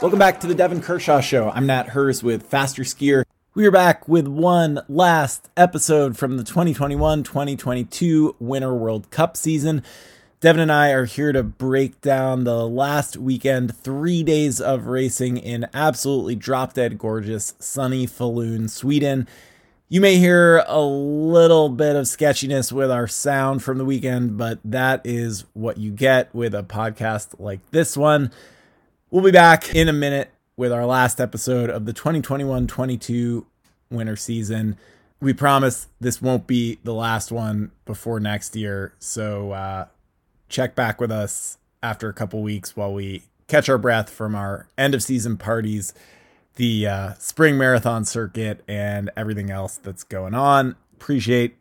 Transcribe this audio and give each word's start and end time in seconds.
Welcome 0.00 0.18
back 0.18 0.40
to 0.40 0.46
the 0.46 0.54
Devon 0.54 0.80
Kershaw 0.80 1.20
Show. 1.20 1.50
I'm 1.50 1.66
Nat 1.66 1.90
Herz 1.90 2.22
with 2.22 2.44
Faster 2.44 2.84
Skier. 2.84 3.22
We 3.52 3.66
are 3.66 3.70
back 3.70 4.08
with 4.08 4.26
one 4.26 4.80
last 4.88 5.50
episode 5.58 6.16
from 6.16 6.38
the 6.38 6.42
2021 6.42 7.22
2022 7.22 8.34
Winter 8.40 8.74
World 8.74 9.10
Cup 9.10 9.36
season. 9.36 9.82
Devon 10.40 10.62
and 10.62 10.72
I 10.72 10.92
are 10.92 11.04
here 11.04 11.32
to 11.32 11.42
break 11.42 12.00
down 12.00 12.44
the 12.44 12.66
last 12.66 13.18
weekend, 13.18 13.76
three 13.76 14.22
days 14.22 14.58
of 14.58 14.86
racing 14.86 15.36
in 15.36 15.68
absolutely 15.74 16.34
drop 16.34 16.72
dead 16.72 16.96
gorgeous 16.96 17.52
sunny 17.58 18.06
Falun, 18.06 18.70
Sweden. 18.70 19.28
You 19.90 20.00
may 20.00 20.16
hear 20.16 20.64
a 20.66 20.80
little 20.80 21.68
bit 21.68 21.94
of 21.94 22.08
sketchiness 22.08 22.72
with 22.72 22.90
our 22.90 23.06
sound 23.06 23.62
from 23.62 23.76
the 23.76 23.84
weekend, 23.84 24.38
but 24.38 24.60
that 24.64 25.02
is 25.04 25.44
what 25.52 25.76
you 25.76 25.90
get 25.90 26.34
with 26.34 26.54
a 26.54 26.62
podcast 26.62 27.38
like 27.38 27.60
this 27.70 27.98
one. 27.98 28.30
We'll 29.12 29.24
be 29.24 29.32
back 29.32 29.74
in 29.74 29.88
a 29.88 29.92
minute 29.92 30.30
with 30.56 30.70
our 30.70 30.86
last 30.86 31.20
episode 31.20 31.68
of 31.68 31.84
the 31.84 31.92
2021 31.92 32.68
22 32.68 33.44
winter 33.90 34.14
season. 34.14 34.76
We 35.20 35.32
promise 35.32 35.88
this 35.98 36.22
won't 36.22 36.46
be 36.46 36.78
the 36.84 36.94
last 36.94 37.32
one 37.32 37.72
before 37.86 38.20
next 38.20 38.54
year. 38.54 38.94
So 39.00 39.50
uh, 39.50 39.86
check 40.48 40.76
back 40.76 41.00
with 41.00 41.10
us 41.10 41.58
after 41.82 42.08
a 42.08 42.12
couple 42.12 42.40
weeks 42.40 42.76
while 42.76 42.94
we 42.94 43.24
catch 43.48 43.68
our 43.68 43.78
breath 43.78 44.08
from 44.08 44.36
our 44.36 44.68
end 44.78 44.94
of 44.94 45.02
season 45.02 45.36
parties, 45.36 45.92
the 46.54 46.86
uh, 46.86 47.14
spring 47.14 47.58
marathon 47.58 48.04
circuit, 48.04 48.62
and 48.68 49.10
everything 49.16 49.50
else 49.50 49.76
that's 49.76 50.04
going 50.04 50.34
on. 50.34 50.76
Appreciate 50.94 51.56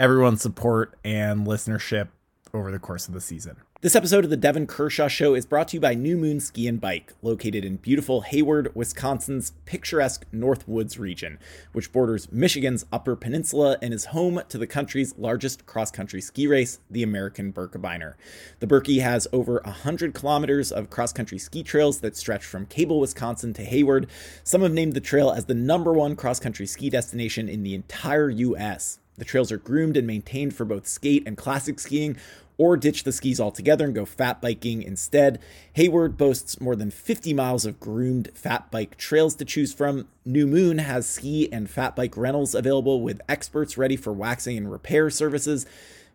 everyone's 0.00 0.40
support 0.40 0.94
and 1.04 1.46
listenership 1.46 2.08
over 2.54 2.72
the 2.72 2.78
course 2.78 3.08
of 3.08 3.12
the 3.12 3.20
season. 3.20 3.58
This 3.84 3.94
episode 3.94 4.24
of 4.24 4.30
the 4.30 4.38
Devon 4.38 4.66
Kershaw 4.66 5.08
Show 5.08 5.34
is 5.34 5.44
brought 5.44 5.68
to 5.68 5.76
you 5.76 5.80
by 5.82 5.92
New 5.92 6.16
Moon 6.16 6.40
Ski 6.40 6.66
and 6.66 6.80
Bike, 6.80 7.12
located 7.20 7.66
in 7.66 7.76
beautiful 7.76 8.22
Hayward, 8.22 8.74
Wisconsin's 8.74 9.52
picturesque 9.66 10.24
Northwoods 10.32 10.98
region, 10.98 11.38
which 11.72 11.92
borders 11.92 12.32
Michigan's 12.32 12.86
Upper 12.90 13.14
Peninsula 13.14 13.76
and 13.82 13.92
is 13.92 14.06
home 14.06 14.40
to 14.48 14.56
the 14.56 14.66
country's 14.66 15.14
largest 15.18 15.66
cross 15.66 15.90
country 15.90 16.22
ski 16.22 16.46
race, 16.46 16.80
the 16.90 17.02
American 17.02 17.52
Birkebeiner. 17.52 18.14
The 18.60 18.66
Birkie 18.66 19.00
has 19.00 19.28
over 19.34 19.60
100 19.64 20.14
kilometers 20.14 20.72
of 20.72 20.88
cross 20.88 21.12
country 21.12 21.36
ski 21.36 21.62
trails 21.62 22.00
that 22.00 22.16
stretch 22.16 22.46
from 22.46 22.64
Cable, 22.64 23.00
Wisconsin 23.00 23.52
to 23.52 23.64
Hayward. 23.66 24.06
Some 24.44 24.62
have 24.62 24.72
named 24.72 24.94
the 24.94 25.00
trail 25.02 25.30
as 25.30 25.44
the 25.44 25.52
number 25.52 25.92
one 25.92 26.16
cross 26.16 26.40
country 26.40 26.64
ski 26.64 26.88
destination 26.88 27.50
in 27.50 27.62
the 27.62 27.74
entire 27.74 28.30
U.S. 28.30 29.00
The 29.16 29.24
trails 29.24 29.52
are 29.52 29.58
groomed 29.58 29.96
and 29.96 30.06
maintained 30.06 30.56
for 30.56 30.64
both 30.64 30.88
skate 30.88 31.22
and 31.24 31.36
classic 31.36 31.78
skiing, 31.78 32.16
or 32.58 32.76
ditch 32.76 33.04
the 33.04 33.12
skis 33.12 33.40
altogether 33.40 33.84
and 33.84 33.94
go 33.94 34.04
fat 34.04 34.40
biking 34.40 34.82
instead. 34.82 35.40
Hayward 35.74 36.16
boasts 36.16 36.60
more 36.60 36.76
than 36.76 36.90
50 36.90 37.34
miles 37.34 37.66
of 37.66 37.80
groomed 37.80 38.30
fat 38.34 38.70
bike 38.70 38.96
trails 38.96 39.34
to 39.36 39.44
choose 39.44 39.72
from. 39.72 40.06
New 40.24 40.46
Moon 40.46 40.78
has 40.78 41.06
ski 41.06 41.52
and 41.52 41.68
fat 41.68 41.96
bike 41.96 42.16
rentals 42.16 42.54
available 42.54 43.00
with 43.00 43.20
experts 43.28 43.76
ready 43.76 43.96
for 43.96 44.12
waxing 44.12 44.56
and 44.56 44.70
repair 44.70 45.10
services. 45.10 45.66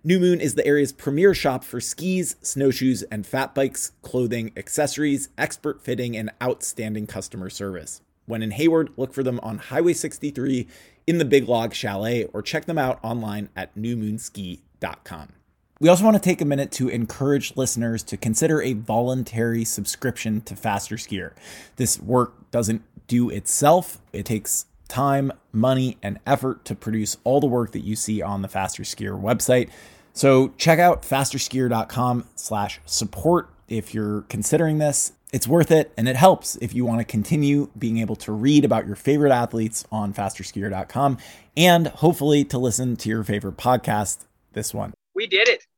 New 0.02 0.20
Moon 0.20 0.40
is 0.40 0.56
the 0.56 0.66
area's 0.66 0.94
premier 0.94 1.34
shop 1.34 1.64
for 1.64 1.82
skis, 1.82 2.38
snowshoes, 2.42 3.04
and 3.04 3.28
fat 3.28 3.54
bikes, 3.54 3.92
clothing, 4.02 4.52
accessories, 4.56 5.28
expert 5.38 5.82
fitting, 5.82 6.16
and 6.16 6.32
outstanding 6.42 7.06
customer 7.06 7.50
service. 7.50 8.02
When 8.26 8.42
in 8.42 8.52
Hayward, 8.52 8.92
look 8.96 9.12
for 9.12 9.24
them 9.24 9.40
on 9.44 9.58
Highway 9.58 9.94
63 9.94 10.68
in 11.06 11.18
the 11.18 11.26
Big 11.26 11.50
Log 11.50 11.74
Chalet 11.74 12.26
or 12.26 12.42
check 12.42 12.66
them 12.66 12.78
out 12.78 13.00
online 13.04 13.50
at 13.56 13.76
newmoonski.com. 13.76 15.39
We 15.82 15.88
also 15.88 16.04
want 16.04 16.18
to 16.18 16.22
take 16.22 16.42
a 16.42 16.46
minute 16.46 16.72
to 16.74 16.90
encourage 16.90 17.56
listeners 17.56 18.04
to 18.04 18.18
consider 18.18 18.62
a 18.62 18.74
voluntary 18.74 19.64
subscription 19.64 20.42
to 20.42 20.56
Faster 20.58 20.96
Skier. 20.96 21.32
This 21.78 21.98
work 22.02 22.52
doesn't 22.52 22.82
do 23.08 23.30
itself, 23.30 24.02
it 24.12 24.26
takes 24.26 24.66
time, 24.90 25.32
money, 25.54 25.98
and 26.04 26.20
effort 26.28 26.66
to 26.66 26.76
produce 26.76 27.16
all 27.24 27.40
the 27.40 27.48
work 27.48 27.72
that 27.72 27.80
you 27.80 27.96
see 27.96 28.22
on 28.22 28.42
the 28.42 28.50
Faster 28.50 28.84
Skier 28.84 29.20
website. 29.20 29.70
So 30.12 30.50
check 30.58 30.80
out 30.80 31.04
fasterskier.com 31.04 32.28
slash 32.36 32.82
support 32.86 33.50
if 33.70 33.94
you're 33.94 34.24
considering 34.24 34.80
this. 34.80 35.14
It's 35.32 35.48
worth 35.48 35.72
it 35.72 35.94
and 35.96 36.10
it 36.10 36.18
helps 36.18 36.58
if 36.58 36.74
you 36.74 36.84
want 36.84 37.00
to 37.00 37.06
continue 37.06 37.70
being 37.78 38.00
able 38.00 38.18
to 38.18 38.34
read 38.34 38.66
about 38.66 38.86
your 38.86 38.98
favorite 38.98 39.32
athletes 39.32 39.86
on 39.92 40.14
fasterskier.com 40.14 41.20
and 41.56 41.88
hopefully 41.88 42.44
to 42.46 42.58
listen 42.58 42.98
to 42.98 43.08
your 43.08 43.24
favorite 43.24 43.56
podcast, 43.56 44.26
this 44.52 44.74
one. 44.74 44.94
We 45.16 45.28
did 45.28 45.48
it 45.48 45.69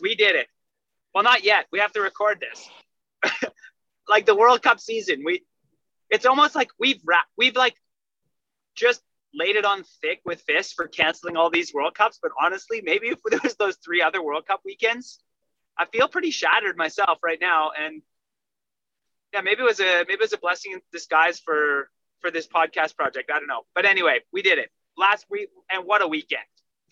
we 0.00 0.14
did 0.14 0.36
it. 0.36 0.48
Well, 1.14 1.24
not 1.24 1.44
yet. 1.44 1.66
We 1.70 1.78
have 1.78 1.92
to 1.92 2.00
record 2.00 2.40
this. 2.40 2.68
like 4.08 4.26
the 4.26 4.34
World 4.34 4.62
Cup 4.62 4.80
season, 4.80 5.22
we 5.24 5.44
it's 6.10 6.26
almost 6.26 6.54
like 6.54 6.68
we've 6.78 7.00
wrapped, 7.04 7.30
we've 7.36 7.56
like 7.56 7.74
just 8.74 9.02
laid 9.34 9.56
it 9.56 9.64
on 9.64 9.84
thick 10.00 10.20
with 10.24 10.40
fists 10.42 10.72
for 10.72 10.86
canceling 10.86 11.36
all 11.36 11.50
these 11.50 11.72
World 11.74 11.94
Cups. 11.94 12.18
But 12.22 12.32
honestly, 12.40 12.82
maybe 12.84 13.08
if 13.08 13.18
there 13.28 13.40
was 13.42 13.56
those 13.56 13.76
three 13.76 14.02
other 14.02 14.22
World 14.22 14.46
Cup 14.46 14.60
weekends, 14.64 15.20
I 15.78 15.86
feel 15.86 16.08
pretty 16.08 16.30
shattered 16.30 16.76
myself 16.76 17.18
right 17.22 17.38
now. 17.40 17.70
And 17.78 18.02
yeah, 19.32 19.40
maybe 19.40 19.62
it 19.62 19.64
was 19.64 19.80
a 19.80 20.04
maybe 20.06 20.14
it 20.14 20.20
was 20.20 20.32
a 20.32 20.38
blessing 20.38 20.72
in 20.72 20.80
disguise 20.92 21.40
for 21.40 21.90
for 22.20 22.30
this 22.30 22.46
podcast 22.46 22.96
project. 22.96 23.30
I 23.32 23.38
don't 23.38 23.48
know. 23.48 23.62
But 23.74 23.84
anyway, 23.84 24.20
we 24.32 24.42
did 24.42 24.58
it 24.58 24.70
last 24.96 25.26
week, 25.30 25.48
and 25.70 25.84
what 25.84 26.02
a 26.02 26.08
weekend! 26.08 26.42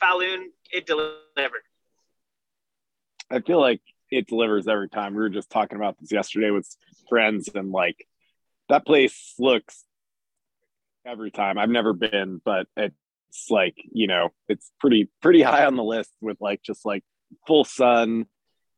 Falun, 0.03 0.47
it 0.73 0.87
delivered. 0.87 1.63
I 3.33 3.41
feel 3.41 3.61
like 3.61 3.81
it 4.11 4.27
delivers 4.27 4.69
every 4.69 4.89
time. 4.89 5.15
We 5.15 5.21
were 5.21 5.31
just 5.31 5.51
talking 5.51 5.77
about 5.77 5.97
this 5.99 6.13
yesterday 6.13 6.51
with 6.51 6.69
friends, 7.09 7.49
and 7.55 7.73
like 7.73 8.07
that 8.69 8.85
place 8.85 9.35
looks 9.39 9.85
every 11.07 11.31
time. 11.31 11.59
I've 11.59 11.71
never 11.71 11.95
been, 11.95 12.41
but 12.45 12.67
it's 12.77 13.51
like 13.51 13.77
you 13.91 14.07
know, 14.07 14.31
it's 14.49 14.71
pretty 14.81 15.09
pretty 15.23 15.43
high 15.43 15.65
on 15.65 15.77
the 15.77 15.85
list 15.85 16.11
with 16.21 16.37
like 16.41 16.63
just 16.63 16.85
like 16.85 17.05
full 17.47 17.65
sun, 17.65 18.27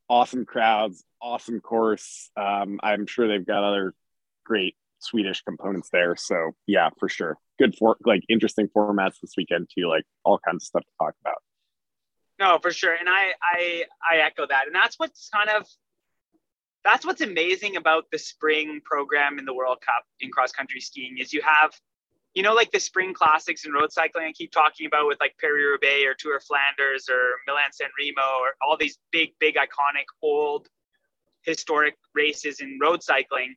awesome 0.09 0.45
crowds, 0.45 1.03
awesome 1.21 1.59
course. 1.59 2.29
Um, 2.37 2.79
I'm 2.81 3.05
sure 3.05 3.27
they've 3.27 3.45
got 3.45 3.63
other 3.63 3.93
great 4.45 4.75
Swedish 4.99 5.41
components 5.41 5.89
there. 5.91 6.15
So 6.15 6.51
yeah, 6.65 6.89
for 6.97 7.09
sure. 7.09 7.37
Good 7.59 7.75
for 7.77 7.97
like 8.05 8.23
interesting 8.29 8.69
formats 8.75 9.19
this 9.21 9.33
weekend 9.37 9.69
too, 9.77 9.87
like 9.87 10.03
all 10.23 10.39
kinds 10.39 10.63
of 10.63 10.67
stuff 10.67 10.83
to 10.83 11.05
talk 11.05 11.15
about. 11.21 11.41
No, 12.39 12.59
for 12.61 12.71
sure. 12.71 12.93
And 12.93 13.07
I, 13.07 13.33
I, 13.41 13.85
I 14.11 14.17
echo 14.17 14.45
that. 14.47 14.67
And 14.67 14.75
that's 14.75 14.99
what's 14.99 15.29
kind 15.29 15.49
of, 15.49 15.65
that's 16.83 17.05
what's 17.05 17.21
amazing 17.21 17.77
about 17.77 18.05
the 18.11 18.19
spring 18.19 18.81
program 18.83 19.39
in 19.39 19.45
the 19.45 19.53
World 19.53 19.79
Cup 19.81 20.03
in 20.19 20.29
cross 20.31 20.51
country 20.51 20.81
skiing 20.81 21.17
is 21.17 21.33
you 21.33 21.41
have, 21.41 21.71
you 22.33 22.43
know, 22.43 22.53
like 22.53 22.71
the 22.71 22.79
spring 22.79 23.13
classics 23.13 23.65
in 23.65 23.71
road 23.71 23.91
cycling 23.91 24.25
I 24.25 24.33
keep 24.33 24.51
talking 24.51 24.85
about 24.85 25.07
with 25.07 25.19
like 25.21 25.35
Paris 25.39 25.63
Roubaix 25.65 26.05
or 26.05 26.13
Tour 26.13 26.39
Flanders 26.41 27.07
or 27.09 27.35
Milan 27.47 27.71
San 27.71 27.87
Remo 27.97 28.39
or 28.39 28.55
all 28.61 28.77
these 28.77 28.99
big, 29.11 29.29
big, 29.39 29.55
iconic, 29.55 30.05
old, 30.21 30.67
historic 31.43 31.95
races 32.13 32.59
in 32.59 32.77
road 32.81 33.01
cycling 33.01 33.55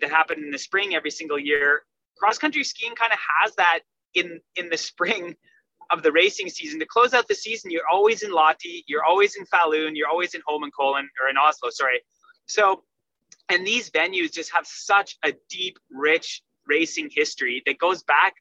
that 0.00 0.10
happen 0.10 0.42
in 0.42 0.50
the 0.50 0.58
spring 0.58 0.94
every 0.94 1.10
single 1.10 1.38
year. 1.38 1.82
Cross 2.16 2.38
country 2.38 2.64
skiing 2.64 2.94
kind 2.94 3.12
of 3.12 3.18
has 3.42 3.54
that 3.56 3.80
in 4.14 4.40
in 4.56 4.70
the 4.70 4.76
spring 4.78 5.36
of 5.90 6.02
the 6.02 6.12
racing 6.12 6.48
season. 6.48 6.78
To 6.80 6.86
close 6.86 7.14
out 7.14 7.28
the 7.28 7.34
season 7.34 7.70
you're 7.70 7.88
always 7.90 8.22
in 8.22 8.30
Lahti 8.30 8.82
you're 8.86 9.04
always 9.04 9.36
in 9.36 9.44
Falun 9.46 9.92
you're 9.94 10.08
always 10.08 10.34
in 10.34 10.42
Holmenkollen 10.48 11.04
or 11.22 11.28
in 11.30 11.36
Oslo 11.36 11.70
sorry. 11.70 12.00
So 12.46 12.82
and 13.48 13.66
these 13.66 13.90
venues 13.90 14.32
just 14.32 14.52
have 14.52 14.66
such 14.66 15.16
a 15.24 15.32
deep 15.48 15.78
rich 15.90 16.42
racing 16.66 17.10
history 17.12 17.62
that 17.66 17.78
goes 17.78 18.02
back 18.02 18.34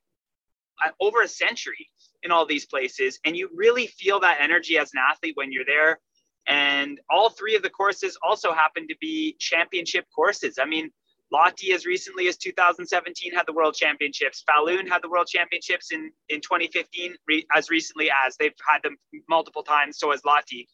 uh, 0.83 0.89
over 1.00 1.22
a 1.22 1.28
century 1.28 1.89
in 2.23 2.31
all 2.31 2.45
these 2.45 2.66
places 2.66 3.19
and 3.23 3.38
you 3.38 3.50
really 3.53 3.88
feel 3.88 4.19
that 4.19 4.38
energy 4.41 4.77
as 4.77 4.91
an 4.94 5.00
athlete 5.12 5.35
when 5.35 5.51
you're 5.51 5.66
there. 5.66 6.00
And 6.47 7.00
all 7.09 7.29
three 7.29 7.56
of 7.56 7.63
the 7.63 7.69
courses 7.69 8.17
also 8.22 8.53
happen 8.53 8.88
to 8.88 8.95
be 9.01 9.36
championship 9.39 10.06
courses. 10.15 10.57
I 10.62 10.65
mean 10.65 10.92
Lahti, 11.35 11.73
as 11.73 11.85
recently 11.85 12.27
as 12.27 12.37
2017, 12.37 13.33
had 13.33 13.45
the 13.45 13.53
World 13.53 13.75
Championships. 13.75 14.43
Falun 14.49 14.87
had 14.87 15.01
the 15.01 15.09
World 15.09 15.27
Championships 15.27 15.91
in, 15.91 16.11
in 16.29 16.39
2015, 16.39 17.15
re, 17.27 17.45
as 17.53 17.69
recently 17.69 18.09
as 18.25 18.37
they've 18.37 18.53
had 18.67 18.81
them 18.83 18.97
multiple 19.27 19.63
times. 19.63 19.97
So 19.99 20.11
has 20.11 20.21
Lahti, 20.21 20.67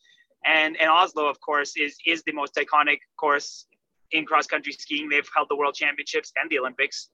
and 0.45 0.79
and 0.79 0.89
Oslo, 0.89 1.27
of 1.27 1.39
course, 1.39 1.73
is 1.75 1.97
is 2.05 2.23
the 2.23 2.31
most 2.31 2.55
iconic 2.55 2.99
course 3.17 3.65
in 4.11 4.25
cross 4.25 4.45
country 4.45 4.73
skiing. 4.73 5.09
They've 5.09 5.27
held 5.35 5.47
the 5.49 5.55
World 5.55 5.73
Championships 5.73 6.31
and 6.39 6.49
the 6.49 6.59
Olympics 6.59 7.09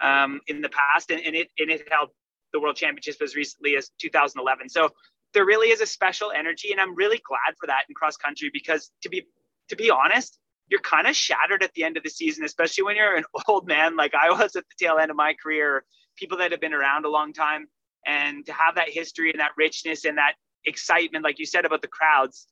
um, 0.00 0.40
in 0.46 0.60
the 0.60 0.68
past, 0.68 1.10
and, 1.10 1.20
and 1.24 1.34
it 1.34 1.48
and 1.58 1.70
it 1.70 1.82
held 1.90 2.10
the 2.52 2.60
World 2.60 2.76
Championships 2.76 3.20
as 3.20 3.34
recently 3.34 3.76
as 3.76 3.90
2011. 4.00 4.68
So 4.68 4.90
there 5.34 5.46
really 5.46 5.68
is 5.68 5.80
a 5.80 5.86
special 5.86 6.30
energy, 6.30 6.70
and 6.70 6.80
I'm 6.80 6.94
really 6.94 7.20
glad 7.26 7.56
for 7.58 7.66
that 7.66 7.84
in 7.88 7.94
cross 7.94 8.16
country 8.16 8.50
because 8.52 8.92
to 9.02 9.08
be 9.08 9.26
to 9.70 9.76
be 9.76 9.90
honest 9.90 10.38
you're 10.72 10.80
kind 10.80 11.06
of 11.06 11.14
shattered 11.14 11.62
at 11.62 11.74
the 11.74 11.84
end 11.84 11.98
of 11.98 12.02
the 12.02 12.08
season, 12.08 12.46
especially 12.46 12.82
when 12.82 12.96
you're 12.96 13.14
an 13.14 13.24
old 13.46 13.68
man 13.68 13.94
like 13.94 14.14
I 14.14 14.30
was 14.30 14.56
at 14.56 14.64
the 14.64 14.74
tail 14.84 14.96
end 14.98 15.10
of 15.10 15.16
my 15.18 15.34
career, 15.34 15.84
people 16.16 16.38
that 16.38 16.50
have 16.50 16.62
been 16.62 16.72
around 16.72 17.04
a 17.04 17.10
long 17.10 17.34
time. 17.34 17.66
And 18.06 18.44
to 18.46 18.52
have 18.54 18.76
that 18.76 18.88
history 18.88 19.30
and 19.30 19.38
that 19.38 19.52
richness 19.56 20.06
and 20.06 20.16
that 20.16 20.32
excitement, 20.64 21.24
like 21.24 21.38
you 21.38 21.44
said 21.44 21.66
about 21.66 21.82
the 21.82 21.88
crowds. 21.88 22.46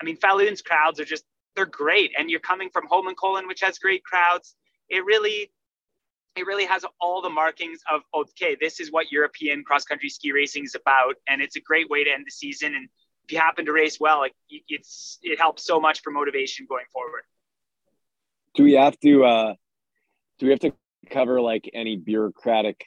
I 0.00 0.04
mean, 0.04 0.16
Falun's 0.16 0.62
crowds 0.62 1.00
are 1.00 1.04
just, 1.04 1.24
they're 1.56 1.66
great. 1.66 2.12
And 2.16 2.30
you're 2.30 2.40
coming 2.40 2.70
from 2.72 2.86
Holmenkollen, 2.86 3.48
which 3.48 3.60
has 3.60 3.78
great 3.78 4.04
crowds. 4.04 4.54
It 4.88 5.04
really, 5.04 5.50
it 6.36 6.46
really 6.46 6.64
has 6.66 6.84
all 7.00 7.22
the 7.22 7.28
markings 7.28 7.80
of 7.92 8.02
okay, 8.14 8.56
this 8.60 8.78
is 8.78 8.92
what 8.92 9.10
European 9.10 9.64
cross 9.64 9.84
country 9.84 10.08
ski 10.08 10.30
racing 10.30 10.64
is 10.64 10.74
about, 10.74 11.16
and 11.28 11.42
it's 11.42 11.56
a 11.56 11.60
great 11.60 11.88
way 11.90 12.04
to 12.04 12.10
end 12.10 12.24
the 12.26 12.30
season. 12.30 12.74
And 12.74 12.88
if 13.24 13.32
you 13.32 13.38
happen 13.38 13.66
to 13.66 13.72
race 13.72 13.98
well, 14.00 14.18
like 14.18 14.34
it's 14.48 15.18
it 15.22 15.38
helps 15.38 15.64
so 15.64 15.80
much 15.80 16.02
for 16.02 16.10
motivation 16.10 16.66
going 16.68 16.86
forward. 16.92 17.22
Do 18.54 18.62
we 18.62 18.74
have 18.74 18.98
to? 19.00 19.24
uh 19.24 19.54
Do 20.38 20.46
we 20.46 20.50
have 20.50 20.60
to 20.60 20.72
cover 21.10 21.40
like 21.40 21.70
any 21.74 21.96
bureaucratic 21.96 22.84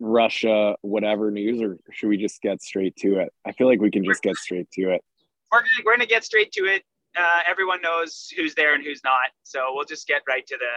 Russia 0.00 0.76
whatever 0.82 1.30
news, 1.30 1.60
or 1.60 1.78
should 1.92 2.08
we 2.08 2.16
just 2.16 2.40
get 2.40 2.62
straight 2.62 2.96
to 2.96 3.20
it? 3.20 3.32
I 3.44 3.52
feel 3.52 3.66
like 3.66 3.80
we 3.80 3.90
can 3.90 4.04
just 4.04 4.22
get 4.22 4.36
straight 4.36 4.70
to 4.72 4.90
it. 4.90 5.04
We're 5.52 5.60
gonna, 5.60 5.70
we're 5.84 5.92
gonna 5.92 6.06
get 6.06 6.24
straight 6.24 6.52
to 6.52 6.64
it. 6.64 6.84
Uh, 7.16 7.40
everyone 7.48 7.80
knows 7.80 8.32
who's 8.36 8.54
there 8.54 8.74
and 8.74 8.82
who's 8.82 9.02
not, 9.04 9.30
so 9.44 9.66
we'll 9.72 9.84
just 9.84 10.06
get 10.08 10.22
right 10.26 10.46
to 10.46 10.56
the 10.56 10.70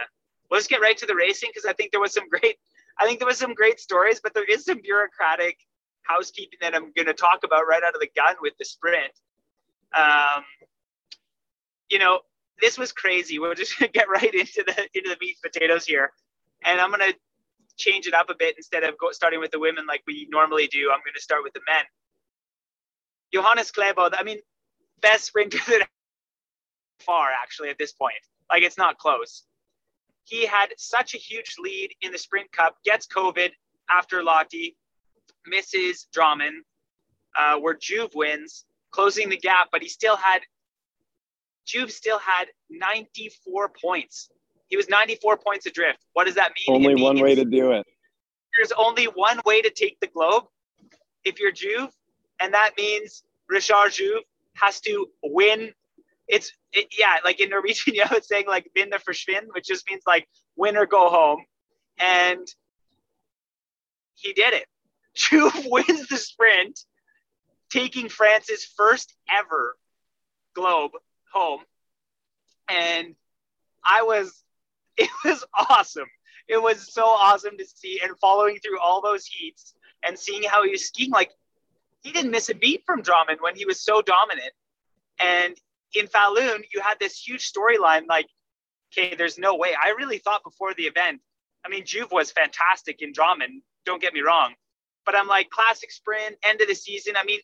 we'll 0.50 0.60
just 0.60 0.70
get 0.70 0.80
right 0.80 0.96
to 0.98 1.06
the 1.06 1.14
racing 1.14 1.50
because 1.52 1.64
I 1.64 1.72
think 1.72 1.90
there 1.90 2.00
was 2.00 2.12
some 2.12 2.28
great 2.28 2.56
I 2.98 3.06
think 3.06 3.18
there 3.18 3.28
was 3.28 3.38
some 3.38 3.54
great 3.54 3.80
stories, 3.80 4.20
but 4.22 4.34
there 4.34 4.44
is 4.44 4.64
some 4.64 4.80
bureaucratic 4.80 5.58
housekeeping 6.02 6.58
that 6.62 6.74
I'm 6.74 6.92
to 6.94 7.12
talk 7.12 7.40
about 7.44 7.66
right 7.68 7.82
out 7.82 7.94
of 7.94 8.00
the 8.00 8.08
gun 8.14 8.36
with 8.40 8.54
the 8.58 8.64
sprint. 8.64 9.12
Um, 9.96 10.44
you 11.90 11.98
know, 11.98 12.20
this 12.60 12.78
was 12.78 12.92
crazy. 12.92 13.38
We'll 13.38 13.54
just 13.54 13.78
get 13.92 14.08
right 14.08 14.34
into 14.34 14.64
the 14.66 14.88
into 14.94 15.10
the 15.10 15.16
meat 15.20 15.36
and 15.42 15.52
potatoes 15.52 15.84
here, 15.84 16.12
and 16.64 16.80
I'm 16.80 16.92
to 16.92 17.14
change 17.76 18.06
it 18.06 18.14
up 18.14 18.28
a 18.28 18.34
bit 18.34 18.56
instead 18.56 18.82
of 18.84 18.98
go, 18.98 19.12
starting 19.12 19.40
with 19.40 19.50
the 19.50 19.58
women 19.58 19.86
like 19.86 20.02
we 20.06 20.26
normally 20.30 20.66
do. 20.66 20.90
I'm 20.92 21.00
to 21.14 21.20
start 21.20 21.42
with 21.44 21.52
the 21.52 21.60
men. 21.66 21.84
Johannes 23.32 23.70
Klæbo, 23.70 24.10
I 24.16 24.22
mean, 24.22 24.38
best 25.00 25.26
sprinter 25.26 25.58
that 25.68 25.88
far 27.00 27.30
actually 27.30 27.68
at 27.68 27.78
this 27.78 27.92
point. 27.92 28.14
Like 28.50 28.62
it's 28.62 28.78
not 28.78 28.98
close. 28.98 29.44
He 30.24 30.44
had 30.44 30.68
such 30.76 31.14
a 31.14 31.18
huge 31.18 31.56
lead 31.58 31.94
in 32.02 32.12
the 32.12 32.18
Sprint 32.18 32.52
Cup, 32.52 32.76
gets 32.84 33.06
COVID 33.06 33.50
after 33.90 34.22
Lahti, 34.22 34.74
misses 35.46 36.06
Drammen, 36.14 36.58
uh, 37.38 37.56
where 37.58 37.74
Jouve 37.74 38.14
wins, 38.14 38.66
closing 38.90 39.28
the 39.28 39.38
gap, 39.38 39.68
but 39.72 39.82
he 39.82 39.88
still 39.88 40.16
had, 40.16 40.42
Jouve 41.68 41.90
still 41.90 42.18
had 42.18 42.46
94 42.70 43.70
points. 43.80 44.30
He 44.68 44.76
was 44.76 44.88
94 44.88 45.38
points 45.38 45.66
adrift. 45.66 45.98
What 46.12 46.24
does 46.24 46.34
that 46.36 46.52
mean? 46.66 46.76
Only 46.76 47.02
one 47.02 47.20
way 47.20 47.34
to 47.34 47.44
do 47.44 47.72
it. 47.72 47.86
There's 48.56 48.72
only 48.72 49.04
one 49.04 49.40
way 49.44 49.62
to 49.62 49.70
take 49.70 49.98
the 50.00 50.06
globe 50.06 50.44
if 51.24 51.38
you're 51.38 51.52
Jouve, 51.52 51.90
and 52.40 52.54
that 52.54 52.72
means 52.76 53.22
Richard 53.48 53.92
Jouve 53.92 54.22
has 54.54 54.80
to 54.80 55.06
win 55.22 55.72
it's 56.28 56.52
it, 56.72 56.88
yeah, 56.96 57.16
like 57.24 57.40
in 57.40 57.48
Norwegian, 57.48 57.94
you 57.94 58.04
know, 58.04 58.10
it's 58.12 58.28
saying 58.28 58.44
like 58.46 58.70
"bin 58.74 58.90
the 58.90 58.98
verschwin," 58.98 59.46
which 59.54 59.66
just 59.66 59.88
means 59.88 60.02
like 60.06 60.28
win 60.56 60.76
or 60.76 60.86
go 60.86 61.08
home, 61.08 61.44
and 61.98 62.46
he 64.14 64.32
did 64.32 64.54
it. 64.54 64.66
Jouve 65.16 65.68
wins 65.70 66.06
the 66.08 66.16
sprint, 66.16 66.78
taking 67.70 68.08
France's 68.08 68.64
first 68.64 69.14
ever 69.30 69.76
globe 70.54 70.92
home, 71.32 71.60
and 72.70 73.14
I 73.84 74.02
was, 74.02 74.42
it 74.96 75.10
was 75.24 75.44
awesome. 75.70 76.08
It 76.48 76.62
was 76.62 76.92
so 76.92 77.04
awesome 77.04 77.58
to 77.58 77.66
see 77.66 78.00
and 78.02 78.18
following 78.18 78.58
through 78.58 78.80
all 78.80 79.02
those 79.02 79.26
heats 79.26 79.74
and 80.02 80.18
seeing 80.18 80.42
how 80.44 80.64
he 80.64 80.70
was 80.70 80.86
skiing. 80.86 81.10
Like 81.10 81.30
he 82.02 82.10
didn't 82.10 82.30
miss 82.30 82.48
a 82.48 82.54
beat 82.54 82.84
from 82.86 83.02
Drammen 83.02 83.40
when 83.40 83.54
he 83.54 83.66
was 83.66 83.80
so 83.80 84.00
dominant, 84.00 84.52
and 85.20 85.54
in 85.94 86.06
Falun, 86.06 86.64
you 86.72 86.80
had 86.80 86.98
this 86.98 87.18
huge 87.18 87.50
storyline 87.50 88.06
like, 88.08 88.26
okay, 88.92 89.14
there's 89.14 89.38
no 89.38 89.56
way. 89.56 89.74
I 89.74 89.90
really 89.90 90.18
thought 90.18 90.42
before 90.44 90.74
the 90.74 90.84
event, 90.84 91.20
I 91.64 91.68
mean, 91.68 91.84
Jouve 91.84 92.12
was 92.12 92.30
fantastic 92.30 93.02
in 93.02 93.12
Drammen, 93.12 93.62
don't 93.84 94.00
get 94.00 94.14
me 94.14 94.20
wrong. 94.20 94.54
But 95.04 95.14
I'm 95.16 95.26
like, 95.26 95.50
classic 95.50 95.90
sprint, 95.90 96.36
end 96.42 96.60
of 96.60 96.68
the 96.68 96.74
season. 96.74 97.14
I 97.18 97.24
mean, 97.24 97.40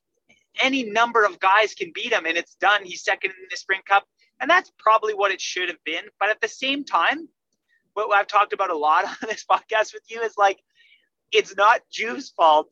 any 0.62 0.84
number 0.84 1.24
of 1.24 1.40
guys 1.40 1.74
can 1.74 1.92
beat 1.94 2.12
him 2.12 2.26
and 2.26 2.36
it's 2.36 2.54
done. 2.56 2.84
He's 2.84 3.02
second 3.02 3.30
in 3.30 3.46
the 3.50 3.56
Sprint 3.56 3.86
Cup. 3.86 4.04
And 4.40 4.50
that's 4.50 4.72
probably 4.78 5.14
what 5.14 5.30
it 5.30 5.40
should 5.40 5.68
have 5.68 5.82
been. 5.84 6.04
But 6.18 6.30
at 6.30 6.40
the 6.40 6.48
same 6.48 6.84
time, 6.84 7.28
what 7.94 8.10
I've 8.12 8.26
talked 8.26 8.52
about 8.52 8.70
a 8.70 8.76
lot 8.76 9.04
on 9.08 9.16
this 9.22 9.44
podcast 9.48 9.94
with 9.94 10.02
you 10.08 10.20
is 10.22 10.34
like, 10.36 10.60
it's 11.32 11.56
not 11.56 11.80
Jouve's 11.92 12.30
fault 12.30 12.70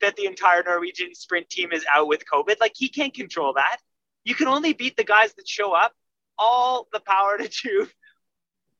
that 0.00 0.16
the 0.16 0.26
entire 0.26 0.62
Norwegian 0.62 1.14
sprint 1.14 1.48
team 1.48 1.72
is 1.72 1.84
out 1.94 2.08
with 2.08 2.24
COVID. 2.32 2.56
Like, 2.60 2.74
he 2.76 2.88
can't 2.88 3.14
control 3.14 3.54
that. 3.54 3.78
You 4.24 4.34
can 4.34 4.48
only 4.48 4.72
beat 4.72 4.96
the 4.96 5.04
guys 5.04 5.34
that 5.34 5.48
show 5.48 5.72
up. 5.72 5.92
All 6.38 6.88
the 6.92 7.00
power 7.00 7.38
to 7.38 7.44
Jouve. 7.48 7.90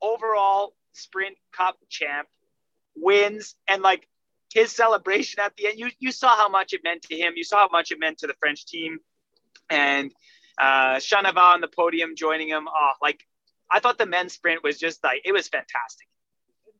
Overall 0.02 0.74
sprint 0.92 1.36
cup 1.52 1.76
champ 1.88 2.28
wins 2.96 3.56
and 3.68 3.82
like 3.82 4.08
his 4.54 4.72
celebration 4.72 5.40
at 5.40 5.54
the 5.56 5.66
end. 5.66 5.78
You 5.78 5.90
you 5.98 6.12
saw 6.12 6.34
how 6.34 6.48
much 6.48 6.72
it 6.72 6.82
meant 6.84 7.02
to 7.02 7.16
him. 7.16 7.34
You 7.36 7.44
saw 7.44 7.58
how 7.58 7.68
much 7.70 7.90
it 7.90 7.98
meant 7.98 8.18
to 8.18 8.26
the 8.26 8.34
French 8.38 8.64
team, 8.64 8.98
and 9.68 10.12
uh, 10.58 11.00
on 11.12 11.60
the 11.60 11.68
podium 11.68 12.14
joining 12.16 12.48
him. 12.48 12.68
Oh, 12.68 12.90
like 13.02 13.20
I 13.70 13.80
thought 13.80 13.98
the 13.98 14.06
men's 14.06 14.32
sprint 14.32 14.62
was 14.62 14.78
just 14.78 15.02
like 15.02 15.22
it 15.24 15.32
was 15.32 15.48
fantastic. 15.48 16.06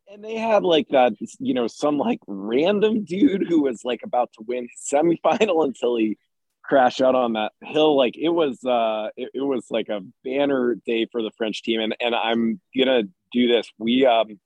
And 0.06 0.22
they 0.22 0.36
had 0.36 0.62
like 0.62 0.88
that, 0.90 1.14
you 1.38 1.54
know, 1.54 1.66
some 1.66 1.98
like 1.98 2.20
random 2.26 3.04
dude 3.04 3.46
who 3.48 3.62
was 3.62 3.84
like 3.84 4.02
about 4.04 4.30
to 4.34 4.44
win 4.46 4.68
semifinal 4.92 5.64
until 5.64 5.96
he 5.96 6.16
crashed 6.62 7.02
out 7.02 7.14
on 7.14 7.34
that 7.34 7.52
hill 7.62 7.94
like 7.94 8.16
it 8.16 8.30
was 8.30 8.64
uh 8.64 9.08
it, 9.18 9.28
it, 9.34 9.42
was 9.42 9.66
like 9.68 9.90
a 9.90 10.00
banner 10.24 10.74
day 10.86 11.06
for 11.12 11.20
the 11.22 11.30
french 11.36 11.62
team 11.62 11.78
and 11.78 11.94
and 12.00 12.14
i'm 12.14 12.58
gonna 12.74 13.02
do 13.32 13.46
this 13.46 13.70
we 13.78 14.06
um 14.06 14.40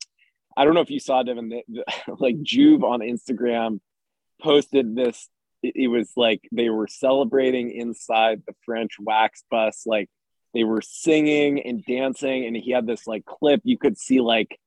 i 0.59 0.65
don't 0.65 0.75
know 0.75 0.83
if 0.83 0.91
you 0.91 1.01
saw 1.01 1.23
devon 1.23 1.49
the, 1.49 1.63
the, 1.69 1.85
like 2.19 2.37
jouve 2.43 2.83
on 2.83 3.01
instagram 3.01 3.81
posted 4.41 4.95
this. 4.95 5.29
It, 5.63 5.75
it 5.75 5.89
was 5.89 6.13
like 6.17 6.49
they 6.53 6.71
were 6.71 6.87
celebrating 6.87 7.71
inside 7.71 8.43
the 8.47 8.55
french 8.65 8.93
wax 9.01 9.45
bus 9.51 9.83
like 9.87 10.09
they 10.55 10.65
were 10.65 10.83
singing 10.83 11.61
and 11.61 11.85
dancing. 11.85 12.47
And 12.47 12.57
he 12.57 12.71
had 12.71 12.87
this 12.87 13.07
like 13.07 13.25
clip 13.25 13.61
you 13.65 13.79
could 13.79 13.99
see 13.99 14.21
like 14.21 14.59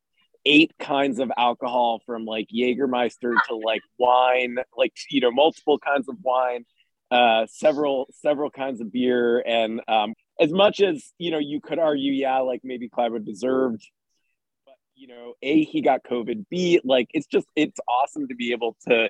eight 0.45 0.73
kinds 0.79 1.19
of 1.19 1.31
alcohol 1.37 2.01
from 2.05 2.25
like 2.25 2.47
Jägermeister 2.53 3.33
to 3.47 3.55
like 3.55 3.81
wine, 3.97 4.57
like 4.75 4.93
you 5.09 5.21
know, 5.21 5.31
multiple 5.31 5.79
kinds 5.79 6.07
of 6.09 6.17
wine 6.21 6.65
uh, 7.11 7.45
several 7.49 8.07
several 8.21 8.49
kinds 8.49 8.79
of 8.79 8.91
beer, 8.91 9.43
and 9.45 9.81
um, 9.89 10.13
as 10.39 10.51
much 10.51 10.79
as 10.79 11.11
you 11.17 11.29
know, 11.29 11.39
you 11.39 11.59
could 11.59 11.77
argue, 11.77 12.13
yeah, 12.13 12.39
like 12.39 12.61
maybe 12.63 12.87
Klæbo 12.87 13.23
deserved, 13.23 13.81
but 13.81 14.00
you 15.01 15.07
know, 15.07 15.33
a 15.41 15.63
he 15.63 15.81
got 15.81 16.03
COVID. 16.03 16.45
B 16.49 16.79
like 16.83 17.07
it's 17.13 17.25
just 17.25 17.47
it's 17.55 17.79
awesome 17.89 18.27
to 18.27 18.35
be 18.35 18.51
able 18.51 18.77
to 18.87 19.09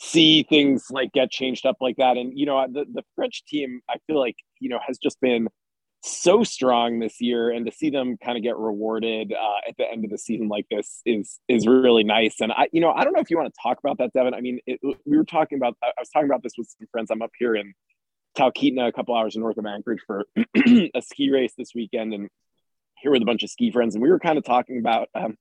see 0.00 0.44
things 0.44 0.86
like 0.90 1.12
get 1.12 1.32
changed 1.32 1.66
up 1.66 1.76
like 1.80 1.96
that, 1.96 2.16
and 2.16 2.38
you 2.38 2.46
know, 2.46 2.64
the 2.70 2.84
the 2.90 3.02
French 3.16 3.44
team, 3.44 3.80
I 3.90 3.96
feel 4.06 4.20
like 4.20 4.36
you 4.60 4.68
know 4.68 4.78
has 4.86 4.96
just 4.96 5.20
been 5.20 5.48
so 6.04 6.44
strong 6.44 7.00
this 7.00 7.20
year 7.20 7.50
and 7.50 7.66
to 7.66 7.72
see 7.72 7.90
them 7.90 8.16
kind 8.24 8.38
of 8.38 8.44
get 8.44 8.56
rewarded 8.56 9.32
uh, 9.32 9.68
at 9.68 9.76
the 9.76 9.90
end 9.90 10.04
of 10.04 10.12
the 10.12 10.18
season 10.18 10.46
like 10.46 10.64
this 10.70 11.02
is 11.04 11.40
is 11.48 11.66
really 11.66 12.04
nice. 12.04 12.40
And 12.40 12.52
i 12.52 12.68
you 12.72 12.80
know 12.80 12.92
i 12.92 13.02
don't 13.02 13.12
know 13.12 13.20
if 13.20 13.28
you 13.28 13.36
want 13.36 13.52
to 13.52 13.60
talk 13.60 13.80
about 13.80 13.98
that 13.98 14.12
devon. 14.12 14.32
I 14.34 14.40
mean 14.40 14.60
it, 14.66 14.78
we 15.04 15.16
were 15.16 15.24
talking 15.24 15.58
about 15.58 15.76
i 15.82 15.90
was 15.98 16.08
talking 16.10 16.30
about 16.30 16.44
this 16.44 16.52
with 16.56 16.68
some 16.78 16.86
friends. 16.92 17.10
I'm 17.10 17.22
up 17.22 17.32
here 17.36 17.56
in 17.56 17.74
talkeetna 18.38 18.86
a 18.86 18.92
couple 18.92 19.16
hours 19.16 19.34
north 19.36 19.58
of 19.58 19.66
anchorage 19.66 20.00
for 20.06 20.24
a 20.56 21.02
ski 21.02 21.30
race 21.30 21.54
this 21.58 21.74
weekend 21.74 22.14
and 22.14 22.28
here 23.02 23.10
with 23.10 23.22
a 23.22 23.26
bunch 23.26 23.42
of 23.42 23.50
ski 23.50 23.70
friends 23.70 23.94
and 23.94 24.02
we 24.02 24.10
were 24.10 24.18
kind 24.18 24.38
of 24.38 24.44
talking 24.44 24.78
about 24.78 25.08
um, 25.14 25.36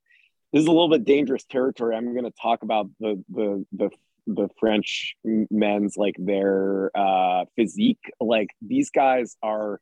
this 0.53 0.61
is 0.61 0.67
a 0.67 0.71
little 0.71 0.89
bit 0.89 1.05
dangerous 1.05 1.43
territory 1.45 1.95
i'm 1.95 2.13
going 2.13 2.25
to 2.25 2.33
talk 2.41 2.63
about 2.63 2.87
the 2.99 3.23
the 3.29 3.65
the 3.73 3.89
the 4.27 4.49
French 4.59 5.15
men's 5.23 5.95
like 5.97 6.15
their 6.19 6.91
uh, 6.95 7.45
physique. 7.55 8.11
Like 8.19 8.49
these 8.61 8.89
guys 8.91 9.37
are 9.41 9.79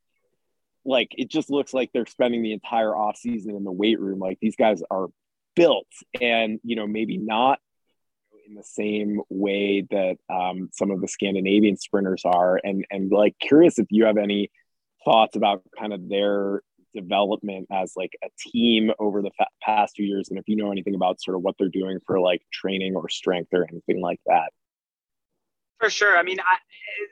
like 0.86 1.10
it 1.18 1.30
just 1.30 1.50
looks 1.50 1.74
like 1.74 1.90
they're 1.92 2.06
spending 2.06 2.44
the 2.44 2.54
entire 2.54 2.96
off 2.96 3.18
season 3.18 3.56
in 3.56 3.64
the 3.64 3.72
weight 3.72 4.00
room. 4.00 4.20
Like 4.20 4.38
these 4.40 4.56
guys 4.56 4.82
are 4.90 5.08
built, 5.56 5.88
and 6.22 6.60
you 6.64 6.76
know 6.76 6.88
maybe 6.88 7.18
not 7.18 7.60
in 8.48 8.54
the 8.54 8.64
same 8.64 9.20
way 9.30 9.82
that 9.90 10.18
um, 10.30 10.70
some 10.72 10.92
of 10.92 11.02
the 11.02 11.08
Scandinavian 11.08 11.76
sprinters 11.76 12.22
are. 12.24 12.60
And 12.64 12.86
and 12.92 13.12
like 13.12 13.36
curious 13.40 13.80
if 13.80 13.88
you 13.90 14.06
have 14.06 14.18
any 14.18 14.52
thoughts 15.04 15.36
about 15.36 15.64
kind 15.78 15.92
of 15.92 16.08
their 16.08 16.62
development 16.96 17.68
as 17.72 17.94
like 17.96 18.14
a 18.24 18.28
team 18.40 18.92
over 19.00 19.22
the 19.22 19.32
fa- 19.38 19.48
past 19.62 19.96
few 19.96 20.06
years 20.06 20.30
and 20.30 20.40
if 20.40 20.46
you 20.48 20.56
know 20.56 20.72
anything 20.72 20.96
about 20.96 21.22
sort 21.22 21.36
of 21.36 21.44
what 21.44 21.56
they're 21.60 21.70
doing 21.70 22.00
for 22.08 22.20
like 22.20 22.42
training 22.52 22.96
or 22.96 23.10
strength 23.10 23.50
or 23.54 23.68
anything 23.70 24.02
like 24.02 24.20
that 24.26 24.50
for 25.80 25.90
sure. 25.90 26.18
I 26.18 26.24
mean, 26.24 26.40
I, 26.40 26.58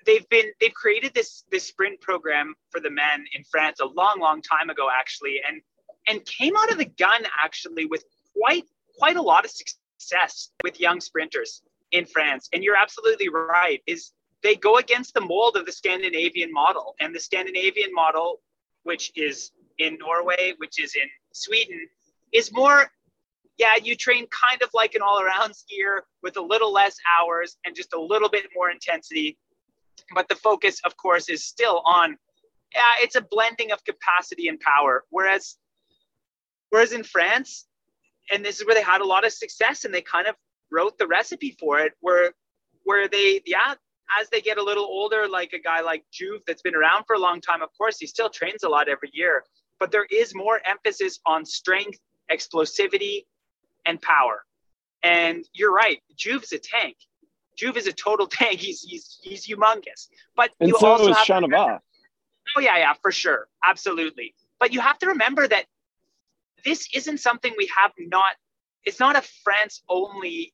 they've 0.05 0.27
been 0.29 0.45
they've 0.59 0.73
created 0.73 1.13
this 1.13 1.43
this 1.51 1.63
sprint 1.65 1.99
program 2.01 2.55
for 2.69 2.79
the 2.79 2.89
men 2.89 3.25
in 3.35 3.43
France 3.43 3.79
a 3.79 3.85
long, 3.85 4.19
long 4.19 4.41
time 4.41 4.69
ago, 4.69 4.89
actually, 4.91 5.41
and 5.47 5.61
and 6.07 6.25
came 6.25 6.55
out 6.57 6.71
of 6.71 6.77
the 6.77 6.85
gun 6.85 7.23
actually 7.43 7.85
with 7.85 8.03
quite 8.37 8.65
quite 8.97 9.17
a 9.17 9.21
lot 9.21 9.45
of 9.45 9.51
success 9.51 10.49
with 10.63 10.79
young 10.79 11.01
sprinters 11.01 11.61
in 11.91 12.05
France. 12.05 12.49
And 12.53 12.63
you're 12.63 12.75
absolutely 12.75 13.29
right. 13.29 13.81
Is 13.85 14.11
they 14.41 14.55
go 14.55 14.77
against 14.77 15.13
the 15.13 15.21
mold 15.21 15.57
of 15.57 15.65
the 15.65 15.71
Scandinavian 15.71 16.51
model, 16.51 16.95
and 16.99 17.13
the 17.13 17.19
Scandinavian 17.19 17.93
model, 17.93 18.41
which 18.83 19.11
is 19.15 19.51
in 19.79 19.97
Norway, 19.97 20.53
which 20.57 20.81
is 20.81 20.95
in 20.95 21.09
Sweden, 21.31 21.87
is 22.31 22.51
more 22.51 22.89
yeah, 23.57 23.75
you 23.81 23.95
train 23.95 24.25
kind 24.27 24.61
of 24.61 24.69
like 24.73 24.95
an 24.95 25.01
all 25.01 25.21
around 25.21 25.51
skier 25.51 26.01
with 26.21 26.37
a 26.37 26.41
little 26.41 26.73
less 26.73 26.95
hours 27.19 27.57
and 27.65 27.75
just 27.75 27.93
a 27.93 28.01
little 28.01 28.29
bit 28.29 28.45
more 28.55 28.71
intensity. 28.71 29.37
But 30.13 30.27
the 30.27 30.35
focus, 30.35 30.81
of 30.85 30.97
course, 30.97 31.29
is 31.29 31.45
still 31.45 31.81
on, 31.85 32.17
yeah, 32.73 32.81
it's 32.99 33.15
a 33.15 33.21
blending 33.21 33.71
of 33.71 33.83
capacity 33.85 34.47
and 34.47 34.59
power. 34.59 35.03
Whereas, 35.09 35.57
whereas 36.71 36.93
in 36.93 37.03
France, 37.03 37.67
and 38.31 38.43
this 38.43 38.59
is 38.59 38.65
where 38.65 38.75
they 38.75 38.81
had 38.81 39.01
a 39.01 39.05
lot 39.05 39.25
of 39.25 39.31
success 39.31 39.85
and 39.85 39.93
they 39.93 40.01
kind 40.01 40.27
of 40.27 40.35
wrote 40.71 40.97
the 40.97 41.05
recipe 41.05 41.55
for 41.59 41.79
it, 41.79 41.93
where, 41.99 42.33
where 42.85 43.07
they, 43.07 43.41
yeah, 43.45 43.75
as 44.19 44.29
they 44.29 44.41
get 44.41 44.57
a 44.57 44.63
little 44.63 44.85
older, 44.85 45.27
like 45.27 45.53
a 45.53 45.59
guy 45.59 45.81
like 45.81 46.03
jouve 46.11 46.41
that's 46.47 46.63
been 46.63 46.75
around 46.75 47.03
for 47.05 47.15
a 47.15 47.19
long 47.19 47.39
time, 47.39 47.61
of 47.61 47.69
course, 47.77 47.97
he 47.99 48.07
still 48.07 48.29
trains 48.29 48.63
a 48.63 48.69
lot 48.69 48.89
every 48.89 49.11
year, 49.13 49.43
but 49.83 49.91
there 49.91 50.07
is 50.09 50.33
more 50.33 50.61
emphasis 50.63 51.19
on 51.25 51.43
strength, 51.43 51.99
explosivity, 52.31 53.25
and 53.85 54.01
power. 54.01 54.45
And 55.03 55.45
you're 55.51 55.73
right, 55.73 56.01
Jouve's 56.17 56.53
a 56.53 56.57
tank. 56.57 56.95
Jouve 57.61 57.75
is 57.75 57.85
a 57.85 57.91
total 57.91 58.25
tank. 58.39 58.61
He's 58.61 58.79
he's 58.81 59.19
he's 59.21 59.45
humongous. 59.45 60.07
But 60.37 60.51
and 60.61 60.69
you 60.69 60.77
so 60.79 60.87
also 60.87 61.09
is 61.09 61.17
have 61.17 61.25
to 61.25 61.33
Chanavat. 61.33 61.79
Oh 62.55 62.61
yeah, 62.61 62.77
yeah, 62.77 62.93
for 63.01 63.11
sure, 63.11 63.49
absolutely. 63.67 64.33
But 64.57 64.71
you 64.71 64.79
have 64.79 64.97
to 64.99 65.07
remember 65.07 65.49
that 65.49 65.65
this 66.63 66.87
isn't 66.93 67.17
something 67.17 67.53
we 67.57 67.69
have 67.77 67.91
not. 67.97 68.37
It's 68.85 69.01
not 69.01 69.17
a 69.17 69.21
France 69.43 69.83
only 69.89 70.53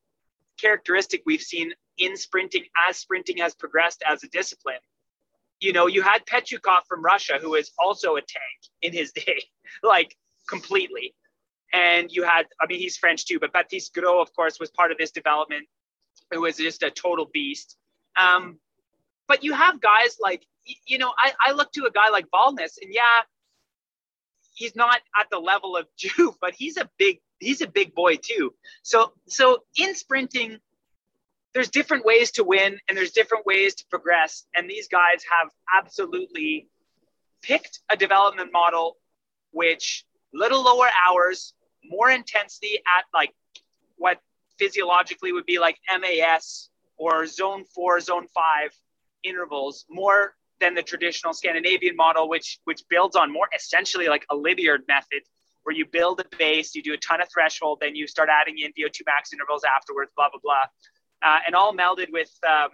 characteristic 0.60 1.22
we've 1.28 1.44
seen 1.44 1.72
in 2.00 2.18
sprinting 2.18 2.64
as 2.90 2.98
sprinting 2.98 3.38
has 3.38 3.54
progressed 3.54 4.02
as 4.10 4.24
a 4.24 4.28
discipline. 4.30 4.80
You 5.60 5.74
know, 5.74 5.88
you 5.88 6.02
had 6.02 6.26
Petukhov 6.26 6.82
from 6.88 7.04
Russia, 7.04 7.38
who 7.42 7.56
is 7.56 7.72
also 7.78 8.16
a 8.16 8.22
tank 8.22 8.60
in 8.82 8.94
his 8.94 9.12
day, 9.26 9.44
like 9.84 10.16
completely. 10.48 11.16
And 11.74 12.12
you 12.12 12.24
had, 12.24 12.48
I 12.60 12.66
mean, 12.66 12.80
he's 12.80 12.98
French 12.98 13.26
too, 13.26 13.40
but 13.40 13.54
Baptiste 13.54 13.94
Gros, 13.94 14.28
of 14.28 14.36
course, 14.36 14.60
was 14.60 14.72
part 14.72 14.92
of 14.92 14.98
this 14.98 15.12
development, 15.12 15.68
who 16.32 16.42
was 16.42 16.58
just 16.58 16.82
a 16.82 16.90
total 16.90 17.28
beast. 17.32 17.78
Um, 18.16 18.60
but 19.28 19.44
you 19.44 19.54
have 19.54 19.80
guys 19.80 20.18
like, 20.20 20.44
you 20.86 20.98
know, 20.98 21.14
I, 21.18 21.34
I 21.48 21.52
look 21.52 21.72
to 21.74 21.86
a 21.86 21.92
guy 21.92 22.10
like 22.10 22.26
Valnes, 22.34 22.78
and 22.82 22.92
yeah, 22.92 23.22
he's 24.56 24.76
not 24.76 25.00
at 25.20 25.28
the 25.32 25.40
level 25.40 25.78
of 25.78 25.88
Jouve, 26.00 26.36
but 26.42 26.54
he's 26.56 26.78
a 26.78 26.90
big, 26.98 27.20
he's 27.40 27.62
a 27.62 27.68
big 27.68 27.94
boy 27.94 28.16
too. 28.16 28.54
So, 28.82 29.14
so 29.28 29.60
in 29.76 29.96
sprinting, 29.96 30.58
there's 31.54 31.70
different 31.70 32.06
ways 32.06 32.32
to 32.32 32.44
win 32.44 32.80
and 32.88 32.98
there's 32.98 33.12
different 33.12 33.46
ways 33.46 33.76
to 33.76 33.86
progress. 33.90 34.46
And 34.56 34.70
these 34.70 34.88
guys 34.88 35.24
have 35.30 35.50
absolutely 35.76 36.68
picked 37.42 37.80
a 37.90 37.98
development 37.98 38.52
model 38.52 38.98
which 39.52 40.06
little 40.34 40.64
lower 40.64 40.90
hours, 41.08 41.54
more 41.84 42.10
intensity 42.12 42.80
at 42.98 43.06
like 43.14 43.34
what 43.98 44.20
physiologically 44.60 45.32
would 45.32 45.46
be 45.46 45.58
like 45.58 45.78
MAS 45.90 46.70
or 46.98 47.26
zone 47.26 47.64
four, 47.64 48.00
zone 48.00 48.28
five 48.34 48.72
intervals, 49.24 49.86
more 49.90 50.36
than 50.60 50.76
the 50.76 50.84
traditional 50.84 51.34
Scandinavian 51.34 51.96
model, 51.96 52.30
which 52.30 52.60
which 52.66 52.84
builds 52.90 53.16
on 53.16 53.32
more 53.32 53.48
essentially 53.56 54.08
like 54.08 54.26
a 54.30 54.36
Lydiard 54.36 54.84
method, 54.88 55.24
where 55.64 55.76
you 55.76 55.86
build 55.86 56.20
a 56.20 56.38
base, 56.38 56.76
you 56.76 56.84
do 56.84 56.94
a 56.94 56.98
ton 56.98 57.22
of 57.22 57.30
threshold, 57.34 57.80
then 57.82 57.96
you 57.96 58.06
start 58.06 58.30
adding 58.30 58.60
in 58.60 58.72
VO2 58.72 59.02
max 59.08 59.34
intervals 59.34 59.64
afterwards, 59.64 60.12
blah 60.16 60.30
blah 60.30 60.40
blah 60.44 60.66
uh, 61.24 61.40
and 61.46 61.56
all 61.56 61.74
melded 61.74 62.12
with, 62.12 62.32
um, 62.48 62.70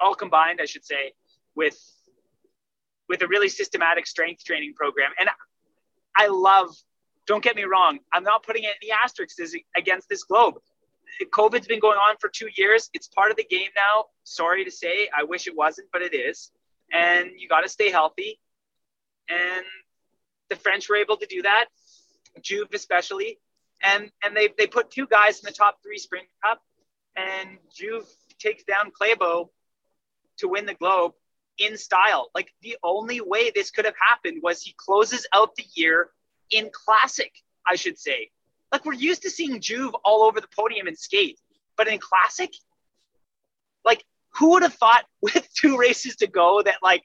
all 0.00 0.14
combined, 0.14 0.60
I 0.60 0.66
should 0.66 0.84
say, 0.84 1.12
with 1.54 1.78
with 3.08 3.22
a 3.22 3.28
really 3.28 3.48
systematic 3.48 4.06
strength 4.06 4.44
training 4.44 4.74
program. 4.74 5.12
And 5.18 5.28
I 6.16 6.26
love. 6.26 6.74
Don't 7.26 7.42
get 7.42 7.56
me 7.56 7.64
wrong. 7.64 7.98
I'm 8.12 8.22
not 8.22 8.44
putting 8.44 8.64
any 8.64 8.92
asterisks 8.92 9.52
against 9.76 10.08
this 10.08 10.22
globe. 10.22 10.54
COVID's 11.32 11.66
been 11.66 11.80
going 11.80 11.98
on 11.98 12.16
for 12.20 12.28
two 12.28 12.48
years. 12.56 12.88
It's 12.92 13.08
part 13.08 13.30
of 13.30 13.36
the 13.36 13.44
game 13.44 13.70
now. 13.74 14.06
Sorry 14.24 14.64
to 14.64 14.70
say, 14.70 15.08
I 15.16 15.24
wish 15.24 15.46
it 15.46 15.56
wasn't, 15.56 15.88
but 15.92 16.02
it 16.02 16.14
is. 16.14 16.52
And 16.92 17.30
you 17.36 17.48
got 17.48 17.62
to 17.62 17.68
stay 17.68 17.90
healthy. 17.90 18.38
And 19.28 19.64
the 20.50 20.56
French 20.56 20.88
were 20.88 20.96
able 20.96 21.16
to 21.16 21.26
do 21.26 21.42
that, 21.42 21.66
Jouve 22.40 22.72
especially. 22.74 23.38
And 23.82 24.10
and 24.24 24.36
they 24.36 24.48
they 24.56 24.66
put 24.66 24.90
two 24.90 25.06
guys 25.06 25.40
in 25.40 25.46
the 25.46 25.52
top 25.52 25.78
three 25.82 25.98
sprint 25.98 26.26
cup 26.44 26.62
and 27.16 27.58
Jouve 27.74 28.06
takes 28.38 28.64
down 28.64 28.90
Klæbo 28.90 29.48
to 30.38 30.48
win 30.48 30.66
the 30.66 30.74
Globe 30.74 31.12
in 31.58 31.76
style. 31.76 32.30
Like 32.34 32.52
the 32.62 32.76
only 32.82 33.20
way 33.20 33.50
this 33.54 33.70
could 33.70 33.84
have 33.84 33.94
happened 34.08 34.40
was 34.42 34.62
he 34.62 34.74
closes 34.76 35.26
out 35.32 35.54
the 35.56 35.64
year 35.74 36.10
in 36.50 36.70
classic, 36.72 37.32
I 37.66 37.76
should 37.76 37.98
say. 37.98 38.30
Like 38.72 38.84
we're 38.84 38.94
used 38.94 39.22
to 39.22 39.30
seeing 39.30 39.60
Jouve 39.60 39.92
all 40.04 40.22
over 40.22 40.40
the 40.40 40.48
podium 40.54 40.86
and 40.86 40.98
skate, 40.98 41.38
but 41.76 41.88
in 41.88 41.98
classic, 41.98 42.52
like 43.84 44.04
who 44.34 44.50
would 44.50 44.62
have 44.62 44.74
thought 44.74 45.04
with 45.22 45.48
two 45.54 45.78
races 45.78 46.16
to 46.16 46.26
go 46.26 46.62
that 46.62 46.76
like 46.82 47.02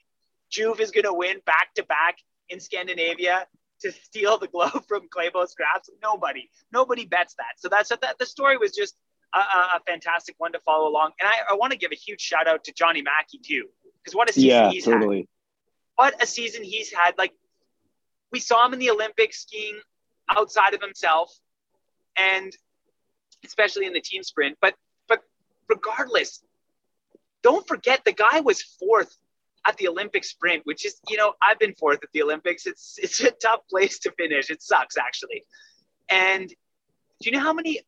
Jouve 0.52 0.80
is 0.80 0.90
going 0.90 1.04
to 1.04 1.14
win 1.14 1.38
back 1.46 1.72
to 1.76 1.84
back 1.84 2.16
in 2.48 2.60
Scandinavia 2.60 3.46
to 3.80 3.92
steal 3.92 4.38
the 4.38 4.48
globe 4.52 4.84
from 4.86 5.08
Klæbo's 5.08 5.54
grasp? 5.54 5.90
Nobody, 6.02 6.50
nobody 6.72 7.06
bets 7.06 7.34
that. 7.38 7.54
So 7.58 7.68
that's 7.68 7.88
that 7.88 8.16
the 8.18 8.26
story 8.26 8.58
was 8.58 8.72
just 8.72 8.96
a, 9.34 9.38
a, 9.38 9.80
fantastic 9.86 10.34
one 10.38 10.52
to 10.52 10.60
follow 10.60 10.88
along. 10.88 11.12
And 11.20 11.28
I, 11.28 11.52
I 11.52 11.54
want 11.54 11.72
to 11.72 11.78
give 11.78 11.92
a 11.92 11.96
huge 11.96 12.20
shout 12.20 12.46
out 12.46 12.64
to 12.64 12.72
Joni 12.72 12.98
Mäki 12.98 13.42
too, 13.42 13.66
because 14.02 14.14
what 14.14 14.28
a 14.28 14.32
season 14.32 14.48
yeah, 14.48 14.70
he's 14.70 14.84
totally. 14.84 15.18
had. 15.18 15.26
What 15.96 16.22
a 16.22 16.26
season 16.26 16.62
he's 16.62 16.92
had. 16.92 17.16
Like 17.18 17.32
we 18.30 18.40
saw 18.40 18.66
him 18.66 18.72
in 18.72 18.78
the 18.78 18.90
Olympics 18.90 19.42
skiing 19.42 19.78
outside 20.28 20.74
of 20.74 20.80
himself, 20.80 21.32
and 22.16 22.52
especially 23.44 23.86
in 23.86 23.92
the 23.92 24.00
team 24.00 24.22
sprint. 24.22 24.58
But 24.60 24.74
but 25.08 25.22
regardless, 25.68 26.42
don't 27.42 27.66
forget 27.66 28.04
the 28.04 28.12
guy 28.12 28.40
was 28.40 28.62
fourth 28.62 29.16
at 29.66 29.76
the 29.76 29.88
Olympic 29.88 30.24
sprint, 30.24 30.62
which 30.64 30.84
is 30.84 31.00
you 31.08 31.16
know 31.16 31.34
I've 31.40 31.58
been 31.58 31.74
fourth 31.74 32.00
at 32.02 32.10
the 32.12 32.22
Olympics. 32.22 32.66
It's 32.66 32.98
it's 33.02 33.20
a 33.20 33.30
tough 33.30 33.60
place 33.68 33.98
to 34.00 34.12
finish. 34.12 34.50
It 34.50 34.62
sucks 34.62 34.96
actually. 34.96 35.44
And 36.08 36.48
do 36.48 37.30
you 37.30 37.32
know 37.32 37.40
how 37.40 37.52
many 37.52 37.80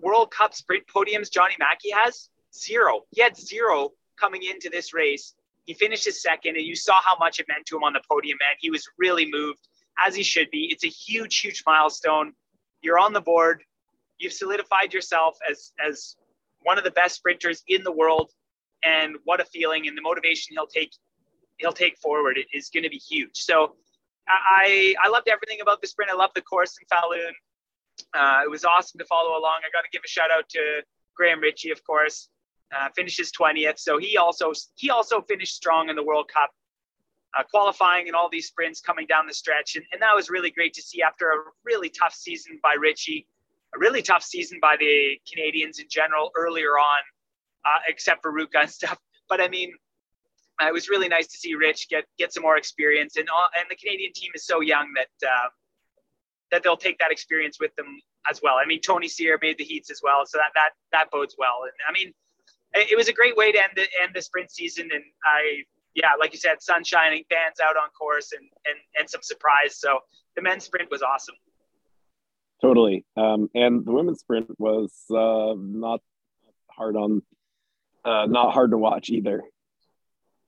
World 0.00 0.30
Cup 0.30 0.54
sprint 0.54 0.84
podiums 0.86 1.30
Joni 1.30 1.56
Mäki 1.60 1.92
has? 1.92 2.28
Zero. 2.54 3.02
He 3.10 3.20
had 3.20 3.36
zero 3.36 3.90
coming 4.18 4.42
into 4.42 4.68
this 4.68 4.92
race. 4.92 5.34
He 5.66 5.74
finished 5.74 6.04
his 6.04 6.22
second, 6.22 6.56
and 6.56 6.66
you 6.66 6.74
saw 6.74 7.00
how 7.02 7.16
much 7.18 7.38
it 7.38 7.46
meant 7.48 7.66
to 7.66 7.76
him 7.76 7.84
on 7.84 7.92
the 7.92 8.00
podium, 8.10 8.38
man. 8.40 8.56
He 8.58 8.70
was 8.70 8.88
really 8.98 9.30
moved, 9.30 9.68
as 10.04 10.14
he 10.14 10.22
should 10.22 10.50
be. 10.50 10.68
It's 10.72 10.84
a 10.84 10.88
huge, 10.88 11.38
huge 11.38 11.62
milestone. 11.66 12.32
You're 12.82 12.98
on 12.98 13.12
the 13.12 13.20
board. 13.20 13.62
You've 14.18 14.32
solidified 14.32 14.92
yourself 14.92 15.38
as 15.48 15.72
as 15.84 16.16
one 16.62 16.78
of 16.78 16.84
the 16.84 16.90
best 16.90 17.16
sprinters 17.16 17.62
in 17.68 17.82
the 17.84 17.92
world. 17.92 18.30
And 18.82 19.16
what 19.24 19.40
a 19.40 19.44
feeling! 19.44 19.86
And 19.86 19.96
the 19.96 20.02
motivation 20.02 20.54
he'll 20.54 20.66
take 20.66 20.92
he'll 21.58 21.72
take 21.72 21.98
forward 21.98 22.38
is 22.52 22.70
going 22.70 22.84
to 22.84 22.90
be 22.90 22.96
huge. 22.98 23.36
So 23.36 23.76
I 24.28 24.94
I 25.02 25.08
loved 25.08 25.28
everything 25.28 25.60
about 25.60 25.80
the 25.80 25.86
sprint. 25.86 26.10
I 26.10 26.16
love 26.16 26.30
the 26.34 26.42
course 26.42 26.76
in 26.80 26.86
Falun. 26.88 27.32
Uh, 28.14 28.42
it 28.44 28.50
was 28.50 28.64
awesome 28.64 28.98
to 28.98 29.04
follow 29.04 29.38
along. 29.38 29.60
I 29.64 29.70
got 29.72 29.82
to 29.82 29.90
give 29.92 30.02
a 30.04 30.08
shout 30.08 30.30
out 30.30 30.48
to 30.50 30.82
Graham 31.16 31.40
Ritchie, 31.40 31.70
of 31.70 31.82
course. 31.84 32.28
Uh, 32.74 32.88
finishes 32.94 33.32
20th, 33.32 33.80
so 33.80 33.98
he 33.98 34.16
also 34.16 34.52
he 34.76 34.90
also 34.90 35.20
finished 35.22 35.56
strong 35.56 35.88
in 35.88 35.96
the 35.96 36.02
World 36.04 36.30
Cup, 36.32 36.50
uh, 37.36 37.42
qualifying 37.42 38.06
in 38.06 38.14
all 38.14 38.28
these 38.30 38.46
sprints 38.46 38.80
coming 38.80 39.08
down 39.08 39.26
the 39.26 39.34
stretch, 39.34 39.74
and, 39.74 39.84
and 39.90 40.00
that 40.00 40.14
was 40.14 40.30
really 40.30 40.52
great 40.52 40.72
to 40.74 40.80
see 40.82 41.02
after 41.02 41.30
a 41.30 41.36
really 41.64 41.88
tough 41.88 42.14
season 42.14 42.60
by 42.62 42.74
Ritchie, 42.74 43.26
a 43.74 43.78
really 43.80 44.02
tough 44.02 44.22
season 44.22 44.60
by 44.62 44.76
the 44.78 45.18
Canadians 45.28 45.80
in 45.80 45.86
general 45.90 46.30
earlier 46.36 46.78
on, 46.78 47.00
uh, 47.64 47.80
except 47.88 48.22
for 48.22 48.32
Ruka 48.32 48.60
and 48.60 48.70
stuff. 48.80 48.98
But 49.28 49.40
I 49.40 49.48
mean, 49.48 49.72
uh, 50.62 50.68
it 50.68 50.72
was 50.72 50.88
really 50.88 51.08
nice 51.08 51.26
to 51.26 51.38
see 51.38 51.54
Rich 51.54 51.88
get 51.88 52.04
get 52.18 52.32
some 52.32 52.44
more 52.44 52.56
experience, 52.56 53.16
and 53.16 53.28
all, 53.30 53.48
and 53.58 53.66
the 53.68 53.76
Canadian 53.76 54.12
team 54.12 54.30
is 54.34 54.46
so 54.46 54.60
young 54.60 54.92
that 54.94 55.28
uh, 55.28 55.48
that 56.50 56.62
they'll 56.62 56.76
take 56.76 56.98
that 56.98 57.10
experience 57.10 57.58
with 57.60 57.74
them 57.76 58.00
as 58.28 58.40
well. 58.42 58.56
I 58.62 58.66
mean, 58.66 58.80
Tony 58.80 59.08
Cyr 59.08 59.38
made 59.40 59.58
the 59.58 59.64
heats 59.64 59.90
as 59.90 60.00
well, 60.02 60.26
so 60.26 60.38
that 60.38 60.50
that 60.54 60.70
that 60.92 61.10
bodes 61.10 61.36
well. 61.38 61.62
And 61.62 61.72
I 61.88 61.92
mean, 61.92 62.12
it, 62.74 62.92
it 62.92 62.96
was 62.96 63.08
a 63.08 63.12
great 63.12 63.36
way 63.36 63.52
to 63.52 63.58
end 63.58 63.72
the 63.76 63.86
end 64.02 64.12
the 64.14 64.22
sprint 64.22 64.50
season. 64.50 64.90
And 64.92 65.04
I, 65.24 65.64
yeah, 65.94 66.10
like 66.18 66.32
you 66.32 66.38
said, 66.38 66.62
sun 66.62 66.84
shining, 66.84 67.24
fans 67.30 67.60
out 67.62 67.76
on 67.76 67.88
course, 67.90 68.32
and 68.32 68.48
and 68.66 68.76
and 68.98 69.08
some 69.08 69.22
surprise. 69.22 69.76
So 69.76 70.00
the 70.36 70.42
men's 70.42 70.64
sprint 70.64 70.90
was 70.90 71.02
awesome. 71.02 71.36
Totally, 72.60 73.04
um, 73.16 73.48
and 73.54 73.84
the 73.84 73.92
women's 73.92 74.20
sprint 74.20 74.48
was 74.58 74.92
uh, 75.10 75.54
not 75.56 76.00
hard 76.68 76.96
on, 76.96 77.22
uh, 78.04 78.26
not 78.26 78.52
hard 78.52 78.72
to 78.72 78.78
watch 78.78 79.08
either. 79.08 79.42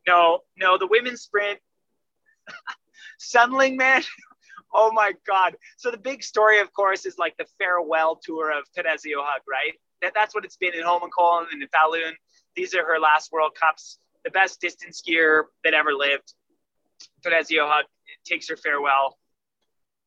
No, 0.06 0.40
no, 0.58 0.78
the 0.78 0.86
women's 0.86 1.22
sprint. 1.22 1.58
Sundling, 3.18 3.76
man, 3.76 4.02
Oh 4.74 4.90
my 4.92 5.12
God. 5.26 5.56
So 5.76 5.90
the 5.90 5.98
big 5.98 6.22
story, 6.22 6.60
of 6.60 6.72
course, 6.72 7.04
is 7.04 7.18
like 7.18 7.36
the 7.36 7.46
farewell 7.58 8.16
tour 8.16 8.50
of 8.56 8.64
Therese 8.74 9.02
Johaug, 9.06 9.40
right? 9.48 9.74
That, 10.00 10.12
that's 10.14 10.34
what 10.34 10.44
it's 10.44 10.56
been 10.56 10.74
in 10.74 10.82
Holmenkollen 10.82 11.46
and 11.52 11.62
in 11.62 11.68
Falun. 11.68 12.12
These 12.56 12.74
are 12.74 12.84
her 12.84 12.98
last 12.98 13.32
World 13.32 13.52
Cups. 13.58 13.98
The 14.24 14.30
best 14.30 14.60
distance 14.60 15.02
skier 15.02 15.44
that 15.64 15.74
ever 15.74 15.92
lived. 15.92 16.34
Therese 17.22 17.50
Johaug 17.50 17.82
takes 18.24 18.48
her 18.48 18.56
farewell. 18.56 19.18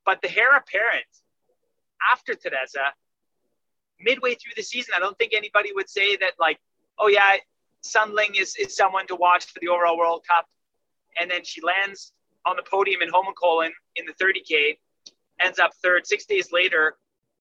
But 0.05 0.21
the 0.21 0.35
heir 0.35 0.55
apparent 0.55 1.05
after 2.11 2.35
Teresa 2.35 2.93
midway 3.99 4.35
through 4.35 4.53
the 4.55 4.63
season, 4.63 4.93
I 4.95 4.99
don't 4.99 5.17
think 5.17 5.33
anybody 5.33 5.71
would 5.73 5.89
say 5.89 6.15
that 6.17 6.33
like, 6.39 6.59
oh 6.99 7.07
yeah, 7.07 7.37
Sundling 7.83 8.35
is 8.35 8.55
is 8.55 8.75
someone 8.75 9.07
to 9.07 9.15
watch 9.15 9.45
for 9.45 9.59
the 9.61 9.67
overall 9.67 9.97
World 9.97 10.23
Cup. 10.27 10.47
And 11.19 11.29
then 11.29 11.43
she 11.43 11.61
lands 11.61 12.13
on 12.45 12.55
the 12.55 12.63
podium 12.63 13.01
in 13.01 13.09
Holmenkollen 13.09 13.71
in 13.95 14.05
the 14.05 14.13
30K, 14.13 14.77
ends 15.41 15.59
up 15.59 15.71
third. 15.81 16.07
Six 16.07 16.25
days 16.25 16.51
later, 16.51 16.97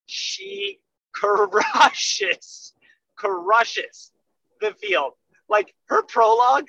she 0.07 0.81
crushes, 1.13 2.73
crushes 3.17 4.13
the 4.61 4.73
field. 4.73 5.13
Like 5.49 5.75
her 5.87 6.03
prologue 6.03 6.69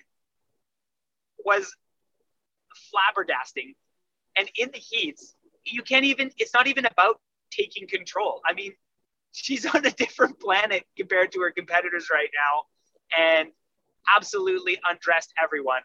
was 1.43 1.73
flabbergasting. 2.93 3.75
And 4.37 4.49
in 4.57 4.69
the 4.71 4.79
heats, 4.79 5.35
you 5.63 5.81
can't 5.81 6.05
even, 6.05 6.31
it's 6.37 6.53
not 6.53 6.67
even 6.67 6.85
about 6.85 7.19
taking 7.51 7.87
control. 7.87 8.41
I 8.45 8.53
mean, 8.53 8.73
she's 9.31 9.65
on 9.65 9.85
a 9.85 9.91
different 9.91 10.39
planet 10.39 10.83
compared 10.97 11.31
to 11.33 11.41
her 11.41 11.51
competitors 11.51 12.07
right 12.11 12.29
now 12.33 12.63
and 13.17 13.49
absolutely 14.15 14.79
undressed 14.87 15.33
everyone 15.41 15.81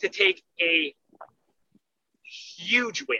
to 0.00 0.08
take 0.08 0.42
a 0.60 0.94
huge 2.32 3.04
win. 3.08 3.18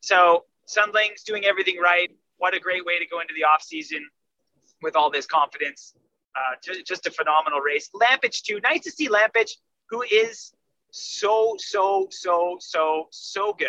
So 0.00 0.44
Sundling's 0.68 1.22
doing 1.24 1.44
everything 1.44 1.78
right. 1.78 2.10
What 2.38 2.54
a 2.54 2.60
great 2.60 2.84
way 2.84 2.98
to 2.98 3.06
go 3.06 3.20
into 3.20 3.34
the 3.34 3.44
off 3.44 3.62
season 3.62 4.06
with 4.82 4.96
all 4.96 5.10
this 5.10 5.26
confidence. 5.26 5.94
Uh, 6.36 6.56
just, 6.62 6.86
just 6.86 7.06
a 7.06 7.10
phenomenal 7.10 7.60
race. 7.60 7.90
Lampič 7.94 8.42
too. 8.42 8.60
Nice 8.62 8.82
to 8.82 8.90
see 8.90 9.08
Lampič, 9.08 9.52
who 9.88 10.02
is 10.02 10.52
so 10.90 11.54
so 11.58 12.06
so 12.10 12.56
so 12.60 13.06
so 13.10 13.52
good. 13.52 13.68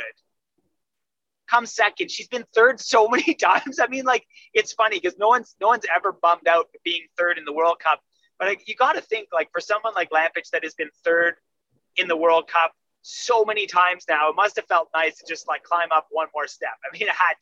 Come 1.49 1.65
second. 1.65 2.09
She's 2.09 2.27
been 2.27 2.45
third 2.53 2.79
so 2.79 3.07
many 3.09 3.35
times. 3.35 3.79
I 3.79 3.87
mean, 3.87 4.05
like 4.05 4.25
it's 4.53 4.73
funny 4.73 4.99
because 4.99 5.17
no 5.17 5.27
one's 5.27 5.55
no 5.61 5.67
one's 5.67 5.85
ever 5.95 6.11
bummed 6.11 6.47
out 6.47 6.67
being 6.83 7.03
third 7.17 7.37
in 7.37 7.45
the 7.45 7.53
World 7.53 7.79
Cup. 7.79 8.01
But 8.39 8.49
like, 8.49 8.67
you 8.67 8.75
got 8.75 8.93
to 8.93 9.01
think 9.01 9.29
like 9.31 9.49
for 9.51 9.61
someone 9.61 9.93
like 9.95 10.09
Lampič 10.09 10.49
that 10.51 10.63
has 10.63 10.73
been 10.73 10.89
third 11.03 11.35
in 11.97 12.07
the 12.07 12.17
World 12.17 12.47
Cup 12.47 12.73
so 13.07 13.45
many 13.45 13.67
times 13.67 14.05
now. 14.09 14.29
It 14.29 14.35
must 14.35 14.55
have 14.55 14.65
felt 14.65 14.89
nice 14.93 15.19
to 15.19 15.25
just 15.27 15.47
like 15.47 15.63
climb 15.63 15.89
up 15.91 16.07
one 16.09 16.27
more 16.33 16.47
step. 16.47 16.71
I 16.83 16.97
mean, 16.97 17.03
it 17.07 17.13
had 17.13 17.35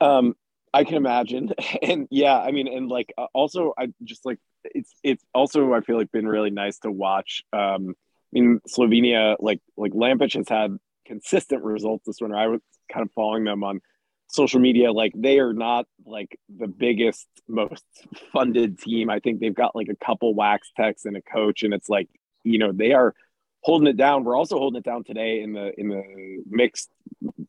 to. 0.00 0.06
Um, 0.06 0.36
I 0.72 0.84
can 0.84 0.94
imagine, 0.94 1.52
and 1.82 2.06
yeah, 2.10 2.38
I 2.38 2.52
mean, 2.52 2.68
and 2.68 2.88
like 2.88 3.12
uh, 3.18 3.26
also, 3.34 3.74
I 3.76 3.88
just 4.04 4.24
like 4.24 4.38
it's 4.64 4.94
it's 5.02 5.24
also 5.34 5.72
I 5.72 5.80
feel 5.80 5.98
like 5.98 6.12
been 6.12 6.28
really 6.28 6.50
nice 6.50 6.78
to 6.80 6.90
watch. 6.90 7.42
Um, 7.52 7.94
I 8.34 8.40
mean, 8.40 8.60
Slovenia, 8.68 9.36
like 9.40 9.60
like 9.76 9.92
Lampič 9.92 10.34
has 10.34 10.48
had 10.48 10.78
consistent 11.04 11.64
results 11.64 12.06
this 12.06 12.20
winter. 12.20 12.36
I 12.36 12.46
was 12.46 12.60
kind 12.92 13.04
of 13.04 13.12
following 13.12 13.42
them 13.44 13.64
on 13.64 13.80
social 14.28 14.60
media. 14.60 14.92
Like 14.92 15.12
they 15.16 15.40
are 15.40 15.52
not 15.52 15.86
like 16.06 16.38
the 16.48 16.68
biggest, 16.68 17.26
most 17.48 17.84
funded 18.32 18.78
team. 18.78 19.10
I 19.10 19.18
think 19.18 19.40
they've 19.40 19.52
got 19.52 19.74
like 19.74 19.88
a 19.88 19.96
couple 19.96 20.32
wax 20.32 20.70
techs 20.76 21.06
and 21.06 21.16
a 21.16 21.22
coach, 21.22 21.64
and 21.64 21.74
it's 21.74 21.88
like 21.88 22.08
you 22.44 22.58
know 22.58 22.70
they 22.70 22.92
are 22.92 23.14
holding 23.62 23.88
it 23.88 23.96
down. 23.96 24.24
We're 24.24 24.36
also 24.36 24.58
holding 24.58 24.78
it 24.78 24.84
down 24.84 25.04
today 25.04 25.40
in 25.40 25.52
the 25.52 25.78
in 25.78 25.88
the 25.88 26.42
mixed 26.48 26.90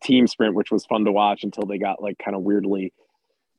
team 0.01 0.27
sprint, 0.27 0.55
which 0.55 0.71
was 0.71 0.85
fun 0.85 1.05
to 1.05 1.11
watch 1.11 1.43
until 1.43 1.65
they 1.65 1.77
got 1.77 2.01
like 2.01 2.17
kind 2.17 2.35
of 2.35 2.43
weirdly 2.43 2.93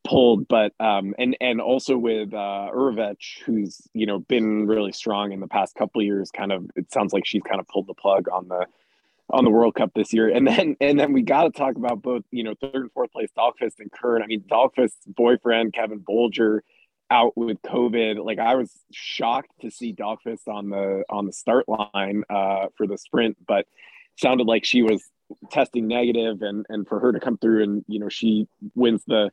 pulled. 0.04 0.48
But 0.48 0.72
um, 0.80 1.14
and 1.18 1.36
and 1.40 1.60
also 1.60 1.98
with 1.98 2.32
uh, 2.32 2.70
Urevc, 2.74 3.42
who's 3.44 3.82
you 3.92 4.06
know 4.06 4.20
been 4.20 4.66
really 4.66 4.92
strong 4.92 5.32
in 5.32 5.40
the 5.40 5.48
past 5.48 5.74
couple 5.74 6.02
years. 6.02 6.30
Kind 6.30 6.52
of, 6.52 6.70
it 6.76 6.92
sounds 6.92 7.12
like 7.12 7.26
she's 7.26 7.42
kind 7.42 7.60
of 7.60 7.68
pulled 7.68 7.86
the 7.86 7.94
plug 7.94 8.28
on 8.32 8.48
the 8.48 8.66
on 9.30 9.44
the 9.44 9.50
World 9.50 9.74
Cup 9.74 9.92
this 9.94 10.12
year. 10.12 10.28
And 10.28 10.46
then 10.46 10.76
and 10.80 10.98
then 10.98 11.12
we 11.12 11.22
got 11.22 11.44
to 11.44 11.50
talk 11.50 11.76
about 11.76 12.02
both 12.02 12.22
you 12.30 12.44
know 12.44 12.54
third 12.60 12.74
and 12.74 12.92
fourth 12.92 13.12
place 13.12 13.30
Dahlqvist 13.36 13.80
and 13.80 13.90
Kern. 13.90 14.22
I 14.22 14.26
mean 14.26 14.42
Dahlqvist's 14.42 15.06
boyfriend 15.06 15.72
Kevin 15.72 16.00
Bolger 16.00 16.60
out 17.10 17.36
with 17.36 17.60
COVID. 17.62 18.24
Like 18.24 18.38
I 18.38 18.54
was 18.54 18.70
shocked 18.92 19.50
to 19.60 19.70
see 19.70 19.92
Dahlqvist 19.92 20.48
on 20.48 20.70
the 20.70 21.04
on 21.08 21.26
the 21.26 21.32
start 21.32 21.66
line 21.68 22.24
uh, 22.30 22.66
for 22.76 22.86
the 22.86 22.98
sprint, 22.98 23.36
but 23.46 23.66
sounded 24.16 24.46
like 24.46 24.64
she 24.64 24.82
was 24.82 25.04
testing 25.50 25.88
negative, 25.88 26.42
and 26.42 26.66
and 26.68 26.86
for 26.86 27.00
her 27.00 27.12
to 27.12 27.20
come 27.20 27.38
through 27.38 27.62
and 27.62 27.84
you 27.88 27.98
know 27.98 28.08
she 28.08 28.48
wins 28.74 29.02
the 29.06 29.30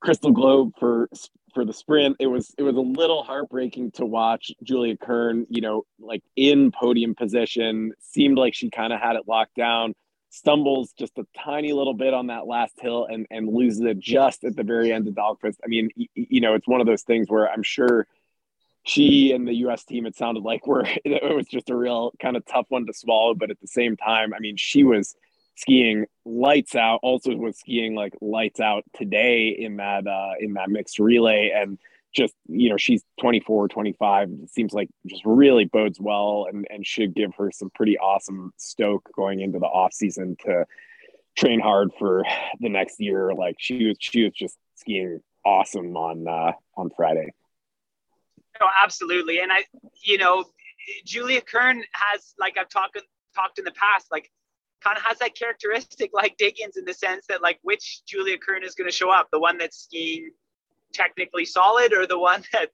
Crystal 0.00 0.32
Globe 0.32 0.72
for 0.78 1.08
for 1.54 1.64
the 1.64 1.72
sprint. 1.72 2.16
It 2.18 2.26
was 2.26 2.54
it 2.58 2.62
was 2.62 2.76
a 2.76 2.80
little 2.80 3.22
heartbreaking 3.22 3.92
to 3.92 4.06
watch 4.06 4.50
Julia 4.62 4.96
Kern, 4.96 5.46
you 5.48 5.60
know, 5.60 5.84
like 6.00 6.22
in 6.36 6.72
podium 6.72 7.14
position. 7.14 7.92
Seemed 8.00 8.38
like 8.38 8.54
she 8.54 8.70
kind 8.70 8.92
of 8.92 9.00
had 9.00 9.16
it 9.16 9.28
locked 9.28 9.54
down 9.54 9.94
stumbles 10.32 10.94
just 10.98 11.18
a 11.18 11.26
tiny 11.36 11.74
little 11.74 11.92
bit 11.92 12.14
on 12.14 12.28
that 12.28 12.46
last 12.46 12.80
hill 12.80 13.06
and 13.08 13.26
and 13.30 13.52
loses 13.52 13.82
it 13.82 13.98
just 13.98 14.44
at 14.44 14.56
the 14.56 14.62
very 14.62 14.90
end 14.90 15.06
of 15.06 15.14
Dahlqvist. 15.14 15.58
I 15.62 15.68
mean, 15.68 15.90
you 16.14 16.40
know, 16.40 16.54
it's 16.54 16.66
one 16.66 16.80
of 16.80 16.86
those 16.86 17.02
things 17.02 17.28
where 17.28 17.48
I'm 17.48 17.62
sure 17.62 18.06
she 18.82 19.32
and 19.32 19.46
the 19.46 19.54
U.S. 19.56 19.84
team, 19.84 20.06
it 20.06 20.16
sounded 20.16 20.42
like 20.42 20.66
were 20.66 20.84
it 21.04 21.36
was 21.36 21.46
just 21.46 21.68
a 21.68 21.76
real 21.76 22.12
kind 22.20 22.36
of 22.36 22.46
tough 22.46 22.66
one 22.70 22.86
to 22.86 22.94
swallow. 22.94 23.34
But 23.34 23.50
at 23.50 23.60
the 23.60 23.68
same 23.68 23.96
time, 23.96 24.32
I 24.32 24.38
mean, 24.38 24.56
she 24.56 24.84
was 24.84 25.14
skiing 25.54 26.06
lights 26.24 26.74
out. 26.74 27.00
Also, 27.02 27.30
was 27.36 27.58
skiing 27.58 27.94
like 27.94 28.14
lights 28.22 28.58
out 28.58 28.84
today 28.96 29.48
in 29.48 29.76
that 29.76 30.06
uh, 30.06 30.32
in 30.40 30.54
that 30.54 30.70
mixed 30.70 30.98
relay 30.98 31.52
and 31.54 31.78
just 32.12 32.34
you 32.46 32.68
know 32.68 32.76
she's 32.76 33.02
24 33.20 33.68
25 33.68 34.28
it 34.42 34.50
seems 34.50 34.72
like 34.72 34.88
just 35.06 35.22
really 35.24 35.64
bodes 35.64 35.98
well 36.00 36.46
and 36.50 36.66
and 36.70 36.86
should 36.86 37.14
give 37.14 37.34
her 37.36 37.50
some 37.50 37.70
pretty 37.74 37.98
awesome 37.98 38.52
stoke 38.56 39.08
going 39.16 39.40
into 39.40 39.58
the 39.58 39.66
off 39.66 39.92
season 39.92 40.36
to 40.44 40.66
train 41.36 41.60
hard 41.60 41.90
for 41.98 42.24
the 42.60 42.68
next 42.68 43.00
year. 43.00 43.32
Like 43.34 43.56
she 43.58 43.86
was 43.86 43.96
she 44.00 44.24
was 44.24 44.32
just 44.32 44.56
skiing 44.76 45.20
awesome 45.44 45.96
on 45.96 46.28
uh 46.28 46.52
on 46.76 46.90
friday. 46.96 47.32
No 48.60 48.66
absolutely. 48.82 49.40
And 49.40 49.52
i 49.52 49.64
you 50.04 50.18
know 50.18 50.44
julia 51.04 51.40
kern 51.40 51.82
has 51.92 52.34
like 52.38 52.56
i've 52.58 52.68
talked 52.68 52.98
talked 53.36 53.58
in 53.58 53.64
the 53.64 53.72
past 53.72 54.08
like 54.10 54.28
kind 54.82 54.96
of 54.96 55.04
has 55.04 55.16
that 55.18 55.36
characteristic 55.36 56.10
like 56.12 56.36
diggins 56.38 56.76
in 56.76 56.84
the 56.84 56.92
sense 56.92 57.24
that 57.28 57.40
like 57.40 57.58
which 57.62 58.02
julia 58.04 58.36
kern 58.36 58.64
is 58.64 58.74
going 58.74 58.88
to 58.88 58.94
show 58.94 59.10
up? 59.10 59.28
The 59.32 59.38
one 59.38 59.58
that's 59.58 59.84
skiing 59.84 60.32
technically 60.92 61.44
solid 61.44 61.92
or 61.92 62.06
the 62.06 62.18
one 62.18 62.44
that 62.52 62.70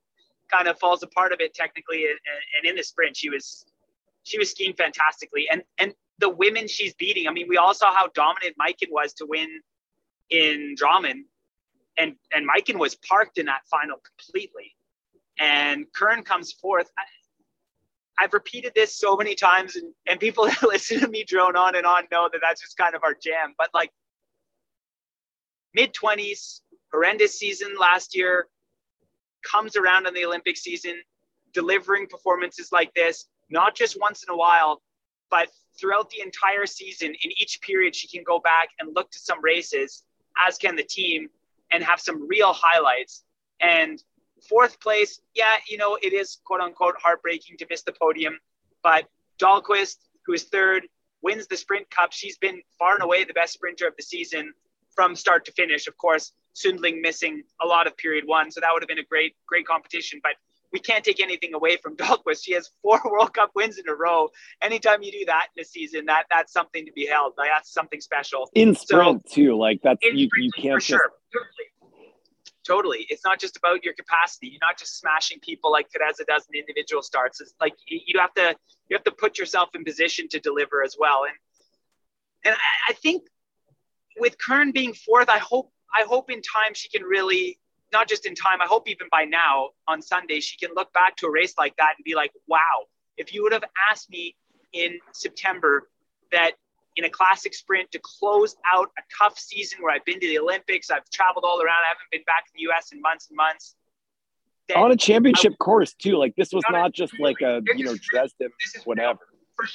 kind 0.51 0.69
of 0.69 0.79
falls 0.79 1.03
apart 1.03 1.33
a 1.33 1.37
bit 1.37 1.55
technically. 1.55 2.07
And, 2.07 2.19
and 2.59 2.71
in 2.71 2.77
the 2.77 2.83
sprint, 2.83 3.17
she 3.17 3.31
was 3.31 3.65
she 4.25 4.39
was 4.39 4.51
skiing 4.51 4.75
fantastically. 4.75 5.49
And 5.51 5.63
and 5.79 5.95
the 6.19 6.29
women 6.29 6.69
she's 6.69 6.95
beating, 6.95 7.29
I 7.29 7.33
mean, 7.33 7.47
we 7.49 7.57
all 7.57 7.75
saw 7.75 7.95
how 7.95 8.09
dominant 8.09 8.57
Maiken 8.61 8.91
was 8.91 9.13
to 9.15 9.27
win 9.27 9.61
in 10.31 10.75
Drammen. 10.81 11.23
And 11.99 12.15
and 12.33 12.49
Maiken 12.49 12.79
was 12.79 12.95
parked 12.97 13.39
in 13.39 13.47
that 13.47 13.63
final 13.71 13.99
completely. 13.99 14.75
And 15.39 15.87
Kern 15.93 16.23
comes 16.23 16.53
fourth. 16.53 16.91
I, 16.99 17.03
I've 18.21 18.33
repeated 18.33 18.73
this 18.75 18.97
so 18.97 19.17
many 19.17 19.37
times, 19.37 19.77
and, 19.77 19.93
and 20.09 20.19
people 20.19 20.45
that 20.47 20.63
listen 20.63 21.01
to 21.01 21.09
me 21.09 21.25
drone 21.25 21.57
on 21.57 21.77
and 21.77 21.87
on 21.87 22.05
know 22.11 22.29
that 22.33 22.41
that's 22.43 22.61
just 22.61 22.77
kind 22.77 22.95
of 22.95 23.05
our 23.05 23.15
jam. 23.15 23.55
But 23.57 23.71
like 23.73 23.93
mid 25.75 25.95
20s, 25.95 26.61
horrendous 26.93 27.39
season 27.39 27.75
last 27.79 28.17
year, 28.17 28.49
comes 29.43 29.77
around 29.77 30.07
in 30.07 30.15
the 30.15 30.25
Olympic 30.25 30.57
season, 30.57 30.95
delivering 31.53 32.07
performances 32.07 32.71
like 32.73 32.93
this, 32.95 33.27
not 33.51 33.75
just 33.75 33.99
once 34.01 34.23
in 34.23 34.33
a 34.33 34.37
while, 34.37 34.83
but 35.31 35.49
throughout 35.79 36.11
the 36.11 36.21
entire 36.21 36.67
season. 36.67 37.09
In 37.09 37.31
each 37.41 37.61
period, 37.61 37.95
she 37.95 38.09
can 38.09 38.25
go 38.25 38.41
back 38.41 38.71
and 38.79 38.95
look 38.95 39.11
to 39.13 39.19
some 39.19 39.43
races, 39.43 40.03
as 40.47 40.59
can 40.59 40.77
the 40.77 40.83
team, 40.83 41.29
and 41.71 41.83
have 41.85 42.01
some 42.01 42.27
real 42.27 42.53
highlights. 42.53 43.25
And 43.61 44.03
fourth 44.49 44.81
place, 44.81 45.21
yeah, 45.35 45.57
you 45.69 45.77
know, 45.77 45.99
it 46.03 46.13
is 46.13 46.39
quote 46.45 46.61
unquote 46.61 46.97
heartbreaking 46.99 47.57
to 47.59 47.67
miss 47.69 47.83
the 47.83 47.93
podium, 47.93 48.39
but 48.83 49.07
Dahlqvist, 49.39 49.97
who 50.27 50.33
is 50.33 50.45
third, 50.45 50.87
wins 51.23 51.47
the 51.47 51.57
sprint 51.57 51.91
cup. 51.91 52.13
She's 52.13 52.39
been 52.39 52.61
far 52.79 52.95
and 52.95 53.03
away 53.03 53.25
the 53.25 53.35
best 53.35 53.55
sprinter 53.55 53.87
of 53.87 53.97
the 53.97 54.03
season 54.03 54.53
from 54.95 55.17
start 55.17 55.45
to 55.47 55.53
finish. 55.53 55.87
Of 55.87 55.97
course, 55.97 56.33
Sundling 56.59 57.01
missing 57.01 57.43
a 57.61 57.67
lot 57.67 57.87
of 57.87 57.97
period 57.97 58.25
one, 58.27 58.51
so 58.51 58.61
that 58.61 58.71
would 58.73 58.83
have 58.83 58.89
been 58.89 58.99
a 58.99 59.05
great, 59.05 59.35
great 59.47 59.67
competition. 59.67 60.21
But 60.23 60.33
we 60.73 60.79
can't 60.81 61.05
take 61.05 61.21
anything 61.21 61.55
away 61.55 61.77
from 61.77 61.97
Dahlqvist. 62.03 62.45
She 62.45 62.55
has 62.55 62.71
four 62.83 63.01
World 63.11 63.35
Cup 63.35 63.51
wins 63.55 63.79
in 63.79 63.89
a 63.89 63.95
row. 63.95 64.29
Anytime 64.61 65.03
you 65.03 65.13
do 65.13 65.25
that 65.27 65.49
in 65.57 65.63
a 65.63 65.65
season, 65.65 66.07
that 66.07 66.25
that's 66.31 66.53
something 66.53 66.85
to 66.87 66.93
be 66.93 67.07
held. 67.07 67.35
Like 67.37 67.51
that's 67.55 67.73
something 67.73 68.01
special. 68.01 68.51
In 68.55 68.75
sprint 68.75 69.29
so, 69.29 69.35
too, 69.35 69.59
like 69.59 69.81
that's 69.83 70.01
you, 70.03 70.29
you 70.37 70.51
can't 70.53 70.75
for 70.75 70.79
just... 70.79 70.89
sure. 70.89 71.11
Totally. 71.33 71.69
Totally. 72.67 73.07
It's 73.09 73.25
not 73.25 73.41
just 73.41 73.57
about 73.57 73.83
your 73.83 73.95
capacity. 73.95 74.49
You're 74.49 74.59
not 74.61 74.79
just 74.79 75.01
smashing 75.01 75.39
people 75.41 75.73
like 75.73 75.89
Teresa 75.91 76.25
does 76.29 76.47
in 76.53 76.61
individual 76.61 77.03
starts. 77.03 77.41
It's 77.41 77.55
like 77.61 77.75
you 77.87 78.21
have 78.21 78.35
to 78.35 78.55
you 78.89 78.97
have 78.97 79.05
to 79.05 79.11
put 79.11 79.39
yourself 79.39 79.71
in 79.75 79.85
position 79.85 80.29
to 80.29 80.39
deliver 80.39 80.83
as 80.83 80.95
well. 80.99 81.25
And 81.25 81.35
and 82.45 82.55
I, 82.55 82.93
I 82.93 82.93
think 82.93 83.23
with 84.19 84.37
Kern 84.39 84.73
being 84.73 84.93
fourth, 84.93 85.31
I 85.31 85.39
hope 85.39 85.73
I 85.97 86.05
hope 86.05 86.31
in 86.31 86.41
time 86.43 86.75
she 86.75 86.89
can 86.89 87.03
really 87.03 87.59
not 87.93 88.09
just 88.09 88.27
in 88.27 88.35
time. 88.35 88.61
I 88.61 88.67
hope 88.67 88.89
even 88.89 89.07
by 89.11 89.25
now 89.25 89.71
on 89.87 90.03
Sunday 90.03 90.41
she 90.41 90.57
can 90.57 90.75
look 90.75 90.93
back 90.93 91.17
to 91.17 91.27
a 91.27 91.31
race 91.31 91.55
like 91.57 91.77
that 91.77 91.95
and 91.97 92.05
be 92.05 92.15
like, 92.15 92.33
wow, 92.47 92.87
if 93.17 93.33
you 93.33 93.43
would 93.43 93.53
have 93.53 93.65
asked 93.91 94.11
me 94.11 94.37
in 94.73 94.99
September 95.13 95.89
that 96.33 96.53
in 96.97 97.05
a 97.05 97.11
classic 97.11 97.55
sprint 97.55 97.91
to 97.93 98.01
close 98.03 98.57
out 98.73 98.91
a 98.99 99.03
tough 99.19 99.39
season 99.39 99.79
where 99.81 99.95
I've 99.95 100.05
been 100.05 100.21
to 100.21 100.27
the 100.27 100.39
Olympics, 100.39 100.91
I've 100.91 101.09
traveled 101.11 101.45
all 101.47 101.61
around, 101.63 101.85
I 101.85 101.89
haven't 101.89 102.11
been 102.11 102.25
back 102.27 102.47
to 102.47 102.53
the 102.55 102.71
US 102.71 102.93
in 102.93 103.01
months 103.01 103.29
and 103.29 103.37
months. 103.37 103.77
On 104.75 104.93
a 104.93 104.97
championship 104.97 105.57
course 105.59 105.95
too. 105.95 106.19
Like 106.19 106.37
this 106.37 106.53
was 106.53 106.65
not 106.71 106.93
just 106.93 107.19
like 107.19 107.41
a 107.41 107.63
you 107.75 107.87
know 107.87 107.97
Dresden 108.11 108.51
whatever. 108.85 109.19
Sure. 109.59 109.69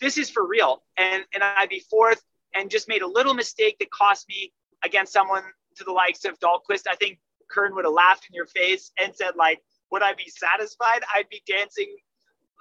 This 0.00 0.18
is 0.18 0.28
for 0.28 0.44
real. 0.44 0.82
And 0.96 1.24
and 1.32 1.44
I'd 1.44 1.68
be 1.68 1.84
fourth 1.88 2.20
and 2.52 2.68
just 2.68 2.88
made 2.88 3.02
a 3.02 3.06
little 3.06 3.34
mistake 3.34 3.76
that 3.78 3.90
cost 3.92 4.28
me 4.28 4.52
against 4.84 5.12
someone 5.12 5.42
to 5.76 5.84
the 5.84 5.92
likes 5.92 6.24
of 6.24 6.38
Dahlqvist. 6.40 6.82
I 6.88 6.96
think 6.96 7.18
Kern 7.50 7.74
would 7.74 7.84
have 7.84 7.94
laughed 7.94 8.26
in 8.28 8.34
your 8.34 8.46
face 8.46 8.92
and 8.98 9.14
said, 9.14 9.32
like, 9.36 9.60
would 9.90 10.02
I 10.02 10.12
be 10.14 10.28
satisfied? 10.28 11.02
I'd 11.14 11.28
be 11.28 11.42
dancing 11.46 11.94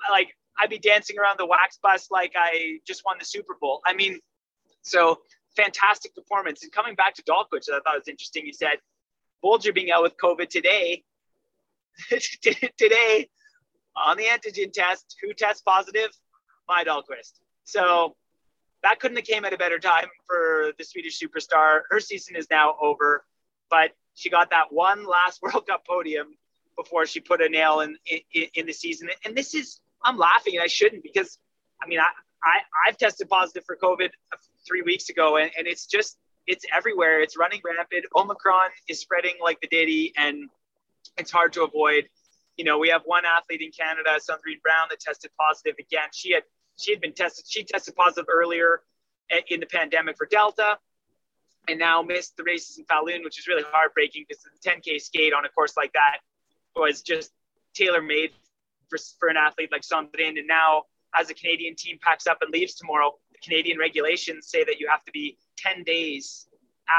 like 0.09 0.35
I'd 0.59 0.69
be 0.69 0.79
dancing 0.79 1.17
around 1.17 1.37
the 1.39 1.45
wax 1.45 1.79
bus 1.81 2.09
like 2.11 2.33
I 2.35 2.79
just 2.85 3.03
won 3.05 3.17
the 3.19 3.25
Super 3.25 3.55
Bowl. 3.59 3.81
I 3.85 3.93
mean, 3.93 4.19
so 4.81 5.19
fantastic 5.55 6.13
performance. 6.13 6.63
And 6.63 6.71
coming 6.71 6.95
back 6.95 7.15
to 7.15 7.23
Dahlqvist, 7.23 7.69
I 7.69 7.79
thought 7.79 7.95
it 7.95 7.99
was 7.99 8.07
interesting. 8.07 8.45
You 8.45 8.53
said, 8.53 8.77
Bolger 9.43 9.73
being 9.73 9.91
out 9.91 10.03
with 10.03 10.15
COVID 10.17 10.49
today, 10.49 11.03
today 12.11 13.29
on 13.95 14.17
the 14.17 14.25
antigen 14.25 14.71
test, 14.71 15.15
who 15.21 15.33
tests 15.33 15.61
positive? 15.61 16.09
Maja 16.67 16.85
Dahlqvist. 16.85 17.33
So 17.63 18.15
that 18.83 18.99
couldn't 18.99 19.17
have 19.17 19.25
came 19.25 19.45
at 19.45 19.53
a 19.53 19.57
better 19.57 19.79
time 19.79 20.07
for 20.27 20.71
the 20.77 20.83
Swedish 20.83 21.19
superstar. 21.19 21.81
Her 21.89 21.99
season 21.99 22.35
is 22.35 22.47
now 22.51 22.75
over, 22.81 23.25
but 23.69 23.91
she 24.13 24.29
got 24.29 24.49
that 24.51 24.71
one 24.71 25.05
last 25.07 25.41
World 25.41 25.65
Cup 25.67 25.85
podium 25.87 26.35
before 26.75 27.05
she 27.05 27.19
put 27.19 27.41
a 27.41 27.49
nail 27.49 27.81
in, 27.81 27.97
in, 28.33 28.45
in 28.53 28.65
the 28.65 28.73
season. 28.73 29.09
And 29.25 29.35
this 29.35 29.53
is 29.53 29.79
I'm 30.03 30.17
laughing 30.17 30.55
and 30.55 30.63
I 30.63 30.67
shouldn't 30.67 31.03
because 31.03 31.39
I 31.81 31.87
mean 31.87 31.99
I, 31.99 32.09
I 32.43 32.59
I've 32.87 32.97
tested 32.97 33.29
positive 33.29 33.63
for 33.65 33.77
COVID 33.77 34.09
three 34.67 34.81
weeks 34.81 35.09
ago 35.09 35.37
and, 35.37 35.49
and 35.57 35.67
it's 35.67 35.85
just 35.85 36.17
it's 36.45 36.65
everywhere. 36.75 37.21
It's 37.21 37.37
running 37.37 37.61
rampant. 37.63 38.05
Omicron 38.15 38.69
is 38.89 38.99
spreading 38.99 39.35
like 39.41 39.61
the 39.61 39.67
ditty 39.67 40.13
and 40.17 40.49
it's 41.17 41.31
hard 41.31 41.53
to 41.53 41.63
avoid. 41.63 42.09
You 42.57 42.65
know, 42.65 42.77
we 42.77 42.89
have 42.89 43.01
one 43.05 43.23
athlete 43.25 43.61
in 43.61 43.71
Canada, 43.71 44.19
Cendrine 44.19 44.61
Browne, 44.61 44.87
that 44.89 44.99
tested 44.99 45.31
positive 45.39 45.75
again. 45.79 46.09
She 46.11 46.33
had 46.33 46.43
she 46.77 46.91
had 46.91 47.01
been 47.01 47.13
tested. 47.13 47.45
She 47.47 47.63
tested 47.63 47.95
positive 47.95 48.25
earlier 48.29 48.81
eh, 49.29 49.41
in 49.49 49.59
the 49.59 49.65
pandemic 49.65 50.17
for 50.17 50.25
Delta, 50.25 50.77
and 51.67 51.79
now 51.79 52.01
missed 52.01 52.35
the 52.37 52.43
races 52.43 52.77
in 52.77 52.85
Falun, 52.85 53.23
which 53.23 53.39
is 53.39 53.47
really 53.47 53.63
heartbreaking 53.71 54.25
because 54.27 54.43
the 54.43 54.69
10K 54.69 54.99
skate 55.01 55.33
on 55.33 55.45
a 55.45 55.49
course 55.49 55.77
like 55.77 55.93
that 55.93 56.19
was 56.75 57.01
just 57.01 57.31
tailor 57.73 58.01
made 58.01 58.31
for, 58.89 58.97
for 59.19 59.29
an 59.29 59.37
athlete 59.37 59.71
like 59.71 59.81
Cendrine. 59.81 60.37
And 60.37 60.47
now, 60.47 60.83
as 61.15 61.29
a 61.29 61.33
Canadian 61.33 61.75
team 61.75 61.99
packs 62.01 62.27
up 62.27 62.39
and 62.41 62.51
leaves 62.51 62.73
tomorrow, 62.73 63.13
the 63.31 63.39
Canadian 63.39 63.77
regulations 63.77 64.47
say 64.47 64.63
that 64.63 64.79
you 64.79 64.87
have 64.89 65.03
to 65.05 65.11
be 65.11 65.37
10 65.57 65.83
days 65.83 66.47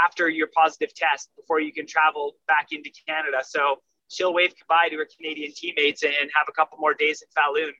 after 0.04 0.28
your 0.28 0.48
positive 0.54 0.94
test 0.94 1.30
before 1.36 1.60
you 1.60 1.72
can 1.72 1.86
travel 1.86 2.36
back 2.46 2.68
into 2.72 2.90
Canada. 3.06 3.38
So 3.44 3.82
she'll 4.08 4.32
wave 4.32 4.54
goodbye 4.58 4.88
to 4.90 4.96
her 4.96 5.06
Canadian 5.16 5.52
teammates 5.54 6.02
and 6.04 6.14
have 6.14 6.46
a 6.48 6.52
couple 6.52 6.78
more 6.78 6.94
days 6.94 7.22
in 7.22 7.28
Falun 7.36 7.72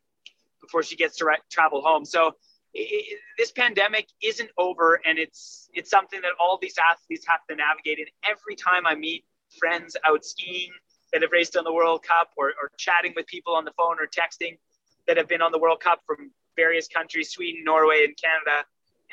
before 0.64 0.83
she 0.83 0.96
gets 0.96 1.16
to 1.18 1.27
re- 1.27 1.38
travel 1.50 1.83
home. 1.83 2.05
So 2.05 2.33
it, 2.74 3.18
this 3.38 3.53
pandemic 3.53 4.09
isn't 4.22 4.50
over, 4.59 5.00
and 5.05 5.18
it's 5.18 5.68
it's 5.74 5.90
something 5.90 6.20
that 6.22 6.33
all 6.40 6.59
these 6.61 6.77
athletes 6.79 7.27
have 7.29 7.40
to 7.48 7.57
navigate. 7.57 7.98
And 7.98 8.09
every 8.24 8.57
time 8.57 8.87
I 8.87 8.94
meet 8.94 9.24
friends 9.59 9.96
out 10.07 10.24
skiing 10.24 10.70
that 11.12 11.22
have 11.22 11.31
raced 11.33 11.57
on 11.57 11.64
the 11.64 11.72
World 11.72 12.03
Cup 12.03 12.31
or, 12.37 12.48
or 12.61 12.70
chatting 12.77 13.12
with 13.14 13.27
people 13.27 13.55
on 13.55 13.64
the 13.64 13.72
phone 13.77 13.96
or 14.00 14.07
texting 14.07 14.59
that 15.07 15.16
have 15.16 15.29
been 15.29 15.42
on 15.42 15.53
the 15.53 15.59
World 15.59 15.81
Cup 15.81 16.00
from 16.07 16.31
various 16.57 16.88
countries, 16.88 17.31
Sweden, 17.31 17.62
Norway, 17.64 18.05
and 18.05 18.16
Canada. 18.16 18.66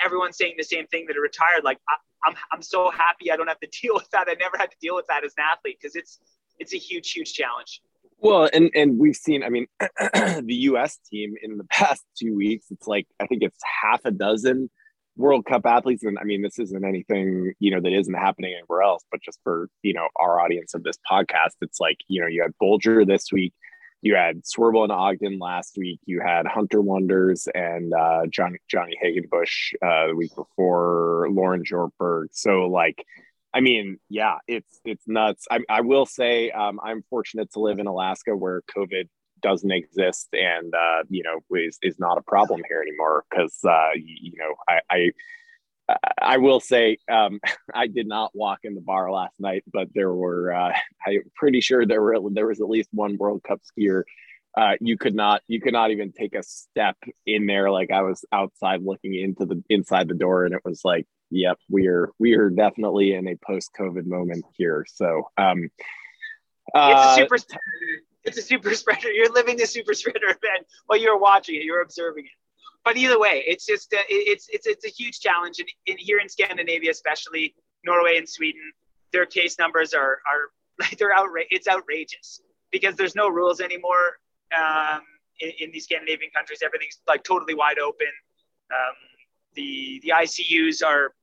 Everyone's 0.04 0.38
saying 0.38 0.56
the 0.58 0.64
same 0.64 0.88
thing 0.88 1.06
that 1.08 1.18
are 1.18 1.22
retired. 1.22 1.64
Like, 1.64 1.78
I, 1.88 1.96
I'm, 2.28 2.36
I'm 2.52 2.62
so 2.62 2.90
happy 2.90 3.32
I 3.32 3.36
don't 3.36 3.48
have 3.48 3.60
to 3.60 3.70
deal 3.82 3.94
with 3.94 4.10
that. 4.12 4.28
I 4.28 4.36
never 4.40 4.58
had 4.58 4.72
to 4.72 4.78
deal 4.82 4.96
with 4.96 5.06
that 5.08 5.24
as 5.24 5.34
an 5.38 5.44
athlete 5.52 5.78
because 5.80 5.96
it's, 5.96 6.20
it's 6.60 6.74
a 6.74 6.78
huge, 6.78 7.12
huge 7.12 7.34
challenge. 7.34 7.82
Well, 8.22 8.50
and, 8.54 8.70
and 8.76 9.00
we've 9.00 9.16
seen, 9.16 9.44
I 9.44 9.50
mean, 9.50 9.66
the 9.80 10.44
US 10.48 10.98
team 11.10 11.34
in 11.42 11.58
the 11.58 11.64
past 11.70 12.04
two 12.18 12.36
weeks, 12.36 12.68
it's 12.72 12.88
like, 12.88 13.08
I 13.20 13.28
think 13.28 13.44
it's 13.44 13.60
half 13.82 14.02
a 14.06 14.12
dozen 14.12 14.70
World 15.18 15.46
Cup 15.46 15.66
athletes, 15.66 16.04
and 16.04 16.18
I 16.20 16.24
mean, 16.24 16.42
this 16.42 16.58
isn't 16.60 16.86
anything 16.86 17.54
you 17.60 17.72
know 17.72 17.82
that 17.82 17.92
isn't 17.92 18.14
happening 18.14 18.54
anywhere 18.54 18.82
else, 18.82 19.04
but 19.12 19.22
just 19.22 19.40
for 19.44 19.70
you 19.84 19.94
know 19.94 20.08
our 20.20 20.40
audience 20.40 20.74
of 20.74 20.84
this 20.84 20.98
podcast, 21.10 21.56
it's 21.62 21.80
like 21.80 21.98
you 22.08 22.22
know 22.22 22.28
you 22.28 22.42
had 22.42 22.54
Bolger 22.62 23.06
this 23.06 23.32
week, 23.32 23.54
you 24.02 24.16
had 24.16 24.44
Swirbul 24.44 24.84
and 24.84 24.92
Ogden 24.92 25.38
last 25.40 25.78
week, 25.78 26.00
you 26.06 26.22
had 26.22 26.46
Hunter 26.48 26.82
Wonders 26.82 27.48
and 27.54 27.94
uh, 27.94 28.22
Johnny 28.30 28.60
Johnny 28.70 28.98
Hagenbuch 29.04 29.74
uh, 29.86 30.08
the 30.08 30.16
week 30.16 30.36
before, 30.36 31.28
Lauren 31.30 31.64
Jortberg. 31.64 32.28
So 32.32 32.68
like, 32.68 33.04
I 33.54 33.60
mean, 33.60 34.00
yeah, 34.10 34.38
it's 34.48 34.80
it's 34.86 35.08
nuts. 35.08 35.46
I, 35.52 35.60
I 35.70 35.82
will 35.82 36.06
say 36.06 36.52
um, 36.52 36.80
I'm 36.84 37.04
fortunate 37.10 37.52
to 37.54 37.60
live 37.60 37.80
in 37.80 37.88
Alaska 37.88 38.36
where 38.36 38.62
COVID 38.76 39.10
doesn't 39.42 39.72
exist 39.72 40.30
and 40.34 40.74
uh, 40.74 41.04
you 41.10 41.24
know 41.24 41.58
is 41.58 41.78
is 41.82 42.00
not 42.00 42.18
a 42.18 42.22
problem 42.22 42.62
here 42.70 42.82
anymore 42.82 43.26
because 43.30 43.58
uh, 43.68 43.90
you, 43.96 44.34
know 44.38 44.56
I, 44.70 44.80
I 44.90 45.12
I 46.22 46.38
will 46.38 46.60
say 46.60 46.98
um, 47.12 47.40
I 47.74 47.88
did 47.88 48.08
not 48.08 48.32
walk 48.34 48.60
in 48.64 48.76
the 48.76 48.82
bar 48.82 49.12
last 49.12 49.34
night, 49.40 49.64
but 49.72 49.90
there 49.94 50.14
were 50.14 50.54
uh, 50.54 50.74
I'm 51.06 51.24
pretty 51.36 51.62
sure 51.62 51.86
there 51.86 52.02
were 52.02 52.18
there 52.32 52.48
was 52.48 52.62
at 52.62 52.70
least 52.70 52.90
one 52.92 53.18
World 53.18 53.44
Cup 53.44 53.60
skier. 53.62 54.04
Uh, 54.58 54.74
you 54.82 54.98
could 54.98 55.16
not 55.16 55.42
you 55.48 55.62
could 55.62 55.74
not 55.74 55.92
even 55.92 56.12
take 56.12 56.36
a 56.36 56.44
step 56.44 56.98
in 57.26 57.46
there. 57.46 57.72
Like 57.72 57.92
I 57.92 58.02
was 58.02 58.24
outside 58.32 58.82
looking 58.84 59.16
into 59.16 59.46
the 59.46 59.64
inside 59.70 60.08
the 60.08 60.14
door, 60.14 60.46
and 60.46 60.54
it 60.54 60.62
was 60.66 60.82
like, 60.84 61.08
yep, 61.32 61.58
we 61.70 61.88
are 61.88 62.12
we 62.20 62.34
are 62.36 62.50
definitely 62.50 63.14
in 63.14 63.28
a 63.28 63.36
post 63.36 63.72
COVID 63.80 64.06
moment 64.06 64.46
here. 64.58 64.86
So 64.88 65.30
um, 65.38 65.70
uh, 66.76 66.94
it's 66.94 67.06
a 67.06 67.16
super 67.16 67.60
it's 68.24 68.38
a 68.38 68.42
super 68.42 68.76
spreader. 68.76 69.12
You're 69.12 69.32
living 69.32 69.58
the 69.58 69.66
super 69.66 69.94
spreader 69.94 70.20
event 70.26 70.68
while 70.86 71.00
you're 71.00 71.18
watching 71.18 71.56
it. 71.56 71.64
You're 71.64 71.82
observing 71.82 72.26
it. 72.26 72.32
But 72.84 72.98
either 72.98 73.20
way, 73.20 73.44
it's 73.48 73.66
just 73.66 73.94
uh, 73.94 74.04
it's 74.10 74.48
it's 74.52 74.68
it's 74.68 74.86
a 74.86 74.90
huge 74.90 75.20
challenge, 75.20 75.60
and 75.60 75.70
in, 75.86 75.98
here 75.98 76.20
in 76.20 76.28
Scandinavia, 76.28 76.92
especially 76.92 77.56
Norway 77.86 78.18
and 78.18 78.28
Sweden, 78.28 78.72
their 79.14 79.26
case 79.26 79.58
numbers 79.58 79.94
are 79.94 80.20
are 80.28 80.50
like 80.80 80.98
they're 80.98 81.16
outra- 81.16 81.48
It's 81.50 81.68
outrageous 81.68 82.42
because 82.72 82.96
there's 82.96 83.16
no 83.16 83.30
rules 83.30 83.62
anymore 83.62 84.20
um, 84.58 85.02
in, 85.40 85.52
in 85.60 85.72
these 85.72 85.84
Scandinavian 85.84 86.32
countries. 86.32 86.60
Everything's 86.64 87.00
like 87.08 87.24
totally 87.24 87.54
wide 87.54 87.80
open. 87.80 88.08
Um, 88.72 88.96
the 89.54 90.00
the 90.04 90.14
ICUs 90.16 90.84
are 90.84 91.14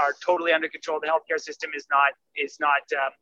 are 0.00 0.14
totally 0.24 0.52
under 0.52 0.68
control. 0.68 1.00
The 1.00 1.08
healthcare 1.08 1.40
system 1.40 1.70
is 1.76 1.86
not 1.90 2.12
is 2.36 2.58
not 2.60 2.82
um, 2.96 3.12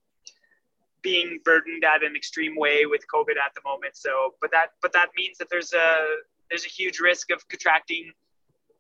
being 1.03 1.41
burdened 1.45 1.85
at 1.85 2.03
an 2.03 2.15
extreme 2.17 2.57
way 2.57 2.87
with 2.87 3.03
COVID 3.13 3.37
at 3.37 3.55
the 3.55 3.63
moment. 3.65 3.97
So, 3.97 4.35
but 4.41 4.51
that 4.53 4.69
but 4.83 4.93
that 4.93 5.09
means 5.17 5.39
that 5.39 5.49
there's 5.51 5.73
a 5.73 6.05
there's 6.51 6.65
a 6.65 6.69
huge 6.69 7.01
risk 7.01 7.31
of 7.31 7.47
contracting 7.49 8.13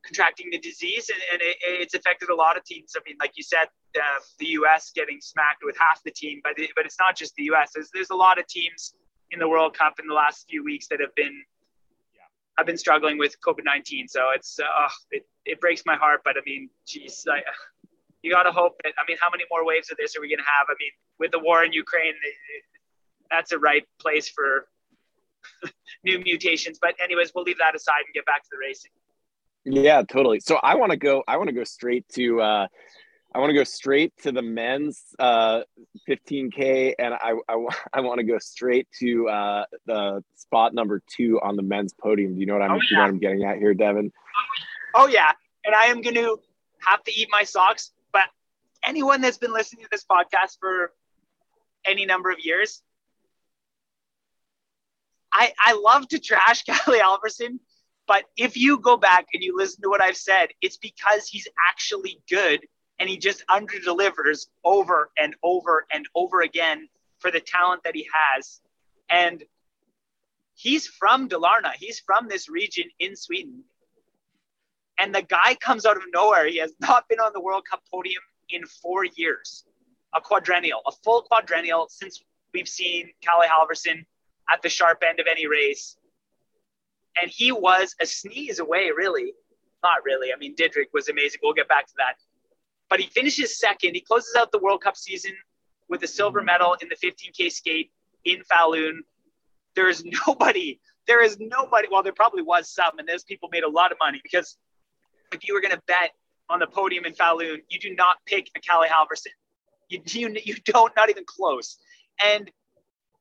contracting 0.04 0.48
the 0.50 0.58
disease, 0.58 1.10
and, 1.10 1.20
and 1.32 1.42
it, 1.42 1.56
it's 1.60 1.94
affected 1.94 2.30
a 2.30 2.34
lot 2.34 2.56
of 2.56 2.64
teams. 2.64 2.92
I 2.96 3.00
mean, 3.06 3.16
like 3.20 3.32
you 3.36 3.42
said, 3.42 3.68
uh, 3.96 4.20
the 4.38 4.46
U.S. 4.60 4.92
getting 4.94 5.20
smacked 5.20 5.62
with 5.62 5.76
half 5.78 6.02
the 6.04 6.10
team, 6.10 6.40
but 6.42 6.58
it, 6.58 6.70
but 6.74 6.86
it's 6.86 6.98
not 6.98 7.16
just 7.16 7.34
the 7.34 7.44
U.S. 7.44 7.72
There's 7.74 7.90
there's 7.92 8.10
a 8.10 8.16
lot 8.16 8.38
of 8.38 8.46
teams 8.46 8.94
in 9.30 9.38
the 9.38 9.48
World 9.48 9.76
Cup 9.76 9.94
in 10.00 10.06
the 10.06 10.14
last 10.14 10.46
few 10.48 10.64
weeks 10.64 10.86
that 10.88 11.00
have 11.00 11.14
been 11.14 11.42
have 12.58 12.66
been 12.66 12.78
struggling 12.78 13.18
with 13.18 13.36
COVID 13.40 13.64
nineteen. 13.64 14.08
So 14.08 14.28
it's 14.34 14.58
uh, 14.58 14.88
it 15.10 15.26
it 15.44 15.60
breaks 15.60 15.82
my 15.86 15.96
heart, 15.96 16.22
but 16.24 16.36
I 16.36 16.40
mean, 16.46 16.70
geez, 16.86 17.26
I, 17.30 17.42
you 18.22 18.30
got 18.30 18.44
to 18.44 18.52
hope 18.52 18.80
that. 18.84 18.92
I 18.98 19.08
mean, 19.08 19.16
how 19.20 19.30
many 19.30 19.44
more 19.50 19.64
waves 19.64 19.90
of 19.90 19.96
this 19.96 20.16
are 20.16 20.20
we 20.20 20.28
going 20.28 20.38
to 20.38 20.44
have? 20.44 20.66
I 20.68 20.74
mean, 20.78 20.90
with 21.18 21.30
the 21.30 21.38
war 21.38 21.64
in 21.64 21.72
Ukraine, 21.72 22.14
that's 23.30 23.52
a 23.52 23.58
right 23.58 23.84
place 24.00 24.28
for 24.28 24.66
new 26.04 26.18
mutations. 26.18 26.78
But 26.80 26.94
anyways, 27.02 27.32
we'll 27.34 27.44
leave 27.44 27.58
that 27.58 27.74
aside 27.74 28.02
and 28.06 28.14
get 28.14 28.26
back 28.26 28.42
to 28.42 28.48
the 28.52 28.58
racing. 28.58 28.90
Yeah, 29.64 30.02
totally. 30.02 30.40
So 30.40 30.56
I 30.56 30.74
want 30.74 30.90
to 30.92 30.96
go. 30.96 31.22
I 31.26 31.36
want 31.36 31.48
to 31.48 31.54
go 31.54 31.64
straight 31.64 32.08
to. 32.14 32.40
Uh, 32.40 32.66
I 33.32 33.38
want 33.38 33.50
to 33.50 33.54
go 33.54 33.64
straight 33.64 34.12
to 34.22 34.32
the 34.32 34.42
men's 34.42 35.02
uh, 35.18 35.60
15k, 36.08 36.94
and 36.98 37.14
I 37.14 37.34
I, 37.48 37.66
I 37.92 38.00
want 38.00 38.18
to 38.18 38.24
go 38.24 38.38
straight 38.38 38.88
to 39.00 39.28
uh, 39.28 39.64
the 39.86 40.24
spot 40.36 40.74
number 40.74 41.02
two 41.06 41.40
on 41.42 41.56
the 41.56 41.62
men's 41.62 41.92
podium. 41.92 42.34
Do 42.34 42.40
you 42.40 42.46
know 42.46 42.54
what 42.54 42.62
I'm, 42.62 42.72
oh, 42.72 42.74
yeah. 42.76 42.80
you 42.90 42.96
know 42.96 43.02
what 43.02 43.08
I'm 43.10 43.18
getting 43.18 43.44
at 43.44 43.58
here, 43.58 43.74
Devon? 43.74 44.12
Oh 44.94 45.06
yeah, 45.06 45.32
and 45.64 45.74
I 45.74 45.86
am 45.86 46.00
going 46.00 46.16
to 46.16 46.40
have 46.86 47.04
to 47.04 47.12
eat 47.12 47.28
my 47.30 47.44
socks 47.44 47.92
anyone 48.84 49.20
that's 49.20 49.38
been 49.38 49.52
listening 49.52 49.84
to 49.84 49.88
this 49.90 50.04
podcast 50.04 50.58
for 50.60 50.92
any 51.84 52.06
number 52.06 52.30
of 52.30 52.38
years, 52.40 52.82
I, 55.32 55.52
I 55.64 55.72
love 55.74 56.08
to 56.08 56.18
trash 56.18 56.62
Calle 56.68 56.98
Halfvarsson, 56.98 57.58
but 58.06 58.24
if 58.36 58.56
you 58.56 58.78
go 58.78 58.96
back 58.96 59.26
and 59.32 59.42
you 59.42 59.56
listen 59.56 59.82
to 59.82 59.88
what 59.88 60.02
I've 60.02 60.16
said, 60.16 60.48
it's 60.60 60.76
because 60.76 61.28
he's 61.28 61.46
actually 61.68 62.20
good 62.28 62.66
and 62.98 63.08
he 63.08 63.16
just 63.16 63.44
under 63.48 63.78
delivers 63.78 64.48
over 64.64 65.10
and 65.16 65.34
over 65.42 65.86
and 65.92 66.06
over 66.14 66.42
again 66.42 66.88
for 67.18 67.30
the 67.30 67.40
talent 67.40 67.82
that 67.84 67.94
he 67.94 68.08
has. 68.12 68.60
And 69.08 69.42
he's 70.54 70.86
from 70.86 71.28
Dalarna, 71.28 71.72
he's 71.76 72.00
from 72.00 72.28
this 72.28 72.48
region 72.48 72.84
in 72.98 73.16
Sweden. 73.16 73.64
And 74.98 75.14
the 75.14 75.22
guy 75.22 75.54
comes 75.54 75.86
out 75.86 75.96
of 75.96 76.02
nowhere. 76.12 76.46
He 76.46 76.58
has 76.58 76.74
not 76.78 77.08
been 77.08 77.20
on 77.20 77.32
the 77.32 77.40
World 77.40 77.64
Cup 77.68 77.80
podium 77.90 78.22
in 78.52 78.66
four 78.66 79.04
years. 79.04 79.64
A 80.14 80.20
quadrennial, 80.20 80.80
a 80.86 80.92
full 81.04 81.22
quadrennial 81.22 81.86
since 81.88 82.22
we've 82.52 82.68
seen 82.68 83.10
Calle 83.20 83.44
Halfvarsson 83.44 84.04
at 84.52 84.62
the 84.62 84.68
sharp 84.68 85.02
end 85.08 85.20
of 85.20 85.26
any 85.30 85.46
race. 85.46 85.96
And 87.20 87.30
he 87.30 87.52
was 87.52 87.94
a 88.00 88.06
sneeze 88.06 88.58
away, 88.58 88.90
really. 88.96 89.32
Not 89.82 90.04
really. 90.04 90.32
I 90.32 90.36
mean, 90.36 90.54
Didrik 90.56 90.92
was 90.92 91.08
amazing. 91.08 91.40
We'll 91.42 91.54
get 91.54 91.68
back 91.68 91.86
to 91.86 91.94
that. 91.98 92.14
But 92.88 93.00
he 93.00 93.06
finishes 93.06 93.58
second. 93.58 93.94
He 93.94 94.00
closes 94.00 94.34
out 94.36 94.52
the 94.52 94.58
World 94.58 94.82
Cup 94.82 94.96
season 94.96 95.32
with 95.88 96.02
a 96.02 96.08
silver 96.08 96.42
medal 96.42 96.76
in 96.80 96.88
the 96.88 96.96
15K 96.96 97.50
skate 97.50 97.90
in 98.24 98.42
Falun. 98.50 98.98
There 99.74 99.88
is 99.88 100.04
nobody, 100.26 100.80
there 101.06 101.22
is 101.22 101.38
nobody, 101.38 101.88
well, 101.90 102.02
there 102.02 102.12
probably 102.12 102.42
was 102.42 102.68
some, 102.68 102.98
and 102.98 103.08
those 103.08 103.24
people 103.24 103.48
made 103.52 103.62
a 103.62 103.70
lot 103.70 103.92
of 103.92 103.98
money 104.00 104.20
because 104.22 104.56
if 105.32 105.46
you 105.46 105.54
were 105.54 105.60
going 105.60 105.74
to 105.74 105.82
bet 105.86 106.10
on 106.50 106.58
the 106.58 106.66
podium 106.66 107.04
in 107.06 107.14
Falun, 107.14 107.58
you 107.68 107.78
do 107.78 107.94
not 107.94 108.16
pick 108.26 108.50
a 108.56 108.60
Calle 108.60 108.84
Halfvarsson. 108.84 109.32
You, 109.88 110.00
you, 110.04 110.36
you 110.44 110.56
don't, 110.64 110.92
not 110.96 111.08
even 111.08 111.24
close. 111.24 111.78
And 112.22 112.50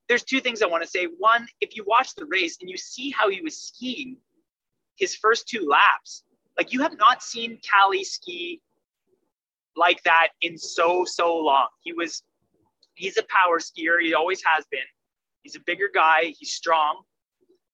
there's 0.07 0.23
two 0.23 0.41
things 0.41 0.61
I 0.61 0.65
want 0.65 0.83
to 0.83 0.89
say. 0.89 1.05
One, 1.05 1.47
if 1.61 1.75
you 1.75 1.83
watch 1.87 2.15
the 2.15 2.25
race 2.25 2.57
and 2.59 2.69
you 2.69 2.77
see 2.77 3.11
how 3.11 3.29
he 3.29 3.41
was 3.41 3.55
skiing 3.55 4.17
his 4.95 5.15
first 5.15 5.47
two 5.47 5.67
laps, 5.69 6.23
like 6.57 6.73
you 6.73 6.81
have 6.81 6.97
not 6.97 7.21
seen 7.21 7.59
Calle 7.61 8.03
ski 8.03 8.61
like 9.75 10.01
that 10.03 10.29
in 10.41 10.57
so, 10.57 11.05
so 11.05 11.37
long. 11.37 11.67
He 11.81 11.93
was, 11.93 12.23
he's 12.95 13.17
a 13.17 13.23
power 13.23 13.59
skier. 13.59 14.01
He 14.01 14.15
always 14.15 14.41
has 14.43 14.65
been. 14.71 14.79
He's 15.43 15.55
a 15.55 15.61
bigger 15.61 15.89
guy. 15.93 16.33
He's 16.37 16.51
strong. 16.51 17.03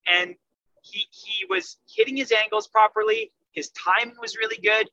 And 0.05 0.35
he, 0.81 1.05
he 1.11 1.45
was 1.49 1.77
hitting 1.89 2.17
his 2.17 2.31
angles 2.33 2.67
properly. 2.67 3.31
His 3.53 3.69
timing 3.71 4.17
was 4.21 4.35
really 4.35 4.57
good 4.61 4.89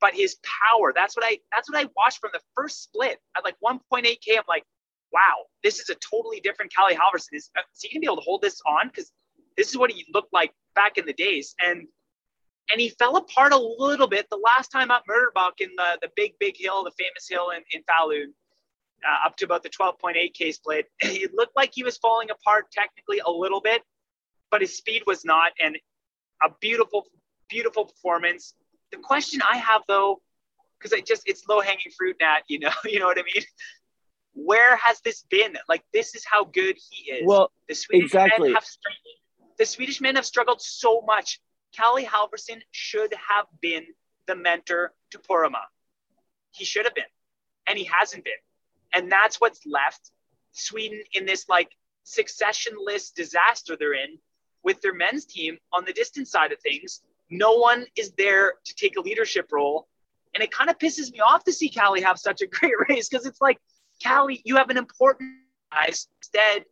but 0.00 0.14
his 0.14 0.36
power 0.42 0.92
that's 0.94 1.16
what 1.16 1.24
i 1.24 1.38
that's 1.52 1.70
what 1.70 1.78
i 1.78 1.88
watched 1.96 2.18
from 2.18 2.30
the 2.32 2.40
first 2.54 2.82
split 2.82 3.18
at 3.36 3.44
like 3.44 3.56
1.8k 3.64 4.36
i'm 4.36 4.44
like 4.48 4.64
wow, 5.12 5.46
this 5.62 5.78
is 5.78 5.88
a 5.88 5.94
totally 5.94 6.40
different 6.40 6.72
Calle 6.74 6.90
Halfvarsson. 6.90 7.34
Is, 7.34 7.50
uh, 7.56 7.62
is 7.74 7.82
he 7.82 7.88
gonna 7.88 8.00
be 8.00 8.06
able 8.06 8.16
to 8.16 8.22
hold 8.22 8.42
this 8.42 8.60
on? 8.66 8.88
Because 8.88 9.10
this 9.56 9.68
is 9.68 9.76
what 9.76 9.90
he 9.90 10.06
looked 10.12 10.32
like 10.32 10.52
back 10.74 10.98
in 10.98 11.06
the 11.06 11.12
days. 11.12 11.54
And 11.64 11.86
and 12.70 12.80
he 12.80 12.90
fell 12.90 13.16
apart 13.16 13.52
a 13.52 13.58
little 13.58 14.08
bit 14.08 14.26
the 14.30 14.36
last 14.36 14.68
time 14.68 14.90
at 14.90 15.02
Mördarbacken 15.08 15.52
in 15.60 15.70
the, 15.76 15.98
the 16.02 16.10
big, 16.14 16.32
big 16.38 16.54
hill, 16.54 16.84
the 16.84 16.92
famous 16.98 17.26
hill 17.26 17.48
in, 17.48 17.62
in 17.72 17.82
Falun, 17.84 18.26
uh, 19.08 19.26
up 19.26 19.36
to 19.38 19.46
about 19.46 19.62
the 19.62 19.70
12.8K 19.70 20.52
split. 20.52 20.84
It 21.02 21.32
looked 21.32 21.56
like 21.56 21.70
he 21.72 21.82
was 21.82 21.96
falling 21.96 22.28
apart 22.30 22.66
technically 22.70 23.22
a 23.26 23.30
little 23.30 23.62
bit, 23.62 23.80
but 24.50 24.60
his 24.60 24.76
speed 24.76 25.02
was 25.06 25.24
not. 25.24 25.52
And 25.58 25.78
a 26.44 26.50
beautiful, 26.60 27.06
beautiful 27.48 27.86
performance. 27.86 28.52
The 28.92 28.98
question 28.98 29.40
I 29.48 29.56
have 29.56 29.82
though, 29.88 30.22
because 30.78 30.92
I 30.92 31.00
just 31.00 31.22
it's 31.26 31.46
low 31.48 31.60
hanging 31.60 31.92
fruit, 31.96 32.16
Nat. 32.20 32.40
You 32.48 32.60
know, 32.60 32.70
you 32.84 32.98
know 33.00 33.06
what 33.06 33.18
I 33.18 33.22
mean 33.22 33.44
where 34.44 34.76
has 34.76 35.00
this 35.00 35.24
been? 35.30 35.56
Like 35.68 35.82
this 35.92 36.14
is 36.14 36.24
how 36.30 36.44
good 36.44 36.76
he 36.90 37.10
is. 37.10 37.22
Well, 37.26 37.50
the 37.68 37.74
Swedish 37.74 38.06
exactly. 38.06 38.48
men 38.48 38.54
have 38.54 38.64
struggled. 38.64 39.56
the 39.58 39.66
Swedish 39.66 40.00
men 40.00 40.16
have 40.16 40.26
struggled 40.26 40.62
so 40.62 41.02
much. 41.02 41.40
Calle 41.76 42.04
Halfvarsson 42.04 42.60
should 42.70 43.12
have 43.14 43.46
been 43.60 43.84
the 44.26 44.34
mentor 44.34 44.92
to 45.10 45.18
Poromaa. 45.18 45.66
He 46.52 46.64
should 46.64 46.84
have 46.84 46.94
been, 46.94 47.04
and 47.66 47.78
he 47.78 47.84
hasn't 47.84 48.24
been. 48.24 48.32
And 48.94 49.10
that's 49.12 49.40
what's 49.40 49.66
left 49.66 50.10
Sweden 50.52 51.02
in 51.12 51.26
this 51.26 51.48
like 51.48 51.70
successionless 52.06 53.12
disaster 53.14 53.76
they're 53.76 53.92
in 53.92 54.18
with 54.62 54.80
their 54.80 54.94
men's 54.94 55.26
team 55.26 55.58
on 55.72 55.84
the 55.84 55.92
distance 55.92 56.30
side 56.30 56.52
of 56.52 56.60
things. 56.60 57.02
No 57.30 57.54
one 57.54 57.86
is 57.96 58.12
there 58.12 58.54
to 58.64 58.74
take 58.74 58.96
a 58.96 59.00
leadership 59.00 59.50
role. 59.52 59.88
And 60.34 60.42
it 60.42 60.50
kind 60.50 60.70
of 60.70 60.78
pisses 60.78 61.12
me 61.12 61.20
off 61.20 61.44
to 61.44 61.52
see 61.52 61.68
Calle 61.68 62.00
have 62.02 62.18
such 62.18 62.42
a 62.42 62.46
great 62.46 62.74
race 62.88 63.08
because 63.08 63.26
it's 63.26 63.40
like 63.40 63.58
Calle, 64.02 64.36
you 64.44 64.56
have 64.56 64.70
an 64.70 64.76
important 64.76 65.32
guys. 65.72 66.08
Instead, 66.20 66.64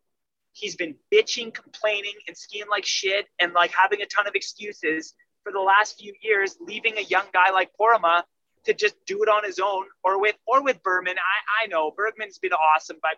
he's 0.52 0.76
been 0.76 0.94
bitching, 1.12 1.52
complaining, 1.52 2.14
and 2.26 2.36
skiing 2.36 2.68
like 2.70 2.84
shit 2.84 3.26
and 3.40 3.52
like 3.52 3.72
having 3.72 4.02
a 4.02 4.06
ton 4.06 4.26
of 4.26 4.34
excuses 4.34 5.14
for 5.42 5.52
the 5.52 5.60
last 5.60 5.98
few 5.98 6.12
years, 6.22 6.56
leaving 6.60 6.96
a 6.98 7.02
young 7.02 7.26
guy 7.32 7.50
like 7.50 7.70
Poromaa 7.78 8.22
to 8.64 8.74
just 8.74 8.96
do 9.06 9.22
it 9.22 9.28
on 9.28 9.44
his 9.44 9.58
own 9.58 9.86
or 10.02 10.20
with 10.20 10.36
or 10.46 10.62
with 10.62 10.82
Burman. 10.82 11.16
I, 11.16 11.64
I 11.64 11.66
know 11.68 11.92
Burman's 11.96 12.38
been 12.38 12.52
awesome, 12.52 12.96
but 13.00 13.12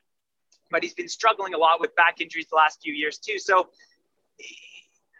but 0.70 0.82
he's 0.82 0.94
been 0.94 1.08
struggling 1.08 1.54
a 1.54 1.58
lot 1.58 1.80
with 1.80 1.94
back 1.96 2.20
injuries 2.20 2.46
the 2.50 2.56
last 2.56 2.80
few 2.82 2.92
years 2.92 3.18
too. 3.18 3.38
So 3.38 3.70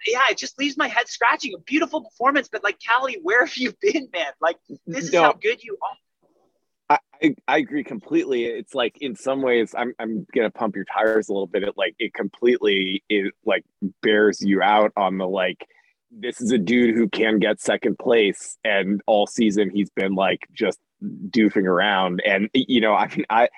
yeah, 0.07 0.27
it 0.31 0.39
just 0.39 0.59
leaves 0.59 0.77
my 0.77 0.89
head 0.89 1.09
scratching. 1.09 1.55
A 1.55 1.59
beautiful 1.59 2.03
performance, 2.03 2.49
but 2.51 2.63
like 2.65 2.79
Calle, 2.81 3.15
where 3.23 3.45
have 3.45 3.57
you 3.57 3.73
been, 3.81 4.09
man? 4.13 4.33
Like 4.41 4.57
this 4.87 5.05
is 5.05 5.13
no. 5.13 5.23
how 5.23 5.33
good 5.33 5.63
you 5.63 5.77
are. 5.83 5.97
I, 7.23 7.35
I 7.47 7.59
agree 7.59 7.85
completely. 7.85 8.45
It's 8.45 8.75
like 8.75 8.97
in 9.01 9.15
some 9.15 9.43
ways 9.43 9.75
I'm 9.77 9.93
I'm 9.99 10.27
gonna 10.35 10.51
pump 10.51 10.77
your 10.77 10.85
tires 10.85 11.29
a 11.29 11.33
little 11.33 11.47
bit. 11.47 11.63
It 11.63 11.75
like 11.77 11.95
it 11.99 12.15
completely 12.15 13.03
it 13.09 13.35
like 13.45 13.65
bears 14.03 14.41
you 14.41 14.63
out 14.63 14.93
on 14.97 15.19
the 15.19 15.29
like 15.29 15.67
this 16.11 16.41
is 16.41 16.51
a 16.51 16.59
dude 16.59 16.95
who 16.95 17.09
can 17.09 17.39
get 17.39 17.61
second 17.61 17.99
place 17.99 18.57
and 18.65 19.03
all 19.07 19.27
season 19.27 19.69
he's 19.69 19.91
been 19.91 20.15
like 20.15 20.49
just 20.55 20.79
doofing 21.03 21.67
around 21.67 22.23
and 22.25 22.49
you 22.55 22.81
know 22.81 22.95
I 22.95 23.09
mean 23.09 23.27
I 23.29 23.49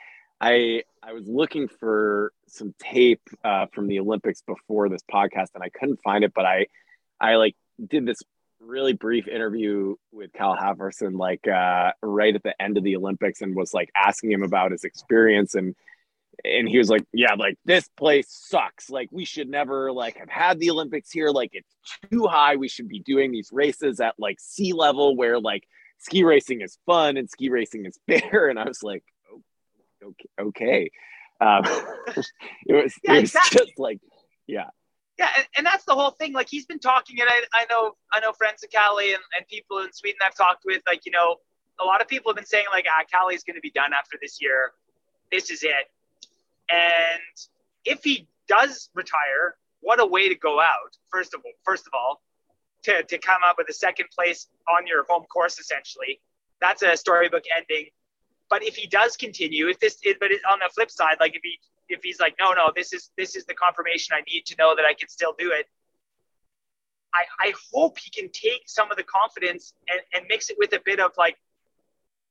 I 0.40 0.82
I 1.02 1.12
was 1.12 1.28
looking 1.28 1.68
for 1.68 2.32
some 2.52 2.74
tape 2.78 3.22
uh, 3.44 3.66
from 3.72 3.86
the 3.88 4.00
Olympics 4.00 4.42
before 4.42 4.88
this 4.88 5.02
podcast 5.12 5.48
and 5.54 5.62
I 5.62 5.68
couldn't 5.68 6.00
find 6.02 6.24
it 6.24 6.32
but 6.34 6.44
I 6.44 6.66
I 7.20 7.36
like 7.36 7.56
did 7.88 8.06
this 8.06 8.22
really 8.60 8.92
brief 8.92 9.26
interview 9.26 9.96
with 10.12 10.32
Cal 10.32 10.56
Halfvarsson, 10.56 11.18
like 11.18 11.48
uh, 11.48 11.92
right 12.02 12.34
at 12.34 12.42
the 12.42 12.60
end 12.60 12.76
of 12.76 12.84
the 12.84 12.96
Olympics, 12.96 13.40
and 13.40 13.56
was 13.56 13.74
like 13.74 13.90
asking 13.96 14.32
him 14.32 14.42
about 14.42 14.72
his 14.72 14.84
experience, 14.84 15.54
and 15.54 15.74
and 16.44 16.68
he 16.68 16.78
was 16.78 16.88
like, 16.88 17.04
"Yeah, 17.12 17.34
like 17.34 17.56
this 17.64 17.88
place 17.96 18.26
sucks. 18.28 18.90
Like 18.90 19.08
we 19.10 19.24
should 19.24 19.48
never 19.48 19.92
like 19.92 20.18
have 20.18 20.28
had 20.28 20.58
the 20.58 20.70
Olympics 20.70 21.10
here. 21.10 21.30
Like 21.30 21.50
it's 21.52 21.74
too 22.10 22.26
high. 22.26 22.56
We 22.56 22.68
should 22.68 22.88
be 22.88 23.00
doing 23.00 23.32
these 23.32 23.50
races 23.52 24.00
at 24.00 24.14
like 24.18 24.38
sea 24.40 24.72
level, 24.72 25.16
where 25.16 25.40
like 25.40 25.64
ski 25.98 26.24
racing 26.24 26.60
is 26.60 26.78
fun 26.86 27.16
and 27.16 27.28
ski 27.28 27.48
racing 27.50 27.86
is 27.86 27.98
fair." 28.08 28.48
And 28.48 28.58
I 28.58 28.64
was 28.64 28.82
like, 28.82 29.04
"Okay, 30.02 30.28
okay." 30.40 30.90
Um, 31.40 31.64
it 32.06 32.16
was 32.16 32.94
yeah, 33.02 33.14
it 33.14 33.20
was 33.22 33.22
exactly. 33.22 33.66
just 33.66 33.78
like, 33.78 34.00
yeah 34.46 34.70
yeah, 35.20 35.28
and, 35.36 35.46
and, 35.58 35.66
that's 35.66 35.84
the 35.84 35.94
whole 35.94 36.12
thing. 36.12 36.32
Like 36.32 36.48
he's 36.48 36.64
been 36.64 36.78
talking, 36.78 37.20
and 37.20 37.28
I, 37.28 37.42
I 37.52 37.66
know 37.68 37.94
I 38.10 38.20
know 38.20 38.32
friends 38.32 38.64
of 38.64 38.70
Calle 38.70 39.00
and, 39.00 39.22
and 39.36 39.46
people 39.48 39.80
in 39.80 39.92
Sweden 39.92 40.18
I've 40.26 40.34
talked 40.34 40.62
with. 40.64 40.80
Like 40.86 41.04
you 41.04 41.12
know, 41.12 41.36
a 41.78 41.84
lot 41.84 42.00
of 42.00 42.08
people 42.08 42.30
have 42.30 42.36
been 42.36 42.46
saying 42.46 42.64
like, 42.72 42.86
ah, 42.88 43.04
Calle's 43.12 43.44
going 43.44 43.56
to 43.56 43.60
be 43.60 43.70
done 43.70 43.92
after 43.92 44.16
this 44.20 44.40
year. 44.40 44.72
This 45.30 45.50
is 45.50 45.62
it. 45.62 45.90
And 46.70 47.20
if 47.84 48.02
he 48.02 48.28
does 48.48 48.88
retire, 48.94 49.56
what 49.80 50.00
a 50.00 50.06
way 50.06 50.30
to 50.30 50.34
go 50.34 50.58
out. 50.58 50.96
First 51.10 51.34
of 51.34 51.42
all, 51.44 51.52
first 51.66 51.86
of 51.86 51.92
all, 51.92 52.22
to 52.84 53.02
to 53.02 53.18
come 53.18 53.42
up 53.44 53.56
with 53.58 53.68
a 53.68 53.74
second 53.74 54.06
place 54.14 54.48
on 54.74 54.86
your 54.86 55.04
home 55.06 55.24
course, 55.24 55.58
essentially, 55.58 56.22
that's 56.62 56.82
a 56.82 56.96
storybook 56.96 57.44
ending. 57.54 57.90
But 58.50 58.64
if 58.64 58.74
he 58.74 58.88
does 58.88 59.16
continue, 59.16 59.68
if 59.68 59.78
this, 59.78 59.98
but 60.18 60.30
on 60.50 60.58
the 60.58 60.68
flip 60.74 60.90
side, 60.90 61.16
like 61.20 61.36
if 61.36 61.42
he 61.42 61.58
if 61.88 62.00
he's 62.02 62.20
like, 62.20 62.34
no, 62.38 62.52
no, 62.52 62.70
this 62.74 62.92
is 62.92 63.10
this 63.16 63.36
is 63.36 63.44
the 63.46 63.54
confirmation 63.54 64.14
I 64.14 64.22
need 64.30 64.44
to 64.46 64.56
know 64.58 64.74
that 64.76 64.84
I 64.84 64.92
can 64.94 65.08
still 65.08 65.34
do 65.38 65.52
it. 65.52 65.66
I, 67.12 67.48
I 67.48 67.52
hope 67.72 67.98
he 67.98 68.10
can 68.10 68.30
take 68.30 68.62
some 68.66 68.90
of 68.90 68.96
the 68.96 69.02
confidence 69.02 69.74
and, 69.88 70.00
and 70.14 70.24
mix 70.28 70.48
it 70.50 70.56
with 70.58 70.72
a 70.74 70.80
bit 70.84 71.00
of 71.00 71.10
like 71.18 71.36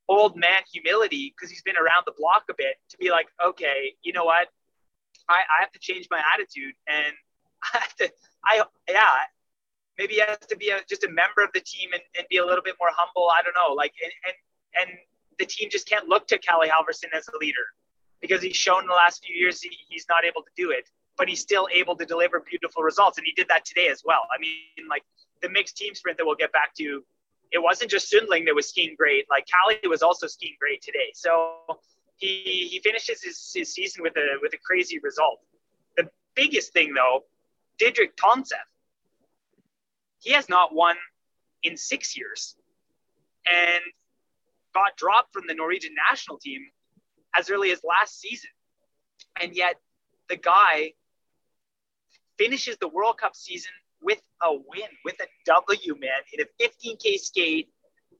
old 0.07 0.35
man 0.35 0.61
humility 0.71 1.33
because 1.35 1.49
he's 1.49 1.61
been 1.61 1.75
around 1.77 2.03
the 2.05 2.13
block 2.17 2.43
a 2.49 2.53
bit 2.57 2.75
to 2.89 2.97
be 2.97 3.11
like, 3.11 3.27
okay, 3.45 3.93
you 4.03 4.13
know 4.13 4.23
what? 4.23 4.47
I, 5.27 5.33
I 5.35 5.61
have 5.61 5.71
to 5.73 5.79
change 5.79 6.07
my 6.09 6.21
attitude 6.33 6.73
and 6.87 7.13
I 7.73 7.77
have 7.77 7.95
to, 7.97 8.11
I, 8.43 8.63
yeah, 8.89 9.27
maybe 9.97 10.15
he 10.15 10.19
has 10.21 10.39
to 10.47 10.57
be 10.57 10.69
a, 10.69 10.79
just 10.89 11.03
a 11.03 11.09
member 11.09 11.43
of 11.43 11.51
the 11.53 11.59
team 11.59 11.89
and, 11.93 12.01
and 12.17 12.25
be 12.29 12.37
a 12.37 12.45
little 12.45 12.63
bit 12.63 12.75
more 12.79 12.89
humble. 12.95 13.29
I 13.29 13.43
don't 13.43 13.53
know. 13.53 13.73
Like, 13.73 13.93
and, 14.01 14.11
and, 14.25 14.89
and 14.89 14.97
the 15.39 15.45
team 15.45 15.69
just 15.71 15.87
can't 15.87 16.07
look 16.07 16.27
to 16.27 16.37
Calle 16.37 16.67
Halfvarsson 16.67 17.11
as 17.15 17.27
a 17.33 17.37
leader 17.39 17.65
because 18.21 18.41
he's 18.41 18.55
shown 18.55 18.81
in 18.81 18.87
the 18.87 18.93
last 18.93 19.23
few 19.25 19.35
years 19.35 19.61
he, 19.61 19.71
he's 19.87 20.05
not 20.09 20.25
able 20.25 20.41
to 20.41 20.49
do 20.55 20.71
it, 20.71 20.89
but 21.17 21.27
he's 21.27 21.39
still 21.39 21.67
able 21.73 21.95
to 21.95 22.05
deliver 22.05 22.41
beautiful 22.41 22.83
results. 22.83 23.17
And 23.17 23.25
he 23.25 23.33
did 23.33 23.47
that 23.47 23.65
today 23.65 23.87
as 23.87 24.03
well. 24.05 24.27
I 24.35 24.39
mean, 24.39 24.87
like 24.89 25.03
the 25.41 25.49
mixed 25.49 25.77
team 25.77 25.95
sprint 25.95 26.17
that 26.17 26.25
we'll 26.25 26.35
get 26.35 26.51
back 26.51 26.75
to, 26.75 27.03
it 27.51 27.59
wasn't 27.59 27.89
just 27.89 28.11
Sundling 28.11 28.45
that 28.45 28.53
was 28.53 28.69
skiing 28.69 28.95
great. 28.97 29.25
Like 29.29 29.47
Calle 29.47 29.77
was 29.89 30.03
also 30.03 30.27
skiing 30.27 30.55
great 30.59 30.81
today. 30.81 31.11
So 31.13 31.55
he, 32.17 32.67
he 32.69 32.79
finishes 32.83 33.23
his, 33.23 33.51
his 33.55 33.73
season 33.73 34.03
with 34.03 34.15
a, 34.17 34.37
with 34.41 34.53
a 34.53 34.59
crazy 34.63 34.99
result. 34.99 35.39
The 35.97 36.09
biggest 36.35 36.73
thing 36.73 36.93
though, 36.93 37.23
Didrik 37.81 38.15
Tønseth, 38.15 38.57
he 40.19 40.31
has 40.31 40.49
not 40.49 40.75
won 40.75 40.97
in 41.63 41.77
six 41.77 42.17
years 42.17 42.55
and 43.49 43.81
got 44.73 44.95
dropped 44.97 45.33
from 45.33 45.43
the 45.47 45.53
Norwegian 45.53 45.93
national 46.09 46.37
team 46.37 46.61
as 47.35 47.49
early 47.49 47.71
as 47.71 47.81
last 47.83 48.19
season. 48.19 48.49
And 49.41 49.55
yet 49.55 49.75
the 50.29 50.37
guy 50.37 50.93
finishes 52.37 52.77
the 52.79 52.87
World 52.87 53.17
Cup 53.17 53.35
season 53.35 53.71
with 54.01 54.21
a 54.41 54.53
win, 54.53 54.89
with 55.03 55.15
a 55.21 55.27
W, 55.45 55.95
man, 55.99 56.21
in 56.33 56.45
a 56.45 56.63
15K 56.63 57.19
skate 57.19 57.69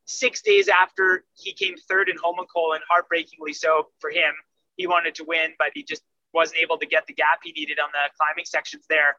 six 0.06 0.42
days 0.42 0.68
after 0.68 1.24
he 1.36 1.54
came 1.54 1.76
third 1.88 2.10
in 2.10 2.18
Holmenkollen, 2.18 2.80
heartbreakingly 2.90 3.54
so 3.54 3.88
for 4.00 4.10
him. 4.10 4.34
He 4.76 4.88
wanted 4.88 5.16
to 5.16 5.24
win, 5.24 5.54
but 5.58 5.70
he 5.74 5.84
just 5.84 6.04
wasn't 6.34 6.60
able 6.62 6.78
to 6.78 6.86
get 6.86 7.06
the 7.08 7.14
gap 7.14 7.40
he 7.44 7.52
needed 7.52 7.80
on 7.80 7.90
the 7.92 8.10
climbing 8.18 8.46
sections 8.46 8.86
there. 8.90 9.18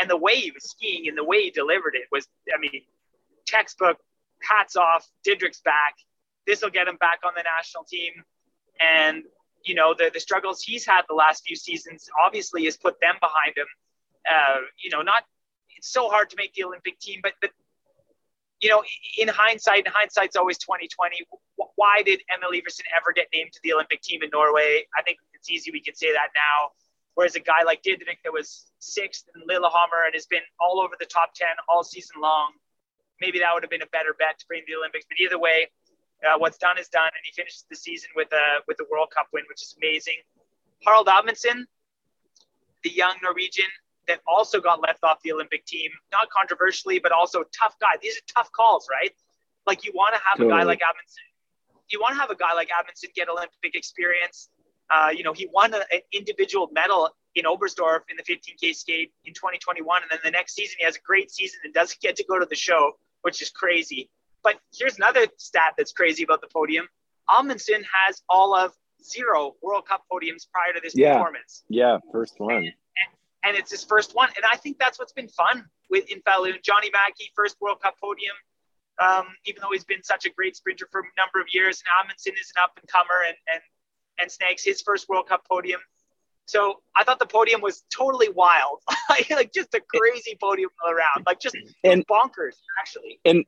And 0.00 0.08
the 0.08 0.16
way 0.16 0.36
he 0.36 0.50
was 0.50 0.70
skiing 0.70 1.08
and 1.08 1.18
the 1.18 1.24
way 1.24 1.42
he 1.42 1.50
delivered 1.50 1.94
it 1.94 2.06
was, 2.12 2.26
I 2.54 2.58
mean, 2.58 2.82
textbook, 3.46 3.98
hats 4.42 4.76
off, 4.76 5.06
Didrik's 5.26 5.60
back. 5.60 5.94
This 6.48 6.62
will 6.62 6.70
get 6.70 6.88
him 6.88 6.96
back 6.96 7.20
on 7.24 7.32
the 7.36 7.44
national 7.44 7.84
team. 7.84 8.12
And, 8.80 9.24
you 9.64 9.74
know, 9.74 9.94
the, 9.96 10.10
the 10.12 10.18
struggles 10.18 10.62
he's 10.62 10.86
had 10.86 11.02
the 11.06 11.14
last 11.14 11.44
few 11.46 11.54
seasons 11.54 12.08
obviously 12.24 12.64
has 12.64 12.78
put 12.78 12.98
them 13.02 13.16
behind 13.20 13.52
him. 13.54 13.66
Uh, 14.24 14.60
you 14.82 14.88
know, 14.90 15.02
not, 15.02 15.24
it's 15.76 15.92
so 15.92 16.08
hard 16.08 16.30
to 16.30 16.36
make 16.36 16.54
the 16.54 16.64
Olympic 16.64 16.98
team, 17.00 17.20
but, 17.22 17.34
but 17.42 17.50
you 18.60 18.70
know, 18.70 18.82
in 19.18 19.28
hindsight, 19.28 19.84
and 19.84 19.94
hindsight's 19.94 20.36
always 20.36 20.56
2020. 20.56 21.16
Why 21.76 22.02
did 22.02 22.22
Emil 22.34 22.50
Iversen 22.50 22.88
ever 22.96 23.12
get 23.14 23.28
named 23.32 23.52
to 23.52 23.60
the 23.62 23.74
Olympic 23.74 24.00
team 24.00 24.22
in 24.22 24.30
Norway? 24.32 24.86
I 24.96 25.02
think 25.02 25.18
it's 25.34 25.50
easy 25.50 25.70
we 25.70 25.80
can 25.80 25.94
say 25.94 26.12
that 26.12 26.28
now. 26.34 26.72
Whereas 27.14 27.34
a 27.34 27.40
guy 27.40 27.62
like 27.66 27.82
Didrik 27.82 28.22
that 28.24 28.32
was 28.32 28.70
sixth 28.78 29.26
in 29.34 29.42
Lillehammer 29.46 30.06
and 30.06 30.14
has 30.14 30.26
been 30.26 30.42
all 30.60 30.80
over 30.80 30.94
the 30.98 31.06
top 31.06 31.34
10 31.34 31.48
all 31.68 31.84
season 31.84 32.20
long, 32.22 32.52
maybe 33.20 33.40
that 33.40 33.52
would 33.52 33.62
have 33.62 33.70
been 33.70 33.82
a 33.82 33.90
better 33.90 34.14
bet 34.18 34.38
to 34.38 34.46
bring 34.46 34.62
the 34.66 34.74
Olympics. 34.78 35.04
But 35.08 35.18
either 35.20 35.38
way, 35.38 35.68
uh, 36.26 36.38
what's 36.38 36.58
done 36.58 36.78
is 36.78 36.88
done, 36.88 37.06
and 37.06 37.22
he 37.24 37.32
finishes 37.32 37.64
the 37.70 37.76
season 37.76 38.10
with 38.16 38.32
a 38.32 38.62
with 38.66 38.78
a 38.80 38.86
World 38.90 39.08
Cup 39.14 39.28
win, 39.32 39.44
which 39.48 39.62
is 39.62 39.74
amazing. 39.78 40.16
Harald 40.84 41.08
Amundsen, 41.08 41.66
the 42.82 42.90
young 42.90 43.14
Norwegian, 43.22 43.66
that 44.08 44.20
also 44.26 44.60
got 44.60 44.80
left 44.80 45.04
off 45.04 45.18
the 45.22 45.32
Olympic 45.32 45.64
team, 45.66 45.90
not 46.10 46.28
controversially, 46.30 46.98
but 46.98 47.12
also 47.12 47.44
tough 47.56 47.76
guy. 47.80 47.98
These 48.02 48.16
are 48.16 48.26
tough 48.34 48.50
calls, 48.52 48.88
right? 48.90 49.12
Like 49.66 49.84
you 49.84 49.92
want 49.94 50.14
to 50.14 50.20
have 50.26 50.38
totally. 50.38 50.54
a 50.54 50.58
guy 50.58 50.64
like 50.64 50.80
Amundsen. 50.82 51.24
You 51.90 52.00
want 52.00 52.14
to 52.14 52.20
have 52.20 52.30
a 52.30 52.36
guy 52.36 52.54
like 52.54 52.70
Amundsen 52.76 53.10
get 53.14 53.28
Olympic 53.28 53.74
experience. 53.74 54.48
Uh, 54.90 55.10
you 55.14 55.22
know, 55.22 55.32
he 55.32 55.48
won 55.52 55.74
a, 55.74 55.82
an 55.92 56.00
individual 56.12 56.70
medal 56.72 57.10
in 57.34 57.44
Oberstdorf 57.44 58.00
in 58.08 58.16
the 58.16 58.22
15K 58.22 58.74
skate 58.74 59.12
in 59.24 59.34
2021. 59.34 60.02
And 60.02 60.10
then 60.10 60.18
the 60.24 60.30
next 60.30 60.54
season, 60.54 60.76
he 60.78 60.84
has 60.84 60.96
a 60.96 61.00
great 61.06 61.30
season 61.30 61.60
and 61.64 61.74
doesn't 61.74 62.00
get 62.00 62.16
to 62.16 62.24
go 62.24 62.38
to 62.38 62.46
the 62.46 62.56
show, 62.56 62.92
which 63.22 63.42
is 63.42 63.50
crazy. 63.50 64.10
But 64.42 64.58
here's 64.76 64.96
another 64.96 65.26
stat 65.36 65.74
that's 65.76 65.92
crazy 65.92 66.24
about 66.24 66.40
the 66.40 66.48
podium. 66.48 66.88
Amundsen 67.28 67.84
has 68.06 68.22
all 68.28 68.54
of 68.54 68.72
zero 69.04 69.56
World 69.62 69.86
Cup 69.86 70.04
podiums 70.10 70.46
prior 70.50 70.72
to 70.74 70.80
this 70.82 70.96
yeah. 70.96 71.14
performance. 71.14 71.64
Yeah, 71.68 71.98
first 72.12 72.34
one 72.38 72.72
and 73.44 73.56
it's 73.56 73.70
his 73.70 73.84
first 73.84 74.14
one. 74.14 74.28
And 74.36 74.44
I 74.44 74.56
think 74.56 74.78
that's 74.78 74.98
what's 74.98 75.12
been 75.12 75.28
fun 75.28 75.64
with 75.90 76.10
in 76.10 76.20
Falun. 76.20 76.54
Joni 76.62 76.90
Mäki, 76.94 77.30
first 77.34 77.56
World 77.60 77.80
Cup 77.80 77.94
podium. 78.02 78.36
Um, 79.00 79.26
even 79.46 79.62
though 79.62 79.70
he's 79.72 79.84
been 79.84 80.02
such 80.02 80.26
a 80.26 80.30
great 80.30 80.56
sprinter 80.56 80.88
for 80.90 81.00
a 81.00 81.04
number 81.16 81.40
of 81.40 81.46
years, 81.52 81.80
and 81.80 82.04
Amundsen 82.04 82.32
is 82.32 82.52
an 82.56 82.62
up 82.64 82.72
and 82.76 82.88
comer, 82.88 83.22
and 83.26 83.36
and 83.52 83.62
and 84.20 84.30
Snags 84.30 84.64
his 84.64 84.82
first 84.82 85.08
World 85.08 85.28
Cup 85.28 85.46
podium. 85.48 85.80
So 86.46 86.80
I 86.96 87.04
thought 87.04 87.20
the 87.20 87.26
podium 87.26 87.60
was 87.60 87.84
totally 87.94 88.28
wild, 88.28 88.80
like 89.30 89.52
just 89.54 89.72
a 89.74 89.80
crazy 89.80 90.36
podium 90.42 90.70
around, 90.84 91.26
like 91.26 91.38
just 91.38 91.56
and, 91.84 92.04
bonkers 92.08 92.56
actually. 92.80 93.20
And 93.24 93.44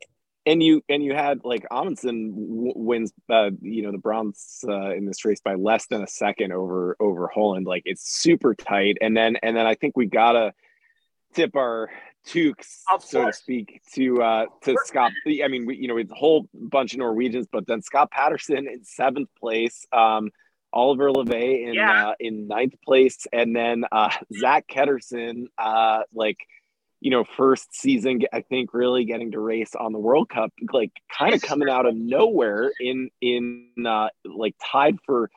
and 0.47 0.63
you 0.63 0.83
and 0.89 1.03
you 1.03 1.15
had 1.15 1.45
like 1.45 1.67
Amundsen 1.71 2.31
w- 2.31 2.73
wins 2.77 3.13
uh, 3.29 3.51
you 3.61 3.83
know 3.83 3.93
the 3.93 3.99
bronze 3.99 4.65
uh, 4.67 4.95
in 4.95 5.05
this 5.05 5.25
race 5.25 5.41
by 5.41 5.55
less 5.55 5.87
than 5.87 6.03
a 6.03 6.07
second 6.07 6.53
over 6.53 6.97
over 6.99 7.31
Holund. 7.35 7.67
Like 7.67 7.83
it's 7.85 8.09
super 8.09 8.55
tight. 8.55 8.99
And 9.01 9.17
then 9.17 9.37
and 9.43 9.57
then 9.57 9.67
I 9.67 9.75
think 9.75 9.97
we 9.97 10.07
gotta 10.07 10.55
tip 11.35 11.57
our 11.57 11.91
toques 12.27 12.83
so 13.01 13.27
to 13.27 13.33
speak 13.33 13.81
to 13.95 14.23
uh 14.23 14.47
to 14.63 14.77
Scott 14.85 15.11
I 15.27 15.49
mean 15.49 15.65
we 15.65 15.77
you 15.77 15.89
know 15.89 15.97
it's 15.97 16.13
a 16.13 16.15
whole 16.15 16.49
bunch 16.53 16.93
of 16.93 16.99
Norwegians 16.99 17.47
but 17.51 17.67
then 17.67 17.81
Scott 17.81 18.11
Patterson 18.11 18.69
in 18.69 18.85
seventh 18.85 19.31
place 19.39 19.87
um 19.93 20.31
Olivier 20.75 21.07
Léveillé 21.07 21.69
in 21.69 21.75
yeah. 21.75 22.09
uh, 22.09 22.15
in 22.21 22.47
ninth 22.47 22.75
place 22.85 23.27
and 23.33 23.57
then 23.57 23.85
uh 23.91 24.11
Zak 24.39 24.67
Ketterson 24.69 25.47
uh 25.57 26.03
like 26.13 26.39
you 27.01 27.11
know, 27.11 27.25
first 27.25 27.75
season, 27.75 28.21
I 28.33 28.43
think 28.43 28.75
really 28.75 29.05
getting 29.05 29.33
to 29.33 29.41
race 29.41 29.75
on 29.75 29.93
the 29.93 29.99
World 29.99 30.29
Cup, 30.29 30.53
like 30.73 30.93
kind 31.17 31.35
of 31.35 31.41
coming 31.41 31.69
out 31.69 31.87
of 31.87 31.95
nowhere 31.95 32.71
in, 32.79 33.11
in, 33.23 33.73
uh, 33.87 34.09
like 34.25 34.55
tied 34.63 34.99
for 35.07 35.31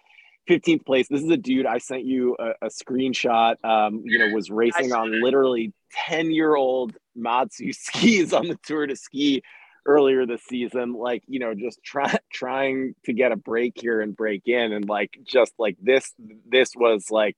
15th 0.49 0.85
place. 0.85 1.07
This 1.07 1.23
is 1.23 1.29
a 1.29 1.37
dude 1.37 1.65
I 1.65 1.77
sent 1.77 2.03
you 2.03 2.35
a, 2.37 2.65
a 2.65 2.69
screenshot, 2.69 3.55
um, 3.63 4.03
you 4.05 4.19
know, 4.19 4.33
was 4.33 4.51
racing 4.51 4.91
on 4.91 5.21
literally 5.21 5.73
10 6.07 6.31
year 6.31 6.53
old 6.53 6.97
Madshus 7.17 7.75
skis 7.79 8.33
on 8.33 8.47
the 8.47 8.59
Tour 8.63 8.87
de 8.87 8.95
Ski 8.95 9.41
earlier 9.85 10.25
this 10.25 10.43
season, 10.43 10.93
like, 10.93 11.23
you 11.27 11.39
know, 11.39 11.53
just 11.53 11.81
try, 11.83 12.17
trying 12.31 12.95
to 13.05 13.13
get 13.13 13.31
a 13.31 13.37
break 13.37 13.73
here 13.79 14.01
and 14.01 14.15
break 14.15 14.47
in. 14.47 14.73
And 14.73 14.87
like, 14.87 15.11
just 15.23 15.53
like 15.57 15.77
this, 15.81 16.11
this 16.45 16.73
was 16.75 17.09
like, 17.09 17.37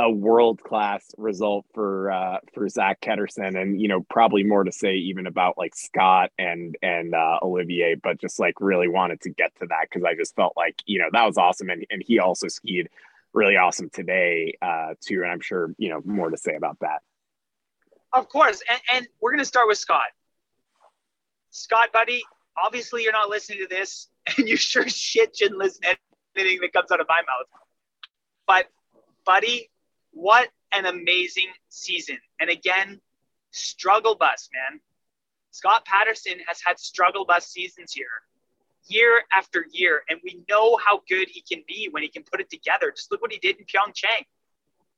a 0.00 0.10
world 0.10 0.62
class 0.62 1.04
result 1.18 1.66
for 1.74 2.10
uh, 2.10 2.38
for 2.54 2.66
Zak 2.70 3.02
Ketterson, 3.02 3.60
and 3.60 3.78
you 3.78 3.86
know 3.86 4.00
probably 4.08 4.42
more 4.42 4.64
to 4.64 4.72
say 4.72 4.94
even 4.94 5.26
about 5.26 5.58
like 5.58 5.76
Scott 5.76 6.30
and 6.38 6.74
and 6.82 7.14
uh, 7.14 7.38
Olivier, 7.42 7.96
but 7.96 8.18
just 8.18 8.40
like 8.40 8.54
really 8.60 8.88
wanted 8.88 9.20
to 9.22 9.30
get 9.30 9.54
to 9.60 9.66
that 9.66 9.88
because 9.90 10.02
I 10.02 10.14
just 10.14 10.34
felt 10.34 10.54
like 10.56 10.76
you 10.86 10.98
know 10.98 11.08
that 11.12 11.26
was 11.26 11.36
awesome, 11.36 11.68
and 11.68 11.84
and 11.90 12.02
he 12.04 12.18
also 12.18 12.48
skied 12.48 12.88
really 13.34 13.56
awesome 13.56 13.90
today 13.90 14.56
uh, 14.62 14.94
too, 15.00 15.22
and 15.22 15.30
I'm 15.30 15.40
sure 15.40 15.74
you 15.76 15.90
know 15.90 16.00
more 16.02 16.30
to 16.30 16.36
say 16.38 16.54
about 16.54 16.78
that. 16.80 17.02
Of 18.14 18.30
course, 18.30 18.62
and, 18.70 18.80
and 18.94 19.08
we're 19.20 19.32
gonna 19.32 19.44
start 19.44 19.68
with 19.68 19.78
Scott. 19.78 20.08
Scott, 21.50 21.92
buddy, 21.92 22.22
obviously 22.56 23.02
you're 23.02 23.12
not 23.12 23.28
listening 23.28 23.58
to 23.58 23.66
this, 23.66 24.08
and 24.38 24.48
you 24.48 24.56
sure 24.56 24.88
shit 24.88 25.36
shouldn't 25.36 25.58
listen 25.58 25.82
to 25.82 25.96
anything 26.36 26.60
that 26.62 26.72
comes 26.72 26.90
out 26.90 27.00
of 27.00 27.06
my 27.06 27.20
mouth. 27.20 27.46
But, 28.46 28.66
buddy, 29.26 29.68
what 30.12 30.48
an 30.72 30.86
amazing 30.86 31.48
season. 31.68 32.18
And 32.40 32.50
again, 32.50 33.00
struggle 33.50 34.14
bus, 34.14 34.48
man. 34.52 34.80
Scott 35.50 35.84
Patterson 35.84 36.38
has 36.46 36.60
had 36.64 36.78
struggle 36.78 37.24
bus 37.24 37.46
seasons 37.46 37.92
here 37.92 38.22
year 38.86 39.22
after 39.36 39.66
year. 39.70 40.02
And 40.08 40.20
we 40.24 40.42
know 40.48 40.78
how 40.84 41.02
good 41.08 41.28
he 41.28 41.42
can 41.42 41.62
be 41.66 41.88
when 41.90 42.02
he 42.02 42.08
can 42.08 42.22
put 42.22 42.40
it 42.40 42.50
together. 42.50 42.92
Just 42.94 43.10
look 43.10 43.20
what 43.22 43.32
he 43.32 43.38
did 43.38 43.56
in 43.56 43.64
Pyeongchang. 43.64 44.24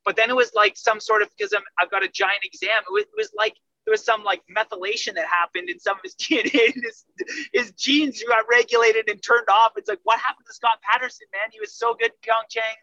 But 0.04 0.16
then 0.16 0.30
it 0.30 0.36
was 0.36 0.52
like 0.54 0.76
some 0.76 1.00
sort 1.00 1.22
of, 1.22 1.30
because 1.36 1.52
i 1.52 1.58
have 1.78 1.90
got 1.90 2.02
a 2.02 2.08
giant 2.08 2.40
exam, 2.44 2.82
it 2.88 2.92
was, 2.92 3.02
it 3.02 3.16
was 3.16 3.30
like 3.36 3.54
there 3.84 3.92
was 3.92 4.04
some 4.04 4.24
like 4.24 4.42
methylation 4.50 5.14
that 5.14 5.26
happened 5.26 5.68
in 5.68 5.78
some 5.78 5.96
of 5.96 6.02
his 6.02 6.14
DNA. 6.20 6.72
His, 6.74 7.04
his 7.52 7.72
genes 7.72 8.22
got 8.26 8.44
regulated 8.50 9.08
and 9.08 9.22
turned 9.22 9.48
off. 9.48 9.72
It's 9.76 9.88
like, 9.88 10.00
what 10.02 10.18
happened 10.18 10.46
to 10.46 10.54
Scott 10.54 10.78
Patterson, 10.82 11.26
man? 11.32 11.50
He 11.52 11.60
was 11.60 11.72
so 11.72 11.94
good 11.94 12.10
in 12.10 12.30
Pyeongchang 12.30 12.76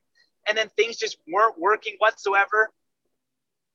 and 0.48 0.58
then 0.58 0.70
things 0.70 0.98
just 0.98 1.18
weren't 1.28 1.60
working 1.60 1.96
whatsoever. 2.00 2.70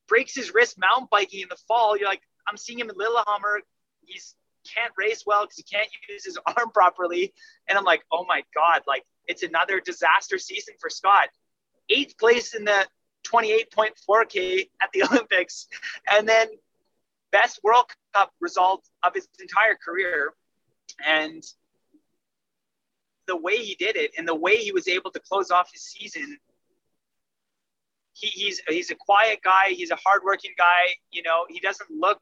Breaks 0.07 0.35
his 0.35 0.53
wrist 0.53 0.77
mountain 0.77 1.07
biking 1.09 1.41
in 1.41 1.47
the 1.49 1.57
fall. 1.67 1.97
You're 1.97 2.09
like, 2.09 2.21
I'm 2.47 2.57
seeing 2.57 2.79
him 2.79 2.89
in 2.89 2.95
Lillehammer. 2.97 3.61
He's 4.05 4.35
can't 4.65 4.91
race 4.97 5.23
well 5.25 5.43
because 5.43 5.57
he 5.57 5.63
can't 5.63 5.87
use 6.09 6.25
his 6.25 6.37
arm 6.57 6.71
properly. 6.71 7.33
And 7.67 7.77
I'm 7.77 7.83
like, 7.83 8.03
oh 8.11 8.25
my 8.27 8.43
God, 8.53 8.81
like 8.87 9.03
it's 9.27 9.43
another 9.43 9.79
disaster 9.79 10.37
season 10.37 10.75
for 10.79 10.89
Scott. 10.89 11.29
Eighth 11.89 12.17
place 12.17 12.55
in 12.55 12.65
the 12.65 12.87
28.4K 13.27 14.69
at 14.81 14.89
the 14.93 15.03
Olympics. 15.11 15.67
And 16.11 16.27
then 16.27 16.47
best 17.31 17.59
World 17.63 17.85
Cup 18.13 18.31
result 18.39 18.83
of 19.03 19.13
his 19.13 19.27
entire 19.39 19.75
career. 19.75 20.33
And 21.05 21.43
the 23.27 23.35
way 23.35 23.57
he 23.57 23.75
did 23.75 23.95
it 23.95 24.11
and 24.17 24.27
the 24.27 24.35
way 24.35 24.57
he 24.57 24.71
was 24.71 24.87
able 24.87 25.11
to 25.11 25.19
close 25.19 25.49
off 25.49 25.71
his 25.71 25.81
season 25.81 26.37
he, 28.15 28.27
he's 28.27 28.61
he's 28.67 28.91
a 28.91 28.95
quiet 28.95 29.39
guy. 29.43 29.69
He's 29.69 29.91
a 29.91 29.97
hardworking 29.97 30.53
guy. 30.57 30.95
You 31.11 31.21
know, 31.21 31.45
he 31.49 31.59
doesn't 31.59 31.91
look 31.91 32.21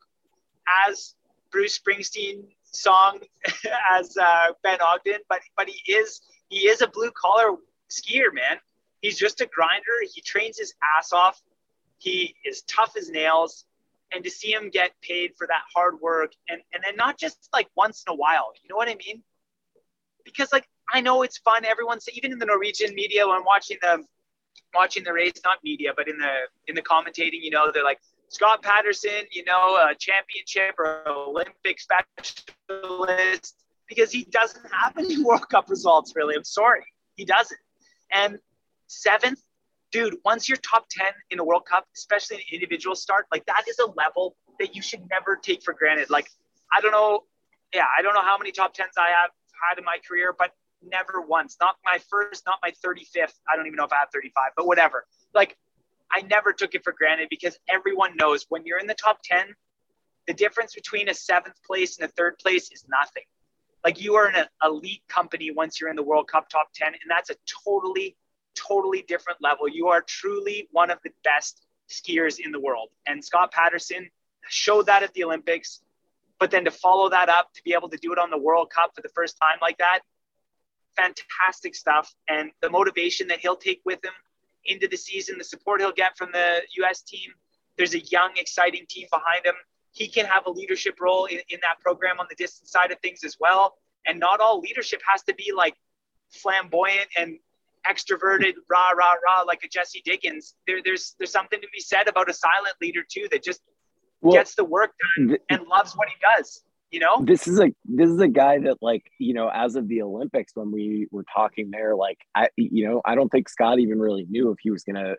as 0.87 1.13
Bruce 1.51 1.79
Springsteen 1.79 2.45
song 2.63 3.19
as 3.91 4.17
uh, 4.17 4.47
Ben 4.63 4.79
Ogden, 4.81 5.19
but 5.29 5.41
but 5.55 5.69
he 5.69 5.93
is 5.93 6.21
he 6.49 6.67
is 6.67 6.81
a 6.81 6.87
blue 6.87 7.11
collar 7.11 7.55
skier, 7.89 8.33
man. 8.33 8.57
He's 9.01 9.19
just 9.19 9.41
a 9.41 9.45
grinder. 9.45 9.83
He 10.11 10.21
trains 10.21 10.57
his 10.57 10.73
ass 10.97 11.13
off. 11.13 11.39
He 11.99 12.35
is 12.43 12.63
tough 12.63 12.93
as 12.97 13.09
nails. 13.09 13.65
And 14.13 14.23
to 14.23 14.29
see 14.29 14.53
him 14.53 14.69
get 14.69 14.91
paid 15.01 15.31
for 15.35 15.47
that 15.47 15.63
hard 15.75 15.99
work 15.99 16.33
and, 16.47 16.61
and 16.71 16.83
then 16.83 16.95
not 16.95 17.17
just 17.17 17.49
like 17.51 17.67
once 17.75 18.03
in 18.07 18.13
a 18.13 18.15
while, 18.15 18.53
you 18.61 18.69
know 18.69 18.75
what 18.75 18.87
I 18.87 18.95
mean? 18.95 19.23
Because 20.23 20.53
like 20.53 20.67
I 20.91 21.01
know 21.01 21.23
it's 21.23 21.39
fun. 21.39 21.65
Everyone's 21.65 22.07
even 22.13 22.31
in 22.31 22.37
the 22.37 22.45
Norwegian 22.45 22.93
media 22.93 23.27
when 23.27 23.37
I'm 23.37 23.43
watching 23.43 23.77
the 23.81 24.03
watching 24.73 25.03
the 25.03 25.13
race, 25.13 25.33
not 25.43 25.57
media, 25.63 25.91
but 25.95 26.07
in 26.07 26.17
the 26.17 26.33
in 26.67 26.75
the 26.75 26.81
commentating, 26.81 27.41
you 27.41 27.51
know, 27.51 27.71
they're 27.73 27.83
like 27.83 27.99
Scott 28.29 28.63
Patterson, 28.63 29.25
you 29.31 29.43
know, 29.45 29.75
a 29.75 29.95
championship 29.95 30.75
or 30.79 31.07
Olympic 31.07 31.79
specialist 31.79 33.55
because 33.87 34.11
he 34.11 34.23
doesn't 34.25 34.65
have 34.71 34.97
any 34.97 35.23
World 35.23 35.47
Cup 35.49 35.69
results 35.69 36.13
really. 36.15 36.35
I'm 36.35 36.43
sorry, 36.43 36.85
he 37.15 37.25
doesn't. 37.25 37.59
And 38.11 38.39
seventh, 38.87 39.41
dude, 39.91 40.15
once 40.25 40.49
you're 40.49 40.57
top 40.57 40.85
ten 40.89 41.11
in 41.29 41.39
a 41.39 41.43
World 41.43 41.65
Cup, 41.65 41.85
especially 41.95 42.37
an 42.37 42.43
individual 42.51 42.95
start, 42.95 43.27
like 43.31 43.45
that 43.45 43.65
is 43.67 43.79
a 43.79 43.87
level 43.91 44.35
that 44.59 44.75
you 44.75 44.81
should 44.81 45.01
never 45.09 45.35
take 45.35 45.63
for 45.63 45.73
granted. 45.73 46.09
Like, 46.09 46.29
I 46.71 46.81
don't 46.81 46.91
know, 46.91 47.23
yeah, 47.73 47.85
I 47.97 48.01
don't 48.01 48.13
know 48.13 48.21
how 48.21 48.37
many 48.37 48.51
top 48.51 48.73
tens 48.73 48.93
I 48.97 49.09
have 49.09 49.31
had 49.69 49.79
in 49.79 49.85
my 49.85 49.97
career, 50.07 50.33
but 50.37 50.51
never 50.89 51.21
once, 51.21 51.57
not 51.59 51.75
my 51.83 51.99
first, 52.09 52.43
not 52.45 52.59
my 52.61 52.71
35th. 52.71 53.33
I 53.51 53.55
don't 53.55 53.67
even 53.67 53.77
know 53.77 53.85
if 53.85 53.93
I 53.93 53.97
have 53.97 54.09
35, 54.13 54.51
but 54.55 54.67
whatever. 54.67 55.05
Like, 55.33 55.57
I 56.11 56.21
never 56.21 56.53
took 56.53 56.75
it 56.75 56.83
for 56.83 56.93
granted 56.93 57.27
because 57.29 57.57
everyone 57.67 58.15
knows 58.15 58.45
when 58.49 58.65
you're 58.65 58.79
in 58.79 58.87
the 58.87 58.93
top 58.93 59.19
10, 59.23 59.55
the 60.27 60.33
difference 60.33 60.73
between 60.75 61.09
a 61.09 61.13
seventh 61.13 61.61
place 61.65 61.97
and 61.97 62.07
a 62.09 62.11
third 62.11 62.37
place 62.37 62.71
is 62.71 62.85
nothing. 62.87 63.23
Like 63.83 64.01
you 64.01 64.15
are 64.15 64.27
an 64.27 64.45
elite 64.63 65.03
company 65.09 65.51
once 65.51 65.81
you're 65.81 65.89
in 65.89 65.95
the 65.95 66.03
World 66.03 66.27
Cup 66.27 66.49
top 66.49 66.69
10, 66.73 66.87
and 66.87 67.09
that's 67.09 67.29
a 67.29 67.35
totally, 67.65 68.15
totally 68.55 69.03
different 69.07 69.41
level. 69.41 69.67
You 69.67 69.89
are 69.89 70.01
truly 70.01 70.69
one 70.71 70.89
of 70.89 70.99
the 71.03 71.11
best 71.23 71.65
skiers 71.89 72.39
in 72.39 72.51
the 72.51 72.59
world. 72.59 72.89
And 73.05 73.23
Scott 73.23 73.51
Patterson 73.51 74.09
showed 74.47 74.85
that 74.85 75.03
at 75.03 75.13
the 75.13 75.25
Olympics. 75.25 75.81
But 76.39 76.51
then 76.51 76.65
to 76.65 76.71
follow 76.71 77.09
that 77.09 77.29
up, 77.29 77.53
to 77.53 77.63
be 77.63 77.73
able 77.73 77.89
to 77.89 77.97
do 77.97 78.13
it 78.13 78.19
on 78.19 78.29
the 78.29 78.37
World 78.37 78.69
Cup 78.69 78.91
for 78.95 79.01
the 79.01 79.09
first 79.09 79.37
time 79.41 79.57
like 79.61 79.77
that, 79.79 79.99
fantastic 80.95 81.75
stuff. 81.75 82.13
And 82.27 82.51
the 82.61 82.69
motivation 82.69 83.27
that 83.27 83.39
he'll 83.39 83.55
take 83.55 83.81
with 83.85 84.03
him 84.03 84.13
into 84.65 84.87
the 84.87 84.97
season, 84.97 85.37
the 85.37 85.43
support 85.43 85.81
he'll 85.81 85.91
get 85.91 86.17
from 86.17 86.31
the 86.31 86.61
US 86.83 87.01
team. 87.01 87.31
There's 87.77 87.95
a 87.95 87.99
young, 87.99 88.31
exciting 88.37 88.85
team 88.87 89.07
behind 89.11 89.45
him. 89.45 89.55
He 89.91 90.07
can 90.07 90.25
have 90.25 90.45
a 90.45 90.51
leadership 90.51 90.99
role 90.99 91.25
in, 91.25 91.39
in 91.49 91.59
that 91.61 91.79
program 91.79 92.19
on 92.19 92.27
the 92.29 92.35
distance 92.35 92.71
side 92.71 92.91
of 92.91 92.99
things 92.99 93.23
as 93.23 93.37
well. 93.39 93.75
And 94.05 94.19
not 94.19 94.39
all 94.39 94.59
leadership 94.59 95.01
has 95.07 95.23
to 95.23 95.33
be 95.35 95.51
like 95.55 95.75
flamboyant 96.29 97.07
and 97.17 97.37
extroverted, 97.89 98.53
rah, 98.69 98.91
rah, 98.91 99.13
rah, 99.25 99.43
like 99.45 99.63
a 99.63 99.67
Jessie 99.67 100.01
Diggins. 100.03 100.55
There, 100.67 100.79
there's 100.83 101.15
there's 101.17 101.31
something 101.31 101.59
to 101.59 101.67
be 101.73 101.79
said 101.79 102.07
about 102.07 102.29
a 102.29 102.33
silent 102.33 102.75
leader 102.81 103.03
too 103.07 103.27
that 103.31 103.43
just 103.43 103.61
well, 104.21 104.33
gets 104.33 104.55
the 104.55 104.63
work 104.63 104.91
done 105.17 105.37
and 105.49 105.67
loves 105.67 105.93
what 105.93 106.07
he 106.09 106.15
does. 106.37 106.63
You 106.93 106.99
know, 106.99 107.23
this 107.23 107.47
is 107.47 107.59
a 107.59 107.73
this 107.85 108.07
is 108.07 108.19
a 108.19 108.27
guy 108.27 108.59
that 108.59 108.77
like 108.79 109.09
you 109.17 109.33
know 109.33 109.49
as 109.51 109.75
of 109.75 109.87
the 109.87 110.03
Olympics 110.03 110.51
when 110.53 110.71
we 110.71 111.07
were 111.09 111.25
talking 111.35 111.71
there, 111.71 111.95
like 111.95 112.19
I 112.35 112.49
you 112.55 112.87
know 112.87 113.01
I 113.03 113.15
don't 113.15 113.29
think 113.29 113.49
Scott 113.49 113.79
even 113.79 113.99
really 113.99 114.27
knew 114.29 114.51
if 114.51 114.59
he 114.61 114.69
was 114.69 114.83
gonna 114.83 115.15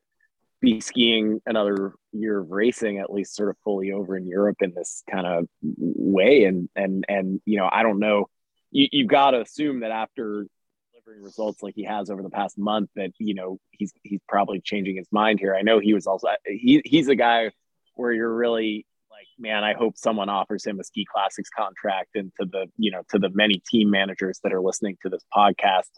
be 0.61 0.81
skiing 0.81 1.43
another 1.47 1.95
year 2.13 2.39
of 2.39 2.53
racing 2.53 2.99
at 2.99 3.13
least 3.13 3.35
sort 3.35 3.49
of 3.49 3.57
fully 3.65 3.91
over 3.91 4.17
in 4.17 4.25
Europe 4.25 4.59
in 4.61 4.73
this 4.73 5.03
kind 5.11 5.27
of 5.27 5.49
way. 5.63 6.45
And 6.45 6.69
and 6.77 7.05
and 7.09 7.41
you 7.45 7.59
know 7.59 7.69
I 7.73 7.83
don't 7.83 7.99
know. 7.99 8.27
You, 8.71 8.87
you've 8.93 9.09
got 9.09 9.33
to 9.33 9.41
assume 9.41 9.81
that 9.81 9.91
after 9.91 10.47
delivering 10.93 11.25
results 11.25 11.61
like 11.61 11.75
he 11.75 11.83
has 11.83 12.09
over 12.09 12.23
the 12.23 12.31
past 12.31 12.57
month 12.57 12.91
that 12.95 13.11
you 13.19 13.35
know 13.35 13.59
he's 13.73 13.93
he's 14.05 14.21
probably 14.29 14.61
changing 14.61 14.95
his 14.95 15.09
mind 15.11 15.41
here. 15.41 15.57
I 15.57 15.63
know 15.63 15.81
he 15.81 15.93
was 15.93 16.07
also 16.07 16.29
he 16.47 16.83
he's 16.85 17.09
a 17.09 17.17
guy 17.17 17.51
where 17.97 18.13
you're 18.13 18.33
really 18.33 18.87
like, 19.25 19.39
man, 19.39 19.65
I 19.65 19.75
hope 19.75 19.97
someone 19.97 20.29
offers 20.29 20.65
him 20.65 20.81
a 20.81 20.85
ski 20.85 21.07
classics 21.11 21.51
contract. 21.57 22.11
And 22.15 22.33
to 22.41 22.47
the, 22.47 22.67
you 22.77 22.91
know, 22.91 23.03
to 23.11 23.19
the 23.19 23.31
many 23.31 23.63
team 23.69 23.91
managers 23.91 24.41
that 24.43 24.53
are 24.53 24.61
listening 24.61 24.97
to 25.03 25.09
this 25.09 25.25
podcast, 25.35 25.91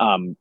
um, 0.00 0.36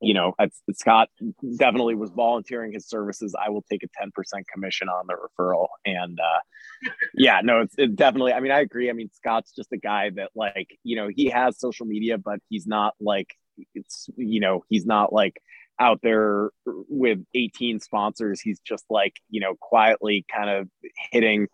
you 0.00 0.14
know, 0.14 0.32
Scott 0.72 1.08
definitely 1.56 1.96
was 1.96 2.10
volunteering 2.10 2.72
his 2.72 2.88
services. 2.88 3.34
I 3.34 3.50
will 3.50 3.64
take 3.68 3.82
a 3.82 3.88
10% 4.04 4.10
commission 4.52 4.88
on 4.88 5.06
the 5.08 5.14
referral. 5.14 5.66
And 5.84 6.18
uh, 6.20 6.90
yeah, 7.14 7.40
no, 7.42 7.62
it's 7.62 7.74
it 7.76 7.96
definitely, 7.96 8.32
I 8.32 8.40
mean, 8.40 8.52
I 8.52 8.60
agree. 8.60 8.90
I 8.90 8.92
mean, 8.92 9.10
Scott's 9.12 9.52
just 9.52 9.72
a 9.72 9.76
guy 9.76 10.10
that 10.10 10.30
like, 10.36 10.68
you 10.84 10.96
know, 10.96 11.08
he 11.08 11.30
has 11.30 11.58
social 11.58 11.84
media, 11.84 12.16
but 12.16 12.38
he's 12.48 12.66
not 12.66 12.94
like, 13.00 13.34
it's, 13.74 14.08
you 14.16 14.38
know, 14.38 14.64
he's 14.68 14.86
not 14.86 15.12
like, 15.12 15.40
out 15.80 16.00
there 16.02 16.50
with 16.66 17.20
18 17.34 17.80
sponsors. 17.80 18.40
He's 18.40 18.60
just 18.60 18.84
like, 18.90 19.14
you 19.30 19.40
know, 19.40 19.54
quietly 19.60 20.24
kind 20.32 20.50
of 20.50 20.68
hitting 21.12 21.48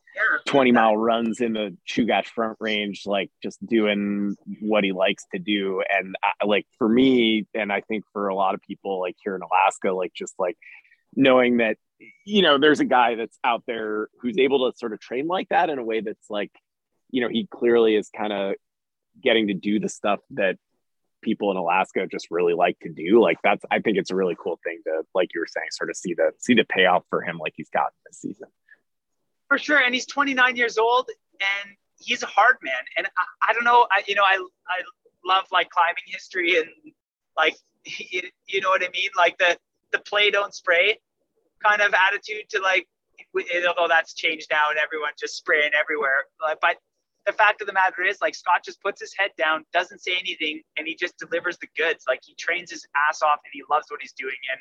20 0.47 0.73
mile 0.73 0.97
runs 0.97 1.41
in 1.41 1.53
the 1.55 1.77
Chugach 1.89 2.27
front 2.27 2.57
range, 2.61 3.03
like 3.07 3.31
just 3.43 3.65
doing 3.65 4.37
what 4.61 4.85
he 4.85 4.93
likes 4.93 5.25
to 5.33 5.39
do. 5.39 5.83
And 5.91 6.17
I, 6.23 6.45
like 6.45 6.67
for 6.79 6.89
me, 6.89 7.47
and 7.55 7.73
I 7.73 7.81
think 7.81 8.05
for 8.12 8.29
a 8.29 8.35
lot 8.35 8.55
of 8.55 8.62
people 8.62 9.01
like 9.01 9.17
here 9.23 9.35
in 9.35 9.43
Alaska, 9.43 9.93
like 9.93 10.12
just 10.15 10.35
like 10.39 10.57
knowing 11.15 11.59
that, 11.59 11.77
you 12.25 12.43
know, 12.43 12.59
there's 12.59 12.81
a 12.81 12.85
guy 12.85 13.15
that's 13.15 13.39
out 13.45 13.62
there 13.67 14.09
who's 14.21 14.39
able 14.39 14.71
to 14.71 14.79
sort 14.79 14.93
of 14.93 15.01
train 15.01 15.27
like 15.27 15.49
that 15.49 15.71
in 15.71 15.79
a 15.79 15.85
way 15.85 16.01
that's 16.01 16.31
like, 16.31 16.53
you 17.11 17.21
know, 17.21 17.29
he 17.29 17.47
clearly 17.47 17.97
is 17.97 18.11
kind 18.17 18.33
of 18.33 18.55
getting 19.23 19.49
to 19.49 19.55
do 19.55 19.79
the 19.79 19.89
stuff 19.89 20.21
that 20.31 20.57
people 21.23 21.51
in 21.51 21.57
Alaska 21.57 22.07
just 22.07 22.29
really 22.31 22.55
like 22.55 22.79
to 22.81 22.91
do. 22.91 23.21
Like 23.21 23.39
that's 23.43 23.65
I 23.71 23.81
think 23.81 23.97
it's 23.97 24.11
a 24.11 24.17
really 24.17 24.37
cool 24.39 24.61
thing 24.62 24.81
to 24.85 25.03
like 25.15 25.31
you 25.35 25.41
were 25.41 25.47
saying, 25.47 25.69
sort 25.71 25.91
of 25.91 25.97
see 25.97 26.15
the 26.15 26.33
see 26.39 26.55
the 26.55 26.65
payoff 26.65 27.05
for 27.11 27.23
him 27.23 27.39
like 27.39 27.55
he's 27.57 27.71
gotten 27.71 27.95
this 28.07 28.19
season. 28.19 28.49
For 29.55 29.59
sure. 29.59 29.79
And 29.79 29.95
he's 29.95 30.07
29 30.07 30.57
years 30.57 30.79
old 30.79 31.09
and 31.39 31.77
he's 32.01 32.25
a 32.25 32.27
hard 32.27 32.57
man. 32.61 32.75
And 32.99 33.07
I, 33.07 33.51
I 33.51 33.53
don't 33.53 33.63
know, 33.63 33.87
I 33.89 34.03
you 34.09 34.17
know, 34.17 34.25
I 34.25 34.35
I 34.67 34.83
love 35.25 35.45
like 35.53 35.71
climbing 35.71 36.03
history 36.07 36.59
and 36.59 36.67
like 37.37 37.55
you, 37.85 38.23
you 38.49 38.61
know 38.61 38.71
what 38.71 38.83
I 38.83 38.89
mean? 38.89 39.11
Like 39.17 39.39
the 39.39 39.57
the 39.93 40.01
play 40.01 40.33
don't 40.33 40.53
spray 40.53 40.99
kind 41.63 41.83
of 41.83 41.95
attitude 41.95 42.51
to 42.51 42.61
like 42.63 42.89
although 43.69 43.87
that's 43.87 44.15
changed 44.15 44.49
now 44.51 44.71
and 44.71 44.79
everyone 44.81 45.13
just 45.21 45.37
spraying 45.37 45.71
everywhere. 45.81 46.25
But 46.61 46.79
the 47.25 47.33
fact 47.33 47.61
of 47.61 47.69
the 47.69 47.75
matter 47.75 48.03
is, 48.03 48.19
like 48.21 48.35
Scott 48.35 48.65
just 48.65 48.83
puts 48.83 49.01
his 49.01 49.15
head 49.17 49.31
down, 49.39 49.65
doesn't 49.73 50.01
say 50.01 50.17
anything, 50.19 50.63
and 50.77 50.85
he 50.85 50.97
just 50.97 51.17
delivers 51.17 51.59
the 51.59 51.69
goods. 51.77 52.07
Like 52.09 52.23
he 52.25 52.35
trains 52.35 52.73
his 52.73 52.85
ass 53.09 53.23
off 53.23 53.39
and 53.45 53.53
he 53.53 53.63
loves 53.71 53.87
what 53.89 54.01
he's 54.03 54.15
doing. 54.15 54.35
And 54.51 54.61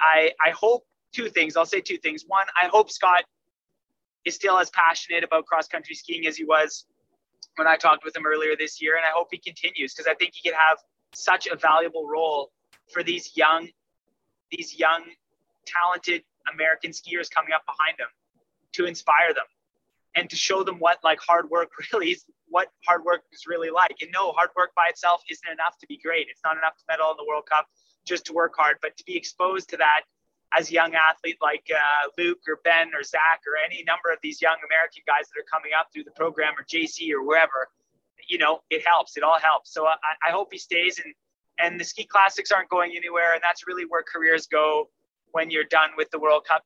I 0.00 0.32
I 0.42 0.52
hope 0.52 0.86
two 1.12 1.28
things. 1.28 1.58
I'll 1.58 1.66
say 1.66 1.82
two 1.82 1.98
things. 1.98 2.24
One, 2.26 2.46
I 2.56 2.68
hope 2.68 2.90
Scott 2.90 3.24
is 4.28 4.34
still 4.34 4.58
as 4.58 4.70
passionate 4.70 5.24
about 5.24 5.46
cross 5.46 5.66
country 5.66 5.94
skiing 5.94 6.26
as 6.26 6.36
he 6.36 6.44
was 6.44 6.84
when 7.56 7.66
I 7.66 7.76
talked 7.76 8.04
with 8.04 8.14
him 8.14 8.24
earlier 8.26 8.54
this 8.56 8.80
year, 8.80 8.96
and 8.96 9.04
I 9.04 9.10
hope 9.12 9.28
he 9.32 9.38
continues 9.38 9.94
because 9.94 10.06
I 10.06 10.14
think 10.14 10.32
he 10.34 10.48
could 10.48 10.56
have 10.56 10.78
such 11.14 11.48
a 11.48 11.56
valuable 11.56 12.06
role 12.06 12.52
for 12.92 13.02
these 13.02 13.36
young, 13.36 13.68
these 14.52 14.78
young, 14.78 15.02
talented 15.66 16.22
American 16.52 16.92
skiers 16.92 17.28
coming 17.30 17.52
up 17.52 17.62
behind 17.66 17.98
him 17.98 18.08
to 18.72 18.86
inspire 18.86 19.34
them 19.34 19.44
and 20.14 20.30
to 20.30 20.36
show 20.36 20.62
them 20.62 20.76
what 20.78 20.98
like 21.02 21.18
hard 21.20 21.50
work 21.50 21.70
really 21.92 22.12
is, 22.12 22.24
what 22.48 22.68
hard 22.86 23.04
work 23.04 23.22
is 23.32 23.44
really 23.46 23.70
like. 23.70 23.96
And 24.00 24.10
no, 24.12 24.32
hard 24.32 24.50
work 24.56 24.70
by 24.76 24.86
itself 24.88 25.22
isn't 25.30 25.50
enough 25.50 25.76
to 25.80 25.86
be 25.86 25.98
great. 25.98 26.28
It's 26.30 26.40
not 26.44 26.56
enough 26.56 26.76
to 26.76 26.84
medal 26.88 27.10
in 27.10 27.16
the 27.16 27.26
World 27.28 27.44
Cup 27.48 27.66
just 28.06 28.24
to 28.26 28.32
work 28.32 28.52
hard, 28.56 28.76
but 28.80 28.96
to 28.96 29.04
be 29.04 29.16
exposed 29.16 29.68
to 29.70 29.76
that 29.78 30.02
as 30.56 30.70
a 30.70 30.72
young 30.72 30.94
athlete 30.94 31.36
like 31.42 31.66
uh, 31.70 32.08
Luke 32.16 32.40
or 32.48 32.60
Ben 32.64 32.88
or 32.94 33.02
Zach 33.02 33.40
or 33.46 33.56
any 33.56 33.84
number 33.84 34.10
of 34.10 34.18
these 34.22 34.40
young 34.40 34.56
American 34.64 35.02
guys 35.06 35.28
that 35.28 35.40
are 35.40 35.48
coming 35.50 35.72
up 35.78 35.88
through 35.92 36.04
the 36.04 36.12
program 36.12 36.54
or 36.58 36.64
JC 36.64 37.12
or 37.12 37.22
wherever, 37.22 37.68
you 38.28 38.38
know, 38.38 38.60
it 38.70 38.86
helps. 38.86 39.16
It 39.16 39.22
all 39.22 39.38
helps. 39.38 39.72
So 39.72 39.86
I, 39.86 39.94
I 40.26 40.30
hope 40.30 40.48
he 40.50 40.58
stays 40.58 41.00
and 41.04 41.14
and 41.60 41.78
the 41.78 41.84
ski 41.84 42.04
classics 42.04 42.52
aren't 42.52 42.68
going 42.68 42.92
anywhere, 42.96 43.34
and 43.34 43.42
that's 43.42 43.66
really 43.66 43.84
where 43.84 44.02
careers 44.02 44.46
go 44.46 44.88
when 45.32 45.50
you're 45.50 45.64
done 45.64 45.90
with 45.96 46.10
the 46.10 46.18
World 46.18 46.44
Cup 46.46 46.62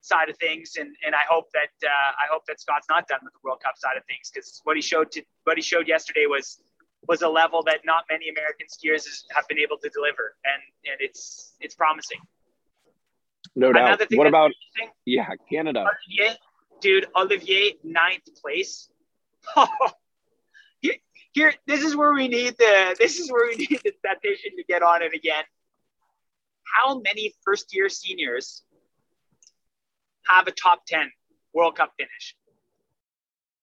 side 0.00 0.28
of 0.28 0.36
things, 0.38 0.72
and 0.78 0.94
and 1.04 1.14
I 1.14 1.22
hope 1.28 1.46
that 1.52 1.70
uh, 1.82 2.10
I 2.22 2.30
hope 2.30 2.44
that 2.46 2.60
Scott's 2.60 2.86
not 2.88 3.08
done 3.08 3.20
with 3.22 3.32
the 3.32 3.40
World 3.42 3.60
Cup 3.64 3.74
side 3.76 3.96
of 3.96 4.04
things 4.04 4.30
because 4.32 4.60
what 4.64 4.76
he 4.76 4.82
showed 4.82 5.10
to 5.12 5.22
what 5.44 5.56
he 5.56 5.62
showed 5.62 5.88
yesterday 5.88 6.26
was 6.26 6.60
was 7.06 7.22
a 7.22 7.28
level 7.28 7.62
that 7.64 7.80
not 7.84 8.04
many 8.10 8.28
American 8.28 8.66
skiers 8.66 9.04
have 9.34 9.46
been 9.48 9.58
able 9.58 9.78
to 9.78 9.88
deliver, 9.88 10.36
and 10.44 10.62
and 10.90 11.00
it's 11.00 11.54
it's 11.60 11.74
promising. 11.74 12.18
No 13.54 13.72
doubt. 13.72 14.00
What 14.12 14.26
about 14.26 14.52
yeah, 15.04 15.28
Canada? 15.50 15.80
Olivier, 15.80 16.36
dude, 16.80 17.06
Olivier 17.16 17.74
ninth 17.82 18.28
place. 18.40 18.88
here, 20.80 20.94
here, 21.32 21.54
this 21.66 21.82
is 21.82 21.96
where 21.96 22.12
we 22.12 22.28
need 22.28 22.56
the 22.58 22.96
this 22.98 23.18
is 23.18 23.30
where 23.30 23.48
we 23.48 23.56
need 23.56 23.80
the 23.84 23.92
statistician 23.98 24.56
to 24.56 24.64
get 24.64 24.82
on 24.82 25.02
it 25.02 25.14
again. 25.14 25.44
How 26.76 27.00
many 27.00 27.34
first 27.44 27.74
year 27.74 27.88
seniors 27.88 28.62
have 30.28 30.46
a 30.46 30.52
top 30.52 30.84
10 30.86 31.10
World 31.54 31.76
Cup 31.76 31.92
finish. 31.96 32.36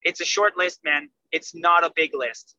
It's 0.04 0.22
a 0.22 0.26
short 0.26 0.58
list, 0.58 0.82
man. 0.84 1.10
It's 1.32 1.56
not 1.56 1.84
a 1.84 1.92
big 1.96 2.16
list. 2.16 2.56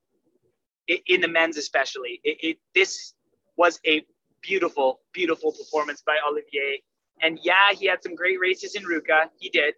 It, 0.87 1.03
in 1.07 1.21
the 1.21 1.29
men's, 1.29 1.57
especially. 1.57 2.21
It, 2.25 2.39
it, 2.43 2.59
this 2.75 3.15
was 3.57 3.81
a 3.87 4.05
beautiful, 4.41 5.01
beautiful 5.13 5.53
performance 5.53 6.03
by 6.05 6.19
Olivier. 6.29 6.83
And 7.23 7.39
yeah, 7.43 7.73
he 7.73 7.87
had 7.87 8.03
some 8.03 8.15
great 8.15 8.39
races 8.41 8.75
in 8.75 8.83
Ruka. 8.85 9.29
He 9.39 9.49
did. 9.49 9.75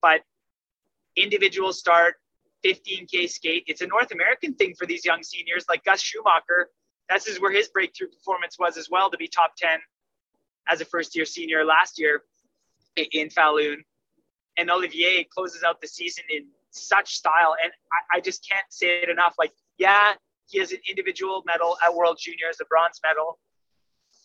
But 0.00 0.22
individual 1.16 1.72
start, 1.72 2.14
15K 2.64 3.28
skate, 3.28 3.64
it's 3.66 3.80
a 3.80 3.86
North 3.86 4.12
American 4.12 4.54
thing 4.54 4.74
for 4.78 4.86
these 4.86 5.04
young 5.04 5.22
seniors 5.22 5.64
like 5.68 5.84
Gus 5.84 6.00
Schumacher. 6.00 6.70
This 7.08 7.26
is 7.26 7.40
where 7.40 7.50
his 7.50 7.68
breakthrough 7.68 8.08
performance 8.08 8.56
was 8.58 8.76
as 8.76 8.88
well 8.90 9.10
to 9.10 9.16
be 9.16 9.26
top 9.26 9.56
10 9.56 9.78
as 10.68 10.80
a 10.80 10.84
first 10.84 11.16
year 11.16 11.24
senior 11.24 11.64
last 11.64 11.98
year 11.98 12.22
in 12.96 13.28
Falun. 13.28 13.78
And 14.56 14.70
Olivier 14.70 15.24
closes 15.24 15.62
out 15.62 15.80
the 15.80 15.88
season 15.88 16.24
in 16.30 16.46
such 16.70 17.14
style. 17.14 17.56
And 17.62 17.72
I, 17.92 18.18
I 18.18 18.20
just 18.20 18.46
can't 18.48 18.64
say 18.68 19.02
it 19.02 19.08
enough. 19.08 19.34
Like, 19.38 19.52
yeah, 19.78 20.14
he 20.46 20.58
has 20.58 20.72
an 20.72 20.78
individual 20.88 21.42
medal 21.46 21.76
at 21.84 21.94
World 21.94 22.18
Juniors, 22.20 22.58
a 22.60 22.64
bronze 22.66 23.00
medal. 23.04 23.38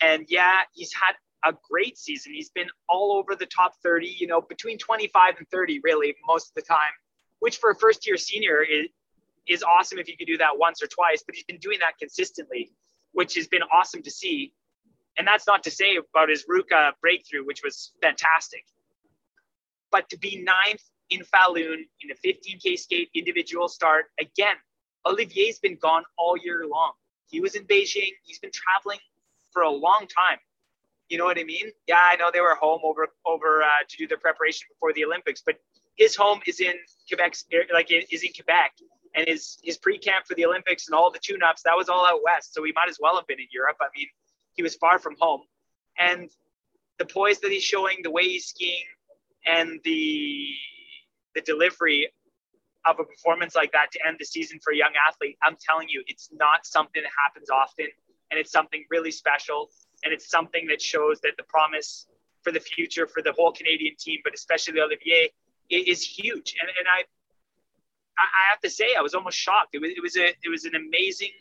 And 0.02 0.26
yeah, 0.28 0.62
he's 0.74 0.94
had 0.94 1.16
a 1.46 1.54
great 1.70 1.98
season. 1.98 2.34
He's 2.34 2.50
been 2.50 2.68
all 2.90 3.14
over 3.14 3.36
the 3.36 3.46
top 3.46 3.74
30, 3.84 4.08
you 4.08 4.28
know, 4.28 4.42
between 4.42 4.78
25 4.78 5.36
and 5.38 5.48
30, 5.50 5.80
really, 5.84 6.16
most 6.28 6.50
of 6.50 6.56
the 6.56 6.62
time, 6.62 6.92
which 7.40 7.58
for 7.58 7.72
a 7.72 7.76
first 7.76 8.08
year 8.08 8.18
senior 8.18 8.62
is, 8.62 8.88
is 9.48 9.64
awesome 9.64 10.00
if 10.00 10.08
you 10.08 10.18
could 10.18 10.28
do 10.28 10.38
that 10.38 10.58
once 10.58 10.82
or 10.82 10.88
twice, 10.88 11.24
but 11.26 11.36
he's 11.36 11.44
been 11.44 11.60
doing 11.60 11.80
that 11.80 11.98
consistently, 12.00 12.72
which 13.12 13.36
has 13.36 13.48
been 13.48 13.62
awesome 13.64 14.02
to 14.02 14.12
see. 14.12 14.54
And 15.18 15.28
that's 15.28 15.48
not 15.48 15.64
to 15.64 15.72
say 15.72 15.98
about 15.98 16.30
his 16.30 16.46
Ruka 16.46 16.94
breakthrough, 17.02 17.46
which 17.46 17.62
was 17.64 17.92
fantastic. 18.02 18.66
But 19.92 20.10
to 20.10 20.18
be 20.18 20.44
ninth 20.44 20.82
in 21.10 21.22
Falun 21.22 21.86
in 22.02 22.12
a 22.12 22.16
15K 22.28 22.78
skate 22.78 23.10
individual 23.14 23.68
start, 23.68 24.06
again, 24.20 24.56
Olivier's 25.06 25.60
been 25.60 25.78
gone 25.78 26.04
all 26.18 26.36
year 26.36 26.66
long. 26.68 26.94
He 27.28 27.40
was 27.40 27.56
in 27.56 27.64
Beijing. 27.66 28.12
He's 28.24 28.40
been 28.40 28.52
traveling 28.52 29.00
for 29.52 29.62
a 29.62 29.70
long 29.70 30.08
time. 30.08 30.40
You 31.10 31.18
know 31.18 31.26
what 31.26 31.38
I 31.38 31.44
mean? 31.44 31.72
Yeah, 31.88 32.02
I 32.02 32.16
know 32.16 32.32
they 32.34 32.42
were 32.42 32.56
home 32.56 32.82
over 32.84 33.08
over 33.26 33.62
uh, 33.62 33.68
to 33.88 33.98
do 33.98 34.08
their 34.08 34.18
preparation 34.18 34.68
before 34.70 34.92
the 34.94 35.06
Olympics, 35.06 35.42
but 35.46 35.56
his 35.98 36.16
home 36.16 36.42
is 36.48 36.60
in 36.60 36.74
Quebec, 37.08 37.36
like 37.74 37.92
is 37.92 38.24
in 38.24 38.34
Quebec, 38.34 38.74
and 39.14 39.28
his 39.28 39.58
his 39.64 39.78
pre 39.78 39.98
camp 40.00 40.26
for 40.26 40.34
the 40.36 40.46
Olympics 40.46 40.88
and 40.88 40.96
all 40.96 41.12
the 41.12 41.20
tune 41.20 41.44
ups 41.44 41.62
that 41.64 41.78
was 41.78 41.90
all 41.90 42.06
out 42.06 42.22
west. 42.24 42.54
So 42.54 42.64
he 42.64 42.72
might 42.76 42.90
as 42.90 42.98
well 43.00 43.16
have 43.16 43.28
been 43.28 43.40
in 43.40 43.48
Europe. 43.52 43.78
I 43.82 43.88
mean, 43.96 44.08
he 44.56 44.64
was 44.64 44.76
far 44.76 44.98
from 44.98 45.16
home, 45.20 45.42
and 46.00 46.30
the 46.98 47.06
poise 47.06 47.40
that 47.42 47.52
he's 47.52 47.64
showing, 47.64 47.98
the 48.02 48.12
way 48.12 48.24
he's 48.24 48.48
skiing, 48.48 48.84
and 49.46 49.80
the 49.84 50.48
the 51.36 51.42
delivery 51.42 52.12
of 52.88 53.00
a 53.00 53.04
performance 53.04 53.56
like 53.56 53.72
that 53.72 53.92
to 53.92 54.00
end 54.08 54.18
the 54.20 54.26
season 54.26 54.60
for 54.64 54.72
a 54.72 54.76
young 54.76 54.94
athlete, 55.08 55.38
I'm 55.42 55.58
telling 55.60 55.90
you, 55.90 56.04
it's 56.08 56.30
not 56.32 56.66
something 56.66 57.02
that 57.02 57.12
happens 57.18 57.50
often, 57.50 57.88
and 58.32 58.40
it's 58.40 58.52
something 58.52 58.86
really 58.90 59.12
special, 59.12 59.70
and 60.06 60.14
it's 60.14 60.30
something 60.30 60.68
that 60.68 60.82
shows 60.82 61.20
that 61.22 61.34
the 61.36 61.44
promise 61.44 62.08
for 62.44 62.52
the 62.52 62.60
future 62.60 63.08
for 63.08 63.22
the 63.22 63.34
whole 63.34 63.52
Canadian 63.52 63.96
team, 64.00 64.20
but 64.24 64.34
especially 64.34 64.80
Olivier, 64.80 65.32
is 65.70 66.04
huge. 66.04 66.56
And, 66.62 66.70
and 66.80 66.88
I, 66.88 67.04
I 68.18 68.52
have 68.52 68.62
to 68.62 68.70
say, 68.70 68.96
I 68.98 69.02
was 69.02 69.16
almost 69.16 69.38
shocked. 69.38 69.70
It 69.74 69.82
was, 69.82 69.92
it 69.92 70.02
was 70.02 70.16
a, 70.16 70.28
it 70.28 70.50
was 70.50 70.66
an 70.66 70.76
amazing, 70.76 71.32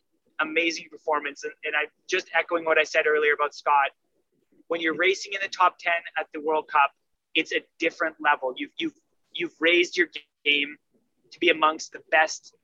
amazing 0.41 0.87
performance. 0.91 1.45
And, 1.45 1.53
and 1.65 1.75
I 1.77 1.89
just 2.09 2.29
echoing 2.35 2.65
what 2.65 2.79
I 2.79 2.85
said 2.85 3.07
earlier 3.07 3.35
about 3.35 3.55
Scott. 3.55 3.91
When 4.69 4.81
you're 4.81 4.97
racing 4.97 5.35
in 5.35 5.41
the 5.43 5.49
top 5.49 5.79
ten 5.79 5.93
at 6.19 6.27
the 6.33 6.41
World 6.41 6.69
Cup, 6.69 6.91
it's 7.35 7.53
a 7.53 7.61
different 7.79 8.17
level. 8.19 8.55
You've 8.57 8.71
you've 8.79 8.95
you've 9.33 9.55
raised 9.61 9.97
your 9.99 10.09
game 10.45 10.77
to 11.33 11.39
be 11.39 11.51
amongst 11.51 11.93
the 11.93 12.01
best. 12.11 12.55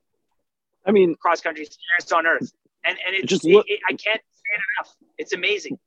I 0.86 0.92
mean, 0.92 1.14
cross 1.14 1.42
country 1.42 1.66
skiers 1.66 2.16
on 2.16 2.26
earth, 2.26 2.52
and 2.86 2.96
and 3.06 3.14
it's 3.14 3.26
just 3.26 3.44
look, 3.44 3.66
it, 3.68 3.74
it, 3.74 3.80
I 3.86 3.92
can't 3.92 4.22
say 4.22 4.50
it 4.54 4.60
enough. 4.78 4.96
It's 5.18 5.34
amazing. 5.34 5.78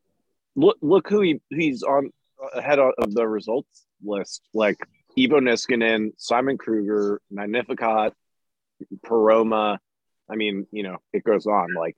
Look, 0.55 0.77
look 0.81 1.09
who 1.09 1.21
he 1.21 1.41
he's 1.49 1.83
on 1.83 2.11
ahead 2.53 2.79
of 2.79 2.93
the 3.13 3.27
results 3.27 3.85
list. 4.03 4.41
Like 4.53 4.77
Iivo 5.17 5.39
Niskanen, 5.39 6.11
Simen 6.17 6.57
Krüger, 6.57 7.17
Manificat, 7.33 8.13
Poromaa. 9.05 9.77
I 10.29 10.35
mean, 10.35 10.67
you 10.71 10.83
know, 10.83 10.97
it 11.11 11.23
goes 11.23 11.45
on. 11.47 11.73
Like 11.73 11.95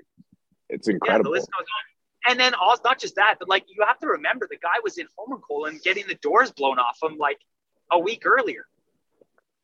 it's 0.69 0.87
incredible. 0.87 1.31
Yeah, 1.31 1.33
the 1.35 1.39
list 1.39 1.49
goes 1.51 1.65
on. 1.65 2.31
And 2.31 2.39
then 2.39 2.55
also 2.55 2.81
not 2.83 2.99
just 2.99 3.15
that, 3.15 3.35
but 3.39 3.47
like 3.47 3.65
you 3.67 3.83
have 3.85 3.99
to 3.99 4.07
remember 4.07 4.47
the 4.49 4.57
guy 4.57 4.79
was 4.83 4.97
in 4.97 5.07
Holmenkollen 5.17 5.83
getting 5.83 6.07
the 6.07 6.15
doors 6.15 6.51
blown 6.51 6.79
off 6.79 6.97
him 7.01 7.17
like 7.17 7.37
a 7.91 7.99
week 7.99 8.23
earlier. 8.25 8.65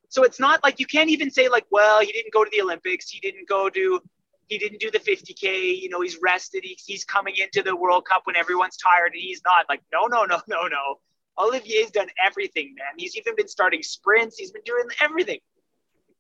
So 0.10 0.24
it's 0.24 0.40
not 0.40 0.62
like 0.62 0.80
you 0.80 0.86
can't 0.86 1.10
even 1.10 1.32
say 1.32 1.48
like, 1.48 1.66
well, 1.72 2.02
he 2.02 2.12
didn't 2.12 2.34
go 2.34 2.44
to 2.44 2.52
the 2.52 2.62
Olympics, 2.62 3.10
he 3.10 3.20
didn't 3.20 3.48
go 3.48 3.70
to, 3.70 4.02
he 4.52 4.58
didn't 4.58 4.82
do 4.82 4.92
the 4.92 5.00
50k. 5.00 5.82
You 5.82 5.88
know, 5.88 6.02
he's 6.02 6.18
rested. 6.22 6.66
He, 6.66 6.78
he's 6.86 7.06
coming 7.06 7.36
into 7.38 7.64
the 7.64 7.74
World 7.74 8.06
Cup 8.06 8.24
when 8.26 8.36
everyone's 8.36 8.76
tired, 8.76 9.14
and 9.14 9.22
he's 9.22 9.42
not. 9.46 9.66
Like, 9.70 9.82
no, 9.94 10.08
no, 10.08 10.26
no, 10.26 10.42
no, 10.46 10.68
no. 10.68 11.00
Olivier's 11.40 11.90
done 11.90 12.10
everything, 12.24 12.76
man. 12.78 12.94
He's 12.98 13.16
even 13.16 13.34
been 13.38 13.48
starting 13.48 13.82
sprints. 13.82 14.38
He's 14.38 14.52
been 14.52 14.62
doing 14.66 14.84
everything. 15.00 15.40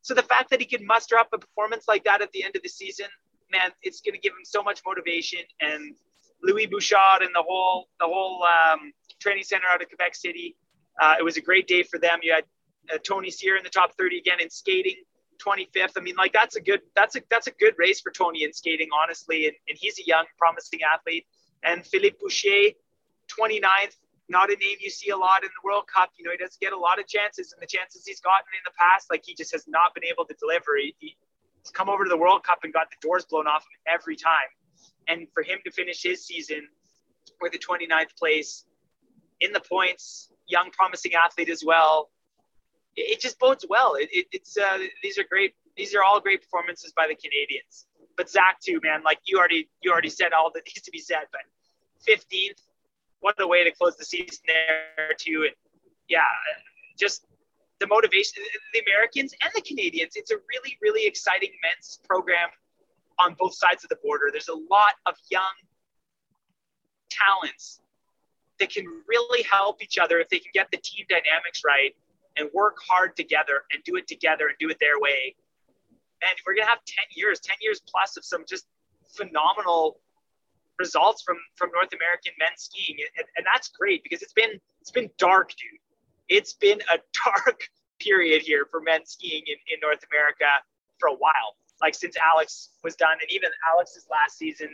So 0.01 0.13
the 0.13 0.23
fact 0.23 0.49
that 0.49 0.61
he 0.61 0.65
can 0.65 0.85
muster 0.85 1.17
up 1.17 1.27
a 1.33 1.39
performance 1.39 1.89
like 1.89 2.05
that 2.05 2.21
at 2.21 2.31
the 2.31 2.45
end 2.45 2.55
of 2.55 2.63
the 2.63 2.69
season, 2.69 3.07
man, 3.51 3.71
it's 3.83 3.99
going 3.99 4.13
to 4.13 4.19
give 4.21 4.31
him 4.31 4.45
so 4.45 4.63
much 4.63 4.79
motivation. 4.87 5.41
And 5.59 5.93
Louis 6.41 6.67
Bouchard 6.67 7.23
and 7.23 7.35
the 7.35 7.43
whole 7.45 7.89
the 7.99 8.07
whole 8.07 8.45
um, 8.45 8.93
training 9.19 9.43
center 9.43 9.65
out 9.69 9.81
of 9.81 9.89
Quebec 9.89 10.15
City, 10.15 10.55
uh, 11.01 11.15
it 11.19 11.23
was 11.23 11.35
a 11.35 11.41
great 11.41 11.67
day 11.67 11.83
for 11.83 11.99
them. 11.99 12.19
You 12.23 12.31
had 12.31 12.45
uh, 12.93 12.97
Tony 13.05 13.29
Cyr 13.29 13.57
in 13.57 13.63
the 13.63 13.69
top 13.69 13.91
30 13.97 14.19
again 14.19 14.39
in 14.39 14.49
skating, 14.49 15.03
25th. 15.45 15.93
I 15.97 16.01
mean, 16.01 16.15
like 16.15 16.33
that's 16.33 16.55
a 16.55 16.61
good 16.61 16.81
that's 16.95 17.15
a 17.15 17.21
that's 17.29 17.47
a 17.47 17.51
good 17.51 17.73
race 17.77 18.01
for 18.01 18.11
Tony 18.11 18.43
in 18.43 18.53
skating, 18.53 18.89
honestly. 18.93 19.47
And, 19.47 19.55
and 19.67 19.77
he's 19.79 19.99
a 19.99 20.05
young, 20.05 20.25
promising 20.37 20.81
athlete. 20.83 21.25
And 21.63 21.85
Philippe 21.85 22.17
Boucher, 22.19 22.71
29th, 23.39 23.95
not 24.29 24.49
a 24.49 24.55
name 24.55 24.77
you 24.79 24.89
see 24.89 25.09
a 25.09 25.17
lot 25.17 25.43
in 25.43 25.49
the 25.49 25.67
World 25.67 25.85
Cup. 25.93 26.11
You 26.17 26.25
know, 26.25 26.31
he 26.31 26.37
doesn't 26.37 26.59
get 26.59 26.73
a 26.73 26.77
lot 26.77 26.99
of 26.99 27.07
chances, 27.07 27.53
and 27.53 27.61
the 27.61 27.67
chances 27.67 28.05
he's 28.05 28.21
gotten 28.21 28.47
in 28.53 28.61
the 28.65 28.71
past, 28.79 29.07
like 29.11 29.23
he 29.25 29.35
just 29.35 29.51
has 29.51 29.67
not 29.67 29.93
been 29.93 30.05
able 30.05 30.25
to 30.25 30.33
deliver. 30.39 30.77
He, 30.77 30.95
he's 30.99 31.71
come 31.71 31.89
over 31.89 32.03
to 32.03 32.09
the 32.09 32.17
World 32.17 32.43
Cup 32.43 32.59
and 32.63 32.73
got 32.73 32.89
the 32.89 32.97
doors 33.05 33.25
blown 33.25 33.47
off 33.47 33.63
him 33.63 33.93
every 33.93 34.15
time. 34.15 34.49
And 35.07 35.27
for 35.33 35.43
him 35.43 35.59
to 35.65 35.71
finish 35.71 36.01
his 36.01 36.25
season 36.25 36.67
with 37.41 37.51
the 37.51 37.59
29th 37.59 38.15
place 38.17 38.65
in 39.41 39.51
the 39.51 39.59
points, 39.59 40.29
young, 40.47 40.71
promising 40.71 41.13
athlete 41.13 41.49
as 41.49 41.63
well, 41.65 42.09
it 42.95 43.21
just 43.21 43.39
bodes 43.39 43.65
well. 43.67 43.95
It, 43.95 44.09
it, 44.11 44.27
it's 44.31 44.57
uh, 44.57 44.79
these 45.01 45.17
are 45.17 45.23
great. 45.23 45.55
These 45.77 45.95
are 45.95 46.03
all 46.03 46.19
great 46.19 46.41
performances 46.41 46.93
by 46.95 47.07
the 47.07 47.15
Canadians. 47.15 47.87
But 48.17 48.29
Zach 48.29 48.59
too, 48.59 48.79
man. 48.83 49.03
Like 49.03 49.19
you 49.25 49.37
already 49.37 49.69
you 49.81 49.91
already 49.91 50.09
said 50.09 50.33
all 50.33 50.51
that 50.53 50.63
needs 50.65 50.81
to 50.81 50.91
be 50.91 50.99
said. 50.99 51.23
But 51.31 51.41
15th, 52.07 52.61
what 53.21 53.35
a 53.39 53.47
way 53.47 53.63
to 53.63 53.71
close 53.71 53.95
the 53.95 54.05
season 54.05 54.43
there 54.45 55.13
too. 55.17 55.43
And 55.47 55.55
yeah, 56.09 56.21
just 56.97 57.25
the 57.79 57.87
motivation. 57.87 58.43
The 58.73 58.81
Americans 58.87 59.33
and 59.41 59.51
the 59.55 59.61
Canadians. 59.61 60.13
It's 60.15 60.31
a 60.31 60.37
really 60.49 60.77
really 60.81 61.05
exciting 61.05 61.51
men's 61.63 61.99
program 62.07 62.49
on 63.19 63.35
both 63.39 63.55
sides 63.55 63.83
of 63.83 63.89
the 63.89 63.97
border. 64.03 64.29
There's 64.31 64.49
a 64.49 64.53
lot 64.53 64.95
of 65.05 65.15
young 65.29 65.43
talents 67.09 67.81
that 68.59 68.69
can 68.71 68.85
really 69.07 69.43
help 69.43 69.81
each 69.81 69.97
other 69.97 70.19
if 70.19 70.29
they 70.29 70.39
can 70.39 70.51
get 70.53 70.69
the 70.71 70.77
team 70.77 71.05
dynamics 71.09 71.61
right 71.65 71.95
and 72.37 72.49
work 72.53 72.77
hard 72.87 73.15
together 73.15 73.63
and 73.71 73.83
do 73.83 73.95
it 73.95 74.07
together 74.07 74.47
and 74.47 74.55
do 74.59 74.69
it 74.69 74.77
their 74.79 74.99
way. 74.99 75.35
And 76.21 76.31
we're 76.45 76.55
gonna 76.55 76.69
have 76.69 76.83
10 76.85 77.05
years, 77.15 77.39
10 77.39 77.57
years 77.61 77.81
plus 77.87 78.17
of 78.17 78.23
some 78.23 78.45
just 78.47 78.65
phenomenal 79.15 79.99
results 80.79 81.21
from 81.21 81.37
from 81.55 81.69
North 81.73 81.93
American 81.93 82.33
men's 82.39 82.63
skiing, 82.69 82.97
and, 83.17 83.27
and 83.37 83.45
that's 83.45 83.69
great 83.69 84.03
because 84.03 84.21
it's 84.21 84.33
been 84.33 84.59
it's 84.81 84.91
been 84.91 85.09
dark, 85.17 85.49
dude. 85.49 85.79
It's 86.29 86.53
been 86.53 86.79
a 86.93 86.97
dark 87.25 87.59
period 87.99 88.41
here 88.41 88.65
for 88.71 88.81
men's 88.81 89.11
skiing 89.11 89.43
in, 89.45 89.57
in 89.71 89.79
North 89.81 90.03
America 90.11 90.49
for 90.99 91.09
a 91.09 91.13
while. 91.13 91.55
Like 91.81 91.95
since 91.95 92.15
Alex 92.17 92.69
was 92.83 92.95
done, 92.95 93.17
and 93.21 93.29
even 93.31 93.49
Alex's 93.71 94.05
last 94.09 94.37
season, 94.37 94.69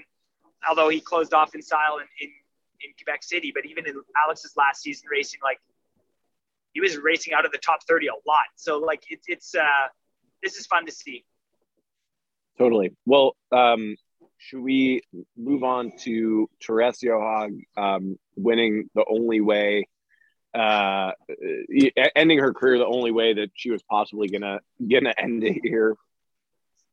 although 0.68 0.89
he 0.89 0.99
closed 0.99 1.34
off 1.34 1.55
in 1.55 1.62
style 1.62 1.97
in, 1.99 2.08
in, 2.22 2.30
in 2.84 2.89
Quebec 2.97 3.24
City, 3.24 3.51
but 3.53 3.66
even 3.66 3.88
in 3.88 3.95
Alex's 4.22 4.53
last 4.58 4.82
season 4.82 5.08
racing, 5.10 5.39
like 5.43 5.60
he 6.78 6.82
was 6.82 6.95
racing 6.95 7.34
out 7.34 7.43
of 7.43 7.51
the 7.51 7.57
top 7.57 7.80
30 7.88 8.05
a 8.05 8.11
lot. 8.28 8.45
So 8.55 8.78
like 8.78 9.01
it's 9.09 9.25
it's 9.28 9.55
uh 9.55 9.88
this 10.43 10.57
is 10.57 10.67
fun 10.67 10.86
to 10.86 10.91
see. 10.91 11.25
Totally. 12.59 12.95
Well, 13.03 13.36
um, 13.51 13.95
should 14.38 14.61
we 14.61 15.01
move 15.36 15.63
on 15.63 15.93
to 16.01 16.47
Therese 16.63 16.99
Johaug 17.03 17.59
um, 17.75 18.19
winning 18.36 18.91
the 18.93 19.03
only 19.09 19.41
way, 19.41 19.88
uh, 20.53 21.13
ending 22.15 22.38
her 22.38 22.53
career 22.53 22.78
the 22.78 22.86
only 22.86 23.11
way 23.11 23.34
that 23.34 23.49
she 23.55 23.71
was 23.71 23.82
possibly 23.89 24.28
gonna 24.28 24.59
gonna 24.80 25.15
end 25.17 25.43
it 25.43 25.57
here? 25.63 25.95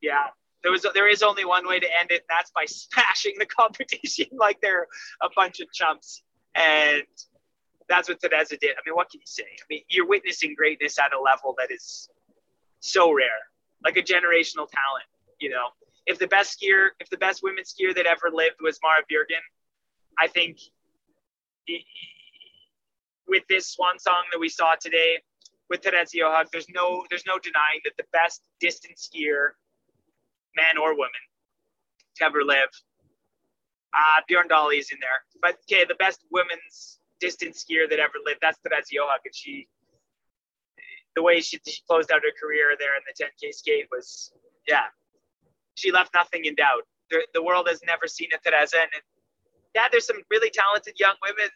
Yeah, 0.01 0.29
there 0.63 0.71
was 0.71 0.83
there 0.95 1.07
is 1.07 1.21
only 1.21 1.45
one 1.45 1.67
way 1.67 1.79
to 1.79 1.87
end 1.99 2.09
it, 2.09 2.25
and 2.27 2.29
that's 2.29 2.49
by 2.49 2.65
smashing 2.67 3.35
the 3.37 3.45
competition 3.45 4.25
like 4.31 4.61
they're 4.61 4.87
a 5.21 5.29
bunch 5.35 5.59
of 5.59 5.71
chumps. 5.71 6.23
And 6.55 7.03
that's 7.87 8.09
what 8.09 8.19
Teresa 8.19 8.57
did. 8.57 8.71
I 8.71 8.81
mean, 8.85 8.95
what 8.95 9.09
can 9.09 9.19
you 9.19 9.27
say? 9.27 9.43
I 9.43 9.65
mean, 9.69 9.81
you're 9.89 10.07
witnessing 10.07 10.55
greatness 10.55 10.97
at 10.99 11.13
a 11.13 11.19
level 11.19 11.55
that 11.57 11.71
is 11.71 12.09
so 12.79 13.11
rare, 13.11 13.49
like 13.83 13.97
a 13.97 14.01
generational 14.01 14.67
talent. 14.69 15.07
You 15.39 15.49
know, 15.49 15.67
if 16.05 16.19
the 16.19 16.27
best 16.27 16.57
skier, 16.59 16.89
if 16.99 17.09
the 17.09 17.17
best 17.17 17.41
women's 17.43 17.73
skier 17.73 17.93
that 17.95 18.05
ever 18.05 18.31
lived 18.33 18.57
was 18.61 18.79
Marit 18.83 19.05
Bjørgen, 19.11 19.43
I 20.17 20.27
think 20.27 20.59
with 23.27 23.43
this 23.49 23.67
swan 23.67 23.99
song 23.99 24.23
that 24.31 24.39
we 24.39 24.49
saw 24.49 24.75
today 24.79 25.19
with 25.69 25.83
Therese 25.83 26.13
Johaug, 26.15 26.49
there's 26.51 26.69
no 26.69 27.03
there's 27.09 27.25
no 27.25 27.37
denying 27.39 27.81
that 27.83 27.93
the 27.97 28.05
best 28.13 28.41
distance 28.59 29.09
skier, 29.09 29.49
man 30.55 30.77
or 30.81 30.95
woman, 30.95 31.11
to 32.17 32.25
ever 32.25 32.43
live. 32.43 32.69
Uh, 33.93 34.21
Bjørn 34.29 34.47
Dæhlie 34.47 34.79
is 34.79 34.91
in 34.91 34.97
there, 34.99 35.23
but 35.41 35.57
okay, 35.63 35.85
the 35.85 35.95
best 35.95 36.23
women's 36.31 36.99
distance 37.25 37.65
skier 37.65 37.89
that 37.89 37.99
ever 37.99 38.17
lived. 38.25 38.39
That's 38.41 38.59
Therese 38.59 38.89
Johaug, 38.93 39.23
and 39.25 39.35
she, 39.35 39.67
the 41.15 41.23
way 41.23 41.41
she, 41.41 41.59
she 41.65 41.81
closed 41.87 42.11
out 42.11 42.21
her 42.21 42.35
career 42.41 42.75
there 42.77 42.95
in 42.99 43.03
the 43.07 43.15
10K 43.17 43.53
skate 43.53 43.87
was, 43.91 44.31
yeah, 44.67 44.87
she 45.75 45.91
left 45.91 46.13
nothing 46.13 46.45
in 46.45 46.55
doubt. 46.55 46.83
The, 47.09 47.25
the 47.33 47.43
world 47.43 47.67
has 47.69 47.79
never 47.85 48.07
seen 48.07 48.29
a 48.33 48.39
Teresa, 48.49 48.77
and 48.81 48.91
yeah, 49.75 49.87
there's 49.91 50.07
some 50.07 50.21
really 50.31 50.49
talented 50.49 50.95
young 50.99 51.15
women 51.21 51.49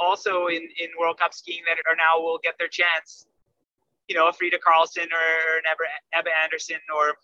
also 0.00 0.48
in, 0.48 0.62
in 0.82 0.88
World 0.98 1.18
Cup 1.18 1.32
skiing 1.32 1.62
that 1.66 1.78
are 1.88 1.96
now 1.96 2.20
will 2.20 2.40
get 2.42 2.54
their 2.58 2.68
chance. 2.68 3.26
You 4.08 4.16
know, 4.16 4.30
Frida 4.32 4.58
Karlsson 4.58 5.06
or, 5.06 5.30
or 5.62 5.86
Ebba 6.12 6.30
Andersson 6.42 6.82
or, 6.94 7.14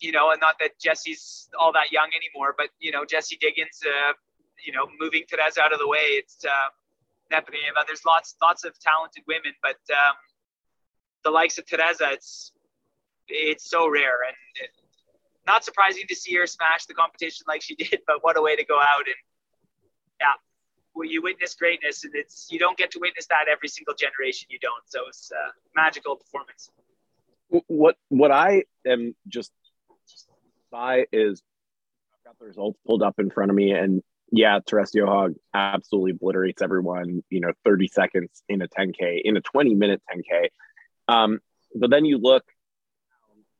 you 0.00 0.10
know, 0.10 0.32
and 0.32 0.40
not 0.40 0.56
that 0.58 0.72
Jessie's 0.80 1.48
all 1.58 1.72
that 1.72 1.92
young 1.92 2.10
anymore, 2.10 2.54
but, 2.58 2.68
you 2.80 2.90
know, 2.90 3.04
Jessie 3.04 3.38
Diggins, 3.40 3.80
uh, 3.86 4.12
you 4.66 4.72
know, 4.72 4.86
moving 5.00 5.22
Tereza 5.30 5.58
out 5.58 5.72
of 5.72 5.78
the 5.78 5.86
way. 5.86 6.18
It's 6.18 6.44
uh, 6.44 6.68
There's 7.86 8.04
lots, 8.04 8.34
lots 8.40 8.64
of 8.64 8.78
talented 8.78 9.24
women, 9.26 9.52
but 9.62 9.76
um, 9.92 10.14
the 11.24 11.30
likes 11.30 11.58
of 11.58 11.66
Teresa, 11.66 12.10
it's, 12.12 12.52
it's 13.28 13.68
so 13.68 13.88
rare. 13.88 14.22
And 14.26 14.36
it, 14.62 14.70
not 15.46 15.64
surprising 15.64 16.04
to 16.08 16.14
see 16.14 16.34
her 16.36 16.46
smash 16.46 16.86
the 16.86 16.94
competition 16.94 17.44
like 17.46 17.62
she 17.62 17.74
did, 17.76 18.00
but 18.06 18.22
what 18.22 18.36
a 18.36 18.42
way 18.42 18.56
to 18.56 18.64
go 18.64 18.78
out. 18.78 19.06
And 19.06 19.16
yeah, 20.20 20.32
well, 20.94 21.08
you 21.08 21.22
witness 21.22 21.54
greatness, 21.54 22.04
and 22.04 22.14
it's 22.14 22.48
you 22.50 22.58
don't 22.58 22.78
get 22.78 22.90
to 22.92 22.98
witness 23.00 23.26
that 23.26 23.46
every 23.50 23.68
single 23.68 23.94
generation. 23.94 24.48
You 24.50 24.58
don't, 24.60 24.82
so 24.86 25.00
it's 25.08 25.30
a 25.32 25.52
magical 25.74 26.16
performance. 26.16 26.70
What 27.66 27.96
what 28.08 28.30
I 28.30 28.64
am 28.86 29.14
just 29.28 29.52
by 30.70 31.06
is 31.12 31.42
I've 32.14 32.24
got 32.30 32.38
the 32.38 32.46
results 32.46 32.78
pulled 32.86 33.02
up 33.02 33.18
in 33.18 33.30
front 33.30 33.50
of 33.50 33.56
me, 33.56 33.72
and 33.72 34.02
yeah, 34.36 34.58
Therese 34.68 34.90
Johaug 34.96 35.36
absolutely 35.54 36.10
obliterates 36.10 36.60
everyone. 36.60 37.22
You 37.30 37.40
know, 37.40 37.52
30 37.64 37.88
seconds 37.88 38.42
in 38.48 38.62
a 38.62 38.68
10k, 38.68 39.20
in 39.24 39.36
a 39.36 39.40
20 39.40 39.74
minute 39.74 40.02
10k. 40.12 40.48
Um, 41.06 41.38
but 41.74 41.90
then 41.90 42.04
you 42.04 42.18
look 42.18 42.44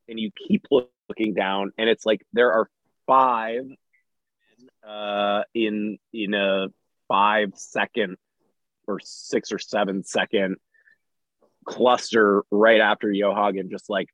and 0.09 0.18
you 0.18 0.31
keep 0.33 0.66
looking 0.70 1.35
down, 1.35 1.72
and 1.79 1.89
it's 1.89 2.05
like 2.05 2.27
there 2.33 2.53
are 2.53 2.68
five 3.07 3.66
uh, 4.87 5.43
in 5.55 5.99
in 6.12 6.35
a 6.35 6.66
five 7.07 7.53
second 7.55 8.16
or 8.89 8.99
six 9.01 9.53
or 9.53 9.59
seven 9.61 10.03
second 10.03 10.57
cluster 11.64 12.43
right 12.51 12.81
after 12.81 13.09
Johaug 13.09 13.59
and 13.59 13.70
just 13.70 13.89
like 13.89 14.09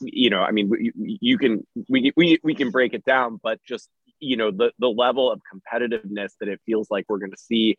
you 0.00 0.30
know, 0.30 0.40
I 0.40 0.50
mean, 0.50 0.70
you, 0.78 0.92
you 0.96 1.38
can 1.38 1.66
we, 1.88 2.12
we 2.16 2.38
we 2.42 2.54
can 2.54 2.70
break 2.70 2.92
it 2.92 3.04
down, 3.04 3.38
but 3.42 3.60
just 3.62 3.88
you 4.22 4.36
know 4.36 4.50
the 4.50 4.72
the 4.78 4.88
level 4.88 5.30
of 5.30 5.40
competitiveness 5.52 6.32
that 6.40 6.48
it 6.48 6.60
feels 6.64 6.90
like 6.90 7.04
we're 7.08 7.18
going 7.18 7.32
to 7.32 7.38
see 7.38 7.76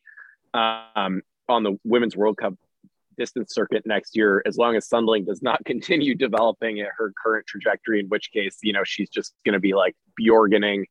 um, 0.54 1.22
on 1.50 1.64
the 1.64 1.78
Women's 1.84 2.16
World 2.16 2.38
Cup 2.38 2.54
distance 3.18 3.54
circuit 3.54 3.84
next 3.86 4.16
year, 4.16 4.42
as 4.46 4.58
long 4.58 4.76
as 4.76 4.88
Sundling 4.88 5.26
does 5.26 5.42
not 5.42 5.64
continue 5.66 6.16
developing 6.16 6.82
at 6.82 6.90
her 6.98 7.14
current 7.24 7.46
trajectory, 7.48 8.00
in 8.00 8.08
which 8.08 8.32
case, 8.32 8.58
you 8.62 8.74
know, 8.74 8.84
she's 8.84 9.10
just 9.10 9.34
going 9.46 9.54
to 9.54 9.60
be 9.60 9.74
like 9.74 9.96
Bjorgening 10.20 10.84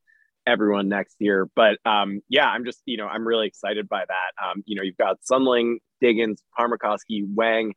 everyone 0.47 0.89
next 0.89 1.17
year. 1.21 1.49
But 1.55 1.79
um, 1.85 2.21
yeah, 2.29 2.49
I'm 2.49 2.65
just, 2.65 2.83
you 2.87 2.97
know, 2.97 3.07
I'm 3.07 3.27
really 3.27 3.47
excited 3.47 3.89
by 3.89 4.05
that. 4.07 4.45
Um, 4.45 4.63
you 4.67 4.77
know, 4.77 4.83
you've 4.83 4.97
got 4.97 5.19
Sundling, 5.23 5.79
Diggins, 6.01 6.43
Pärmäkoski, 6.59 7.33
Weng, 7.35 7.73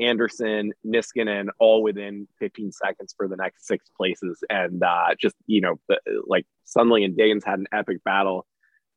Andersson, 0.00 0.72
Niskanen, 0.86 1.48
all 1.58 1.82
within 1.82 2.26
15 2.38 2.72
seconds 2.72 3.14
for 3.16 3.28
the 3.28 3.36
next 3.36 3.66
six 3.66 3.88
places. 3.96 4.42
And 4.48 4.82
uh, 4.82 5.14
just, 5.18 5.36
you 5.46 5.60
know, 5.60 5.78
the, 5.88 6.00
like 6.26 6.46
Sundling 6.64 7.04
and 7.04 7.16
Diggins 7.16 7.44
had 7.44 7.58
an 7.58 7.66
epic 7.72 8.02
battle 8.04 8.46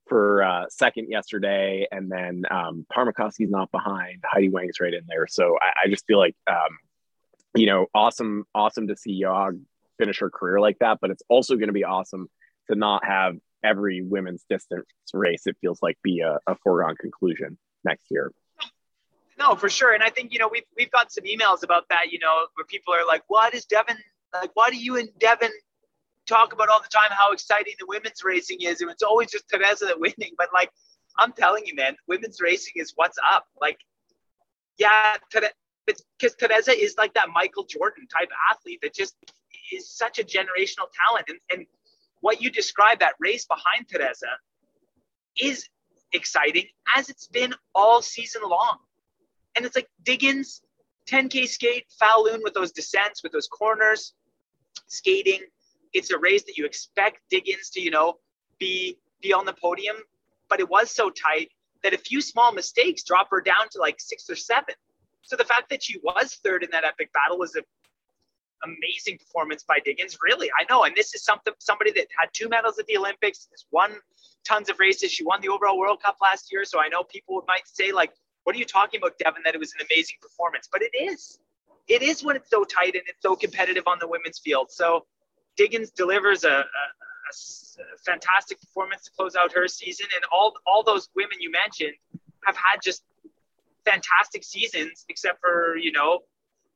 for 0.07 0.43
uh, 0.43 0.65
second 0.69 1.09
yesterday. 1.09 1.87
And 1.91 2.11
then 2.11 2.43
um, 2.49 2.85
not 3.39 3.71
behind. 3.71 4.23
Heidi 4.25 4.49
Weng's 4.49 4.79
right 4.79 4.93
in 4.93 5.03
there. 5.07 5.27
So 5.27 5.57
I, 5.61 5.85
I 5.85 5.89
just 5.89 6.05
feel 6.05 6.19
like, 6.19 6.35
um, 6.49 6.77
you 7.55 7.65
know, 7.65 7.87
awesome, 7.93 8.45
awesome 8.55 8.87
to 8.87 8.95
see 8.95 9.21
Johaug 9.21 9.59
finish 9.97 10.19
her 10.19 10.29
career 10.29 10.59
like 10.59 10.79
that. 10.79 10.99
But 11.01 11.11
it's 11.11 11.23
also 11.29 11.55
going 11.55 11.67
to 11.67 11.73
be 11.73 11.83
awesome 11.83 12.29
to 12.69 12.75
not 12.75 13.05
have 13.05 13.35
every 13.63 14.01
women's 14.01 14.43
distance 14.49 14.85
race, 15.13 15.47
it 15.47 15.55
feels 15.61 15.81
like 15.81 15.97
be 16.03 16.19
a, 16.19 16.39
a 16.47 16.55
foregone 16.63 16.95
conclusion 16.95 17.57
next 17.83 18.07
year. 18.09 18.31
No, 19.37 19.55
for 19.55 19.69
sure. 19.69 19.93
And 19.93 20.03
I 20.03 20.09
think, 20.09 20.31
you 20.31 20.39
know, 20.39 20.49
we've, 20.51 20.63
we've 20.77 20.91
got 20.91 21.11
some 21.11 21.23
emails 21.23 21.63
about 21.63 21.89
that, 21.89 22.11
you 22.11 22.19
know, 22.19 22.47
where 22.55 22.65
people 22.65 22.93
are 22.93 23.05
like, 23.05 23.23
what 23.27 23.53
is 23.53 23.65
Devon, 23.65 23.97
like, 24.33 24.51
why 24.53 24.69
do 24.69 24.77
you 24.77 24.97
and 24.97 25.09
Devon 25.19 25.51
talk 26.27 26.53
about 26.53 26.69
all 26.69 26.81
the 26.81 26.89
time 26.89 27.09
how 27.11 27.31
exciting 27.31 27.73
the 27.79 27.85
women's 27.87 28.23
racing 28.23 28.57
is? 28.61 28.81
And 28.81 28.91
it's 28.91 29.03
always 29.03 29.31
just 29.31 29.49
Teresa 29.49 29.85
that 29.85 29.99
winning. 29.99 30.33
But 30.37 30.49
like, 30.53 30.69
I'm 31.17 31.33
telling 31.33 31.65
you, 31.65 31.75
man, 31.75 31.95
women's 32.07 32.41
racing 32.41 32.73
is 32.75 32.93
what's 32.95 33.17
up. 33.31 33.45
Like, 33.59 33.79
yeah, 34.77 35.15
because 35.85 36.35
Teresa 36.35 36.71
is 36.71 36.95
like 36.97 37.13
that 37.15 37.29
Michael 37.33 37.63
Jordan 37.63 38.07
type 38.07 38.29
athlete 38.51 38.79
that 38.81 38.93
just 38.93 39.15
is 39.71 39.89
such 39.89 40.19
a 40.19 40.23
generational 40.23 40.87
talent. 41.07 41.25
And, 41.27 41.39
and 41.51 41.65
what 42.21 42.41
you 42.41 42.49
describe 42.49 42.99
that 42.99 43.13
race 43.19 43.45
behind 43.45 43.87
Teresa 43.89 44.27
is 45.39 45.67
exciting 46.11 46.65
as 46.95 47.09
it's 47.09 47.27
been 47.27 47.53
all 47.75 48.01
season 48.01 48.41
long. 48.47 48.77
And 49.55 49.65
it's 49.65 49.75
like 49.75 49.89
Diggins, 50.03 50.61
10K 51.09 51.47
skate, 51.47 51.85
Falun 52.01 52.43
with 52.43 52.53
those 52.53 52.71
descents, 52.71 53.23
with 53.23 53.31
those 53.31 53.47
corners, 53.47 54.13
skating. 54.87 55.41
It's 55.93 56.11
a 56.11 56.17
race 56.17 56.43
that 56.43 56.57
you 56.57 56.65
expect 56.65 57.19
Diggins 57.29 57.69
to, 57.71 57.81
you 57.81 57.91
know, 57.91 58.17
be 58.59 58.97
be 59.21 59.33
on 59.33 59.45
the 59.45 59.53
podium, 59.53 59.95
but 60.49 60.59
it 60.59 60.69
was 60.69 60.91
so 60.91 61.09
tight 61.09 61.49
that 61.83 61.93
a 61.93 61.97
few 61.97 62.21
small 62.21 62.51
mistakes 62.51 63.03
drop 63.03 63.29
her 63.31 63.41
down 63.41 63.69
to 63.71 63.79
like 63.79 63.99
six 63.99 64.29
or 64.29 64.35
seven. 64.35 64.75
So 65.21 65.35
the 65.35 65.45
fact 65.45 65.69
that 65.69 65.81
she 65.81 65.99
was 66.03 66.39
third 66.43 66.63
in 66.63 66.69
that 66.71 66.83
epic 66.83 67.09
battle 67.13 67.37
was 67.37 67.55
a 67.55 67.61
amazing 68.63 69.17
performance 69.17 69.63
by 69.63 69.79
Diggins. 69.83 70.17
Really, 70.23 70.49
I 70.59 70.65
know. 70.69 70.83
And 70.83 70.95
this 70.95 71.13
is 71.13 71.23
something 71.23 71.53
somebody 71.59 71.91
that 71.91 72.07
had 72.17 72.29
two 72.33 72.49
medals 72.49 72.79
at 72.79 72.85
the 72.87 72.97
Olympics, 72.97 73.47
has 73.51 73.65
won 73.71 73.91
tons 74.47 74.69
of 74.69 74.79
races. 74.79 75.11
She 75.11 75.23
won 75.23 75.41
the 75.41 75.49
overall 75.49 75.77
World 75.77 76.01
Cup 76.01 76.17
last 76.21 76.51
year. 76.51 76.65
So 76.65 76.79
I 76.79 76.87
know 76.87 77.03
people 77.03 77.43
might 77.47 77.67
say, 77.67 77.91
like, 77.91 78.13
what 78.43 78.55
are 78.55 78.59
you 78.59 78.65
talking 78.65 78.99
about, 78.99 79.17
Devon? 79.17 79.41
That 79.45 79.55
it 79.55 79.59
was 79.59 79.73
an 79.79 79.85
amazing 79.89 80.17
performance. 80.21 80.67
But 80.71 80.81
it 80.81 80.91
is. 80.95 81.39
It 81.87 82.01
is 82.01 82.23
when 82.23 82.35
it's 82.35 82.49
so 82.49 82.63
tight 82.63 82.95
and 82.95 83.03
it's 83.07 83.21
so 83.21 83.35
competitive 83.35 83.83
on 83.87 83.97
the 83.99 84.07
women's 84.07 84.39
field. 84.39 84.71
So 84.71 85.05
Diggins 85.57 85.91
delivers 85.91 86.43
a, 86.43 86.49
a, 86.49 86.59
a 86.61 87.97
fantastic 88.05 88.59
performance 88.61 89.03
to 89.03 89.11
close 89.11 89.35
out 89.35 89.51
her 89.53 89.67
season. 89.67 90.07
And 90.15 90.23
all 90.31 90.53
all 90.65 90.83
those 90.83 91.09
women 91.15 91.37
you 91.39 91.51
mentioned 91.51 91.93
have 92.45 92.55
had 92.55 92.79
just 92.83 93.03
fantastic 93.85 94.43
seasons, 94.43 95.05
except 95.09 95.41
for, 95.41 95.75
you 95.77 95.91
know, 95.91 96.19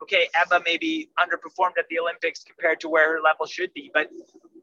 okay, 0.01 0.29
Ebba 0.33 0.61
maybe 0.65 1.09
underperformed 1.19 1.77
at 1.77 1.87
the 1.89 1.99
Olympics 1.99 2.43
compared 2.43 2.79
to 2.81 2.89
where 2.89 3.13
her 3.13 3.21
level 3.21 3.45
should 3.45 3.73
be, 3.73 3.89
but 3.93 4.09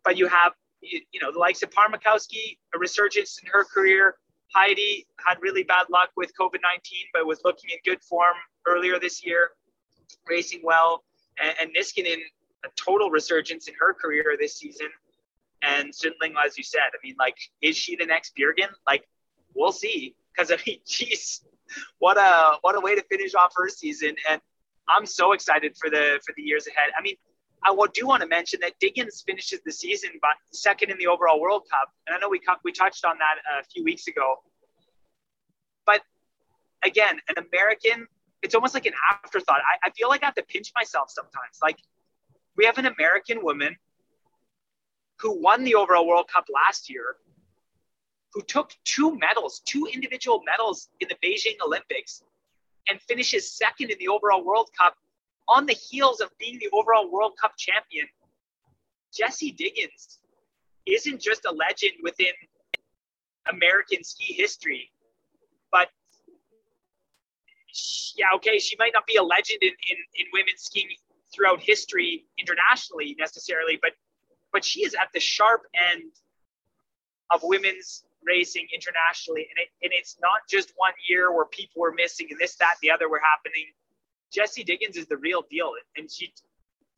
but 0.05 0.17
you 0.17 0.27
have 0.29 0.53
you, 0.81 1.01
you 1.13 1.21
know 1.21 1.33
the 1.33 1.39
likes 1.39 1.63
of 1.63 1.71
Pärmäkoski, 1.71 2.59
a 2.75 2.79
resurgence 2.79 3.39
in 3.43 3.49
her 3.51 3.65
career. 3.65 4.17
Heidi 4.55 5.07
had 5.27 5.39
really 5.41 5.65
bad 5.65 5.87
luck 5.91 6.11
with 6.17 6.33
COVID 6.39 6.61
19, 6.63 7.07
but 7.13 7.27
was 7.27 7.41
looking 7.45 7.71
in 7.71 7.79
good 7.85 8.03
form 8.03 8.37
earlier 8.67 8.99
this 9.01 9.25
year, 9.25 9.51
racing 10.29 10.61
well. 10.63 11.03
And, 11.43 11.55
and 11.61 11.77
Niskanen, 11.77 12.21
a 12.65 12.69
total 12.77 13.11
resurgence 13.11 13.67
in 13.69 13.75
her 13.79 13.93
career 13.93 14.37
this 14.39 14.57
season. 14.57 14.89
And 15.63 15.93
Sundling, 15.93 16.35
as 16.45 16.57
you 16.57 16.63
said, 16.63 16.83
I 16.93 16.99
mean, 17.03 17.17
like, 17.19 17.37
is 17.61 17.77
she 17.77 17.97
the 17.97 18.07
next 18.07 18.35
Bjorgen? 18.37 18.69
Like, 18.87 19.09
we'll 19.55 19.73
see. 19.73 20.15
Because 20.33 20.53
I 20.53 20.59
mean, 20.67 20.79
geez, 20.87 21.45
what 21.99 22.17
a 22.17 22.59
what 22.61 22.77
a 22.77 22.81
way 22.81 22.95
to 22.95 23.03
finish 23.03 23.35
off 23.35 23.53
her 23.57 23.69
season. 23.69 24.15
And 24.29 24.41
I'm 24.89 25.07
so 25.07 25.33
excited 25.33 25.77
for 25.77 25.91
the 25.91 26.21
for 26.25 26.33
the 26.37 26.43
years 26.43 26.67
ahead. 26.67 26.91
I 26.97 27.03
mean, 27.03 27.17
I 27.65 27.75
do 27.95 28.07
want 28.07 28.23
to 28.23 28.29
mention 28.29 28.61
that 28.61 28.75
Diggins 28.79 29.23
finishes 29.27 29.61
the 29.65 29.73
season 29.73 30.11
but 30.21 30.33
second 30.53 30.91
in 30.91 30.99
the 30.99 31.07
overall 31.07 31.41
World 31.41 31.63
Cup, 31.71 31.89
and 32.07 32.15
I 32.15 32.19
know 32.19 32.29
we 32.29 32.41
we 32.63 32.73
touched 32.73 33.05
on 33.05 33.17
that 33.19 33.37
uh, 33.39 33.61
a 33.61 33.65
few 33.65 33.83
weeks 33.83 34.07
ago. 34.07 34.37
But 35.87 36.03
again, 36.85 37.19
an 37.29 37.45
American, 37.51 38.07
it's 38.43 38.55
almost 38.55 38.75
like 38.75 38.87
an 38.87 38.93
afterthought. 39.11 39.61
I, 39.61 39.89
I 39.89 39.91
feel 39.91 40.09
like 40.09 40.23
I 40.23 40.27
have 40.27 40.35
to 40.35 40.45
pinch 40.45 40.73
myself 40.77 41.11
sometimes. 41.11 41.59
Like 41.63 41.79
we 42.57 42.67
have 42.67 42.79
an 42.79 42.87
American 42.87 43.43
woman 43.43 43.77
who 45.21 45.41
won 45.41 45.65
the 45.65 45.75
overall 45.75 46.07
World 46.07 46.29
Cup 46.33 46.45
last 46.53 46.91
year, 46.91 47.17
who 48.33 48.43
took 48.43 48.73
two 48.85 49.17
medals, 49.17 49.63
two 49.65 49.89
individual 49.93 50.43
medals 50.45 50.89
in 51.01 51.09
the 51.09 51.17
Beijing 51.27 51.57
Olympics, 51.65 52.23
and 52.89 53.01
finishes 53.01 53.51
second 53.51 53.91
in 53.91 53.99
the 53.99 54.09
overall 54.09 54.45
World 54.45 54.69
Cup 54.79 54.95
on 55.49 55.67
the 55.67 55.75
heels 55.75 56.21
of 56.21 56.31
being 56.39 56.59
the 56.59 56.69
overall 56.73 57.11
World 57.11 57.33
Cup 57.41 57.57
champion. 57.57 58.07
Jessie 59.13 59.53
Diggins 59.53 60.19
isn't 60.87 61.21
just 61.21 61.45
a 61.45 61.53
legend 61.53 61.93
within 62.03 62.33
American 63.51 64.03
ski 64.03 64.33
history, 64.33 64.91
but 65.71 65.89
yeah, 68.17 68.27
okay, 68.37 68.59
she 68.59 68.77
might 68.79 68.93
not 68.95 69.07
be 69.07 69.17
a 69.17 69.23
legend 69.23 69.59
in, 69.63 69.69
in, 69.69 69.97
in 70.17 70.27
women's 70.33 70.63
skiing 70.63 70.89
throughout 71.33 71.61
history 71.61 72.25
internationally 72.39 73.17
necessarily, 73.19 73.79
but 73.81 73.93
but 74.53 74.65
she 74.65 74.85
is 74.85 74.95
at 74.95 75.09
the 75.13 75.21
sharp 75.21 75.63
end 75.93 76.13
of 77.31 77.41
women's 77.43 78.05
racing 78.25 78.67
internationally. 78.73 79.49
And, 79.51 79.59
it, 79.59 79.69
and 79.83 79.93
it's 79.93 80.17
not 80.23 80.47
just 80.49 80.73
one 80.77 80.93
year 81.09 81.35
where 81.35 81.47
people 81.47 81.83
were 81.83 81.93
missing 81.93 82.29
and 82.31 82.39
this, 82.39 82.55
that, 82.57 82.77
and 82.77 82.81
the 82.81 82.91
other 82.91 83.09
were 83.09 83.21
happening. 83.21 83.67
Jessie 84.35 84.65
Diggins 84.65 84.97
is 84.97 85.07
the 85.07 85.17
real 85.17 85.45
deal. 85.51 85.73
And 85.97 86.11
she, 86.11 86.33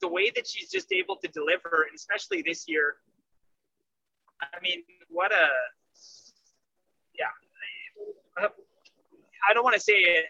the 0.00 0.08
way 0.08 0.30
that 0.34 0.46
she's 0.46 0.70
just 0.70 0.92
able 0.92 1.16
to 1.16 1.28
deliver, 1.28 1.86
especially 1.94 2.42
this 2.42 2.66
year, 2.66 2.96
I 4.40 4.60
mean, 4.62 4.82
what 5.08 5.32
a, 5.32 5.48
yeah. 7.18 7.26
I 8.38 9.54
don't 9.54 9.64
want 9.64 9.74
to 9.74 9.80
say 9.80 9.94
it 9.94 10.24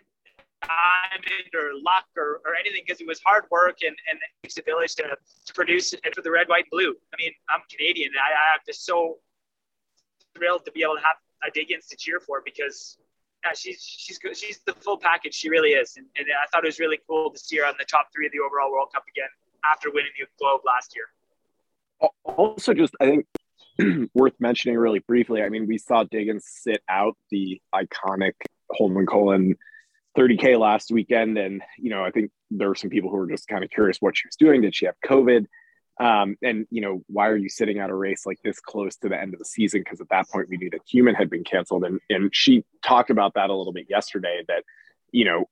diamond 0.63 1.51
or 1.55 1.79
luck 1.83 2.07
or, 2.17 2.41
or 2.45 2.55
anything 2.59 2.83
because 2.87 3.01
it 3.01 3.07
was 3.07 3.21
hard 3.25 3.45
work 3.51 3.79
and, 3.83 3.95
and 4.11 4.19
it 4.19 4.43
takes 4.43 4.59
a 4.59 4.63
village 4.63 4.95
to, 4.97 5.05
to 5.47 5.53
produce 5.55 5.93
it 5.93 6.01
for 6.15 6.23
the 6.23 6.31
red, 6.31 6.49
white, 6.49 6.65
blue. 6.71 6.95
I 7.13 7.17
mean, 7.19 7.33
I'm 7.49 7.61
Canadian 7.71 8.11
I, 8.17 8.55
I'm 8.55 8.61
just 8.67 8.85
so 8.85 9.19
thrilled 10.35 10.65
to 10.65 10.73
be 10.73 10.83
able 10.83 10.97
to 10.97 11.03
have 11.03 11.17
a 11.47 11.51
Diggins 11.51 11.87
to 11.87 11.97
cheer 11.97 12.21
for 12.21 12.43
because 12.45 12.99
yeah, 13.47 13.55
she's 13.55 13.83
she's 13.83 14.19
good. 14.19 14.37
She's 14.37 14.61
the 14.67 14.73
full 14.73 14.99
package. 14.99 15.35
She 15.35 15.49
really 15.49 15.71
is, 15.71 15.97
and, 15.97 16.07
and 16.17 16.27
I 16.27 16.47
thought 16.51 16.65
it 16.65 16.69
was 16.69 16.79
really 16.79 16.99
cool 17.09 17.31
to 17.31 17.39
see 17.39 17.57
her 17.59 17.67
on 17.67 17.75
the 17.79 17.85
top 17.85 18.09
three 18.15 18.27
of 18.27 18.33
the 18.33 18.41
overall 18.41 18.73
World 18.73 18.89
Cup 18.93 19.05
again 19.09 19.29
after 19.71 19.91
winning 19.91 20.13
the 20.19 20.27
Globe 20.39 20.63
last 20.65 20.95
year. 20.95 21.07
Also, 22.25 22.75
just 22.75 22.95
I 23.01 23.07
think 23.07 23.27
worth 24.15 24.35
mentioning 24.41 24.77
really 24.77 25.01
briefly. 25.01 25.43
I 25.43 25.49
mean, 25.49 25.67
we 25.67 25.79
saw 25.79 26.05
Diggins 26.05 26.45
sit 26.47 26.83
out 26.89 27.17
the 27.31 27.61
iconic 27.75 28.35
Holmenkollen 28.79 29.55
30K 30.17 30.59
last 30.59 30.91
weekend. 30.91 31.39
And, 31.39 31.63
you 31.79 31.91
know, 31.91 32.05
I 32.05 32.11
think 32.11 32.31
there 32.51 32.69
were 32.69 32.75
some 32.75 32.91
people 32.91 33.11
who 33.11 33.17
were 33.17 33.29
just 33.29 33.49
kind 33.49 33.63
of 33.63 33.71
curious 33.71 33.99
what 34.01 34.17
she 34.17 34.27
was 34.27 34.37
doing. 34.37 34.63
Did 34.63 34.75
she 34.75 34.87
have 34.87 34.95
COVID? 35.05 35.47
Um, 35.99 36.37
and, 36.43 36.67
you 36.71 36.81
know, 36.81 37.03
why 37.07 37.29
are 37.29 37.37
you 37.37 37.49
sitting 37.49 37.79
out 37.79 37.91
a 37.91 37.95
race 37.95 38.27
like 38.27 38.39
this 38.45 38.61
close 38.61 38.97
to 38.97 39.09
the 39.09 39.21
end 39.21 39.33
of 39.35 39.39
the 39.39 39.45
season? 39.45 39.81
Because 39.81 40.01
at 40.01 40.09
that 40.11 40.29
point, 40.29 40.49
we 40.49 40.57
knew 40.57 40.71
that 40.71 40.87
Tyumen 40.87 41.17
had 41.17 41.31
been 41.31 41.45
canceled. 41.45 41.85
And, 41.85 42.01
and 42.11 42.35
she 42.35 42.65
talked 42.85 43.11
about 43.11 43.35
that 43.35 43.51
a 43.51 43.55
little 43.55 43.73
bit 43.73 43.87
yesterday 43.89 44.43
that, 44.49 44.65
you 45.11 45.25
know, 45.25 45.45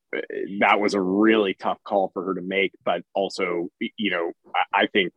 that 0.60 0.80
was 0.80 0.94
a 0.94 1.00
really 1.00 1.54
tough 1.54 1.78
call 1.84 2.10
for 2.12 2.24
her 2.24 2.34
to 2.34 2.42
make. 2.42 2.72
But 2.84 3.02
also, 3.14 3.68
you 3.80 4.10
know, 4.10 4.32
I, 4.54 4.82
I 4.82 4.86
think 4.88 5.12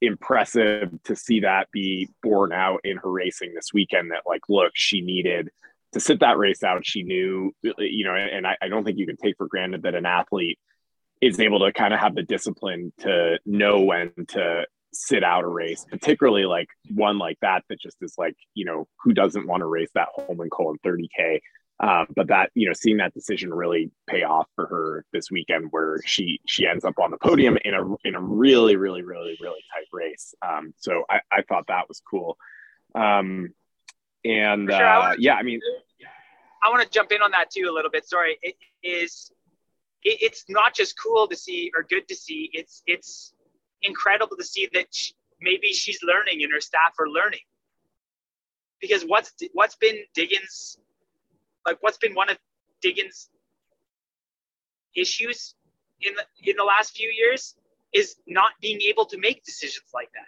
impressive 0.00 0.90
to 1.04 1.16
see 1.16 1.40
that 1.40 1.70
be 1.72 2.08
borne 2.22 2.52
out 2.52 2.80
in 2.84 2.98
her 2.98 3.10
racing 3.10 3.54
this 3.54 3.72
weekend 3.74 4.10
that, 4.12 4.22
like, 4.26 4.42
look, 4.48 4.72
she 4.74 5.00
needed– 5.00 5.50
to 5.92 6.00
sit 6.00 6.20
that 6.20 6.38
race 6.38 6.62
out, 6.62 6.86
she 6.86 7.02
knew, 7.02 7.54
you 7.62 8.06
know, 8.06 8.14
and 8.14 8.46
I, 8.46 8.56
I 8.62 8.68
don't 8.68 8.82
think 8.82 8.96
you 8.96 9.04
can 9.04 9.18
take 9.18 9.36
for 9.36 9.46
granted 9.46 9.82
that 9.82 9.94
an 9.94 10.06
athlete 10.06 10.58
is 11.22 11.38
able 11.38 11.60
to 11.60 11.72
kind 11.72 11.94
of 11.94 12.00
have 12.00 12.14
the 12.14 12.22
discipline 12.22 12.92
to 12.98 13.38
know 13.46 13.80
when 13.80 14.10
to 14.28 14.66
sit 14.92 15.22
out 15.22 15.44
a 15.44 15.48
race, 15.48 15.86
particularly 15.88 16.44
like 16.44 16.68
one 16.90 17.16
like 17.16 17.38
that, 17.40 17.62
that 17.68 17.80
just 17.80 17.96
is 18.02 18.14
like, 18.18 18.34
you 18.54 18.64
know, 18.64 18.88
who 19.02 19.14
doesn't 19.14 19.46
want 19.46 19.60
to 19.60 19.66
race 19.66 19.90
that 19.94 20.08
Holmenkollen 20.18 20.76
30K? 20.84 21.40
Um, 21.80 22.06
but 22.14 22.28
that, 22.28 22.50
you 22.54 22.66
know, 22.66 22.74
seeing 22.74 22.98
that 22.98 23.14
decision 23.14 23.54
really 23.54 23.90
pay 24.08 24.24
off 24.24 24.46
for 24.56 24.66
her 24.66 25.04
this 25.12 25.30
weekend 25.30 25.68
where 25.70 26.00
she, 26.04 26.40
she 26.46 26.66
ends 26.66 26.84
up 26.84 26.98
on 27.00 27.10
the 27.12 27.16
podium 27.16 27.56
in 27.64 27.74
a, 27.74 28.08
in 28.08 28.14
a 28.14 28.20
really, 28.20 28.76
really, 28.76 29.02
really, 29.02 29.38
really 29.40 29.60
tight 29.72 29.86
race. 29.92 30.34
Um, 30.46 30.74
so 30.78 31.04
I, 31.08 31.20
I 31.30 31.42
thought 31.42 31.68
that 31.68 31.88
was 31.88 32.02
cool. 32.08 32.36
Um, 32.94 33.54
and 34.24 34.68
sure, 34.68 34.84
uh, 34.84 35.00
I 35.00 35.16
yeah, 35.18 35.34
I 35.34 35.42
mean, 35.42 35.60
I 36.64 36.70
want 36.70 36.82
to 36.82 36.88
jump 36.88 37.10
in 37.10 37.22
on 37.22 37.32
that 37.32 37.50
too 37.50 37.68
a 37.68 37.74
little 37.74 37.90
bit. 37.90 38.06
Sorry, 38.06 38.38
it 38.42 38.54
is. 38.82 39.32
It, 40.02 40.18
it's 40.20 40.44
not 40.48 40.74
just 40.74 40.98
cool 40.98 41.26
to 41.28 41.36
see 41.36 41.70
or 41.76 41.82
good 41.82 42.08
to 42.08 42.14
see. 42.14 42.50
It's 42.52 42.82
it's 42.86 43.32
incredible 43.82 44.36
to 44.36 44.44
see 44.44 44.68
that 44.74 44.86
she, 44.90 45.12
maybe 45.40 45.68
she's 45.68 46.00
learning 46.02 46.42
and 46.42 46.52
her 46.52 46.60
staff 46.60 46.94
are 46.98 47.08
learning. 47.08 47.40
Because 48.80 49.02
what's 49.02 49.32
what's 49.52 49.76
been 49.76 49.98
Diggins, 50.14 50.78
like 51.66 51.78
what's 51.80 51.98
been 51.98 52.14
one 52.14 52.30
of 52.30 52.38
Diggins' 52.80 53.30
issues 54.96 55.54
in 56.00 56.14
the 56.14 56.50
in 56.50 56.56
the 56.56 56.64
last 56.64 56.96
few 56.96 57.10
years 57.10 57.54
is 57.92 58.16
not 58.26 58.52
being 58.60 58.80
able 58.80 59.04
to 59.04 59.18
make 59.18 59.44
decisions 59.44 59.86
like 59.94 60.10
that 60.14 60.26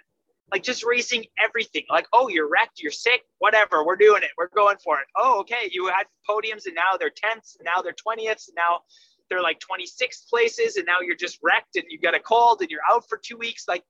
like 0.52 0.62
just 0.62 0.84
raising 0.84 1.24
everything. 1.44 1.84
Like, 1.90 2.06
oh, 2.12 2.28
you're 2.28 2.48
wrecked, 2.48 2.80
you're 2.80 2.92
sick, 2.92 3.22
whatever, 3.38 3.84
we're 3.84 3.96
doing 3.96 4.22
it, 4.22 4.30
we're 4.38 4.48
going 4.54 4.76
for 4.82 5.00
it. 5.00 5.06
Oh, 5.16 5.40
okay, 5.40 5.68
you 5.72 5.86
had 5.86 6.04
podiums 6.28 6.66
and 6.66 6.74
now 6.74 6.96
they're 6.98 7.10
10th, 7.10 7.56
now 7.64 7.82
they're 7.82 7.92
20th, 7.92 8.50
now 8.56 8.80
they're 9.28 9.42
like 9.42 9.60
26 9.60 10.26
places, 10.30 10.76
and 10.76 10.86
now 10.86 11.00
you're 11.00 11.16
just 11.16 11.38
wrecked 11.42 11.76
and 11.76 11.84
you 11.88 11.98
got 11.98 12.14
a 12.14 12.20
cold 12.20 12.60
and 12.60 12.70
you're 12.70 12.80
out 12.90 13.08
for 13.08 13.18
two 13.22 13.36
weeks. 13.36 13.64
Like, 13.66 13.84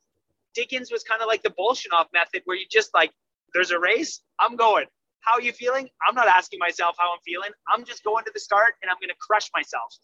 Diggins 0.55 0.91
was 0.91 1.03
kind 1.03 1.21
of 1.21 1.29
like 1.29 1.43
the 1.43 1.51
Bolshunov 1.51 2.07
method 2.13 2.43
where 2.45 2.57
you 2.57 2.67
just 2.71 2.95
like, 2.95 3.11
there's 3.53 3.71
a 3.71 3.79
race, 3.79 4.21
I'm 4.39 4.57
going. 4.57 4.87
How 5.21 5.35
are 5.35 5.41
you 5.41 5.53
feeling? 5.53 5.89
I'm 6.07 6.15
not 6.15 6.29
asking 6.29 6.59
myself 6.59 6.97
how 6.99 7.13
I'm 7.13 7.21
feeling. 7.25 7.51
I'm 7.73 7.85
just 7.85 8.05
going 8.05 8.25
to 8.25 8.31
the 8.33 8.41
start 8.41 8.75
and 8.83 8.91
I'm 8.91 8.97
going 9.01 9.09
to 9.09 9.17
crush 9.21 9.51
myself. 9.55 9.97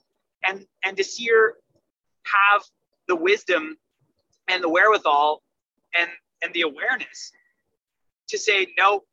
And 0.46 0.64
and 0.82 0.96
to 0.96 1.04
see 1.04 1.26
her 1.26 1.56
have 2.24 2.62
the 3.06 3.16
wisdom 3.16 3.76
and 4.48 4.62
the 4.62 4.68
wherewithal 4.68 5.42
and 5.94 6.08
and 6.42 6.54
the 6.54 6.62
awareness 6.62 7.32
to 8.28 8.38
say, 8.38 8.68
no, 8.78 9.04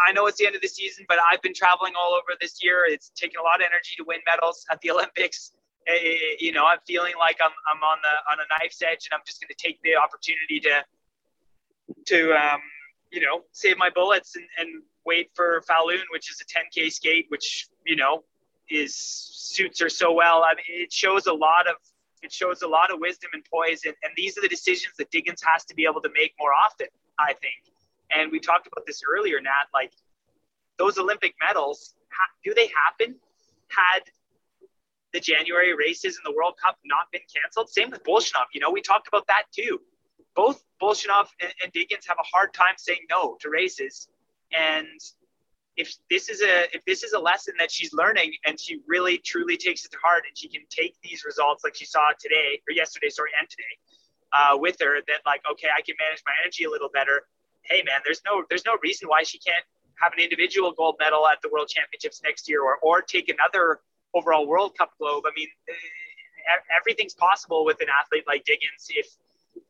I 0.00 0.12
know 0.12 0.26
it's 0.26 0.38
the 0.38 0.46
end 0.46 0.56
of 0.56 0.62
the 0.62 0.68
season, 0.68 1.04
but 1.08 1.18
I've 1.30 1.42
been 1.42 1.52
traveling 1.54 1.92
all 1.98 2.14
over 2.14 2.38
this 2.40 2.64
year. 2.64 2.86
It's 2.88 3.10
taken 3.10 3.38
a 3.38 3.42
lot 3.42 3.60
of 3.60 3.66
energy 3.66 3.96
to 3.98 4.04
win 4.06 4.20
medals 4.26 4.64
at 4.70 4.80
the 4.80 4.90
Olympics. 4.92 5.52
Eh, 5.86 5.92
eh, 5.92 6.08
eh, 6.08 6.36
you 6.38 6.52
know, 6.52 6.66
I'm 6.66 6.78
feeling 6.86 7.14
like 7.18 7.38
I'm, 7.42 7.52
I'm 7.66 7.82
on 7.82 7.98
the 8.02 8.32
on 8.32 8.38
a 8.38 8.46
knife's 8.60 8.82
edge, 8.82 9.08
and 9.10 9.14
I'm 9.14 9.24
just 9.26 9.40
going 9.40 9.48
to 9.48 9.54
take 9.54 9.80
the 9.82 9.96
opportunity 9.96 10.60
to 10.60 10.84
to 12.06 12.32
um, 12.34 12.60
you 13.10 13.20
know 13.20 13.42
save 13.52 13.78
my 13.78 13.90
bullets 13.90 14.36
and, 14.36 14.44
and 14.58 14.82
wait 15.06 15.30
for 15.34 15.62
Falun, 15.68 16.00
which 16.12 16.30
is 16.30 16.40
a 16.40 16.44
10k 16.44 16.92
skate, 16.92 17.26
which 17.28 17.68
you 17.86 17.96
know 17.96 18.24
is 18.68 18.94
suits 18.94 19.80
her 19.80 19.88
so 19.88 20.12
well. 20.12 20.44
I 20.44 20.54
mean, 20.54 20.82
it 20.82 20.92
shows 20.92 21.26
a 21.26 21.32
lot 21.32 21.66
of 21.66 21.76
it 22.22 22.32
shows 22.32 22.62
a 22.62 22.68
lot 22.68 22.92
of 22.92 23.00
wisdom 23.00 23.30
and 23.32 23.42
poise. 23.50 23.84
And, 23.86 23.94
and 24.02 24.12
these 24.16 24.36
are 24.36 24.42
the 24.42 24.48
decisions 24.48 24.94
that 24.98 25.10
Diggins 25.10 25.42
has 25.42 25.64
to 25.64 25.74
be 25.74 25.84
able 25.84 26.02
to 26.02 26.10
make 26.14 26.34
more 26.38 26.52
often, 26.52 26.88
I 27.18 27.32
think. 27.32 27.74
And 28.14 28.30
we 28.30 28.40
talked 28.40 28.66
about 28.66 28.86
this 28.86 29.00
earlier, 29.10 29.40
Nat. 29.40 29.68
Like 29.72 29.92
those 30.78 30.98
Olympic 30.98 31.34
medals, 31.40 31.94
do 32.44 32.52
they 32.54 32.68
happen 32.68 33.16
had 33.68 34.00
the 35.12 35.20
January 35.20 35.74
races 35.74 36.16
in 36.16 36.22
the 36.24 36.36
World 36.36 36.54
Cup 36.62 36.78
not 36.84 37.10
been 37.12 37.22
canceled? 37.32 37.68
Same 37.70 37.90
with 37.90 38.04
Bolshunov. 38.04 38.46
You 38.52 38.60
know, 38.60 38.70
we 38.70 38.80
talked 38.80 39.08
about 39.08 39.26
that 39.26 39.44
too. 39.52 39.80
Both 40.34 40.64
Bolshunov 40.80 41.28
and, 41.40 41.52
and 41.62 41.72
Diggins 41.72 42.06
have 42.06 42.18
a 42.20 42.26
hard 42.26 42.54
time 42.54 42.74
saying 42.76 43.00
no 43.10 43.36
to 43.40 43.50
races. 43.50 44.08
And 44.52 45.00
if 45.76 45.96
this 46.10 46.28
is 46.28 46.42
a 46.42 46.64
if 46.74 46.84
this 46.84 47.02
is 47.02 47.12
a 47.12 47.18
lesson 47.18 47.54
that 47.58 47.70
she's 47.70 47.92
learning 47.92 48.32
and 48.44 48.58
she 48.58 48.80
really 48.86 49.18
truly 49.18 49.56
takes 49.56 49.84
it 49.84 49.90
to 49.92 49.98
heart 50.02 50.24
and 50.28 50.36
she 50.36 50.48
can 50.48 50.62
take 50.68 50.94
these 51.02 51.24
results 51.24 51.64
like 51.64 51.74
she 51.74 51.84
saw 51.86 52.10
today 52.20 52.60
or 52.68 52.72
yesterday 52.74 53.08
sorry 53.08 53.30
and 53.38 53.48
today 53.48 53.74
uh, 54.32 54.56
with 54.56 54.76
her 54.80 55.00
that 55.06 55.20
like 55.24 55.42
okay 55.50 55.68
i 55.76 55.80
can 55.80 55.94
manage 55.98 56.22
my 56.26 56.32
energy 56.42 56.64
a 56.64 56.70
little 56.70 56.90
better 56.92 57.22
hey 57.62 57.82
man 57.86 58.00
there's 58.04 58.20
no 58.26 58.44
there's 58.48 58.66
no 58.66 58.76
reason 58.82 59.08
why 59.08 59.22
she 59.22 59.38
can't 59.38 59.64
have 59.94 60.12
an 60.12 60.20
individual 60.20 60.72
gold 60.72 60.96
medal 60.98 61.26
at 61.28 61.40
the 61.42 61.48
world 61.52 61.68
championships 61.68 62.20
next 62.22 62.48
year 62.48 62.62
or 62.62 62.76
or 62.82 63.00
take 63.00 63.28
another 63.28 63.80
overall 64.14 64.46
world 64.46 64.76
cup 64.76 64.92
globe 64.98 65.24
i 65.26 65.30
mean 65.36 65.48
eh, 65.68 66.76
everything's 66.76 67.14
possible 67.14 67.64
with 67.64 67.80
an 67.80 67.88
athlete 68.02 68.24
like 68.26 68.44
diggins 68.44 68.88
if 68.90 69.06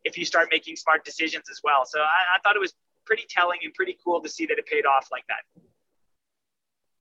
if 0.04 0.16
you 0.16 0.24
start 0.24 0.48
making 0.50 0.76
smart 0.76 1.04
decisions 1.04 1.44
as 1.50 1.60
well 1.64 1.84
so 1.84 2.00
I, 2.00 2.36
I 2.36 2.40
thought 2.42 2.56
it 2.56 2.60
was 2.60 2.74
pretty 3.04 3.24
telling 3.28 3.58
and 3.64 3.74
pretty 3.74 3.96
cool 4.04 4.20
to 4.22 4.28
see 4.28 4.46
that 4.46 4.58
it 4.58 4.66
paid 4.66 4.86
off 4.86 5.08
like 5.10 5.24
that 5.28 5.62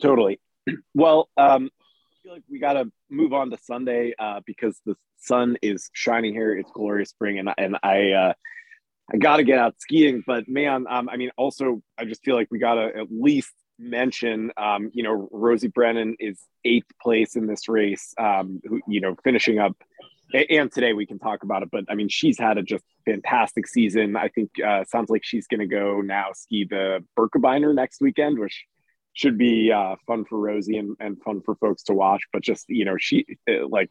Totally. 0.01 0.39
Well, 0.93 1.29
um, 1.37 1.69
I 1.73 2.23
feel 2.23 2.33
like 2.33 2.43
we 2.49 2.59
got 2.59 2.73
to 2.73 2.91
move 3.09 3.33
on 3.33 3.49
to 3.49 3.57
Sunday 3.57 4.13
uh, 4.19 4.41
because 4.45 4.79
the 4.85 4.95
sun 5.17 5.57
is 5.61 5.89
shining 5.93 6.33
here. 6.33 6.55
It's 6.55 6.69
glorious 6.71 7.09
spring, 7.09 7.39
and 7.39 7.49
and 7.57 7.77
I 7.81 8.11
uh, 8.11 8.33
I 9.11 9.17
got 9.17 9.37
to 9.37 9.43
get 9.43 9.57
out 9.57 9.79
skiing. 9.79 10.23
But 10.27 10.47
man, 10.47 10.85
um, 10.89 11.09
I 11.09 11.17
mean, 11.17 11.31
also 11.37 11.81
I 11.97 12.05
just 12.05 12.23
feel 12.23 12.35
like 12.35 12.49
we 12.51 12.59
got 12.59 12.75
to 12.75 12.87
at 12.95 13.07
least 13.09 13.53
mention, 13.79 14.51
um, 14.57 14.91
you 14.93 15.03
know, 15.03 15.29
Rosie 15.31 15.67
Brennan 15.67 16.17
is 16.19 16.39
eighth 16.65 16.91
place 17.01 17.35
in 17.35 17.47
this 17.47 17.69
race. 17.69 18.13
Um, 18.17 18.61
who, 18.63 18.81
you 18.87 19.01
know, 19.01 19.15
finishing 19.23 19.59
up. 19.59 19.75
And 20.51 20.71
today 20.71 20.93
we 20.93 21.07
can 21.07 21.17
talk 21.17 21.41
about 21.41 21.63
it, 21.63 21.71
but 21.71 21.85
I 21.89 21.95
mean, 21.95 22.07
she's 22.07 22.37
had 22.37 22.59
a 22.59 22.61
just 22.61 22.83
fantastic 23.03 23.65
season. 23.65 24.15
I 24.15 24.27
think 24.27 24.51
uh, 24.63 24.83
sounds 24.85 25.09
like 25.09 25.23
she's 25.25 25.47
going 25.47 25.61
to 25.61 25.65
go 25.65 26.01
now 26.01 26.33
ski 26.33 26.67
the 26.69 27.03
Birkebeiner 27.17 27.73
next 27.73 27.99
weekend, 27.99 28.37
which 28.37 28.65
should 29.13 29.37
be 29.37 29.71
uh, 29.71 29.95
fun 30.05 30.25
for 30.25 30.37
Rosie 30.37 30.77
and, 30.77 30.95
and 30.99 31.21
fun 31.23 31.41
for 31.41 31.55
folks 31.55 31.83
to 31.83 31.93
watch. 31.93 32.21
But 32.31 32.43
just 32.43 32.65
you 32.69 32.85
know, 32.85 32.95
she 32.97 33.25
uh, 33.49 33.67
like 33.67 33.89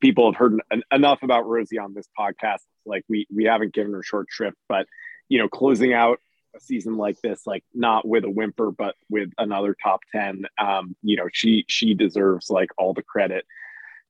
people 0.00 0.30
have 0.30 0.36
heard 0.36 0.60
en- 0.72 0.82
enough 0.92 1.22
about 1.22 1.46
Rosie 1.46 1.78
on 1.78 1.94
this 1.94 2.08
podcast. 2.18 2.62
Like 2.84 3.04
we 3.08 3.26
we 3.32 3.44
haven't 3.44 3.72
given 3.72 3.92
her 3.92 4.02
short 4.02 4.26
shrift, 4.30 4.56
but 4.68 4.86
you 5.28 5.38
know, 5.38 5.48
closing 5.48 5.92
out 5.92 6.18
a 6.56 6.60
season 6.60 6.96
like 6.96 7.20
this, 7.20 7.46
like 7.46 7.64
not 7.74 8.06
with 8.06 8.24
a 8.24 8.30
whimper, 8.30 8.70
but 8.70 8.94
with 9.10 9.30
another 9.38 9.76
top 9.82 10.00
ten, 10.12 10.44
um, 10.58 10.96
you 11.02 11.16
know, 11.16 11.28
she 11.32 11.64
she 11.68 11.94
deserves 11.94 12.50
like 12.50 12.70
all 12.78 12.94
the 12.94 13.02
credit. 13.02 13.44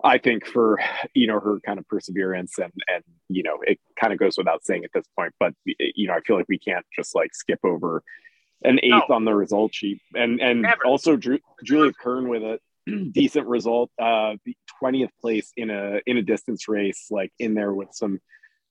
I 0.03 0.19
think 0.19 0.47
for 0.47 0.79
you 1.15 1.27
know 1.27 1.41
her 1.41 1.59
kind 1.61 1.79
of 1.79 1.89
perseverance 1.89 2.59
and 2.59 2.73
and 2.87 3.03
you 3.29 3.43
know 3.43 3.59
it 3.63 3.79
kind 4.01 4.13
of 4.13 4.19
goes 4.19 4.39
without 4.39 4.65
saying 4.65 4.85
at 4.85 4.93
this 4.95 5.07
point, 5.17 5.35
but 5.41 5.55
you 5.67 6.07
know 6.07 6.15
I 6.15 6.21
feel 6.21 6.37
like 6.37 6.49
we 6.49 6.59
can't 6.59 6.87
just 6.95 7.15
like 7.15 7.35
skip 7.35 7.61
over 7.65 8.03
an 8.63 8.79
eighth 8.83 9.09
no. 9.09 9.15
on 9.15 9.25
the 9.25 9.35
result 9.35 9.75
sheet, 9.75 10.01
and 10.15 10.41
and 10.41 10.63
Never. 10.63 10.85
also 10.85 11.17
Drew, 11.17 11.39
Julia 11.65 11.93
Kern 11.93 12.29
with 12.29 12.43
a 12.43 12.59
decent 13.13 13.47
result, 13.47 13.91
uh, 14.01 14.35
twentieth 14.79 15.11
place 15.21 15.53
in 15.57 15.71
a 15.71 16.01
in 16.07 16.17
a 16.17 16.23
distance 16.23 16.69
race, 16.69 17.07
like 17.11 17.33
in 17.39 17.55
there 17.55 17.73
with 17.73 17.89
some 17.93 18.21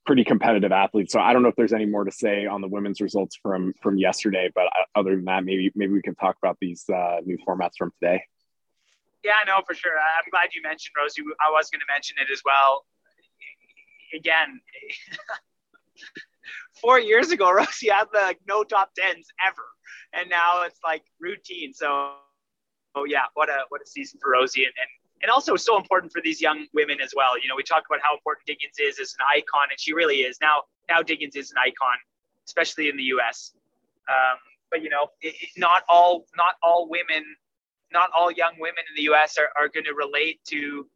pretty 0.08 0.24
competitive 0.24 0.72
athletes. 0.72 1.12
So 1.14 1.20
I 1.20 1.34
don't 1.34 1.43
know 1.43 1.49
if 1.49 1.55
there's 1.55 1.74
any 1.74 1.86
more 1.86 2.05
to 2.05 2.12
say 2.12 2.47
on 2.47 2.62
the 2.62 2.68
women's 2.68 3.01
results 3.01 3.36
from 3.36 3.74
from 3.84 3.97
yesterday, 3.97 4.49
but 4.55 4.66
uh, 4.68 4.99
other 4.99 5.16
than 5.16 5.26
that, 5.26 5.43
maybe 5.43 5.72
maybe 5.76 5.93
we 5.93 6.01
can 6.01 6.16
talk 6.16 6.38
about 6.41 6.58
these 6.60 6.89
uh, 6.89 7.18
new 7.24 7.38
formats 7.47 7.74
from 7.78 7.91
today. 8.01 8.24
Yeah, 9.24 9.34
I 9.41 9.45
know 9.45 9.62
for 9.68 9.76
sure. 9.76 9.91
I'm 9.91 10.30
glad 10.32 10.49
you 10.53 10.62
mentioned 10.64 10.93
Rosie. 10.97 11.22
I 11.45 11.51
was 11.51 11.70
going 11.70 11.82
to 11.82 11.93
mention 11.93 12.16
it 12.20 12.32
as 12.32 12.41
well. 12.45 12.86
Again, 14.16 14.62
four 16.82 16.99
years 16.99 17.30
ago, 17.32 17.51
Rosie 17.51 17.89
had 17.89 18.05
like 18.14 18.39
no 18.47 18.64
top 18.64 18.91
tens 18.97 19.28
ever, 19.45 19.66
and 20.14 20.30
now 20.30 20.64
it's 20.64 20.80
like 20.84 21.03
routine. 21.20 21.74
So, 21.74 22.14
oh 22.95 23.03
yeah, 23.05 23.26
what 23.34 23.49
a 23.49 23.66
what 23.70 23.82
a 23.82 23.86
season 23.86 24.20
for 24.24 24.32
Rosie, 24.32 24.64
and, 24.64 24.74
and 24.80 24.89
and 25.22 25.32
also 25.32 25.55
so 25.55 25.78
important 25.78 26.11
for 26.11 26.22
these 26.22 26.41
young 26.41 26.65
women 26.74 26.99
as 27.01 27.13
well. 27.15 27.39
You 27.41 27.47
know, 27.47 27.55
we 27.55 27.63
talk 27.63 27.84
about 27.89 27.99
how 28.01 28.15
important 28.15 28.45
Diggins 28.45 28.76
is 28.80 28.99
as 28.99 29.15
an 29.20 29.26
icon, 29.36 29.68
and 29.70 29.80
she 29.80 29.93
really 29.93 30.18
is. 30.18 30.38
Now, 30.41 30.63
now 30.89 31.01
Diggins 31.01 31.36
is 31.36 31.51
an 31.51 31.57
icon, 31.57 31.97
especially 32.45 32.89
in 32.89 32.97
the 32.97 33.03
U.S. 33.03 33.53
Um, 34.07 34.38
but 34.70 34.82
you 34.82 34.89
know, 34.89 35.09
it, 35.22 35.36
it, 35.41 35.49
not 35.57 35.84
all 35.89 36.26
not 36.36 36.55
all 36.61 36.88
women, 36.89 37.24
not 37.91 38.09
all 38.18 38.32
young 38.32 38.53
women 38.59 38.84
in 38.89 38.95
the 38.95 39.03
U.S. 39.03 39.38
are, 39.38 39.49
are 39.57 39.70
going 39.70 39.86
to 39.86 39.93
relate 39.93 40.39
to 40.49 40.88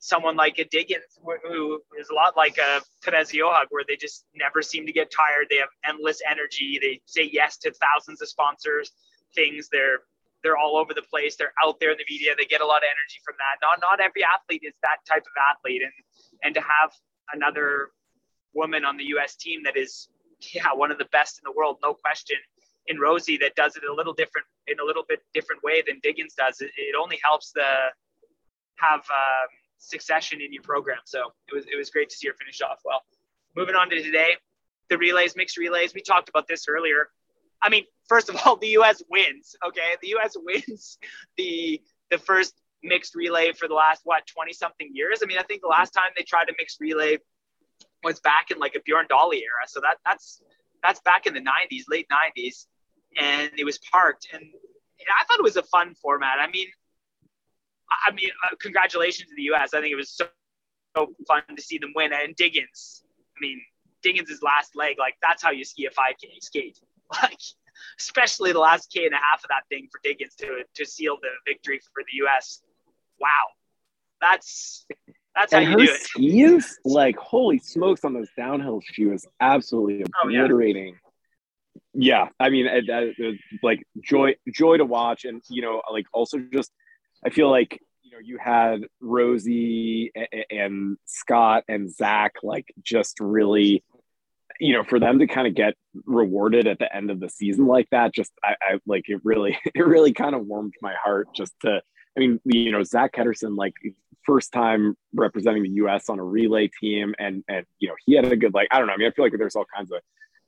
someone 0.00 0.36
like 0.36 0.58
a 0.58 0.64
Diggins, 0.64 1.18
who 1.42 1.80
is 1.98 2.08
a 2.08 2.14
lot 2.14 2.36
like 2.36 2.58
a 2.58 2.80
Therese 3.02 3.32
Johaug, 3.32 3.66
where 3.70 3.84
they 3.86 3.96
just 3.96 4.24
never 4.34 4.62
seem 4.62 4.86
to 4.86 4.92
get 4.92 5.10
tired. 5.10 5.48
They 5.50 5.56
have 5.56 5.70
endless 5.84 6.20
energy. 6.28 6.78
They 6.80 7.00
say 7.06 7.28
yes 7.32 7.56
to 7.58 7.72
thousands 7.72 8.22
of 8.22 8.28
sponsors, 8.28 8.92
things. 9.34 9.68
They're 9.70 10.00
they're 10.42 10.56
all 10.56 10.76
over 10.76 10.94
the 10.94 11.02
place. 11.02 11.36
They're 11.36 11.54
out 11.62 11.80
there 11.80 11.90
in 11.90 11.98
the 11.98 12.04
media. 12.08 12.34
They 12.36 12.44
get 12.44 12.60
a 12.60 12.66
lot 12.66 12.78
of 12.78 12.88
energy 12.88 13.20
from 13.24 13.34
that. 13.38 13.58
Not 13.62 13.80
not 13.80 14.00
every 14.00 14.22
athlete 14.24 14.62
is 14.64 14.74
that 14.82 14.98
type 15.06 15.22
of 15.22 15.32
athlete, 15.50 15.82
and 15.82 15.92
and 16.42 16.54
to 16.54 16.60
have 16.60 16.92
another 17.32 17.90
woman 18.54 18.84
on 18.84 18.96
the 18.96 19.04
U.S. 19.16 19.36
team 19.36 19.62
that 19.64 19.76
is 19.76 20.08
yeah 20.54 20.72
one 20.72 20.90
of 20.90 20.98
the 20.98 21.06
best 21.06 21.38
in 21.38 21.42
the 21.44 21.56
world, 21.56 21.78
no 21.82 21.94
question. 21.94 22.36
In 22.86 22.98
Rosie, 22.98 23.36
that 23.38 23.54
does 23.54 23.76
it 23.76 23.82
a 23.84 23.92
little 23.92 24.14
different 24.14 24.46
in 24.66 24.80
a 24.80 24.84
little 24.84 25.04
bit 25.06 25.20
different 25.34 25.62
way 25.62 25.82
than 25.86 26.00
Diggins 26.02 26.34
does. 26.34 26.60
It, 26.60 26.70
it 26.76 26.94
only 26.98 27.18
helps 27.22 27.52
the 27.52 27.92
have 28.76 29.00
um, 29.00 29.48
succession 29.78 30.40
in 30.40 30.52
your 30.52 30.62
program. 30.62 31.00
So 31.04 31.32
it 31.48 31.54
was 31.54 31.64
it 31.70 31.76
was 31.76 31.90
great 31.90 32.08
to 32.10 32.16
see 32.16 32.28
her 32.28 32.34
finish 32.34 32.60
off 32.62 32.80
well. 32.84 33.02
Moving 33.56 33.74
on 33.74 33.90
to 33.90 34.02
today, 34.02 34.36
the 34.88 34.98
relays, 34.98 35.36
mixed 35.36 35.56
relays. 35.56 35.94
We 35.94 36.00
talked 36.00 36.28
about 36.28 36.46
this 36.48 36.66
earlier. 36.68 37.10
I 37.62 37.70
mean, 37.70 37.84
first 38.08 38.28
of 38.28 38.36
all, 38.44 38.56
the 38.56 38.68
U.S. 38.68 39.02
wins. 39.10 39.56
Okay, 39.66 39.96
the 40.02 40.08
U.S. 40.08 40.36
wins 40.44 40.98
the 41.36 41.80
the 42.10 42.18
first 42.18 42.54
mixed 42.82 43.14
relay 43.14 43.52
for 43.52 43.68
the 43.68 43.74
last 43.74 44.02
what 44.04 44.26
20 44.26 44.52
something 44.52 44.90
years. 44.92 45.20
I 45.22 45.26
mean, 45.26 45.38
I 45.38 45.42
think 45.42 45.62
the 45.62 45.68
last 45.68 45.90
time 45.90 46.10
they 46.16 46.22
tried 46.22 46.48
a 46.48 46.52
mixed 46.58 46.80
relay 46.80 47.18
was 48.04 48.20
back 48.20 48.50
in 48.50 48.58
like 48.58 48.74
a 48.74 48.80
Bjorn 48.84 49.06
Daehlie 49.10 49.42
era. 49.42 49.66
So 49.66 49.80
that 49.80 49.96
that's 50.04 50.42
that's 50.82 51.00
back 51.00 51.26
in 51.26 51.34
the 51.34 51.40
90s, 51.40 51.84
late 51.88 52.06
90s, 52.08 52.66
and 53.16 53.50
it 53.58 53.64
was 53.64 53.78
parked. 53.90 54.28
And, 54.32 54.42
and 54.42 55.08
I 55.20 55.24
thought 55.24 55.38
it 55.38 55.42
was 55.42 55.56
a 55.56 55.62
fun 55.64 55.94
format. 55.94 56.38
I 56.40 56.48
mean, 56.50 56.68
I 58.06 58.12
mean, 58.12 58.30
uh, 58.44 58.54
congratulations 58.60 59.28
to 59.30 59.34
the 59.36 59.42
U.S. 59.44 59.74
I 59.74 59.80
think 59.80 59.92
it 59.92 59.96
was 59.96 60.10
so, 60.10 60.26
so 60.96 61.14
fun 61.26 61.42
to 61.54 61.62
see 61.62 61.78
them 61.78 61.92
win. 61.96 62.12
And 62.12 62.36
Diggins, 62.36 63.02
I 63.36 63.40
mean, 63.40 63.60
Diggins' 64.02 64.40
last 64.42 64.76
leg, 64.76 64.96
like 64.98 65.14
that's 65.22 65.42
how 65.42 65.50
you 65.50 65.64
ski 65.64 65.86
a 65.86 65.90
5K 65.90 66.40
skate. 66.40 66.78
Like, 67.22 67.40
especially 67.98 68.52
the 68.52 68.58
last 68.58 68.92
K 68.92 69.06
and 69.06 69.14
a 69.14 69.16
half 69.16 69.42
of 69.42 69.48
that 69.48 69.62
thing 69.68 69.88
for 69.90 70.00
Diggins 70.02 70.34
to 70.36 70.62
to 70.74 70.84
seal 70.84 71.16
the 71.20 71.28
victory 71.46 71.80
for 71.94 72.02
the 72.02 72.16
U.S. 72.18 72.62
Wow, 73.20 73.28
that's 74.20 74.86
that's 75.34 75.52
and 75.52 75.64
how 75.64 75.78
you 75.78 75.86
do 75.86 75.92
it. 75.92 76.00
Skis, 76.00 76.78
like 76.84 77.16
holy 77.16 77.58
smokes, 77.58 78.04
on 78.04 78.14
those 78.14 78.28
downhills, 78.38 78.82
she 78.92 79.06
was 79.06 79.26
absolutely 79.40 80.04
obliterating. 80.22 80.96
Oh, 81.04 81.10
yeah. 81.94 82.24
yeah. 82.24 82.28
I 82.40 82.50
mean, 82.50 82.66
it, 82.66 82.90
uh, 82.90 83.12
it, 83.16 83.38
like 83.62 83.86
joy, 84.02 84.34
joy 84.52 84.78
to 84.78 84.84
watch, 84.84 85.24
and 85.24 85.42
you 85.48 85.62
know, 85.62 85.82
like 85.92 86.06
also 86.12 86.38
just, 86.52 86.72
I 87.24 87.30
feel 87.30 87.50
like 87.50 87.80
you 88.02 88.12
know, 88.12 88.18
you 88.22 88.38
had 88.38 88.80
Rosie 89.00 90.10
and, 90.14 90.44
and 90.50 90.96
Scott 91.04 91.64
and 91.68 91.92
Zach, 91.92 92.34
like 92.42 92.72
just 92.82 93.20
really 93.20 93.84
you 94.58 94.72
know, 94.72 94.84
for 94.84 94.98
them 94.98 95.18
to 95.18 95.26
kind 95.26 95.46
of 95.46 95.54
get 95.54 95.74
rewarded 96.04 96.66
at 96.66 96.78
the 96.78 96.94
end 96.94 97.10
of 97.10 97.20
the 97.20 97.28
season 97.28 97.66
like 97.66 97.88
that, 97.90 98.14
just 98.14 98.32
I, 98.44 98.54
I 98.60 98.78
like 98.86 99.08
it 99.08 99.20
really, 99.24 99.58
it 99.74 99.86
really 99.86 100.12
kind 100.12 100.34
of 100.34 100.46
warmed 100.46 100.74
my 100.82 100.94
heart 101.02 101.28
just 101.34 101.52
to, 101.62 101.80
I 102.16 102.20
mean, 102.20 102.40
you 102.44 102.72
know, 102.72 102.82
Zak 102.82 103.12
Ketterson, 103.14 103.56
like 103.56 103.74
first 104.28 104.52
time 104.52 104.94
representing 105.14 105.62
the 105.62 105.70
U.S. 105.70 106.08
on 106.08 106.18
a 106.18 106.24
relay 106.24 106.68
team, 106.80 107.14
and 107.18 107.44
and 107.48 107.64
you 107.78 107.88
know, 107.88 107.94
he 108.04 108.14
had 108.14 108.30
a 108.30 108.36
good 108.36 108.54
like 108.54 108.68
I 108.70 108.78
don't 108.78 108.86
know. 108.86 108.92
I 108.92 108.96
mean, 108.96 109.08
I 109.08 109.12
feel 109.12 109.24
like 109.24 109.32
there's 109.38 109.56
all 109.56 109.66
kinds 109.74 109.92
of 109.92 110.00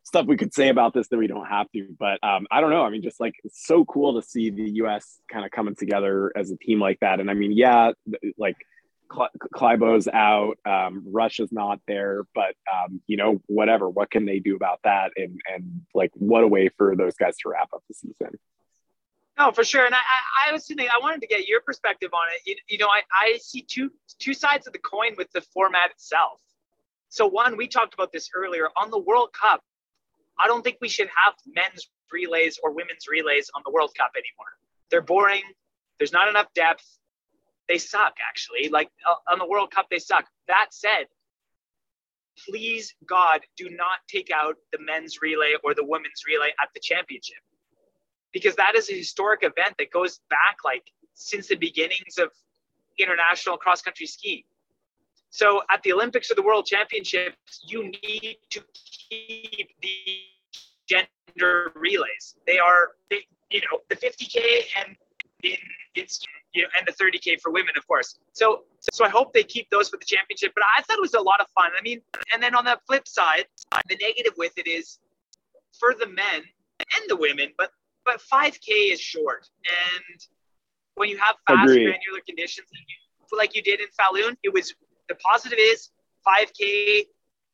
stuff 0.02 0.26
we 0.26 0.36
could 0.36 0.52
say 0.52 0.68
about 0.68 0.92
this 0.92 1.08
that 1.08 1.18
we 1.18 1.26
don't 1.26 1.46
have 1.46 1.70
to, 1.72 1.86
but 1.98 2.18
um, 2.22 2.46
I 2.50 2.60
don't 2.60 2.70
know. 2.70 2.82
I 2.82 2.90
mean, 2.90 3.02
just 3.02 3.20
like 3.20 3.34
it's 3.44 3.66
so 3.66 3.84
cool 3.84 4.20
to 4.20 4.26
see 4.26 4.50
the 4.50 4.70
U.S. 4.82 5.20
kind 5.30 5.44
of 5.44 5.50
coming 5.50 5.74
together 5.76 6.32
as 6.36 6.50
a 6.50 6.56
team 6.56 6.80
like 6.80 6.98
that. 7.00 7.20
And 7.20 7.30
I 7.30 7.34
mean, 7.34 7.52
yeah, 7.52 7.92
like 8.36 8.56
Klæbo's 9.10 10.08
out, 10.08 10.56
um, 10.64 11.04
Russia's 11.10 11.50
not 11.52 11.80
there, 11.86 12.24
but 12.34 12.54
um, 12.72 13.00
you 13.06 13.16
know, 13.16 13.42
whatever. 13.46 13.88
What 13.88 14.10
can 14.10 14.24
they 14.24 14.38
do 14.38 14.56
about 14.56 14.80
that? 14.84 15.10
And 15.16 15.40
and 15.52 15.82
like, 15.94 16.10
what 16.14 16.44
a 16.44 16.48
way 16.48 16.68
for 16.76 16.94
those 16.94 17.14
guys 17.14 17.36
to 17.38 17.48
wrap 17.48 17.70
up 17.74 17.82
the 17.88 17.94
season. 17.94 18.38
No, 19.38 19.52
for 19.52 19.64
sure. 19.64 19.86
And 19.86 19.94
I, 19.94 19.98
I, 19.98 20.50
I 20.50 20.52
was 20.52 20.66
thinking, 20.66 20.88
I 20.88 20.98
wanted 21.00 21.22
to 21.22 21.26
get 21.26 21.48
your 21.48 21.62
perspective 21.62 22.10
on 22.12 22.26
it. 22.34 22.40
You, 22.46 22.56
you 22.68 22.78
know, 22.78 22.88
I, 22.88 23.02
I 23.12 23.38
see 23.38 23.62
two 23.62 23.90
two 24.18 24.34
sides 24.34 24.66
of 24.66 24.72
the 24.72 24.78
coin 24.78 25.14
with 25.16 25.30
the 25.32 25.40
format 25.40 25.90
itself. 25.90 26.40
So 27.08 27.26
one, 27.26 27.56
we 27.56 27.66
talked 27.66 27.94
about 27.94 28.12
this 28.12 28.30
earlier 28.34 28.68
on 28.76 28.90
the 28.90 28.98
World 28.98 29.30
Cup. 29.32 29.62
I 30.38 30.46
don't 30.46 30.62
think 30.62 30.76
we 30.80 30.88
should 30.88 31.08
have 31.14 31.34
men's 31.46 31.88
relays 32.12 32.58
or 32.62 32.72
women's 32.72 33.06
relays 33.10 33.50
on 33.54 33.62
the 33.64 33.72
World 33.72 33.92
Cup 33.96 34.12
anymore. 34.14 34.52
They're 34.90 35.02
boring. 35.02 35.42
There's 35.98 36.12
not 36.12 36.28
enough 36.28 36.46
depth 36.54 36.84
they 37.70 37.78
suck 37.78 38.14
actually. 38.28 38.68
Like 38.68 38.90
uh, 39.08 39.32
on 39.32 39.38
the 39.38 39.46
World 39.46 39.70
Cup, 39.70 39.86
they 39.90 40.00
suck. 40.00 40.26
That 40.48 40.66
said, 40.70 41.06
please 42.46 42.94
God, 43.06 43.40
do 43.56 43.70
not 43.70 44.00
take 44.08 44.30
out 44.34 44.56
the 44.72 44.78
men's 44.80 45.22
relay 45.22 45.54
or 45.62 45.74
the 45.74 45.84
women's 45.84 46.24
relay 46.26 46.48
at 46.60 46.70
the 46.74 46.80
championship 46.80 47.38
because 48.32 48.56
that 48.56 48.74
is 48.74 48.90
a 48.90 48.94
historic 48.94 49.44
event 49.44 49.76
that 49.78 49.92
goes 49.92 50.20
back 50.30 50.56
like 50.64 50.90
since 51.14 51.46
the 51.46 51.54
beginnings 51.54 52.18
of 52.18 52.30
international 52.98 53.56
cross 53.56 53.82
country 53.82 54.06
skiing. 54.06 54.42
So 55.30 55.62
at 55.70 55.80
the 55.84 55.92
Olympics 55.92 56.28
or 56.28 56.34
the 56.34 56.42
World 56.42 56.66
Championships, 56.66 57.60
you 57.64 57.84
need 57.84 58.38
to 58.50 58.64
keep 59.08 59.68
the 59.80 60.18
gender 60.88 61.70
relays. 61.76 62.34
They 62.48 62.58
are, 62.58 62.88
they, 63.10 63.26
you 63.48 63.60
know, 63.60 63.78
the 63.88 63.94
50K 63.94 64.62
and 64.76 64.96
in 65.44 65.56
it's 65.94 66.20
you 66.54 66.62
know, 66.62 66.68
and 66.78 66.86
the 66.86 66.92
30k 66.92 67.40
for 67.40 67.50
women, 67.52 67.74
of 67.76 67.86
course. 67.86 68.18
So 68.32 68.64
so 68.92 69.04
I 69.04 69.08
hope 69.08 69.32
they 69.32 69.42
keep 69.42 69.68
those 69.70 69.88
for 69.88 69.96
the 69.98 70.04
championship. 70.04 70.52
But 70.54 70.64
I 70.76 70.82
thought 70.82 70.96
it 70.96 71.02
was 71.02 71.14
a 71.14 71.20
lot 71.20 71.40
of 71.40 71.46
fun. 71.54 71.70
I 71.78 71.82
mean, 71.82 72.00
and 72.32 72.42
then 72.42 72.54
on 72.54 72.64
the 72.64 72.78
flip 72.86 73.06
side, 73.06 73.46
the 73.88 73.96
negative 74.00 74.34
with 74.36 74.52
it 74.56 74.66
is 74.66 74.98
for 75.78 75.94
the 75.98 76.06
men 76.06 76.42
and 76.78 77.02
the 77.08 77.16
women, 77.16 77.48
but 77.56 77.70
but 78.04 78.20
5k 78.32 78.92
is 78.92 79.00
short, 79.00 79.48
and 79.64 80.20
when 80.94 81.08
you 81.08 81.18
have 81.18 81.36
fast 81.46 81.70
Agreed. 81.70 81.84
granular 81.84 82.20
conditions 82.26 82.66
like 83.36 83.54
you 83.54 83.62
did 83.62 83.80
in 83.80 83.86
Falun, 83.98 84.36
it 84.42 84.52
was 84.52 84.74
the 85.08 85.14
positive 85.16 85.58
is 85.58 85.90
5k 86.26 87.06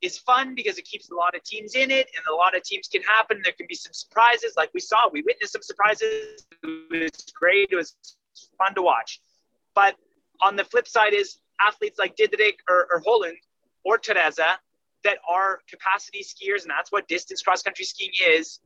is 0.03 0.19
fun 0.19 0.55
because 0.55 0.79
it 0.79 0.85
keeps 0.85 1.11
a 1.11 1.15
lot 1.15 1.35
of 1.35 1.43
teams 1.43 1.75
in 1.75 1.91
it 1.91 2.07
and 2.15 2.25
a 2.31 2.35
lot 2.35 2.57
of 2.57 2.63
teams 2.63 2.89
can 2.89 3.03
happen. 3.03 3.41
There 3.43 3.53
can 3.53 3.67
be 3.69 3.75
some 3.75 3.93
surprises 3.93 4.55
like 4.57 4.71
we 4.75 4.81
saw. 4.81 5.09
We 5.11 5.23
witnessed 5.23 5.53
some 5.53 5.63
surprises. 5.63 6.47
It 6.63 7.11
was 7.13 7.33
great. 7.35 7.69
It 7.71 7.77
was 7.77 7.95
fun 8.59 8.75
to 8.75 8.83
watch. 8.83 9.21
But 9.75 9.97
on 10.43 10.57
the 10.57 10.65
flip 10.65 10.89
side 10.89 11.15
is 11.15 11.39
athletes 11.67 11.99
like 11.99 12.17
Didrik 12.17 12.57
or, 12.69 12.87
or 12.91 13.03
Holund 13.03 13.37
or 13.85 13.99
Teresa 13.99 14.59
that 15.05 15.19
are 15.29 15.61
capacity 15.69 16.25
skiers, 16.25 16.63
and 16.63 16.71
that's 16.71 16.91
what 16.91 17.07
distance 17.09 17.43
cross 17.43 17.63
country 17.63 17.85
skiing 17.85 18.11
is, 18.29 18.61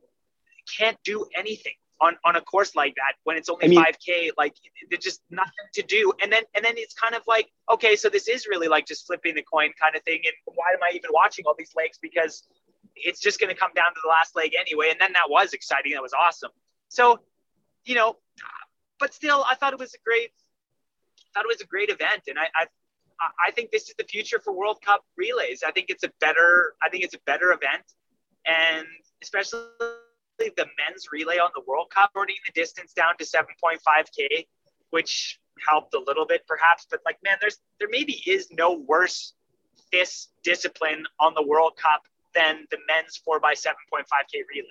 can't 0.77 0.97
do 1.03 1.25
anything 1.37 1.73
on, 2.01 2.15
on 2.25 2.35
a 2.35 2.41
course 2.41 2.75
like 2.75 2.95
that 2.95 3.13
when 3.23 3.37
it's 3.37 3.47
only 3.47 3.65
I 3.65 3.67
mean, 3.67 3.79
5k 3.79 4.31
like 4.37 4.55
there's 4.89 5.03
just 5.03 5.21
nothing 5.29 5.51
to 5.75 5.83
do. 5.83 6.11
And 6.21 6.31
then 6.31 6.43
and 6.55 6.65
then 6.65 6.73
it's 6.77 6.95
kind 6.95 7.13
of 7.13 7.21
like 7.27 7.47
okay 7.71 7.95
so 7.95 8.09
this 8.09 8.27
is 8.27 8.47
really 8.47 8.67
like 8.67 8.87
just 8.87 9.05
flipping 9.05 9.35
the 9.35 9.43
coin 9.43 9.71
kind 9.79 9.95
of 9.95 10.01
thing. 10.03 10.19
And 10.25 10.33
why 10.55 10.71
am 10.73 10.79
i 10.83 10.91
even 10.95 11.11
watching 11.13 11.45
all 11.45 11.55
these 11.57 11.73
legs? 11.77 11.99
Because 12.01 12.43
it's 12.95 13.19
just 13.19 13.39
going 13.39 13.53
to 13.53 13.55
come 13.55 13.71
down 13.75 13.93
to 13.93 13.99
the 14.03 14.09
last 14.09 14.35
leg 14.35 14.51
anyway. 14.59 14.87
And 14.91 14.99
then 14.99 15.13
that 15.13 15.29
was 15.29 15.53
exciting. 15.53 15.93
That 15.93 16.01
was 16.01 16.13
awesome. 16.13 16.51
So 16.89 17.19
you 17.85 17.95
know 17.95 18.17
but 19.01 19.13
still 19.13 19.43
i 19.51 19.55
thought 19.55 19.73
it 19.73 19.79
was 19.79 19.93
a 19.93 20.01
great 20.05 20.31
thought 21.33 21.43
it 21.43 21.51
was 21.55 21.61
a 21.61 21.67
great 21.67 21.89
event 21.89 22.23
and 22.27 22.39
i 22.39 22.47
i 22.55 22.65
I 23.47 23.51
think 23.51 23.71
this 23.71 23.83
is 23.89 23.95
the 23.97 24.03
future 24.03 24.39
for 24.39 24.51
World 24.51 24.79
Cup 24.83 25.05
relays. 25.15 25.61
I 25.63 25.71
think 25.71 25.87
it's 25.89 26.03
a 26.03 26.11
better, 26.19 26.73
I 26.81 26.89
think 26.89 27.03
it's 27.03 27.13
a 27.13 27.19
better 27.25 27.51
event, 27.51 27.83
and 28.47 28.87
especially 29.21 29.61
the 30.39 30.65
men's 30.77 31.05
relay 31.11 31.37
on 31.37 31.51
the 31.55 31.61
World 31.67 31.91
Cup, 31.93 32.11
shorting 32.15 32.35
the 32.45 32.51
distance 32.53 32.93
down 32.93 33.15
to 33.17 33.25
7.5k, 33.25 34.47
which 34.89 35.39
helped 35.67 35.93
a 35.93 35.99
little 35.99 36.25
bit 36.25 36.45
perhaps. 36.47 36.87
But 36.89 37.01
like, 37.05 37.17
man, 37.23 37.37
there's 37.39 37.59
there 37.79 37.89
maybe 37.91 38.23
is 38.25 38.47
no 38.51 38.73
worse 38.73 39.33
this 39.91 40.29
discipline 40.43 41.05
on 41.19 41.33
the 41.35 41.43
World 41.43 41.73
Cup 41.77 42.03
than 42.33 42.65
the 42.71 42.77
men's 42.87 43.21
4x7.5k 43.27 44.43
relay. 44.49 44.67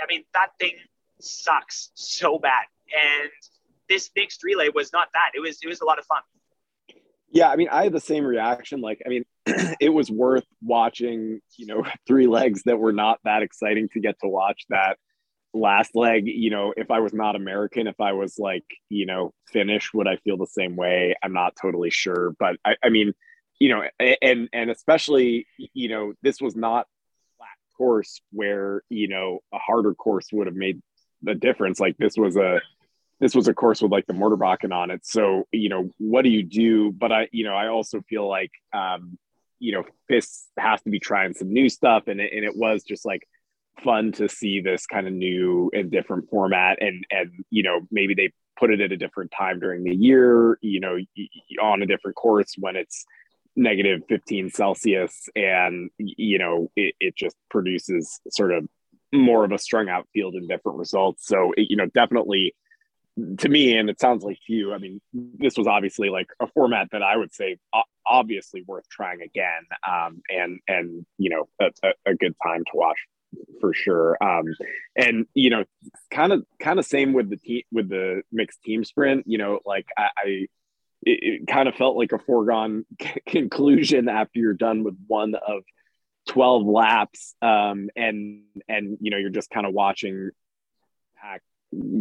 I 0.00 0.06
mean, 0.08 0.24
that 0.34 0.50
thing 0.60 0.74
sucks 1.20 1.90
so 1.94 2.38
bad. 2.38 2.66
And 2.94 3.30
this 3.88 4.10
mixed 4.16 4.42
relay 4.42 4.68
was 4.74 4.92
not 4.92 5.08
that. 5.14 5.30
It 5.34 5.40
was 5.40 5.58
it 5.62 5.68
was 5.68 5.80
a 5.80 5.84
lot 5.84 5.98
of 5.98 6.06
fun. 6.06 6.22
Yeah, 7.30 7.50
I 7.50 7.56
mean, 7.56 7.68
I 7.70 7.84
had 7.84 7.92
the 7.92 8.00
same 8.00 8.24
reaction. 8.24 8.80
Like, 8.80 9.02
I 9.04 9.08
mean, 9.08 9.24
it 9.80 9.90
was 9.90 10.10
worth 10.10 10.46
watching, 10.62 11.40
you 11.56 11.66
know, 11.66 11.84
three 12.06 12.26
legs 12.26 12.62
that 12.64 12.78
were 12.78 12.92
not 12.92 13.18
that 13.24 13.42
exciting 13.42 13.88
to 13.92 14.00
get 14.00 14.18
to 14.20 14.28
watch 14.28 14.64
that 14.70 14.96
last 15.52 15.94
leg. 15.94 16.22
You 16.26 16.50
know, 16.50 16.72
if 16.76 16.90
I 16.90 17.00
was 17.00 17.12
not 17.12 17.36
American, 17.36 17.86
if 17.86 18.00
I 18.00 18.12
was 18.12 18.38
like, 18.38 18.64
you 18.88 19.06
know, 19.06 19.32
Finnish, 19.52 19.92
would 19.92 20.08
I 20.08 20.16
feel 20.16 20.38
the 20.38 20.46
same 20.46 20.76
way? 20.76 21.14
I'm 21.22 21.32
not 21.32 21.54
totally 21.60 21.90
sure. 21.90 22.34
But 22.38 22.56
I, 22.64 22.76
I 22.82 22.88
mean, 22.88 23.12
you 23.58 23.70
know, 23.70 23.82
and 24.22 24.48
and 24.52 24.70
especially, 24.70 25.46
you 25.58 25.88
know, 25.88 26.14
this 26.22 26.40
was 26.40 26.56
not 26.56 26.86
flat 27.36 27.48
course 27.76 28.20
where, 28.32 28.82
you 28.88 29.08
know, 29.08 29.40
a 29.52 29.58
harder 29.58 29.94
course 29.94 30.28
would 30.32 30.46
have 30.46 30.56
made 30.56 30.80
the 31.22 31.34
difference. 31.34 31.78
Like 31.78 31.96
this 31.98 32.16
was 32.16 32.36
a 32.36 32.60
this 33.20 33.34
was 33.34 33.48
a 33.48 33.54
course 33.54 33.82
with 33.82 33.92
like 33.92 34.06
the 34.06 34.12
Mördarbacken 34.12 34.72
on 34.72 34.90
it. 34.90 35.04
So, 35.04 35.44
you 35.52 35.68
know, 35.68 35.90
what 35.98 36.22
do 36.22 36.30
you 36.30 36.42
do? 36.44 36.92
But 36.92 37.12
I, 37.12 37.28
you 37.32 37.44
know, 37.44 37.54
I 37.54 37.68
also 37.68 38.00
feel 38.08 38.28
like, 38.28 38.52
um, 38.72 39.18
you 39.58 39.72
know, 39.72 39.84
FIS 40.08 40.46
has 40.58 40.80
to 40.82 40.90
be 40.90 41.00
trying 41.00 41.34
some 41.34 41.52
new 41.52 41.68
stuff. 41.68 42.04
And 42.06 42.20
it, 42.20 42.32
and 42.32 42.44
it 42.44 42.56
was 42.56 42.84
just 42.84 43.04
like 43.04 43.22
fun 43.82 44.12
to 44.12 44.28
see 44.28 44.60
this 44.60 44.86
kind 44.86 45.06
of 45.06 45.12
new 45.12 45.70
and 45.72 45.90
different 45.90 46.30
format. 46.30 46.78
And, 46.80 47.04
and, 47.10 47.44
you 47.50 47.64
know, 47.64 47.80
maybe 47.90 48.14
they 48.14 48.30
put 48.58 48.72
it 48.72 48.80
at 48.80 48.92
a 48.92 48.96
different 48.96 49.32
time 49.36 49.58
during 49.58 49.82
the 49.82 49.94
year, 49.94 50.58
you 50.60 50.80
know, 50.80 50.96
on 51.60 51.82
a 51.82 51.86
different 51.86 52.16
course 52.16 52.54
when 52.56 52.76
it's 52.76 53.04
negative 53.56 54.02
15 54.08 54.50
Celsius 54.50 55.28
and, 55.34 55.90
you 55.98 56.38
know, 56.38 56.70
it, 56.76 56.94
it 57.00 57.16
just 57.16 57.36
produces 57.50 58.20
sort 58.30 58.52
of 58.52 58.64
more 59.12 59.44
of 59.44 59.52
a 59.52 59.58
strung 59.58 59.88
out 59.88 60.06
field 60.12 60.34
and 60.34 60.48
different 60.48 60.78
results. 60.78 61.26
So, 61.26 61.52
it, 61.56 61.66
you 61.70 61.76
know, 61.76 61.86
definitely, 61.86 62.54
to 63.38 63.48
me, 63.48 63.76
and 63.76 63.90
it 63.90 64.00
sounds 64.00 64.24
like 64.24 64.38
you, 64.46 64.72
I 64.72 64.78
mean, 64.78 65.00
this 65.12 65.56
was 65.56 65.66
obviously 65.66 66.10
like 66.10 66.28
a 66.40 66.46
format 66.48 66.88
that 66.92 67.02
I 67.02 67.16
would 67.16 67.34
say 67.34 67.58
obviously 68.06 68.62
worth 68.66 68.88
trying 68.88 69.22
again, 69.22 69.66
um, 69.86 70.22
and 70.28 70.60
and 70.66 71.06
you 71.18 71.30
know 71.30 71.48
a, 71.60 71.92
a, 72.06 72.14
good 72.14 72.34
time 72.42 72.64
to 72.64 72.70
watch 72.74 72.98
for 73.60 73.74
sure. 73.74 74.16
Um, 74.22 74.44
and 74.96 75.26
you 75.34 75.50
know, 75.50 75.64
kind 76.10 76.32
of 76.32 76.44
kind 76.60 76.78
of 76.78 76.86
same 76.86 77.12
with 77.12 77.30
the 77.30 77.36
team 77.36 77.62
with 77.72 77.88
the 77.88 78.22
mixed 78.32 78.62
team 78.62 78.84
sprint. 78.84 79.24
You 79.26 79.38
know, 79.38 79.60
like 79.64 79.86
I, 79.96 80.08
I 80.16 80.24
it, 81.02 81.42
it 81.42 81.46
kind 81.46 81.68
of 81.68 81.74
felt 81.74 81.96
like 81.96 82.12
a 82.12 82.18
foregone 82.18 82.84
conclusion 83.26 84.08
after 84.08 84.38
you're 84.38 84.54
done 84.54 84.84
with 84.84 84.96
one 85.06 85.34
of 85.34 85.62
12 86.28 86.66
laps 86.66 87.34
um, 87.40 87.88
and 87.96 88.42
and 88.68 88.98
you 89.00 89.10
know 89.10 89.16
you're 89.16 89.30
just 89.30 89.50
kind 89.50 89.66
of 89.66 89.72
watching 89.72 90.30
pack 91.16 91.42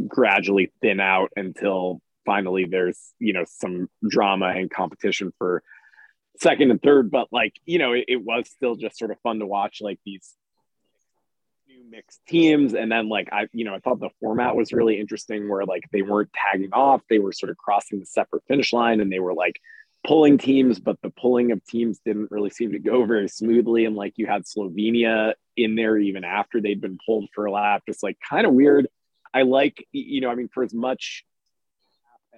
gradually 0.07 0.72
thin 0.82 0.99
out 0.99 1.32
until 1.36 2.01
finally 2.26 2.65
there's 2.65 2.99
you 3.20 3.34
know 3.34 3.45
some 3.47 3.89
drama 4.07 4.47
and 4.47 4.70
competition 4.70 5.34
for 5.38 5.63
second 6.39 6.70
and 6.70 6.82
third. 6.82 7.09
But 7.09 7.28
like 7.32 7.53
you 7.65 7.80
know 7.80 7.93
it, 7.93 8.05
it, 8.07 8.24
was 8.24 8.47
still 8.49 8.76
just 8.76 8.97
sort 8.97 9.11
of 9.11 9.20
fun 9.22 9.39
to 9.39 9.47
watch 9.47 9.80
like 9.82 9.99
these 10.05 10.36
new 11.68 11.89
mixed 11.89 12.22
teams. 12.28 12.74
And 12.74 12.91
then 12.91 13.09
like 13.09 13.30
i 13.32 13.47
you 13.53 13.65
know 13.65 13.74
i 13.74 13.80
thought 13.80 13.99
the 13.99 14.09
format 14.22 14.55
was 14.55 14.74
really 14.74 14.99
interesting 14.99 15.49
where 15.49 15.65
like 15.65 15.84
they 15.91 16.03
weren't 16.03 16.30
tagging 16.34 16.74
off. 16.74 17.01
They 17.09 17.20
were 17.20 17.32
sort 17.32 17.49
of 17.49 17.57
crossing 17.57 17.99
the 17.99 18.05
separate 18.05 18.43
finish 18.47 18.74
line 18.74 19.01
and 19.01 19.11
they 19.11 19.20
were 19.20 19.34
like 19.34 19.59
pulling 20.05 20.38
teams 20.38 20.80
but 20.80 20.95
the 21.01 21.09
pulling 21.09 21.51
of 21.51 21.65
teams 21.65 21.99
didn't 22.05 22.32
really 22.32 22.51
seem 22.51 22.72
to 22.74 22.80
go 22.80 23.05
very 23.05 23.28
smoothly. 23.28 23.86
And 23.86 23.95
like 23.95 24.13
you 24.18 24.28
had 24.28 24.43
slovenia 24.43 25.34
in 25.55 25.76
there 25.76 25.97
even 25.97 26.24
after 26.24 26.61
they'd 26.61 26.82
been 26.82 26.99
pulled 27.05 27.30
for 27.34 27.45
a 27.45 27.51
lap. 27.51 27.84
Just 27.88 28.03
like 28.03 28.18
kind 28.28 28.45
of 28.45 28.53
weird 28.53 28.88
I 29.34 29.44
like, 29.44 29.86
you 29.92 30.22
know, 30.22 30.30
I 30.30 30.36
mean, 30.36 30.50
for 30.50 30.64
as 30.64 30.74
much 30.74 31.26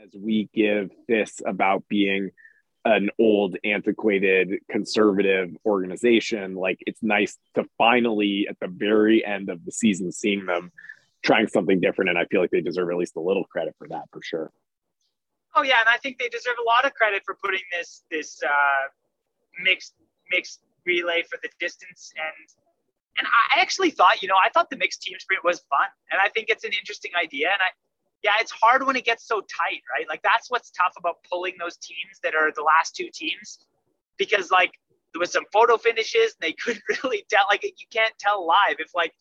as 0.02 0.10
we 0.14 0.50
give 0.54 0.92
this 1.08 1.42
about 1.46 1.84
being 1.88 2.32
an 2.86 3.10
old, 3.20 3.58
antiquated, 3.64 4.60
conservative 4.70 5.56
organization, 5.66 6.56
like 6.56 6.80
it's 6.88 7.04
nice 7.04 7.38
to 7.56 7.66
finally, 7.78 8.48
at 8.50 8.60
the 8.60 8.68
very 8.68 9.26
end 9.26 9.50
of 9.50 9.66
the 9.66 9.72
season, 9.72 10.12
seeing 10.12 10.46
them 10.46 10.72
trying 11.22 11.48
something 11.48 11.80
different. 11.80 12.10
And 12.10 12.18
I 12.18 12.26
feel 12.26 12.42
like 12.42 12.52
they 12.52 12.62
deserve 12.62 12.90
at 12.90 12.98
least 12.98 13.16
a 13.18 13.22
little 13.22 13.44
credit 13.44 13.76
for 13.78 13.88
that, 13.90 14.04
for 14.12 14.22
sure. 14.24 14.52
Oh 15.56 15.64
yeah, 15.64 15.80
and 15.80 15.90
I 15.90 15.98
think 15.98 16.20
they 16.20 16.30
deserve 16.30 16.56
a 16.62 16.66
lot 16.66 16.86
of 16.86 16.94
credit 16.94 17.24
for 17.26 17.36
putting 17.36 17.62
this 17.72 18.04
this 18.12 18.42
uh, 18.44 18.88
mixed 19.62 19.94
mixed 20.30 20.62
relay 20.86 21.24
for 21.24 21.38
the 21.42 21.50
distance 21.60 22.14
and 22.16 22.50
and 23.20 23.28
I 23.28 23.60
actually 23.60 23.92
thought, 23.92 24.22
you 24.22 24.30
know, 24.30 24.38
I 24.44 24.50
thought 24.50 24.70
the 24.70 24.78
mixed 24.78 25.02
team 25.02 25.18
sprint 25.20 25.44
was 25.44 25.60
fun. 25.70 25.88
And 26.10 26.22
I 26.24 26.30
think 26.30 26.48
it's 26.50 26.64
an 26.64 26.72
interesting 26.72 27.12
idea. 27.22 27.48
And 27.48 27.60
I, 27.60 27.70
yeah, 28.24 28.32
it's 28.40 28.52
hard 28.52 28.88
when 28.88 28.96
it 28.96 29.04
gets 29.04 29.28
so 29.28 29.42
tight, 29.42 29.82
right? 29.92 30.08
Like 30.08 30.22
that's 30.24 30.50
what's 30.50 30.72
tough 30.72 30.94
about 30.98 31.18
pulling 31.30 31.56
those 31.60 31.76
teams 31.78 32.20
that 32.24 32.34
are 32.34 32.52
the 32.56 32.64
last 32.64 32.96
two 32.96 33.10
teams 33.14 33.60
because 34.18 34.52
like 34.52 34.72
there 35.14 35.20
was 35.20 35.32
some 35.32 35.44
photo 35.52 35.78
finishes 35.78 36.36
and 36.40 36.42
they 36.42 36.54
couldn't 36.54 36.84
really 37.04 37.26
tell, 37.30 37.46
like 37.50 37.64
you 37.64 37.88
can't 37.92 38.14
tell 38.20 38.48
live 38.48 38.78
if 38.80 38.92
like 38.96 39.14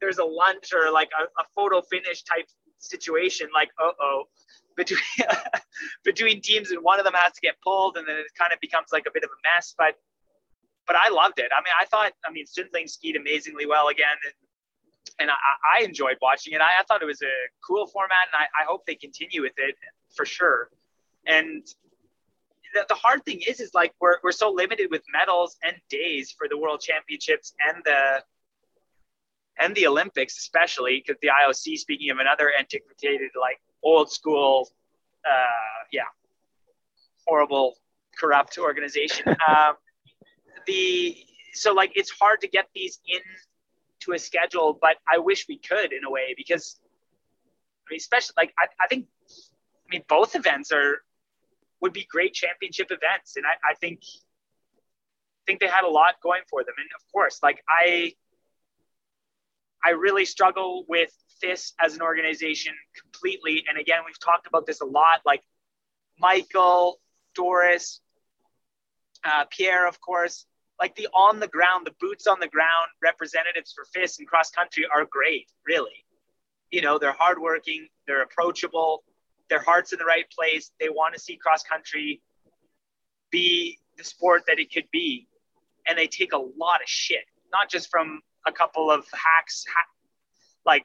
there's 0.00 0.18
a 0.18 0.24
lunge 0.24 0.72
or 0.72 0.90
like 0.90 1.10
a, 1.18 1.24
a 1.24 1.44
photo 1.54 1.82
finish 1.82 2.22
type 2.22 2.46
situation, 2.78 3.48
like, 3.54 3.68
uh 3.78 3.92
oh, 4.00 4.24
between, 4.76 4.98
between 6.04 6.40
teams 6.40 6.70
and 6.70 6.82
one 6.82 6.98
of 6.98 7.04
them 7.04 7.12
has 7.14 7.34
to 7.34 7.40
get 7.42 7.56
pulled 7.62 7.98
and 7.98 8.08
then 8.08 8.16
it 8.16 8.26
kind 8.38 8.54
of 8.54 8.60
becomes 8.60 8.86
like 8.90 9.04
a 9.06 9.10
bit 9.12 9.22
of 9.22 9.28
a 9.28 9.40
mess. 9.54 9.74
But 9.76 9.96
but 10.86 10.96
I 10.96 11.10
loved 11.10 11.38
it. 11.38 11.50
I 11.56 11.60
mean, 11.60 11.72
I 11.80 11.84
thought, 11.86 12.12
I 12.26 12.32
mean, 12.32 12.46
Sundling 12.46 12.88
skied 12.88 13.16
amazingly 13.16 13.66
well 13.66 13.88
again, 13.88 14.16
and 14.24 14.34
and 15.18 15.30
I, 15.30 15.80
I 15.80 15.84
enjoyed 15.84 16.16
watching 16.22 16.54
it. 16.54 16.60
I, 16.60 16.80
I, 16.80 16.84
thought 16.84 17.02
it 17.02 17.06
was 17.06 17.22
a 17.22 17.34
cool 17.66 17.86
format, 17.86 18.28
and 18.32 18.40
I, 18.40 18.62
I 18.62 18.66
hope 18.66 18.86
they 18.86 18.94
continue 18.94 19.42
with 19.42 19.52
it 19.56 19.76
for 20.14 20.24
sure. 20.24 20.70
And 21.26 21.66
the, 22.74 22.86
the 22.88 22.94
hard 22.94 23.24
thing 23.24 23.42
is, 23.46 23.60
is 23.60 23.74
like 23.74 23.92
we're 24.00 24.16
we're 24.22 24.32
so 24.32 24.50
limited 24.50 24.90
with 24.90 25.02
medals 25.12 25.56
and 25.62 25.76
days 25.88 26.34
for 26.36 26.48
the 26.48 26.56
World 26.56 26.80
Championships 26.80 27.54
and 27.68 27.82
the 27.84 28.22
and 29.60 29.74
the 29.74 29.86
Olympics, 29.86 30.38
especially 30.38 31.02
because 31.06 31.20
the 31.20 31.28
IOC, 31.28 31.78
speaking 31.78 32.10
of 32.10 32.18
another 32.18 32.52
antiquated, 32.58 33.30
like 33.38 33.60
old 33.82 34.10
school, 34.10 34.68
uh, 35.26 35.84
yeah, 35.92 36.02
horrible, 37.26 37.76
corrupt 38.18 38.58
organization. 38.58 39.36
Um, 39.48 39.74
the 40.66 41.16
so 41.54 41.72
like 41.72 41.92
it's 41.94 42.10
hard 42.10 42.40
to 42.40 42.48
get 42.48 42.68
these 42.74 43.00
in 43.06 43.20
to 44.00 44.12
a 44.12 44.18
schedule, 44.18 44.78
but 44.80 44.96
I 45.08 45.18
wish 45.18 45.46
we 45.48 45.58
could 45.58 45.92
in 45.92 46.04
a 46.04 46.10
way 46.10 46.34
because 46.36 46.80
I 47.86 47.92
mean, 47.92 47.98
especially 47.98 48.34
like 48.36 48.52
I, 48.58 48.66
I 48.80 48.86
think 48.88 49.06
I 49.30 49.88
mean 49.90 50.02
both 50.08 50.34
events 50.34 50.72
are 50.72 51.02
would 51.80 51.92
be 51.92 52.06
great 52.08 52.32
championship 52.32 52.90
events, 52.90 53.36
and 53.36 53.44
I, 53.44 53.70
I 53.70 53.74
think 53.74 54.00
think 55.46 55.60
they 55.60 55.66
had 55.66 55.84
a 55.84 55.88
lot 55.88 56.14
going 56.22 56.42
for 56.48 56.62
them. 56.62 56.74
And 56.78 56.88
of 56.96 57.12
course, 57.12 57.40
like 57.42 57.62
I 57.68 58.14
I 59.84 59.90
really 59.90 60.24
struggle 60.24 60.84
with 60.88 61.12
this 61.40 61.74
as 61.80 61.94
an 61.96 62.02
organization 62.02 62.72
completely. 63.00 63.64
And 63.68 63.76
again, 63.76 64.00
we've 64.06 64.20
talked 64.20 64.46
about 64.46 64.64
this 64.64 64.80
a 64.80 64.84
lot. 64.84 65.22
Like 65.26 65.42
Michael, 66.18 67.00
Doris, 67.34 68.00
uh, 69.24 69.44
Pierre, 69.50 69.88
of 69.88 70.00
course, 70.00 70.46
like 70.78 70.94
the 70.96 71.08
on 71.14 71.40
the 71.40 71.48
ground, 71.48 71.86
the 71.86 71.94
boots 72.00 72.26
on 72.26 72.40
the 72.40 72.48
ground 72.48 72.88
representatives 73.02 73.72
for 73.72 73.84
FIS 73.92 74.18
and 74.18 74.28
cross 74.28 74.50
country 74.50 74.84
are 74.92 75.06
great, 75.10 75.48
really. 75.66 76.04
You 76.70 76.80
know, 76.80 76.98
they're 76.98 77.12
hardworking, 77.12 77.88
they're 78.06 78.22
approachable, 78.22 79.04
their 79.48 79.62
heart's 79.62 79.92
in 79.92 79.98
the 79.98 80.04
right 80.04 80.24
place. 80.30 80.70
They 80.80 80.88
want 80.88 81.14
to 81.14 81.20
see 81.20 81.36
cross 81.36 81.62
country 81.62 82.22
be 83.30 83.78
the 83.98 84.04
sport 84.04 84.44
that 84.46 84.58
it 84.58 84.72
could 84.72 84.86
be. 84.90 85.28
And 85.86 85.98
they 85.98 86.06
take 86.06 86.32
a 86.32 86.38
lot 86.38 86.80
of 86.80 86.88
shit, 86.88 87.24
not 87.52 87.68
just 87.68 87.90
from 87.90 88.20
a 88.46 88.52
couple 88.52 88.90
of 88.90 89.04
hacks, 89.12 89.64
like 90.64 90.84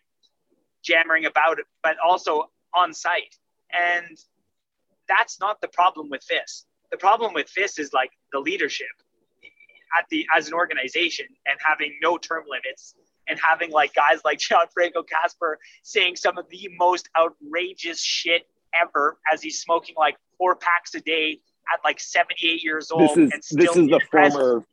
jammering 0.83 1.25
about 1.25 1.59
it, 1.59 1.65
but 1.81 1.95
also 2.05 2.49
on 2.73 2.93
site. 2.93 3.35
And 3.71 4.17
that's 5.07 5.39
not 5.39 5.61
the 5.61 5.67
problem 5.69 6.09
with 6.09 6.23
FIS. 6.23 6.65
The 6.91 6.97
problem 6.97 7.33
with 7.33 7.49
FIS 7.49 7.79
is 7.79 7.93
like 7.93 8.11
the 8.31 8.39
leadership 8.39 8.87
at 9.97 10.05
the 10.09 10.25
as 10.35 10.47
an 10.47 10.53
organization 10.53 11.25
and 11.45 11.57
having 11.63 11.97
no 12.01 12.17
term 12.17 12.43
limits 12.49 12.95
and 13.27 13.39
having 13.43 13.71
like 13.71 13.93
guys 13.93 14.19
like 14.23 14.39
Gian-Franco 14.39 15.03
Kasper 15.03 15.59
saying 15.83 16.15
some 16.15 16.37
of 16.37 16.49
the 16.49 16.69
most 16.77 17.09
outrageous 17.17 18.01
shit 18.01 18.47
ever 18.73 19.17
as 19.31 19.41
he's 19.41 19.61
smoking 19.61 19.95
like 19.97 20.15
four 20.37 20.55
packs 20.55 20.95
a 20.95 21.01
day 21.01 21.39
at 21.73 21.83
like 21.83 21.99
78 21.99 22.63
years 22.63 22.91
old. 22.91 23.09
This 23.15 23.33
is 23.33 23.49
this 23.51 23.75
is 23.75 23.87
the 23.87 24.01
former 24.11 24.63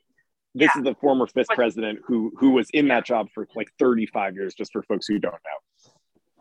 this 0.54 0.70
yeah. 0.74 0.80
is 0.80 0.84
the 0.84 0.94
former 1.00 1.26
FIS 1.26 1.46
but, 1.48 1.56
president 1.56 2.00
who 2.06 2.32
who 2.38 2.50
was 2.50 2.68
in 2.70 2.88
that 2.88 3.04
job 3.04 3.28
for 3.34 3.46
like 3.56 3.68
35 3.78 4.36
years 4.36 4.54
just 4.54 4.72
for 4.72 4.82
folks 4.84 5.06
who 5.06 5.18
don't 5.18 5.32
know 5.32 5.58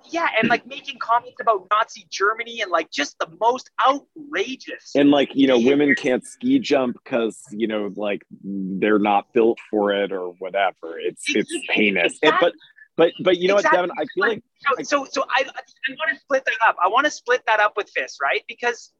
yeah, 0.09 0.27
and 0.39 0.49
like 0.49 0.65
making 0.65 0.99
comments 0.99 1.37
about 1.41 1.67
Nazi 1.71 2.05
Germany 2.09 2.61
and 2.61 2.71
like 2.71 2.91
just 2.91 3.17
the 3.19 3.27
most 3.39 3.69
outrageous. 3.87 4.91
And 4.95 5.09
like 5.09 5.29
you 5.33 5.47
know, 5.47 5.59
women 5.59 5.95
can't 5.95 6.25
ski 6.25 6.59
jump 6.59 6.97
because 7.03 7.39
you 7.51 7.67
know, 7.67 7.91
like 7.95 8.23
they're 8.43 8.99
not 8.99 9.31
built 9.33 9.59
for 9.69 9.91
it 9.91 10.11
or 10.11 10.29
whatever. 10.39 10.99
It's 10.99 11.23
it's 11.27 11.51
heinous. 11.69 12.17
Exactly. 12.21 12.49
but 12.49 12.53
But 12.95 13.13
but 13.23 13.37
you 13.37 13.47
know 13.47 13.55
exactly. 13.55 13.81
what, 13.81 13.89
Devon? 13.89 13.97
I 13.97 14.05
feel 14.13 14.27
like 14.27 14.43
so 14.77 15.05
so, 15.05 15.07
so 15.09 15.25
I 15.29 15.43
I 15.43 15.91
want 15.91 16.13
to 16.13 16.19
split 16.19 16.45
that 16.45 16.67
up. 16.67 16.75
I 16.83 16.87
want 16.89 17.05
to 17.05 17.11
split 17.11 17.43
that 17.47 17.59
up 17.59 17.73
with 17.75 17.89
FIS, 17.89 18.17
right? 18.21 18.43
Because 18.47 18.91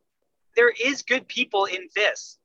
there 0.55 0.71
is 0.83 1.01
good 1.03 1.27
people 1.27 1.65
in 1.65 1.89
FIS, 1.89 2.37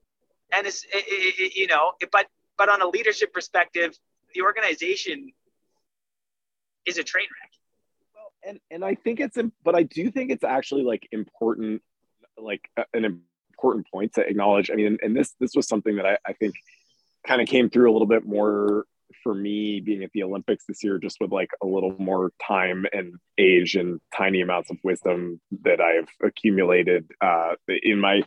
and 0.52 0.66
it's 0.66 0.84
it, 0.84 1.04
it, 1.38 1.56
you 1.56 1.66
know, 1.66 1.92
but 2.12 2.26
but 2.56 2.68
on 2.68 2.82
a 2.82 2.86
leadership 2.86 3.32
perspective, 3.32 3.96
the 4.34 4.42
organization 4.42 5.32
is 6.84 6.98
a 6.98 7.04
train 7.04 7.26
wreck. 7.40 7.47
And 8.48 8.58
and 8.70 8.84
I 8.84 8.94
think 8.94 9.20
it's 9.20 9.38
but 9.62 9.74
I 9.74 9.82
do 9.82 10.10
think 10.10 10.30
it's 10.30 10.44
actually 10.44 10.82
like 10.82 11.06
important, 11.12 11.82
like 12.36 12.68
an 12.94 13.22
important 13.52 13.86
point 13.90 14.14
to 14.14 14.26
acknowledge. 14.26 14.70
I 14.70 14.74
mean, 14.74 14.86
and, 14.86 15.00
and 15.02 15.16
this 15.16 15.34
this 15.38 15.54
was 15.54 15.68
something 15.68 15.96
that 15.96 16.06
I, 16.06 16.18
I 16.26 16.32
think 16.32 16.54
kind 17.26 17.42
of 17.42 17.48
came 17.48 17.68
through 17.68 17.90
a 17.90 17.92
little 17.92 18.06
bit 18.06 18.26
more 18.26 18.86
for 19.22 19.34
me 19.34 19.80
being 19.80 20.02
at 20.02 20.10
the 20.12 20.22
Olympics 20.22 20.64
this 20.66 20.82
year, 20.82 20.98
just 20.98 21.18
with 21.20 21.30
like 21.30 21.50
a 21.62 21.66
little 21.66 21.94
more 21.98 22.32
time 22.46 22.86
and 22.92 23.14
age 23.36 23.74
and 23.74 24.00
tiny 24.16 24.40
amounts 24.40 24.70
of 24.70 24.78
wisdom 24.82 25.40
that 25.64 25.80
I've 25.80 26.08
accumulated 26.22 27.10
uh, 27.20 27.54
in 27.82 28.00
my 28.00 28.22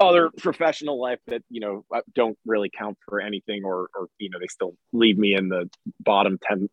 other 0.00 0.30
professional 0.38 1.00
life 1.00 1.18
that 1.26 1.42
you 1.50 1.60
know 1.60 1.84
don't 2.14 2.38
really 2.46 2.70
count 2.76 2.96
for 3.06 3.20
anything 3.20 3.62
or 3.64 3.88
or 3.94 4.08
you 4.18 4.30
know 4.30 4.38
they 4.40 4.46
still 4.46 4.74
leave 4.92 5.18
me 5.18 5.34
in 5.34 5.48
the 5.48 5.68
bottom 6.00 6.38
10 6.42 6.68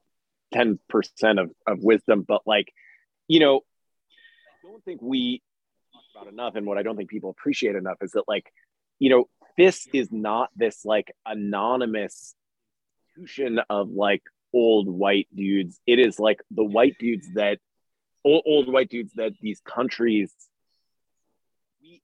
percent 0.90 1.40
of, 1.40 1.52
of 1.68 1.80
wisdom 1.82 2.24
but 2.28 2.42
like 2.46 2.72
you 3.28 3.40
know 3.40 3.62
i 4.64 4.72
don't 4.72 4.84
think 4.84 5.02
we 5.02 5.42
talk 5.94 6.04
about 6.16 6.32
enough 6.32 6.56
and 6.56 6.66
what 6.66 6.78
i 6.78 6.84
don't 6.84 6.98
think 6.98 7.10
people 7.10 7.30
appreciate 7.30 7.76
enough 7.76 7.98
is 8.02 8.12
that 8.12 8.24
like 8.28 8.52
you 9.00 9.10
know 9.10 9.26
this 9.58 9.88
is 9.94 10.12
not 10.12 10.50
this 10.56 10.86
like 10.86 11.12
anonymous 11.26 12.36
institution 13.16 13.60
of 13.70 13.90
like 13.90 14.24
old 14.54 14.88
white 14.88 15.28
dudes. 15.34 15.80
It 15.86 16.00
is 16.00 16.20
like 16.20 16.42
the 16.52 16.64
white 16.64 16.98
dudes 17.00 17.28
that 17.36 17.60
old, 18.24 18.44
old 18.46 18.72
white 18.72 18.90
dudes 18.90 19.14
that 19.16 19.34
these 19.42 19.62
countries 19.62 20.34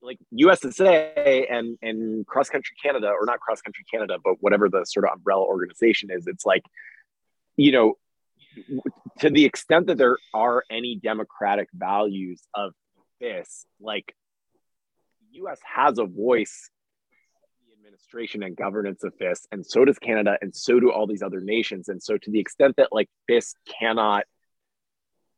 like 0.01 0.19
USSA 0.33 1.45
and 1.49 1.77
and 1.81 2.25
cross 2.27 2.49
country 2.49 2.75
Canada 2.81 3.07
or 3.07 3.25
not 3.25 3.39
cross 3.39 3.61
country 3.61 3.85
Canada, 3.91 4.17
but 4.23 4.35
whatever 4.41 4.69
the 4.69 4.85
sort 4.85 5.05
of 5.05 5.13
umbrella 5.13 5.43
organization 5.43 6.09
is, 6.11 6.27
it's 6.27 6.45
like, 6.45 6.63
you 7.55 7.71
know, 7.71 7.95
to 9.19 9.29
the 9.29 9.45
extent 9.45 9.87
that 9.87 9.97
there 9.97 10.17
are 10.33 10.63
any 10.69 10.95
democratic 10.95 11.69
values 11.73 12.41
of 12.53 12.73
this, 13.19 13.65
like 13.79 14.15
US 15.31 15.59
has 15.63 15.97
a 15.99 16.05
voice 16.05 16.69
in 17.61 17.67
the 17.69 17.75
administration 17.77 18.43
and 18.43 18.55
governance 18.55 19.03
of 19.03 19.13
FIS, 19.15 19.47
and 19.51 19.65
so 19.65 19.85
does 19.85 19.99
Canada, 19.99 20.37
and 20.41 20.55
so 20.55 20.79
do 20.79 20.91
all 20.91 21.07
these 21.07 21.23
other 21.23 21.41
nations. 21.41 21.89
And 21.89 22.01
so, 22.01 22.17
to 22.17 22.31
the 22.31 22.39
extent 22.39 22.75
that 22.77 22.89
like 22.91 23.09
FIS 23.27 23.55
cannot 23.79 24.25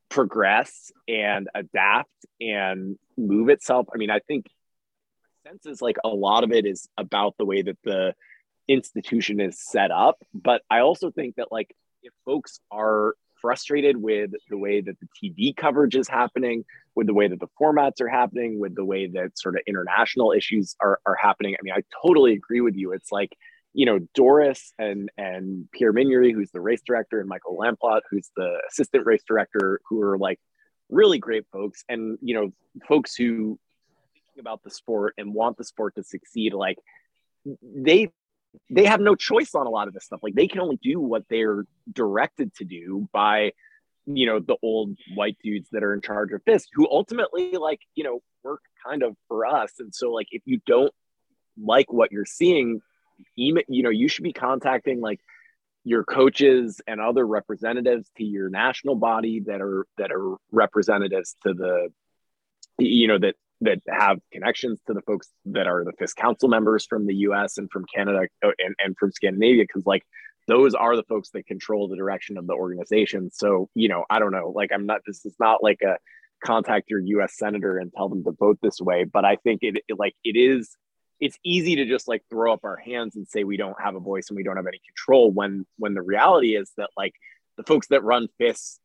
progress 0.08 0.90
and 1.08 1.48
adapt 1.54 2.10
and 2.40 2.98
move 3.16 3.48
itself, 3.48 3.86
I 3.94 3.98
mean, 3.98 4.10
I 4.10 4.20
think 4.20 4.46
sense 5.46 5.66
is 5.66 5.82
like 5.82 5.96
a 6.04 6.08
lot 6.08 6.44
of 6.44 6.52
it 6.52 6.66
is 6.66 6.88
about 6.96 7.34
the 7.38 7.44
way 7.44 7.62
that 7.62 7.78
the 7.84 8.14
institution 8.68 9.40
is 9.40 9.58
set 9.60 9.90
up. 9.90 10.22
But 10.32 10.62
I 10.70 10.80
also 10.80 11.10
think 11.10 11.36
that 11.36 11.50
like 11.50 11.74
if 12.02 12.12
folks 12.24 12.60
are 12.70 13.14
frustrated 13.40 13.96
with 13.96 14.30
the 14.48 14.58
way 14.58 14.80
that 14.80 14.96
the 15.00 15.06
TV 15.16 15.56
coverage 15.56 15.96
is 15.96 16.08
happening, 16.08 16.64
with 16.94 17.06
the 17.06 17.14
way 17.14 17.28
that 17.28 17.40
the 17.40 17.48
formats 17.60 18.00
are 18.00 18.08
happening, 18.08 18.58
with 18.58 18.74
the 18.74 18.84
way 18.84 19.06
that 19.06 19.38
sort 19.38 19.56
of 19.56 19.62
international 19.66 20.32
issues 20.32 20.76
are, 20.80 21.00
are 21.06 21.14
happening. 21.14 21.54
I 21.54 21.62
mean, 21.62 21.74
I 21.74 21.82
totally 22.04 22.34
agree 22.34 22.60
with 22.60 22.76
you. 22.76 22.92
It's 22.92 23.10
like, 23.10 23.36
you 23.72 23.86
know, 23.86 24.00
Doris 24.14 24.72
and 24.78 25.10
and 25.16 25.68
Pierre 25.72 25.92
Mignerey, 25.92 26.34
who's 26.34 26.50
the 26.50 26.60
race 26.60 26.82
director, 26.84 27.20
and 27.20 27.28
Michael 27.28 27.56
Lamplot, 27.56 28.00
who's 28.10 28.30
the 28.36 28.58
assistant 28.68 29.06
race 29.06 29.22
director, 29.26 29.80
who 29.88 30.02
are 30.02 30.18
like 30.18 30.40
really 30.90 31.18
great 31.18 31.44
folks, 31.52 31.84
and 31.88 32.18
you 32.20 32.34
know, 32.34 32.50
folks 32.88 33.14
who 33.14 33.58
about 34.40 34.62
the 34.64 34.70
sport 34.70 35.14
and 35.18 35.32
want 35.32 35.56
the 35.56 35.64
sport 35.64 35.94
to 35.94 36.02
succeed. 36.02 36.52
Like 36.52 36.78
they 37.62 38.10
they 38.68 38.84
have 38.84 39.00
no 39.00 39.14
choice 39.14 39.54
on 39.54 39.66
a 39.66 39.70
lot 39.70 39.88
of 39.88 39.94
this 39.94 40.04
stuff. 40.04 40.20
Like 40.22 40.34
they 40.34 40.48
can 40.48 40.60
only 40.60 40.78
do 40.82 41.00
what 41.00 41.24
they're 41.28 41.64
directed 41.92 42.54
to 42.56 42.64
do 42.64 43.08
by, 43.12 43.52
you 44.06 44.26
know, 44.26 44.40
the 44.40 44.56
old 44.62 44.96
white 45.14 45.36
dudes 45.42 45.68
that 45.72 45.82
are 45.82 45.94
in 45.94 46.00
charge 46.00 46.32
of 46.32 46.42
FIS, 46.44 46.66
who 46.72 46.88
ultimately 46.90 47.52
like, 47.52 47.80
you 47.94 48.04
know, 48.04 48.20
work 48.42 48.62
kind 48.84 49.02
of 49.02 49.16
for 49.28 49.46
us. 49.46 49.72
And 49.78 49.94
so 49.94 50.10
like 50.10 50.28
if 50.30 50.42
you 50.44 50.60
don't 50.66 50.92
like 51.62 51.92
what 51.92 52.12
you're 52.12 52.26
seeing, 52.26 52.80
email, 53.38 53.64
you 53.68 53.82
know, 53.82 53.90
you 53.90 54.08
should 54.08 54.24
be 54.24 54.32
contacting 54.32 55.00
like 55.00 55.20
your 55.84 56.04
coaches 56.04 56.80
and 56.86 57.00
other 57.00 57.26
representatives 57.26 58.10
to 58.16 58.24
your 58.24 58.48
national 58.50 58.96
body 58.96 59.40
that 59.40 59.60
are 59.60 59.86
that 59.96 60.12
are 60.12 60.36
representatives 60.52 61.36
to 61.42 61.54
the 61.54 61.88
you 62.78 63.08
know 63.08 63.18
that 63.18 63.34
that 63.62 63.78
have 63.88 64.18
connections 64.32 64.80
to 64.86 64.94
the 64.94 65.02
folks 65.02 65.28
that 65.46 65.66
are 65.66 65.84
the 65.84 65.92
FIS 65.98 66.14
council 66.14 66.48
members 66.48 66.86
from 66.86 67.06
the 67.06 67.14
US 67.16 67.58
and 67.58 67.70
from 67.70 67.84
Canada 67.94 68.26
uh, 68.44 68.50
and, 68.58 68.74
and 68.82 68.96
from 68.98 69.12
Scandinavia, 69.12 69.64
because 69.64 69.86
like 69.86 70.02
those 70.48 70.74
are 70.74 70.96
the 70.96 71.02
folks 71.04 71.30
that 71.30 71.46
control 71.46 71.88
the 71.88 71.96
direction 71.96 72.38
of 72.38 72.46
the 72.46 72.54
organization. 72.54 73.30
So, 73.30 73.68
you 73.74 73.88
know, 73.88 74.04
I 74.08 74.18
don't 74.18 74.32
know, 74.32 74.52
like 74.54 74.70
I'm 74.72 74.86
not, 74.86 75.02
this 75.06 75.24
is 75.24 75.34
not 75.38 75.62
like 75.62 75.80
a 75.82 75.98
contact 76.42 76.88
your 76.88 77.00
US 77.00 77.36
senator 77.36 77.78
and 77.78 77.92
tell 77.92 78.08
them 78.08 78.24
to 78.24 78.32
vote 78.32 78.58
this 78.62 78.80
way, 78.80 79.04
but 79.04 79.24
I 79.24 79.36
think 79.36 79.60
it, 79.62 79.84
it 79.88 79.98
like 79.98 80.14
it 80.24 80.36
is, 80.36 80.74
it's 81.20 81.38
easy 81.44 81.76
to 81.76 81.84
just 81.84 82.08
like 82.08 82.22
throw 82.30 82.52
up 82.52 82.60
our 82.64 82.76
hands 82.76 83.14
and 83.14 83.28
say 83.28 83.44
we 83.44 83.58
don't 83.58 83.80
have 83.80 83.94
a 83.94 84.00
voice 84.00 84.30
and 84.30 84.36
we 84.36 84.42
don't 84.42 84.56
have 84.56 84.66
any 84.66 84.80
control 84.86 85.30
when 85.30 85.66
when 85.76 85.92
the 85.92 86.00
reality 86.00 86.56
is 86.56 86.72
that 86.78 86.88
like 86.96 87.12
the 87.58 87.62
folks 87.62 87.88
that 87.88 88.02
run 88.02 88.26
FIS 88.38 88.80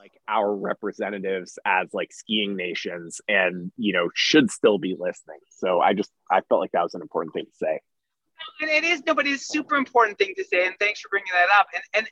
like 0.00 0.18
our 0.28 0.54
representatives 0.54 1.58
as 1.66 1.88
like 1.92 2.10
skiing 2.10 2.56
nations 2.56 3.20
and 3.28 3.70
you 3.76 3.92
know 3.92 4.08
should 4.14 4.50
still 4.50 4.78
be 4.78 4.96
listening. 4.98 5.40
So 5.50 5.80
i 5.80 5.92
just 5.92 6.10
i 6.30 6.40
felt 6.48 6.60
like 6.60 6.72
that 6.72 6.82
was 6.82 6.94
an 6.94 7.02
important 7.02 7.34
thing 7.34 7.44
to 7.44 7.56
say. 7.56 7.80
And 8.62 8.70
it 8.70 8.84
is 8.84 9.02
no 9.06 9.14
but 9.14 9.26
it's 9.26 9.46
super 9.46 9.76
important 9.76 10.18
thing 10.18 10.32
to 10.38 10.44
say 10.44 10.66
and 10.66 10.74
thanks 10.78 11.00
for 11.00 11.08
bringing 11.10 11.32
that 11.34 11.48
up. 11.54 11.66
And 11.74 11.84
and 11.94 12.06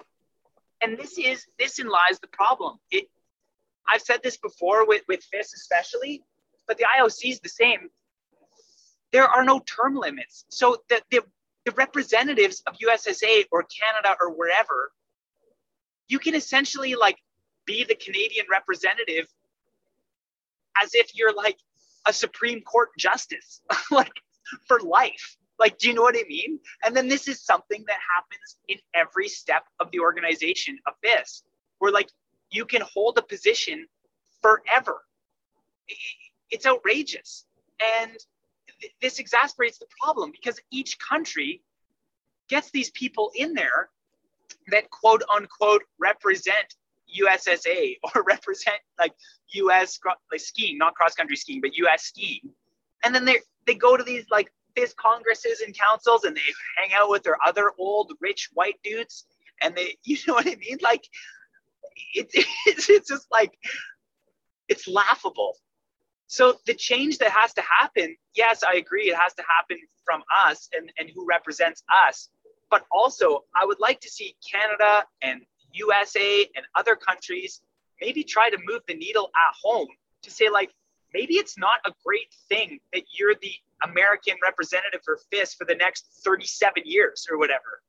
and 0.83 0.99
this 0.99 1.19
is 1.19 1.47
this 1.59 1.79
in 1.79 1.89
lies 1.89 2.19
the 2.21 2.29
problem. 2.29 2.79
It 2.91 3.07
i've 3.91 4.03
said 4.03 4.21
this 4.23 4.37
before 4.37 4.87
with 4.87 5.03
with 5.09 5.23
FIS 5.25 5.55
especially 5.55 6.23
but 6.67 6.77
the 6.77 6.85
ioc 6.85 7.25
is 7.25 7.41
the 7.41 7.49
same. 7.49 7.89
There 9.13 9.27
are 9.27 9.45
no 9.45 9.61
term 9.61 9.97
limits. 9.97 10.45
So 10.51 10.77
the, 10.91 11.01
the 11.11 11.21
the 11.65 11.73
representatives 11.73 12.63
of 12.67 12.77
ussa 12.81 13.45
or 13.51 13.63
canada 13.63 14.15
or 14.21 14.35
wherever 14.35 14.93
you 16.09 16.19
can 16.19 16.35
essentially 16.35 16.95
like 16.95 17.19
be 17.69 17.85
the 17.85 17.95
Canadian 17.95 18.47
representative 18.51 19.29
as 20.83 20.91
if 20.95 21.15
you're 21.15 21.35
like 21.35 21.59
a 22.07 22.13
Supreme 22.13 22.63
Court 22.63 22.89
justice, 22.99 23.61
like 23.91 24.13
for 24.67 24.81
life. 24.81 25.37
Like, 25.59 25.77
do 25.79 25.89
you 25.89 25.95
know 25.95 26.03
what 26.03 26.17
I 26.17 26.25
mean? 26.29 26.61
And 26.85 26.97
then 26.97 27.09
this 27.09 27.29
is 27.29 27.43
something 27.43 27.85
that 27.87 27.99
happens 28.17 28.57
in 28.69 28.79
every 28.95 29.29
step 29.29 29.65
of 29.81 29.91
the 29.91 30.01
organization 30.01 30.79
of 30.87 30.95
this, 31.03 31.43
where 31.79 31.93
like 31.93 32.09
you 32.51 32.65
can 32.65 32.83
hold 32.83 33.19
a 33.19 33.23
position 33.23 33.87
forever. 34.41 35.03
It's 36.51 36.67
outrageous. 36.67 37.45
And 38.01 38.13
th- 38.81 38.93
this 39.03 39.19
exasperates 39.19 39.79
the 39.79 39.87
problem 40.01 40.31
because 40.31 40.59
each 40.71 40.99
country 40.99 41.63
gets 42.49 42.71
these 42.71 42.91
people 42.93 43.31
in 43.35 43.53
there 43.53 43.91
that 44.69 44.91
quote 44.91 45.23
unquote 45.35 45.83
represent 45.99 46.75
USSA 47.21 47.97
or 48.15 48.25
represent 48.25 48.79
like 48.99 49.13
US 49.55 49.99
like 50.31 50.41
skiing, 50.41 50.79
not 50.79 50.95
cross 50.95 51.15
country 51.15 51.37
skiing, 51.37 51.61
but 51.61 51.77
US 51.77 52.05
skiing. 52.05 52.51
And 53.05 53.15
then 53.15 53.25
they 53.25 53.39
they 53.67 53.75
go 53.75 53.97
to 53.97 54.05
these 54.05 54.25
like 54.31 54.53
FIS 54.77 54.95
congresses 54.95 55.61
and 55.61 55.77
councils 55.77 56.25
and 56.25 56.37
they 56.37 56.41
hang 56.77 56.91
out 56.95 57.11
with 57.11 57.23
their 57.23 57.39
other 57.45 57.73
old 57.79 58.13
rich 58.21 58.51
white 58.55 58.79
dudes 58.85 59.27
and 59.63 59.75
they 59.75 59.97
you 60.05 60.17
know 60.27 60.35
what 60.35 60.47
I 60.47 60.57
mean? 60.57 60.79
Like 60.83 61.05
it, 62.15 62.29
it's, 62.67 62.89
it's 62.89 63.09
just 63.09 63.27
like 63.31 63.59
it's 64.69 64.87
laughable. 64.87 65.55
So 66.29 66.59
the 66.67 66.75
change 66.75 67.19
that 67.19 67.31
has 67.31 67.55
to 67.55 67.63
happen, 67.63 68.15
yes, 68.35 68.63
I 68.63 68.75
agree, 68.75 69.09
it 69.09 69.17
has 69.17 69.33
to 69.35 69.43
happen 69.49 69.79
from 70.05 70.23
us 70.47 70.69
and, 70.77 70.93
and 70.99 71.11
who 71.15 71.27
represents 71.27 71.83
us. 72.07 72.29
But 72.71 72.85
also, 72.93 73.45
I 73.57 73.65
would 73.65 73.81
like 73.81 74.01
to 74.01 74.11
see 74.11 74.37
Canada 74.53 75.07
and 75.23 75.41
USA 75.73 76.47
and 76.57 76.65
other 76.75 76.97
countries 76.97 77.61
maybe 78.01 78.23
try 78.23 78.51
to 78.51 78.59
move 78.67 78.83
the 78.87 78.95
needle 78.95 79.31
at 79.35 79.55
home 79.63 79.89
to 80.23 80.31
say, 80.31 80.49
like, 80.49 80.71
maybe 81.15 81.35
it's 81.35 81.59
not 81.59 81.81
a 81.87 81.93
great 82.05 82.33
thing 82.49 82.79
that 82.93 83.03
you're 83.13 83.35
the 83.41 83.53
American 83.85 84.35
representative 84.43 85.01
for 85.05 85.19
FIS 85.31 85.55
for 85.55 85.65
the 85.65 85.75
next 85.75 86.07
37 86.25 86.83
years 86.85 87.27
or 87.31 87.39
whatever. 87.39 87.83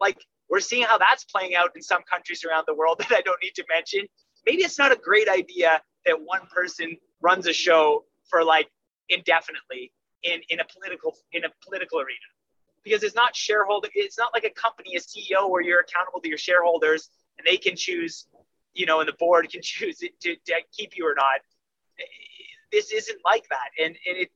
Like, 0.00 0.18
we're 0.48 0.60
seeing 0.60 0.84
how 0.84 0.98
that's 0.98 1.24
playing 1.24 1.54
out 1.54 1.70
in 1.76 1.82
some 1.82 2.02
countries 2.10 2.44
around 2.44 2.64
the 2.66 2.74
world 2.74 2.98
that 3.00 3.12
I 3.12 3.20
don't 3.20 3.38
need 3.42 3.54
to 3.54 3.64
mention. 3.72 4.06
Maybe 4.46 4.62
it's 4.62 4.78
not 4.78 4.92
a 4.92 4.96
great 4.96 5.28
idea 5.28 5.80
that 6.06 6.20
one 6.20 6.46
person 6.52 6.96
runs 7.20 7.46
a 7.46 7.52
show 7.52 8.04
for 8.28 8.42
like 8.42 8.68
indefinitely 9.08 9.92
in, 10.22 10.40
in 10.48 10.60
a 10.60 10.64
political 10.64 11.14
in 11.32 11.44
a 11.44 11.48
political 11.64 12.00
arena 12.00 12.28
because 12.82 13.02
it's 13.02 13.14
not 13.14 13.36
shareholder 13.36 13.88
it's 13.94 14.18
not 14.18 14.30
like 14.34 14.44
a 14.44 14.50
company 14.50 14.96
a 14.96 15.00
ceo 15.00 15.48
where 15.48 15.62
you're 15.62 15.80
accountable 15.80 16.20
to 16.20 16.28
your 16.28 16.38
shareholders 16.38 17.10
and 17.40 17.46
they 17.46 17.56
can 17.56 17.76
choose, 17.76 18.26
you 18.74 18.86
know, 18.86 19.00
and 19.00 19.08
the 19.08 19.14
board 19.14 19.50
can 19.50 19.62
choose 19.64 19.98
to, 19.98 20.08
to 20.20 20.54
keep 20.76 20.96
you 20.96 21.06
or 21.06 21.14
not. 21.14 21.40
This 22.72 22.92
isn't 22.92 23.18
like 23.24 23.44
that, 23.48 23.84
and, 23.84 23.96
and 24.06 24.16
it 24.16 24.30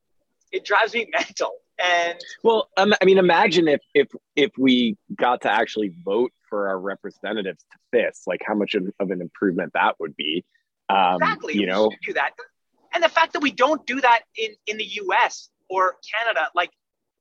it 0.50 0.64
drives 0.64 0.94
me 0.94 1.08
mental. 1.12 1.52
And 1.78 2.18
well, 2.42 2.68
um, 2.76 2.94
I 3.00 3.04
mean, 3.04 3.18
imagine 3.18 3.68
if 3.68 3.80
if 3.94 4.08
if 4.34 4.50
we 4.58 4.96
got 5.14 5.42
to 5.42 5.52
actually 5.52 5.92
vote 6.04 6.32
for 6.48 6.68
our 6.68 6.78
representatives 6.78 7.64
to 7.72 7.78
this 7.92 8.22
like 8.26 8.40
how 8.44 8.54
much 8.54 8.74
of 8.74 9.10
an 9.10 9.20
improvement 9.20 9.72
that 9.74 9.98
would 10.00 10.16
be. 10.16 10.44
Um, 10.88 11.16
exactly, 11.22 11.54
you 11.54 11.66
know, 11.66 11.90
do 12.04 12.12
that, 12.12 12.32
and 12.92 13.02
the 13.02 13.08
fact 13.08 13.32
that 13.32 13.40
we 13.40 13.52
don't 13.52 13.86
do 13.86 14.00
that 14.00 14.22
in 14.36 14.50
in 14.66 14.76
the 14.76 14.84
U.S. 14.84 15.48
or 15.68 15.96
Canada, 16.12 16.48
like 16.54 16.70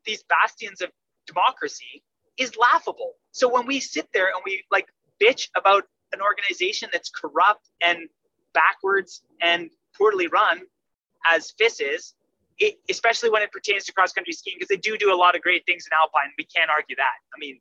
these 0.05 0.23
bastions 0.23 0.81
of 0.81 0.89
democracy, 1.27 2.03
is 2.37 2.55
laughable. 2.57 3.13
So 3.31 3.47
when 3.47 3.65
we 3.65 3.79
sit 3.79 4.07
there 4.13 4.27
and 4.27 4.41
we 4.45 4.63
like 4.71 4.87
bitch 5.21 5.49
about 5.55 5.83
an 6.13 6.21
organization 6.21 6.89
that's 6.91 7.09
corrupt 7.09 7.69
and 7.81 8.09
backwards 8.53 9.23
and 9.41 9.69
poorly 9.97 10.27
run, 10.27 10.61
as 11.29 11.53
FIS 11.57 11.79
is, 11.79 12.13
it, 12.59 12.79
especially 12.89 13.29
when 13.29 13.41
it 13.41 13.51
pertains 13.51 13.83
to 13.85 13.93
cross 13.93 14.13
country 14.13 14.33
skiing, 14.33 14.57
because 14.57 14.69
they 14.69 14.77
do 14.77 14.97
do 14.97 15.13
a 15.13 15.15
lot 15.15 15.35
of 15.35 15.41
great 15.41 15.65
things 15.65 15.85
in 15.87 15.93
Alpine. 15.93 16.31
We 16.37 16.45
can't 16.45 16.69
argue 16.69 16.95
that. 16.95 17.17
I 17.35 17.39
mean, 17.39 17.59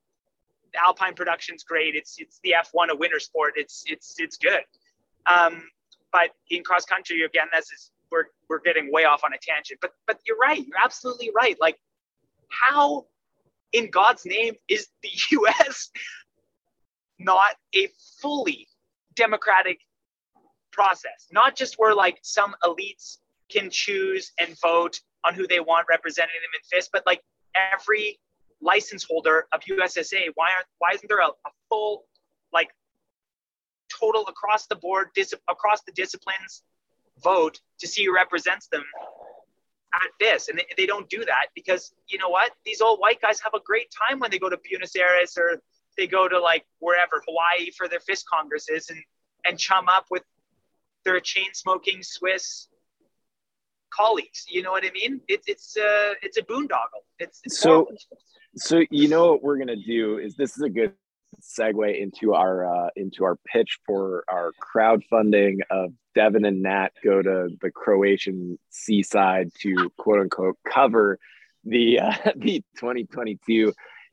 Alpine 0.74 1.14
production's 1.14 1.62
great. 1.64 1.94
It's 1.94 2.16
it's 2.18 2.40
the 2.43 2.55
F1 2.59 2.90
a 2.90 2.97
winter 2.97 3.20
sport. 3.20 3.55
It's 3.56 3.84
it's 3.86 4.14
it's 4.18 4.36
good. 4.36 4.62
Um, 5.26 5.62
but 6.12 6.30
in 6.51 6.62
cross 6.62 6.84
country, 6.84 7.22
again, 7.22 7.47
this 7.52 7.70
is 7.72 7.90
we're 8.10 8.24
we're 8.48 8.60
getting 8.60 8.93
way 8.93 9.05
off 9.05 9.22
on 9.24 9.32
a 9.32 9.39
tangent. 9.40 9.80
But 9.80 9.93
but 10.06 10.18
you're 10.26 10.36
right. 10.36 10.59
You're 10.59 10.82
absolutely 10.82 11.30
right. 11.34 11.56
Like 11.60 11.78
how 12.51 13.06
in 13.73 13.90
God's 13.90 14.24
name 14.24 14.55
is 14.69 14.89
the 15.03 15.11
U.S. 15.32 15.90
not 17.19 17.57
a 17.74 17.89
fully 18.20 18.69
democratic 19.15 19.78
process? 20.70 21.28
Not 21.32 21.57
just 21.57 21.77
where 21.78 21.94
like 21.94 22.19
some 22.23 22.55
elites 22.65 23.19
can 23.51 23.70
choose 23.70 24.32
and 24.39 24.59
vote 24.61 25.01
on 25.24 25.35
who 25.35 25.47
they 25.47 25.61
want 25.61 25.86
representing 25.89 26.35
them 26.35 26.51
in 26.55 26.78
FIS, 26.78 26.89
but 26.93 27.03
like 27.07 27.23
every 27.55 28.19
license 28.61 29.05
holder 29.09 29.47
of 29.53 29.61
USSA, 29.62 30.31
why 30.35 30.51
aren't 30.55 30.66
why 30.78 30.90
isn't 30.94 31.09
there 31.09 31.20
a, 31.20 31.28
a 31.28 31.51
full 31.69 32.05
like 32.53 32.69
total 34.01 34.27
across 34.28 34.66
the 34.66 34.77
board 34.77 35.09
dis- 35.15 35.35
across 35.49 35.82
the 35.82 35.93
disciplines 35.93 36.62
vote 37.23 37.61
to 37.78 37.86
see 37.86 38.05
who 38.05 38.15
represents 38.15 38.69
them 38.69 38.82
at 39.94 40.10
this 40.19 40.48
and 40.48 40.59
they, 40.59 40.66
they 40.77 40.86
don't 40.86 41.09
do 41.10 41.24
that 41.24 41.47
because 41.55 41.93
you 42.09 42.19
know 42.19 42.28
what 42.28 42.52
these 42.64 42.81
old 42.81 42.98
white 42.98 43.20
guys 43.20 43.40
have 43.40 43.52
a 43.55 43.60
great 43.64 43.93
time 44.09 44.19
when 44.19 44.31
they 44.31 44.39
go 44.39 44.48
to 44.48 44.59
buenos 44.69 44.97
aires 44.97 45.36
or 45.36 45.60
they 45.98 46.06
go 46.06 46.28
to 46.28 46.39
like 46.40 46.64
wherever 46.78 47.23
hawaii 47.27 47.70
for 47.77 47.89
their 47.89 48.01
FIS 48.01 48.23
congresses 48.23 48.89
and 48.89 48.98
and 49.44 49.59
chum 49.59 49.89
up 49.89 50.06
with 50.10 50.23
their 51.05 51.20
chain 51.20 51.52
smoking 51.52 52.02
swiss 52.02 52.69
colleagues. 53.93 54.47
You 54.48 54.62
know 54.62 54.73
what 54.73 54.85
I 54.85 54.90
mean? 54.90 55.20
It's 55.28 55.47
it's 55.47 55.77
uh, 55.77 56.14
it's 56.23 56.39
a 56.39 56.43
boondoggle. 56.43 57.02
It's, 57.19 57.40
it's 57.44 57.60
so. 57.60 57.70
Horrible. 57.70 57.97
So 58.56 58.82
you 58.90 59.09
know 59.09 59.32
what 59.32 59.43
we're 59.43 59.59
gonna 59.59 59.77
do 59.77 60.19
is 60.19 60.35
this 60.36 60.56
is 60.56 60.62
a 60.62 60.69
good 60.69 60.93
segue 61.40 62.00
into 62.00 62.34
our 62.34 62.66
uh, 62.66 62.90
into 62.96 63.24
our 63.24 63.36
pitch 63.36 63.78
for 63.86 64.24
our 64.28 64.52
crowdfunding 64.60 65.59
of 65.70 65.92
Devon 66.14 66.44
and 66.44 66.62
Nat 66.62 66.90
go 67.02 67.22
to 67.22 67.48
the 67.60 67.70
Croatian 67.70 68.59
seaside 68.70 69.50
to 69.60 69.90
quote 69.96 70.20
unquote 70.20 70.56
cover 70.66 71.18
the 71.64 72.00
uh, 72.00 72.14
the 72.36 72.62
2022 72.76 73.72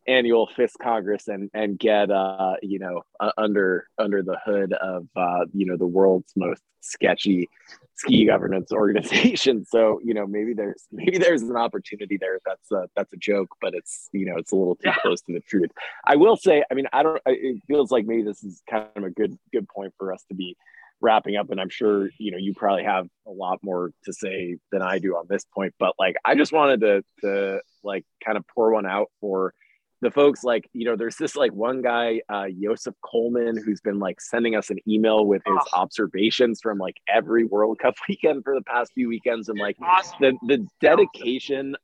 annual 0.10 0.50
FIS 0.56 0.74
Congress 0.82 1.28
and 1.28 1.50
and 1.54 1.78
get 1.78 2.10
uh 2.10 2.56
you 2.62 2.80
know 2.80 3.02
uh, 3.20 3.32
under 3.38 3.88
under 3.98 4.24
the 4.24 4.38
hood 4.44 4.74
of 4.74 5.08
uh 5.16 5.46
you 5.54 5.66
know 5.66 5.78
the 5.78 5.88
world's 5.88 6.34
most 6.36 6.62
sketchy 6.82 7.50
ski 7.96 8.26
governance 8.26 8.72
organization. 8.74 9.66
So 9.66 10.00
you 10.04 10.14
know 10.14 10.26
maybe 10.26 10.54
there's 10.54 10.86
maybe 10.92 11.18
there's 11.18 11.44
an 11.44 11.56
opportunity 11.56 12.18
there. 12.18 12.40
That's 12.46 12.72
a, 12.72 12.88
that's 12.96 13.14
a 13.14 13.18
joke, 13.18 13.50
but 13.62 13.74
it's 13.74 14.10
you 14.12 14.26
know 14.26 14.36
it's 14.38 14.52
a 14.52 14.56
little 14.56 14.76
too 14.76 14.92
close 15.02 15.22
to 15.22 15.34
the 15.34 15.42
truth. 15.42 15.72
I 16.06 16.16
will 16.16 16.38
say, 16.38 16.64
I 16.70 16.74
mean, 16.74 16.88
I 16.92 17.04
don't. 17.04 17.22
It 17.26 17.62
feels 17.68 17.92
like 17.92 18.06
maybe 18.06 18.24
this 18.24 18.44
is 18.44 18.62
kind 18.70 18.88
of 18.96 19.04
a 19.04 19.10
good 19.10 19.38
good 19.54 19.68
point 19.68 19.94
for 19.98 20.14
us 20.14 20.24
to 20.30 20.36
be 20.36 20.58
wrapping 21.02 21.38
up 21.38 21.50
and 21.50 21.62
i'm 21.62 21.70
sure 21.70 22.10
you 22.18 22.30
know 22.30 22.38
you 22.38 22.54
probably 22.54 22.84
have 22.84 23.08
a 23.26 23.32
lot 23.32 23.58
more 23.64 23.92
to 24.04 24.12
say 24.12 24.58
than 24.70 24.82
i 24.82 25.00
do 25.00 25.16
on 25.16 25.26
this 25.30 25.46
point 25.46 25.74
but 25.80 25.94
like 25.98 26.16
i 26.26 26.36
just 26.36 26.52
wanted 26.52 26.82
to 26.82 27.02
to 27.22 27.62
like 27.86 28.06
kind 28.22 28.38
of 28.38 28.44
pour 28.54 28.74
one 28.74 28.86
out 28.86 29.08
for 29.22 29.54
the 30.02 30.12
folks 30.12 30.44
like 30.44 30.70
you 30.74 30.86
know 30.86 30.96
there's 30.96 31.18
this 31.18 31.36
like 31.36 31.52
one 31.52 31.82
guy 31.82 32.22
uh 32.30 32.46
Joseph 32.62 32.96
Coleman 33.04 33.58
who's 33.58 33.82
been 33.82 34.00
like 34.00 34.22
sending 34.22 34.56
us 34.56 34.70
an 34.70 34.78
email 34.88 35.26
with 35.26 35.42
his 35.46 35.58
oh. 35.60 35.80
observations 35.82 36.62
from 36.62 36.78
like 36.78 36.98
every 37.08 37.44
World 37.44 37.80
Cup 37.80 37.96
weekend 38.10 38.44
for 38.44 38.56
the 38.56 38.64
past 38.64 38.94
few 38.94 39.10
weekends 39.10 39.50
and 39.50 39.60
like 39.60 39.78
awesome. 39.82 40.18
the 40.22 40.38
the 40.48 40.68
dedication 40.80 41.76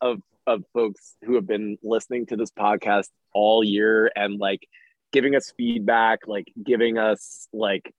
of 0.00 0.20
of 0.46 0.62
folks 0.74 1.16
who 1.24 1.34
have 1.36 1.46
been 1.46 1.78
listening 1.82 2.26
to 2.26 2.36
this 2.36 2.50
podcast 2.50 3.08
all 3.32 3.64
year 3.64 4.10
and 4.14 4.38
like 4.38 4.68
giving 5.12 5.34
us 5.34 5.52
feedback 5.56 6.26
like 6.26 6.52
giving 6.62 6.98
us 6.98 7.48
like 7.52 7.94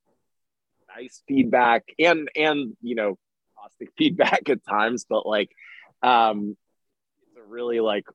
nice 0.95 1.23
feedback 1.27 1.83
and 1.97 2.29
and 2.35 2.77
you 2.81 2.95
know 2.95 3.17
caustic 3.57 3.89
feedback 3.97 4.47
at 4.49 4.63
times 4.63 5.05
but 5.09 5.25
like 5.25 5.49
um 6.03 6.55
it's 7.27 7.37
a 7.37 7.43
really 7.43 7.79
like 7.79 8.05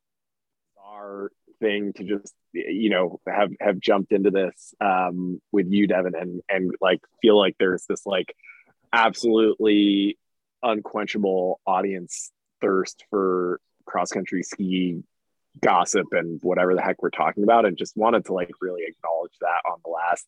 our 0.84 1.30
thing 1.60 1.92
to 1.94 2.04
just 2.04 2.34
you 2.52 2.90
know 2.90 3.20
have 3.26 3.50
have 3.60 3.78
jumped 3.78 4.12
into 4.12 4.30
this 4.30 4.74
um, 4.80 5.40
with 5.52 5.66
you, 5.70 5.86
Devon, 5.86 6.14
and 6.14 6.40
and 6.48 6.72
like 6.80 7.00
feel 7.22 7.38
like 7.38 7.56
there's 7.58 7.84
this 7.86 8.06
like 8.06 8.34
absolutely 8.92 10.18
unquenchable 10.62 11.60
audience 11.66 12.30
thirst 12.60 13.04
for 13.10 13.60
cross 13.86 14.10
country 14.10 14.42
ski 14.42 15.02
gossip 15.60 16.06
and 16.12 16.40
whatever 16.42 16.74
the 16.74 16.82
heck 16.82 17.02
we're 17.02 17.10
talking 17.10 17.42
about, 17.42 17.66
and 17.66 17.76
just 17.76 17.96
wanted 17.96 18.24
to 18.24 18.32
like 18.32 18.50
really 18.60 18.82
acknowledge 18.86 19.32
that 19.40 19.62
on 19.70 19.78
the 19.84 19.90
last 19.90 20.26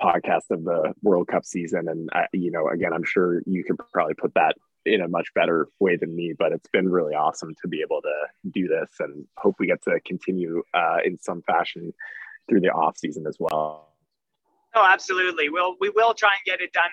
podcast 0.00 0.50
of 0.50 0.64
the 0.64 0.92
World 1.02 1.28
Cup 1.28 1.44
season. 1.44 1.88
And 1.88 2.08
I, 2.12 2.26
you 2.32 2.50
know, 2.50 2.68
again, 2.68 2.92
I'm 2.92 3.04
sure 3.04 3.42
you 3.46 3.64
can 3.64 3.76
probably 3.92 4.14
put 4.14 4.34
that 4.34 4.56
in 4.86 5.00
a 5.00 5.08
much 5.08 5.32
better 5.34 5.68
way 5.80 5.96
than 5.96 6.14
me, 6.14 6.32
but 6.38 6.52
it's 6.52 6.68
been 6.72 6.88
really 6.88 7.14
awesome 7.14 7.54
to 7.62 7.68
be 7.68 7.80
able 7.82 8.00
to 8.02 8.50
do 8.50 8.68
this 8.68 8.90
and 9.00 9.26
hope 9.36 9.56
we 9.58 9.66
get 9.66 9.82
to 9.82 9.98
continue 10.06 10.62
uh, 10.74 10.98
in 11.04 11.18
some 11.20 11.42
fashion 11.42 11.92
through 12.48 12.60
the 12.60 12.68
off 12.68 12.96
season 12.96 13.26
as 13.26 13.36
well. 13.38 13.88
Oh, 14.74 14.86
absolutely. 14.86 15.48
We'll, 15.48 15.74
we 15.80 15.90
will 15.90 16.14
try 16.14 16.30
and 16.30 16.40
get 16.44 16.60
it 16.60 16.72
done 16.72 16.90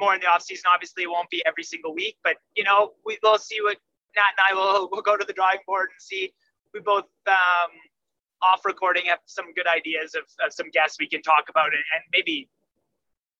more 0.00 0.14
in 0.14 0.20
the 0.20 0.26
off 0.26 0.42
season. 0.42 0.64
Obviously 0.72 1.02
it 1.02 1.10
won't 1.10 1.30
be 1.30 1.42
every 1.46 1.64
single 1.64 1.94
week, 1.94 2.16
but 2.24 2.36
you 2.56 2.64
know, 2.64 2.92
we 3.04 3.18
will 3.22 3.38
see 3.38 3.60
what 3.60 3.76
Nat 4.16 4.34
and 4.38 4.46
I 4.50 4.54
will, 4.54 4.88
we'll 4.92 5.02
go 5.02 5.16
to 5.16 5.24
the 5.24 5.32
drawing 5.32 5.58
board 5.66 5.88
and 5.92 6.00
see. 6.00 6.32
We 6.72 6.80
both, 6.80 7.06
um, 7.26 7.70
off 8.40 8.64
recording 8.64 9.06
have 9.06 9.18
some 9.26 9.52
good 9.54 9.66
ideas 9.66 10.14
of, 10.14 10.22
of 10.44 10.52
some 10.52 10.70
guests 10.70 10.96
we 11.00 11.08
can 11.08 11.22
talk 11.22 11.48
about 11.48 11.66
and, 11.66 11.82
and 11.94 12.04
maybe 12.12 12.48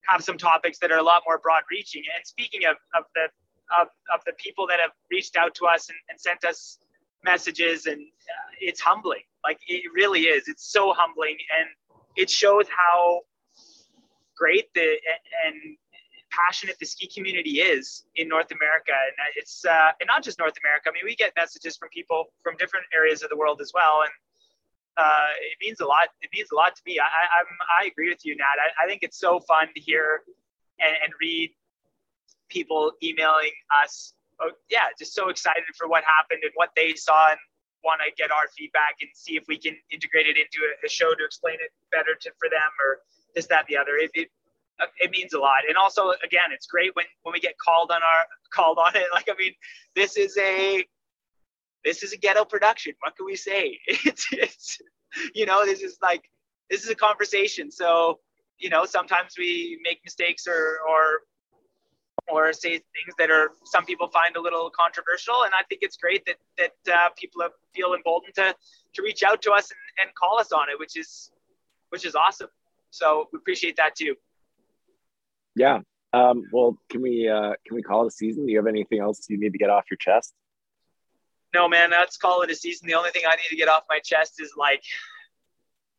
have 0.08 0.24
some 0.24 0.38
topics 0.38 0.78
that 0.78 0.90
are 0.90 0.98
a 0.98 1.02
lot 1.02 1.22
more 1.26 1.38
broad 1.38 1.62
reaching. 1.70 2.02
And 2.16 2.26
speaking 2.26 2.62
of, 2.68 2.76
of 2.96 3.04
the 3.14 3.28
of, 3.80 3.88
of 4.12 4.20
the 4.26 4.32
people 4.38 4.66
that 4.66 4.80
have 4.80 4.92
reached 5.10 5.36
out 5.36 5.54
to 5.56 5.66
us 5.66 5.88
and, 5.88 5.98
and 6.08 6.20
sent 6.20 6.44
us 6.44 6.78
messages. 7.24 7.86
And 7.86 8.00
uh, 8.00 8.50
it's 8.60 8.80
humbling. 8.80 9.22
Like 9.44 9.58
it 9.66 9.82
really 9.94 10.22
is. 10.22 10.48
It's 10.48 10.70
so 10.70 10.92
humbling. 10.96 11.36
And 11.58 11.68
it 12.16 12.30
shows 12.30 12.66
how 12.68 13.20
great 14.36 14.72
the 14.74 14.96
and 15.46 15.76
passionate 16.30 16.78
the 16.78 16.86
ski 16.86 17.08
community 17.08 17.60
is 17.60 18.04
in 18.16 18.28
North 18.28 18.50
America. 18.52 18.92
And 18.92 19.14
it's 19.36 19.64
uh, 19.64 19.90
and 20.00 20.06
not 20.06 20.22
just 20.22 20.38
North 20.38 20.54
America. 20.62 20.90
I 20.90 20.92
mean 20.92 21.04
we 21.04 21.16
get 21.16 21.32
messages 21.36 21.76
from 21.76 21.88
people 21.90 22.26
from 22.42 22.56
different 22.56 22.86
areas 22.94 23.22
of 23.22 23.30
the 23.30 23.36
world 23.36 23.60
as 23.60 23.72
well. 23.74 24.02
And 24.02 24.12
uh, 24.96 25.30
it 25.40 25.56
means 25.64 25.80
a 25.80 25.86
lot. 25.86 26.08
It 26.22 26.30
means 26.34 26.48
a 26.52 26.56
lot 26.56 26.74
to 26.74 26.82
me. 26.84 26.98
I, 26.98 27.04
I'm 27.04 27.46
I 27.82 27.86
agree 27.86 28.08
with 28.08 28.24
you 28.24 28.36
Nat. 28.36 28.58
I, 28.58 28.84
I 28.84 28.88
think 28.88 29.02
it's 29.02 29.18
so 29.18 29.40
fun 29.40 29.68
to 29.74 29.80
hear 29.80 30.22
and, 30.80 30.94
and 31.04 31.12
read 31.20 31.50
people 32.48 32.92
emailing 33.02 33.52
us. 33.82 34.14
Oh, 34.40 34.50
yeah, 34.70 34.86
just 34.98 35.14
so 35.14 35.28
excited 35.28 35.64
for 35.76 35.88
what 35.88 36.04
happened 36.04 36.40
and 36.44 36.52
what 36.54 36.70
they 36.76 36.94
saw 36.94 37.30
and 37.30 37.38
want 37.84 38.00
to 38.04 38.10
get 38.16 38.30
our 38.30 38.48
feedback 38.56 38.96
and 39.00 39.10
see 39.14 39.36
if 39.36 39.44
we 39.48 39.58
can 39.58 39.76
integrate 39.90 40.26
it 40.26 40.36
into 40.36 40.58
a, 40.62 40.86
a 40.86 40.88
show 40.88 41.14
to 41.14 41.24
explain 41.24 41.54
it 41.54 41.70
better 41.90 42.14
to, 42.20 42.30
for 42.38 42.48
them 42.48 42.70
or 42.84 42.98
this, 43.34 43.46
that, 43.46 43.66
the 43.68 43.76
other. 43.76 43.96
It, 43.96 44.10
it, 44.14 44.28
uh, 44.80 44.86
it 44.98 45.10
means 45.10 45.32
a 45.32 45.38
lot. 45.38 45.62
And 45.68 45.76
also, 45.76 46.12
again, 46.24 46.50
it's 46.52 46.66
great 46.66 46.94
when, 46.94 47.06
when 47.22 47.32
we 47.32 47.40
get 47.40 47.58
called 47.58 47.90
on 47.90 48.02
our 48.02 48.24
called 48.52 48.78
on 48.78 48.96
it. 48.96 49.06
Like, 49.12 49.28
I 49.28 49.34
mean, 49.38 49.52
this 49.94 50.16
is 50.16 50.36
a, 50.38 50.84
this 51.84 52.02
is 52.02 52.12
a 52.12 52.16
ghetto 52.16 52.44
production. 52.44 52.92
What 53.00 53.16
can 53.16 53.26
we 53.26 53.36
say? 53.36 53.78
It's, 54.04 54.26
it's, 54.32 54.78
you 55.34 55.46
know, 55.46 55.64
this 55.64 55.80
is 55.80 55.98
like, 56.02 56.30
this 56.70 56.84
is 56.84 56.90
a 56.90 56.94
conversation. 56.94 57.70
So, 57.70 58.20
you 58.58 58.68
know, 58.68 58.84
sometimes 58.84 59.34
we 59.38 59.80
make 59.82 60.00
mistakes 60.04 60.46
or, 60.46 60.78
or 60.88 61.20
or 62.28 62.52
say 62.52 62.70
things 62.70 63.14
that 63.18 63.30
are 63.30 63.52
some 63.64 63.84
people 63.84 64.08
find 64.08 64.36
a 64.36 64.40
little 64.40 64.70
controversial. 64.70 65.44
And 65.44 65.52
I 65.54 65.62
think 65.68 65.82
it's 65.82 65.96
great 65.96 66.26
that 66.26 66.36
that 66.56 66.94
uh, 66.94 67.08
people 67.16 67.42
feel 67.74 67.94
emboldened 67.94 68.34
to 68.36 68.54
to 68.94 69.02
reach 69.02 69.22
out 69.22 69.42
to 69.42 69.52
us 69.52 69.70
and, 69.70 70.06
and 70.06 70.14
call 70.14 70.38
us 70.38 70.52
on 70.52 70.68
it, 70.70 70.78
which 70.78 70.96
is 70.96 71.30
which 71.90 72.04
is 72.04 72.14
awesome. 72.14 72.48
So 72.90 73.28
we 73.32 73.38
appreciate 73.38 73.76
that 73.76 73.94
too. 73.94 74.14
Yeah. 75.54 75.80
Um, 76.12 76.44
well, 76.52 76.78
can 76.90 77.02
we 77.02 77.28
uh, 77.28 77.54
can 77.66 77.74
we 77.74 77.82
call 77.82 78.04
it 78.04 78.08
a 78.08 78.10
season? 78.10 78.46
Do 78.46 78.52
you 78.52 78.58
have 78.58 78.66
anything 78.66 79.00
else 79.00 79.26
you 79.28 79.38
need 79.38 79.52
to 79.52 79.58
get 79.58 79.70
off 79.70 79.84
your 79.90 79.98
chest? 79.98 80.32
No, 81.54 81.68
man. 81.68 81.90
Let's 81.90 82.16
call 82.16 82.42
it 82.42 82.50
a 82.50 82.54
season. 82.54 82.88
The 82.88 82.94
only 82.94 83.10
thing 83.10 83.22
I 83.26 83.36
need 83.36 83.48
to 83.50 83.56
get 83.56 83.68
off 83.68 83.84
my 83.88 84.00
chest 84.00 84.40
is 84.40 84.52
like 84.56 84.82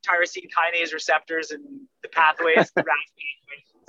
tyrosine 0.08 0.50
kinase 0.50 0.94
receptors 0.94 1.52
and 1.52 1.64
the 2.04 2.10
pathways. 2.10 2.72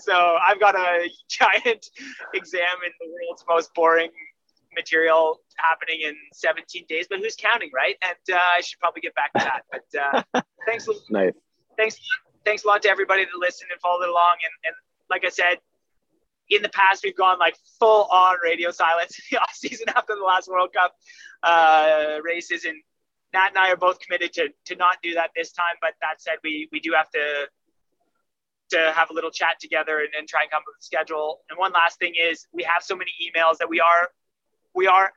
so 0.01 0.37
I've 0.47 0.61
got 0.61 0.75
a 0.75 1.09
giant 1.29 1.87
exam 2.35 2.77
in 2.85 2.93
the 3.01 3.13
world's 3.13 3.45
most 3.49 3.73
boring 3.75 4.11
material 4.75 5.41
happening 5.57 6.01
in 6.05 6.15
17 6.33 6.85
days, 6.89 7.07
but 7.09 7.19
who's 7.19 7.37
counting, 7.37 7.71
right? 7.75 7.97
And 8.03 8.37
uh, 8.37 8.41
I 8.57 8.61
should 8.61 8.79
probably 8.79 9.03
get 9.03 9.15
back 9.15 9.33
to 9.33 9.45
that. 9.45 9.63
But 9.71 10.35
uh, 10.37 10.43
thanks, 10.67 10.89
nice. 11.11 11.33
Thanks, 11.77 11.97
thanks 12.45 12.65
a 12.65 12.69
lot 12.69 12.83
to 12.83 12.91
everybody 12.91 13.25
that 13.25 13.39
listened 13.39 13.71
and 13.73 13.81
followed 13.81 14.09
along. 14.09 14.37
And, 14.45 14.73
and 14.73 14.75
like 15.09 15.25
I 15.25 15.31
said, 15.31 15.59
in 16.51 16.63
the 16.63 16.69
past, 16.71 17.03
we've 17.05 17.17
gone 17.17 17.39
like 17.39 17.57
full 17.79 18.05
on 18.11 18.37
radio 18.43 18.71
silence 18.71 19.19
in 19.19 19.25
the 19.31 19.39
off 19.43 19.55
season 19.55 19.87
after 19.95 20.15
the 20.17 20.25
last 20.25 20.49
World 20.49 20.71
Cup 20.73 20.95
uh, 21.43 22.19
races, 22.23 22.65
and 22.65 22.77
Nat 23.33 23.49
and 23.49 23.59
I 23.59 23.71
are 23.71 23.77
both 23.77 24.01
committed 24.01 24.33
to 24.35 24.49
to 24.67 24.75
not 24.77 24.97
do 25.03 25.15
that 25.15 25.31
this 25.37 25.53
time. 25.53 25.77
But 25.81 25.95
that 26.01 26.21
said, 26.21 26.35
we 26.43 26.69
we 26.73 26.81
do 26.81 26.93
have 26.97 27.09
to 27.11 27.47
to 28.71 28.93
have 28.95 29.11
a 29.11 29.13
little 29.13 29.31
chat 29.31 29.61
together 29.61 30.01
and, 30.01 30.09
and 30.17 30.29
try 30.29 30.43
and 30.43 30.51
come 30.51 30.59
up 30.59 30.65
with 30.67 30.81
a 30.81 30.85
schedule. 30.85 31.41
And 31.51 31.59
one 31.59 31.73
last 31.73 31.99
thing 31.99 32.15
is, 32.21 32.47
we 32.53 32.63
have 32.63 32.83
so 32.83 32.97
many 32.97 33.11
emails 33.21 33.59
that 33.59 33.69
we 33.69 33.81
are 33.81 34.11
we 34.75 34.87
are 34.87 35.13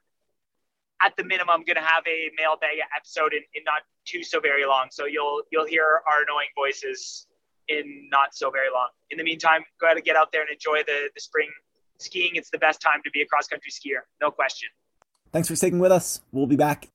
at 1.01 1.15
the 1.17 1.23
minimum 1.23 1.63
going 1.65 1.75
to 1.75 1.81
have 1.81 2.03
a 2.07 2.31
mailbag 2.37 2.77
episode 2.95 3.33
in, 3.33 3.41
in 3.53 3.63
not 3.63 3.81
too 4.05 4.23
so 4.23 4.39
very 4.39 4.65
long. 4.65 4.87
So 4.91 5.05
you'll 5.05 5.43
you'll 5.51 5.67
hear 5.67 6.01
our 6.07 6.23
annoying 6.23 6.49
voices 6.55 7.27
in 7.69 8.09
not 8.11 8.35
so 8.35 8.51
very 8.51 8.69
long. 8.73 8.89
In 9.09 9.17
the 9.17 9.23
meantime, 9.23 9.63
go 9.79 9.87
ahead 9.87 9.97
and 9.97 10.05
get 10.05 10.15
out 10.15 10.31
there 10.31 10.41
and 10.41 10.49
enjoy 10.51 10.83
the, 10.85 11.09
the 11.13 11.21
spring 11.21 11.49
skiing. 11.97 12.31
It's 12.33 12.49
the 12.49 12.57
best 12.57 12.81
time 12.81 13.01
to 13.05 13.11
be 13.11 13.21
a 13.21 13.25
cross 13.25 13.47
country 13.47 13.71
skier, 13.71 14.01
no 14.21 14.31
question. 14.31 14.69
Thanks 15.31 15.47
for 15.47 15.55
sticking 15.55 15.79
with 15.79 15.91
us. 15.91 16.21
We'll 16.31 16.47
be 16.47 16.57
back. 16.57 16.89